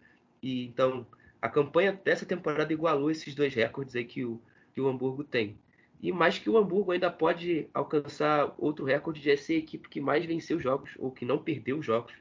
E 0.43 0.67
então 0.67 1.07
a 1.41 1.49
campanha 1.49 1.99
dessa 2.05 2.27
temporada 2.27 2.73
igualou 2.73 3.11
esses 3.11 3.35
dois 3.35 3.55
recordes 3.55 3.95
aí 3.97 4.05
que 4.05 4.25
o, 4.25 4.41
que 4.75 4.81
o 4.81 4.89
Hamburgo 4.89 5.25
tem. 5.25 5.59
E 6.01 6.13
mais 6.13 6.39
que 6.39 6.51
o 6.51 6.59
Hamburgo 6.59 6.93
ainda 6.93 7.11
pode 7.11 7.69
alcançar 7.73 8.55
outro 8.59 8.85
recorde 8.85 9.21
de 9.21 9.37
ser 9.37 9.55
a 9.55 9.59
equipe 9.59 9.89
que 9.89 10.01
mais 10.01 10.25
venceu 10.27 10.61
jogos, 10.61 10.91
ou 10.99 11.11
que 11.11 11.25
não 11.25 11.39
perdeu 11.39 11.83
jogos, 11.83 12.13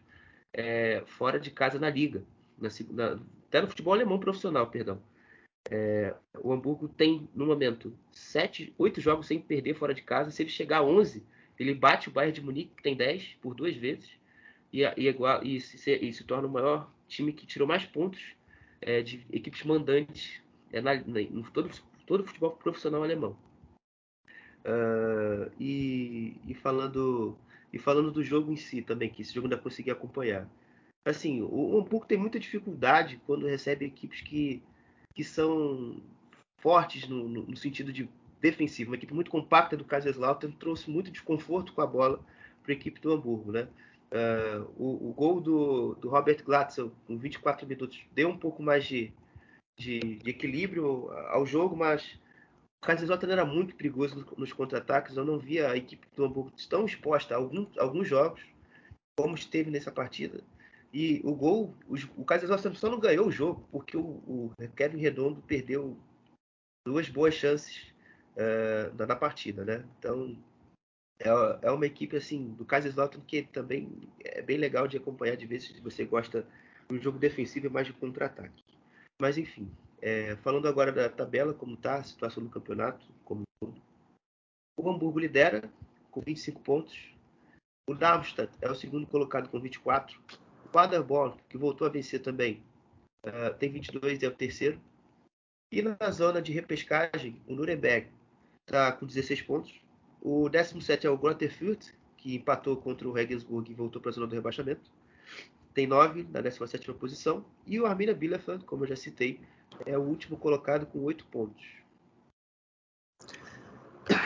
é, 0.54 1.04
fora 1.06 1.40
de 1.40 1.52
casa 1.52 1.80
na 1.80 1.90
liga. 1.90 2.24
Na, 2.58 2.70
na, 2.92 3.20
até 3.54 3.62
no 3.62 3.68
futebol 3.68 3.94
alemão 3.94 4.18
profissional, 4.18 4.66
perdão. 4.66 5.00
É, 5.70 6.16
o 6.40 6.52
Hamburgo 6.52 6.88
tem, 6.88 7.30
no 7.36 7.46
momento, 7.46 7.96
sete, 8.12 8.74
oito 8.80 9.00
jogos 9.00 9.28
sem 9.28 9.40
perder 9.40 9.76
fora 9.76 9.94
de 9.94 10.02
casa. 10.02 10.32
Se 10.32 10.42
ele 10.42 10.50
chegar 10.50 10.80
a 10.80 10.84
11, 10.84 11.24
ele 11.60 11.76
bate 11.76 12.10
o 12.10 12.12
Bayern 12.12 12.34
de 12.34 12.42
Munique, 12.42 12.74
que 12.76 12.82
tem 12.82 12.98
10, 12.98 13.38
por 13.40 13.54
duas 13.54 13.76
vezes, 13.76 14.10
e, 14.74 14.82
e, 14.82 15.08
igual, 15.08 15.44
e, 15.44 15.62
se, 15.62 15.92
e 15.92 16.12
se, 16.12 16.24
torna 16.24 16.48
o 16.48 16.52
maior 16.52 16.92
time 17.08 17.32
que 17.32 17.46
tirou 17.46 17.68
mais 17.68 17.86
pontos 17.86 18.20
é, 18.82 19.04
de 19.04 19.24
equipes 19.32 19.64
mandantes 19.64 20.42
é, 20.72 20.82
na, 20.82 20.96
na, 20.96 21.20
todo 22.08 22.26
futebol 22.26 22.52
profissional 22.54 23.04
alemão. 23.04 23.38
Uh, 24.66 25.52
e, 25.60 26.38
e, 26.48 26.56
falando 26.56 27.38
e 27.72 27.78
falando 27.78 28.12
do 28.12 28.24
jogo 28.24 28.52
em 28.52 28.56
si 28.56 28.82
também, 28.82 29.12
que 29.12 29.22
esse 29.22 29.34
jogo 29.34 29.46
ainda 29.46 29.58
consegui 29.58 29.92
acompanhar 29.92 30.50
assim, 31.06 31.42
o 31.42 31.78
Hamburgo 31.80 32.06
tem 32.06 32.18
muita 32.18 32.40
dificuldade 32.40 33.20
quando 33.26 33.48
recebe 33.48 33.86
equipes 33.86 34.22
que, 34.22 34.62
que 35.14 35.24
são 35.24 36.02
fortes 36.58 37.08
no, 37.08 37.28
no, 37.28 37.58
sentido 37.58 37.92
de 37.92 38.10
defensivo. 38.40 38.92
Uma 38.92 38.96
equipe 38.96 39.14
muito 39.14 39.32
compacta 39.32 39.76
do 39.76 39.86
Kaiserslautern 39.86 40.54
trouxe 40.54 40.90
muito 40.90 41.12
desconforto 41.12 41.74
com 41.74 41.82
a 41.82 41.88
bola 41.88 42.24
para 42.62 42.72
a 42.72 42.76
equipe 42.76 43.02
do 43.02 43.12
Hamburgo, 43.12 43.52
né? 43.52 43.68
Uh, 44.12 44.72
o, 44.78 45.10
o, 45.10 45.14
gol 45.14 45.42
do, 45.42 45.96
do 45.96 46.08
Robert 46.08 46.44
Glatzel 46.44 46.92
com 47.08 47.18
24 47.18 47.68
minutos 47.68 48.00
deu 48.14 48.30
um 48.30 48.38
pouco 48.38 48.62
mais 48.62 48.86
de, 48.86 49.12
de, 49.76 50.00
de 50.00 50.30
equilíbrio 50.30 51.10
ao 51.30 51.46
jogo, 51.48 51.76
mas 51.76 52.20
o 52.82 52.86
Kaiserslautern 52.86 53.34
era 53.34 53.46
muito 53.46 53.76
perigoso 53.76 54.24
nos 54.38 54.54
contra-ataques. 54.54 55.18
Eu 55.18 55.26
não 55.26 55.40
via 55.40 55.72
a 55.72 55.76
equipe 55.76 56.08
do 56.16 56.24
Hamburgo 56.24 56.52
tão 56.70 56.86
exposta 56.86 57.36
a 57.36 57.38
alguns 57.38 58.08
jogos 58.08 58.42
como 59.18 59.36
esteve 59.36 59.72
nessa 59.72 59.92
partida. 59.92 60.44
E 60.94 61.22
o 61.24 61.34
gol, 61.34 61.76
o 62.16 62.24
Kaiserslautern 62.24 62.76
só 62.76 62.88
não 62.88 63.00
ganhou 63.00 63.28
o 63.28 63.32
jogo 63.32 63.68
porque 63.72 63.98
o, 63.98 64.22
o 64.28 64.54
Kevin 64.76 65.00
Redondo 65.00 65.42
perdeu 65.42 65.98
duas 66.86 67.10
boas 67.10 67.34
chances 67.34 67.92
uh, 68.38 68.96
na, 68.96 69.16
partida, 69.16 69.66
né? 69.66 69.84
Então 69.98 70.38
é, 71.20 71.30
é 71.64 71.72
uma 71.72 71.88
equipe 71.88 72.16
assim 72.16 72.54
do 72.54 72.64
Kaiserslautern 72.64 73.26
que 73.26 73.42
também 73.42 74.08
é 74.24 74.42
bem 74.44 74.58
legal 74.58 74.88
de 74.88 74.98
acompanhar 74.98 75.36
de 75.36 75.48
ver 75.48 75.62
se 75.62 75.80
você 75.82 76.06
gosta 76.06 76.46
de 76.88 76.96
um 76.96 77.02
jogo 77.02 77.18
defensivo 77.18 77.66
e 77.66 77.70
mais 77.70 77.88
de 77.88 77.94
contra-ataque. 77.94 78.64
Mas 79.20 79.36
enfim, 79.36 79.72
é, 80.00 80.36
falando 80.38 80.68
agora 80.68 80.92
da 80.92 81.10
tabela, 81.10 81.56
como 81.56 81.74
está 81.74 81.96
a 81.96 82.04
situação 82.04 82.44
do 82.44 82.50
campeonato, 82.52 83.04
como 83.26 83.44
o 84.78 84.90
Hamburgo 84.90 85.20
lidera 85.20 85.72
com 86.12 86.22
25 86.22 86.62
pontos. 86.62 87.14
O 87.90 87.96
Darmstadt 87.96 88.54
é 88.62 88.70
o 88.70 88.76
segundo 88.76 89.08
colocado 89.08 89.50
com 89.50 89.60
24. 89.60 90.22
Paderborn, 90.74 91.36
que 91.48 91.58
voltou 91.58 91.86
a 91.86 91.90
vencer 91.90 92.20
também, 92.20 92.64
uh, 93.28 93.54
tem 93.60 93.72
22 93.72 94.22
e 94.22 94.26
é 94.26 94.28
o 94.28 94.32
terceiro. 94.32 94.82
E 95.72 95.82
na 95.82 96.12
zona 96.12 96.42
de 96.42 96.52
repescagem, 96.52 97.40
o 97.48 97.54
Nuremberg 97.56 98.08
está 98.66 98.92
com 98.92 99.06
16 99.06 99.44
pontos. 99.44 99.82
O 100.20 100.50
17 100.50 101.06
é 101.06 101.10
o 101.10 101.18
Grotterfurt, 101.18 101.92
que 102.18 102.36
empatou 102.36 102.76
contra 102.76 103.08
o 103.08 103.12
Regensburg 103.12 103.72
e 103.72 103.76
voltou 103.76 104.02
para 104.02 104.10
a 104.10 104.14
zona 104.14 104.28
do 104.28 104.36
rebaixamento. 104.36 104.92
Tem 105.74 105.86
9 105.86 106.28
na 106.32 106.42
17 106.42 106.92
posição. 106.94 107.46
E 107.66 107.80
o 107.80 107.86
Arminia 107.86 108.16
Bielefeld, 108.16 108.66
como 108.66 108.84
eu 108.84 108.90
já 108.90 108.96
citei, 108.96 109.40
é 109.86 109.98
o 109.98 110.02
último 110.02 110.38
colocado 110.38 110.86
com 110.86 111.04
8 111.04 111.26
pontos. 111.28 111.66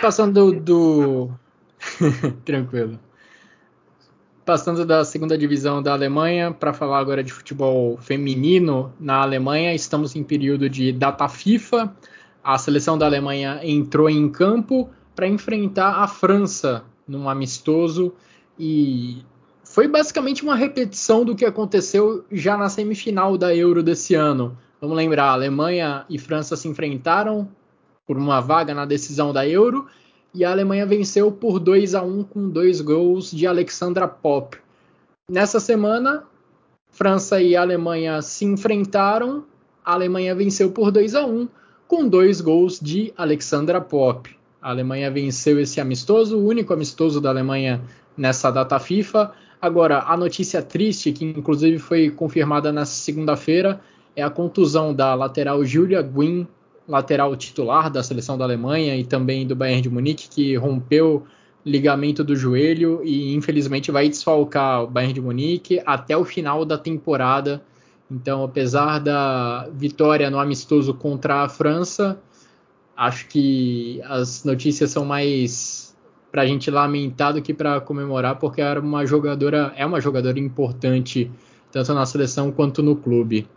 Passando 0.01 0.59
do. 0.59 1.29
Tranquilo 2.43 3.06
passando 4.47 4.85
da 4.85 5.03
segunda 5.03 5.37
divisão 5.37 5.83
da 5.83 5.91
Alemanha 5.91 6.53
para 6.53 6.71
falar 6.71 6.99
agora 6.99 7.21
de 7.21 7.33
futebol 7.33 7.97
feminino 7.97 8.93
na 8.97 9.21
Alemanha, 9.21 9.75
estamos 9.75 10.15
em 10.15 10.23
período 10.23 10.69
de 10.69 10.93
data 10.93 11.27
FIFA. 11.27 11.93
A 12.41 12.57
seleção 12.57 12.97
da 12.97 13.05
Alemanha 13.05 13.59
entrou 13.61 14.09
em 14.09 14.29
campo 14.29 14.89
para 15.13 15.27
enfrentar 15.27 16.01
a 16.01 16.07
França 16.07 16.85
num 17.05 17.27
amistoso 17.27 18.13
e 18.57 19.17
foi 19.65 19.85
basicamente 19.85 20.43
uma 20.43 20.55
repetição 20.55 21.25
do 21.25 21.35
que 21.35 21.43
aconteceu 21.43 22.23
já 22.31 22.55
na 22.55 22.69
semifinal 22.69 23.37
da 23.37 23.53
Euro 23.53 23.83
desse 23.83 24.15
ano. 24.15 24.57
Vamos 24.79 24.95
lembrar, 24.95 25.31
Alemanha 25.31 26.05
e 26.09 26.17
França 26.17 26.55
se 26.55 26.69
enfrentaram 26.69 27.49
por 28.05 28.15
uma 28.15 28.39
vaga 28.39 28.73
na 28.73 28.85
decisão 28.85 29.33
da 29.33 29.45
Euro 29.45 29.87
e 30.33 30.43
a 30.45 30.51
Alemanha 30.51 30.85
venceu 30.85 31.31
por 31.31 31.59
2 31.59 31.95
a 31.95 32.01
1 32.01 32.23
com 32.23 32.49
dois 32.49 32.81
gols 32.81 33.31
de 33.31 33.47
Alexandra 33.47 34.07
Pop. 34.07 34.57
Nessa 35.29 35.59
semana, 35.59 36.23
França 36.91 37.41
e 37.41 37.55
Alemanha 37.55 38.21
se 38.21 38.45
enfrentaram. 38.45 39.43
A 39.83 39.93
Alemanha 39.93 40.33
venceu 40.33 40.71
por 40.71 40.91
2 40.91 41.15
a 41.15 41.25
1 41.25 41.47
com 41.87 42.07
dois 42.07 42.41
gols 42.41 42.79
de 42.79 43.13
Alexandra 43.17 43.79
Pop. 43.79 44.29
A 44.61 44.69
Alemanha 44.69 45.09
venceu 45.09 45.59
esse 45.59 45.79
amistoso, 45.79 46.37
o 46.37 46.45
único 46.45 46.73
amistoso 46.73 47.21
da 47.21 47.29
Alemanha 47.29 47.81
nessa 48.17 48.51
data 48.51 48.79
FIFA. 48.79 49.31
Agora, 49.61 50.03
a 50.07 50.17
notícia 50.17 50.61
triste, 50.61 51.11
que 51.11 51.23
inclusive 51.23 51.79
foi 51.79 52.09
confirmada 52.09 52.71
na 52.71 52.85
segunda-feira, 52.85 53.79
é 54.15 54.23
a 54.23 54.29
contusão 54.29 54.93
da 54.93 55.13
lateral 55.13 55.63
Julia 55.63 56.01
Guin 56.01 56.47
lateral 56.87 57.35
titular 57.35 57.89
da 57.89 58.01
seleção 58.01 58.37
da 58.37 58.45
Alemanha 58.45 58.95
e 58.95 59.03
também 59.03 59.45
do 59.45 59.55
Bayern 59.55 59.81
de 59.81 59.89
Munique, 59.89 60.29
que 60.29 60.55
rompeu 60.55 61.25
ligamento 61.65 62.23
do 62.23 62.35
joelho 62.35 63.01
e 63.03 63.35
infelizmente 63.35 63.91
vai 63.91 64.07
desfalcar 64.07 64.83
o 64.83 64.87
Bayern 64.87 65.13
de 65.13 65.21
Munique 65.21 65.81
até 65.85 66.15
o 66.15 66.23
final 66.23 66.63
da 66.63 66.77
temporada. 66.77 67.61
Então, 68.09 68.43
apesar 68.43 68.99
da 68.99 69.67
vitória 69.73 70.29
no 70.29 70.39
amistoso 70.39 70.93
contra 70.93 71.43
a 71.43 71.49
França, 71.49 72.17
acho 72.95 73.27
que 73.27 74.01
as 74.05 74.45
notícias 74.45 74.91
são 74.91 75.03
mais 75.03 75.95
para 76.31 76.43
a 76.43 76.45
gente 76.45 76.71
lamentar 76.71 77.33
do 77.33 77.41
que 77.41 77.53
para 77.53 77.81
comemorar, 77.81 78.37
porque 78.37 78.61
era 78.61 78.79
uma 78.79 79.05
jogadora, 79.05 79.73
é 79.75 79.85
uma 79.85 79.99
jogadora 79.99 80.39
importante 80.39 81.29
tanto 81.71 81.93
na 81.93 82.05
seleção 82.05 82.51
quanto 82.51 82.81
no 82.81 82.95
clube. 82.95 83.47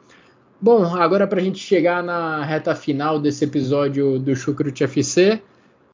Bom, 0.63 0.85
agora 0.95 1.27
para 1.27 1.41
a 1.41 1.43
gente 1.43 1.59
chegar 1.59 2.03
na 2.03 2.45
reta 2.45 2.75
final 2.75 3.19
desse 3.19 3.47
episódio 3.47 4.19
do 4.19 4.37
Chucrut 4.37 4.85
FC, 4.85 5.43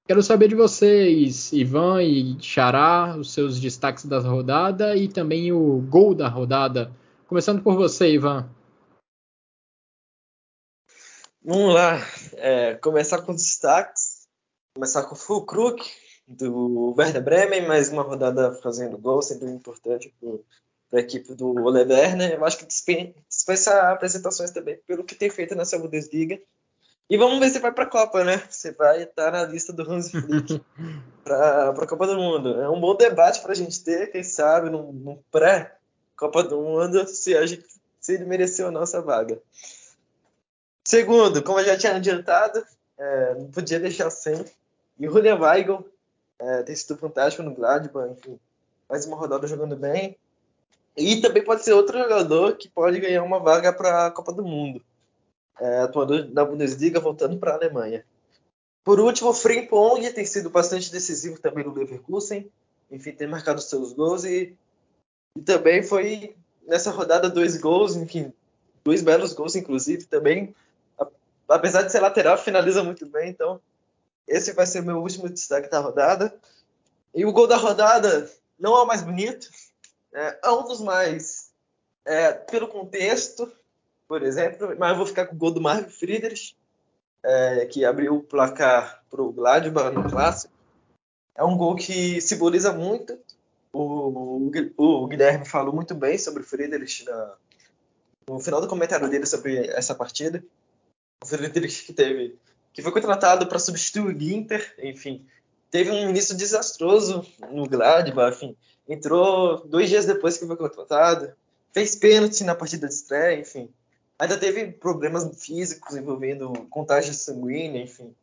quero 0.09 0.21
saber 0.25 0.49
de 0.49 0.57
vocês, 0.57 1.53
Ivan 1.53 2.03
e 2.03 2.37
Xará, 2.43 3.17
os 3.17 3.33
seus 3.33 3.61
destaques 3.61 4.07
da 4.07 4.19
rodada 4.19 4.97
e 4.97 5.07
também 5.07 5.53
o 5.53 5.81
gol 5.83 6.17
da 6.17 6.29
rodada. 6.29 6.91
Começando 7.29 7.63
por 7.63 7.77
você, 7.77 8.13
Ivan. 8.13 8.51
Vamos 11.45 11.73
lá, 11.73 12.01
é, 12.33 12.75
começar 12.75 13.23
com 13.23 13.33
destaques. 13.33 14.27
Começar 14.75 15.05
com 15.05 15.15
o 15.15 15.19
Fulkrug, 15.19 15.81
do 16.27 16.93
Werder 16.99 17.23
Bremen, 17.23 17.69
mais 17.69 17.89
uma 17.89 18.03
rodada 18.03 18.53
fazendo 18.55 18.99
gol, 18.99 19.23
sempre 19.23 19.49
importante 19.49 20.13
para 20.21 20.31
a 20.93 20.99
equipe 20.99 21.35
do 21.35 21.55
Ole 21.65 21.83
Werner. 21.83 22.33
Eu 22.33 22.45
acho 22.45 22.59
que 22.59 22.67
dispensa 22.67 23.91
apresentações 23.91 24.51
também 24.51 24.79
pelo 24.87 25.05
que 25.05 25.15
tem 25.15 25.31
feito 25.31 25.55
nessa 25.55 25.79
Bundesliga. 25.79 26.41
E 27.09 27.17
vamos 27.17 27.39
ver 27.39 27.51
se 27.51 27.61
vai 27.61 27.73
para 27.73 27.85
a 27.85 27.91
Copa, 27.91 28.25
né? 28.25 28.43
Você 28.51 28.73
vai 28.73 29.05
estar 29.05 29.31
na 29.31 29.45
lista 29.45 29.73
do 29.73 29.89
Hans 29.89 30.11
Flick 30.11 30.61
para 31.23 31.71
a 31.71 31.87
Copa 31.87 32.07
do 32.07 32.17
Mundo. 32.17 32.61
É 32.61 32.69
um 32.69 32.81
bom 32.81 32.97
debate 32.97 33.41
para 33.41 33.53
a 33.53 33.55
gente 33.55 33.83
ter, 33.83 34.11
quem 34.11 34.25
sabe, 34.25 34.71
no 34.71 35.23
pré-Copa 35.31 36.43
do 36.43 36.61
Mundo, 36.61 37.07
se, 37.07 37.37
a 37.37 37.47
gente, 37.47 37.65
se 38.01 38.15
ele 38.15 38.25
mereceu 38.25 38.69
a 38.69 38.73
nossa 38.73 39.01
vaga. 39.01 39.41
Segundo, 40.85 41.43
como 41.43 41.61
eu 41.61 41.65
já 41.65 41.77
tinha 41.77 41.95
adiantado, 41.95 42.65
é, 42.99 43.35
não 43.35 43.51
podia 43.51 43.79
deixar 43.79 44.11
sem. 44.11 44.45
E 44.99 45.07
o 45.07 45.13
Julian 45.13 45.39
Weigl 45.39 45.85
é, 46.39 46.63
tem 46.63 46.75
sido 46.75 46.97
fantástico 46.97 47.43
no 47.43 47.55
Gladbach, 47.55 48.11
enfim, 48.11 48.39
mais 48.89 49.07
uma 49.07 49.17
rodada 49.17 49.47
jogando 49.47 49.77
bem. 49.77 50.17
E 50.97 51.21
também 51.21 51.45
pode 51.45 51.63
ser 51.63 51.73
outro 51.73 51.99
jogador 51.99 52.57
que 52.57 52.69
pode 52.69 52.99
ganhar 52.99 53.23
uma 53.23 53.39
vaga 53.39 53.73
para 53.73 54.07
a 54.07 54.11
Copa 54.11 54.33
do 54.33 54.43
Mundo 54.43 54.83
é, 55.61 55.81
atuando 55.81 56.29
na 56.33 56.45
Bundesliga, 56.45 57.01
voltando 57.01 57.39
para 57.39 57.53
a 57.53 57.57
Alemanha. 57.57 58.05
Por 58.85 59.01
último, 59.01 59.31
o 59.31 59.35
Frimpong 59.35 60.13
tem 60.13 60.25
sido 60.25 60.51
bastante 60.51 60.93
decisivo 60.93 61.41
também 61.41 61.65
no 61.65 61.75
Leverkusen, 61.75 62.51
enfim, 62.91 63.13
tem 63.13 63.27
marcado 63.27 63.61
seus 63.61 63.93
gols 63.93 64.25
e, 64.25 64.57
e 65.37 65.43
também 65.43 65.83
foi 65.83 66.37
nessa 66.67 66.91
rodada 66.91 67.29
dois 67.29 67.57
gols, 67.57 67.97
enfim, 67.97 68.33
dois 68.85 69.03
belos 69.03 69.33
gols, 69.33 69.57
inclusive, 69.57 70.05
também, 70.05 70.55
apesar 71.49 71.83
de 71.83 71.91
ser 71.91 72.01
lateral, 72.01 72.39
finaliza 72.39 72.85
muito 72.85 73.07
bem, 73.07 73.31
então 73.31 73.61
esse 74.27 74.53
vai 74.53 74.67
ser 74.67 74.83
meu 74.83 74.99
último 74.99 75.29
destaque 75.29 75.69
da 75.69 75.81
rodada. 75.81 76.35
E 77.15 77.25
o 77.25 77.33
gol 77.33 77.47
da 77.47 77.57
rodada 77.57 78.31
não 78.59 78.77
é 78.77 78.83
o 78.83 78.87
mais 78.87 79.03
bonito, 79.03 79.49
é, 80.17 80.39
é 80.45 80.51
um 80.51 80.65
dos 80.65 80.81
mais, 80.81 81.53
é, 82.05 82.33
pelo 82.33 82.69
contexto, 82.69 83.53
por 84.09 84.23
exemplo, 84.23 84.75
mas 84.79 84.91
eu 84.91 84.97
vou 84.97 85.07
ficar 85.07 85.27
com 85.27 85.35
o 85.35 85.39
gol 85.39 85.51
do 85.51 85.61
Marvin 85.61 85.91
Friedrich, 85.91 86.57
é, 87.23 87.67
que 87.67 87.85
abriu 87.85 88.17
o 88.17 88.23
placar 88.23 89.05
para 89.11 89.23
o 89.23 89.33
Gladbach 89.33 89.95
no 89.95 90.09
clássico. 90.09 90.55
É 91.35 91.45
um 91.45 91.57
gol 91.57 91.77
que 91.77 92.21
simboliza 92.21 92.73
muito. 92.73 93.19
O, 93.73 94.49
o, 94.79 95.03
o 95.03 95.07
Guilherme 95.07 95.45
falou 95.45 95.75
muito 95.75 95.95
bem 95.95 96.17
sobre 96.17 96.43
o 96.43 96.47
Friedrich 96.47 97.05
na, 97.05 97.35
no 98.27 98.41
final 98.41 98.61
do 98.61 98.69
comentário 98.69 99.11
dele 99.11 99.27
sobre 99.27 99.67
essa 99.69 99.95
partida. 99.95 100.43
O 101.23 101.27
Friedrich 101.27 101.85
que 101.85 101.93
teve 101.93 102.39
que 102.73 102.83
foi 102.83 102.93
contratado 102.93 103.47
para 103.47 103.59
substituir 103.59 104.15
o 104.15 104.19
Ginter, 104.19 104.75
enfim, 104.79 105.27
teve 105.71 105.91
um 105.91 106.09
início 106.11 106.37
desastroso 106.37 107.25
no 107.51 107.67
Gladbach, 107.67 108.37
enfim, 108.37 108.57
entrou 108.89 109.67
dois 109.67 109.89
dias 109.89 110.07
depois 110.07 110.39
que 110.39 110.47
foi 110.47 110.57
contratado, 110.57 111.33
fez 111.73 111.97
pênalti 111.97 112.45
na 112.45 112.55
partida 112.55 112.87
de 112.89 112.95
estreia, 112.95 113.41
enfim, 113.41 113.69
Ainda 114.19 114.39
teve 114.39 114.73
problemas 114.73 115.29
físicos 115.43 115.95
envolvendo 115.95 116.51
contagem 116.71 117.13
sanguínea, 117.13 117.83
enfim. 117.83 118.15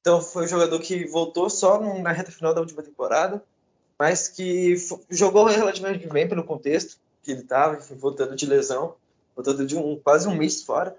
Então 0.00 0.20
foi 0.20 0.44
um 0.44 0.48
jogador 0.48 0.78
que 0.78 1.06
voltou 1.06 1.48
só 1.48 1.80
na 1.80 2.12
reta 2.12 2.30
final 2.30 2.52
da 2.52 2.60
última 2.60 2.82
temporada, 2.82 3.42
mas 3.98 4.28
que 4.28 4.76
jogou 5.08 5.46
relativamente 5.46 6.06
bem 6.06 6.28
pelo 6.28 6.44
contexto 6.44 6.98
que 7.22 7.32
ele 7.32 7.40
estava, 7.40 7.78
voltando 7.96 8.36
de 8.36 8.46
lesão, 8.46 8.94
voltando 9.34 9.66
de 9.66 9.74
um, 9.74 9.98
quase 9.98 10.28
um 10.28 10.34
mês 10.34 10.62
fora. 10.62 10.94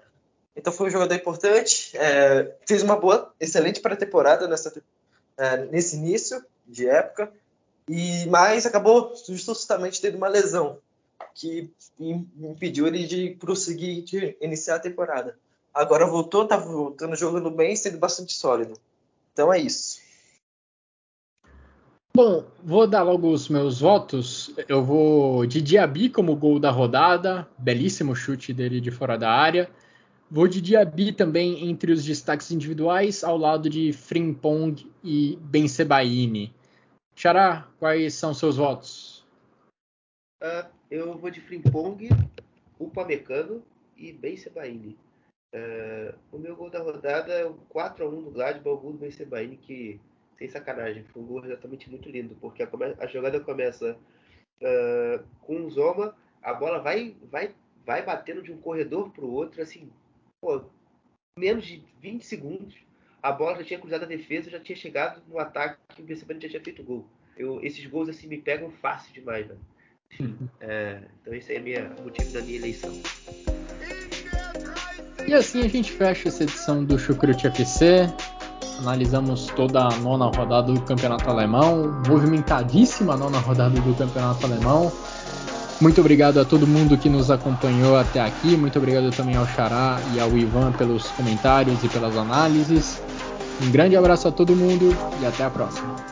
Então 0.54 0.72
foi 0.72 0.88
um 0.88 0.90
jogador 0.90 1.14
importante, 1.14 1.96
é, 1.96 2.56
fez 2.66 2.82
uma 2.82 2.96
boa, 2.96 3.32
excelente 3.38 3.80
pré-temporada 3.80 4.48
nessa 4.48 4.72
é, 5.38 5.64
nesse 5.66 5.96
início 5.96 6.44
de 6.66 6.86
época, 6.86 7.32
e 7.88 8.26
mas 8.26 8.66
acabou 8.66 9.14
justamente 9.28 10.00
tendo 10.00 10.18
uma 10.18 10.28
lesão 10.28 10.78
que 11.34 11.70
impediu 11.98 12.86
ele 12.86 13.06
de 13.06 13.30
prosseguir, 13.38 14.02
de 14.04 14.36
iniciar 14.40 14.76
a 14.76 14.80
temporada. 14.80 15.38
Agora 15.72 16.06
voltou, 16.06 16.46
tá 16.46 16.56
voltando 16.56 17.16
jogando 17.16 17.50
bem, 17.50 17.76
sendo 17.76 17.98
bastante 17.98 18.32
sólido. 18.32 18.74
Então 19.32 19.52
é 19.52 19.58
isso. 19.58 20.00
Bom, 22.14 22.44
vou 22.64 22.84
dar 22.84 23.04
logo 23.04 23.30
os 23.30 23.48
meus 23.48 23.80
votos. 23.80 24.52
Eu 24.68 24.84
vou 24.84 25.46
de 25.46 25.62
Diaby 25.62 26.10
como 26.10 26.34
gol 26.34 26.58
da 26.58 26.70
rodada, 26.70 27.48
belíssimo 27.56 28.16
chute 28.16 28.52
dele 28.52 28.80
de 28.80 28.90
fora 28.90 29.16
da 29.16 29.30
área. 29.30 29.70
Vou 30.30 30.46
de 30.46 30.60
Diaby 30.60 31.12
também 31.12 31.70
entre 31.70 31.90
os 31.90 32.04
destaques 32.04 32.50
individuais, 32.50 33.24
ao 33.24 33.38
lado 33.38 33.70
de 33.70 33.94
Frimpong 33.94 34.76
e 35.02 35.36
Ben 35.40 35.66
Sebaini. 35.66 36.54
Xará, 37.16 37.66
quais 37.78 38.12
são 38.12 38.34
seus 38.34 38.58
votos? 38.58 39.26
Uh, 40.42 40.68
eu 40.90 41.16
vou 41.16 41.30
de 41.30 41.40
Frimpong, 41.40 42.10
Upamecano 42.78 43.64
e 43.96 44.12
Ben 44.12 44.36
Sebaini. 44.36 44.98
Uh, 45.54 46.14
o 46.30 46.38
meu 46.38 46.54
gol 46.54 46.68
da 46.68 46.82
rodada 46.82 47.32
é 47.32 47.46
o 47.46 47.54
4x1 47.74 48.24
do 48.24 48.30
Gladbach, 48.30 48.68
o 48.68 48.76
gol 48.76 48.92
do 48.92 48.98
Ben 48.98 49.10
Sebaini, 49.10 49.56
que, 49.56 49.98
sem 50.38 50.50
sacanagem, 50.50 51.04
foi 51.04 51.22
um 51.22 51.26
gol 51.26 51.42
exatamente 51.42 51.88
muito 51.88 52.06
lindo, 52.10 52.36
porque 52.38 52.62
a, 52.62 52.68
a 52.98 53.06
jogada 53.06 53.40
começa 53.40 53.96
uh, 54.60 55.24
com 55.40 55.64
o 55.64 55.70
Zoma, 55.70 56.14
a 56.42 56.52
bola 56.52 56.80
vai, 56.80 57.16
vai, 57.30 57.54
vai 57.86 58.04
batendo 58.04 58.42
de 58.42 58.52
um 58.52 58.58
corredor 58.58 59.10
para 59.10 59.24
o 59.24 59.32
outro, 59.32 59.62
assim, 59.62 59.90
pô, 60.40 60.62
menos 61.38 61.64
de 61.64 61.82
20 62.00 62.24
segundos, 62.24 62.74
a 63.22 63.32
bola 63.32 63.58
já 63.58 63.64
tinha 63.64 63.80
cruzado 63.80 64.04
a 64.04 64.08
defesa, 64.08 64.50
já 64.50 64.60
tinha 64.60 64.76
chegado 64.76 65.20
no 65.28 65.38
ataque 65.38 65.78
e 65.98 66.12
o 66.12 66.16
Sebaini 66.16 66.42
já 66.42 66.48
tinha 66.48 66.62
feito 66.62 66.82
gol. 66.82 67.06
Eu, 67.36 67.62
esses 67.62 67.84
gols 67.86 68.08
assim 68.08 68.26
me 68.26 68.38
pegam 68.38 68.70
fácil 68.70 69.12
demais, 69.12 69.46
velho. 69.46 69.60
É, 70.60 71.02
então 71.20 71.34
esse 71.34 71.54
é 71.54 71.90
o 71.98 72.02
motivo 72.02 72.32
da 72.32 72.40
minha 72.40 72.56
eleição. 72.56 72.92
E 75.26 75.34
assim 75.34 75.62
a 75.62 75.68
gente 75.68 75.92
fecha 75.92 76.28
essa 76.28 76.42
edição 76.42 76.84
do 76.84 76.98
Chucrute 76.98 77.46
FC. 77.46 78.06
Analisamos 78.78 79.46
toda 79.48 79.86
a 79.86 79.96
nona 79.98 80.26
rodada 80.26 80.72
do 80.72 80.80
Campeonato 80.82 81.28
Alemão, 81.28 82.02
movimentadíssima 82.08 83.16
nona 83.16 83.38
rodada 83.38 83.78
do 83.80 83.94
Campeonato 83.94 84.46
Alemão. 84.46 84.90
Muito 85.80 86.00
obrigado 86.00 86.40
a 86.40 86.44
todo 86.44 86.66
mundo 86.66 86.98
que 86.98 87.08
nos 87.08 87.30
acompanhou 87.30 87.96
até 87.96 88.20
aqui. 88.20 88.56
Muito 88.56 88.78
obrigado 88.78 89.10
também 89.10 89.36
ao 89.36 89.46
Xará 89.46 90.00
e 90.12 90.18
ao 90.18 90.36
Ivan 90.36 90.72
pelos 90.72 91.08
comentários 91.12 91.84
e 91.84 91.88
pelas 91.88 92.16
análises. 92.16 93.00
Um 93.62 93.70
grande 93.70 93.96
abraço 93.96 94.26
a 94.26 94.32
todo 94.32 94.56
mundo 94.56 94.96
e 95.20 95.26
até 95.26 95.44
a 95.44 95.50
próxima. 95.50 96.07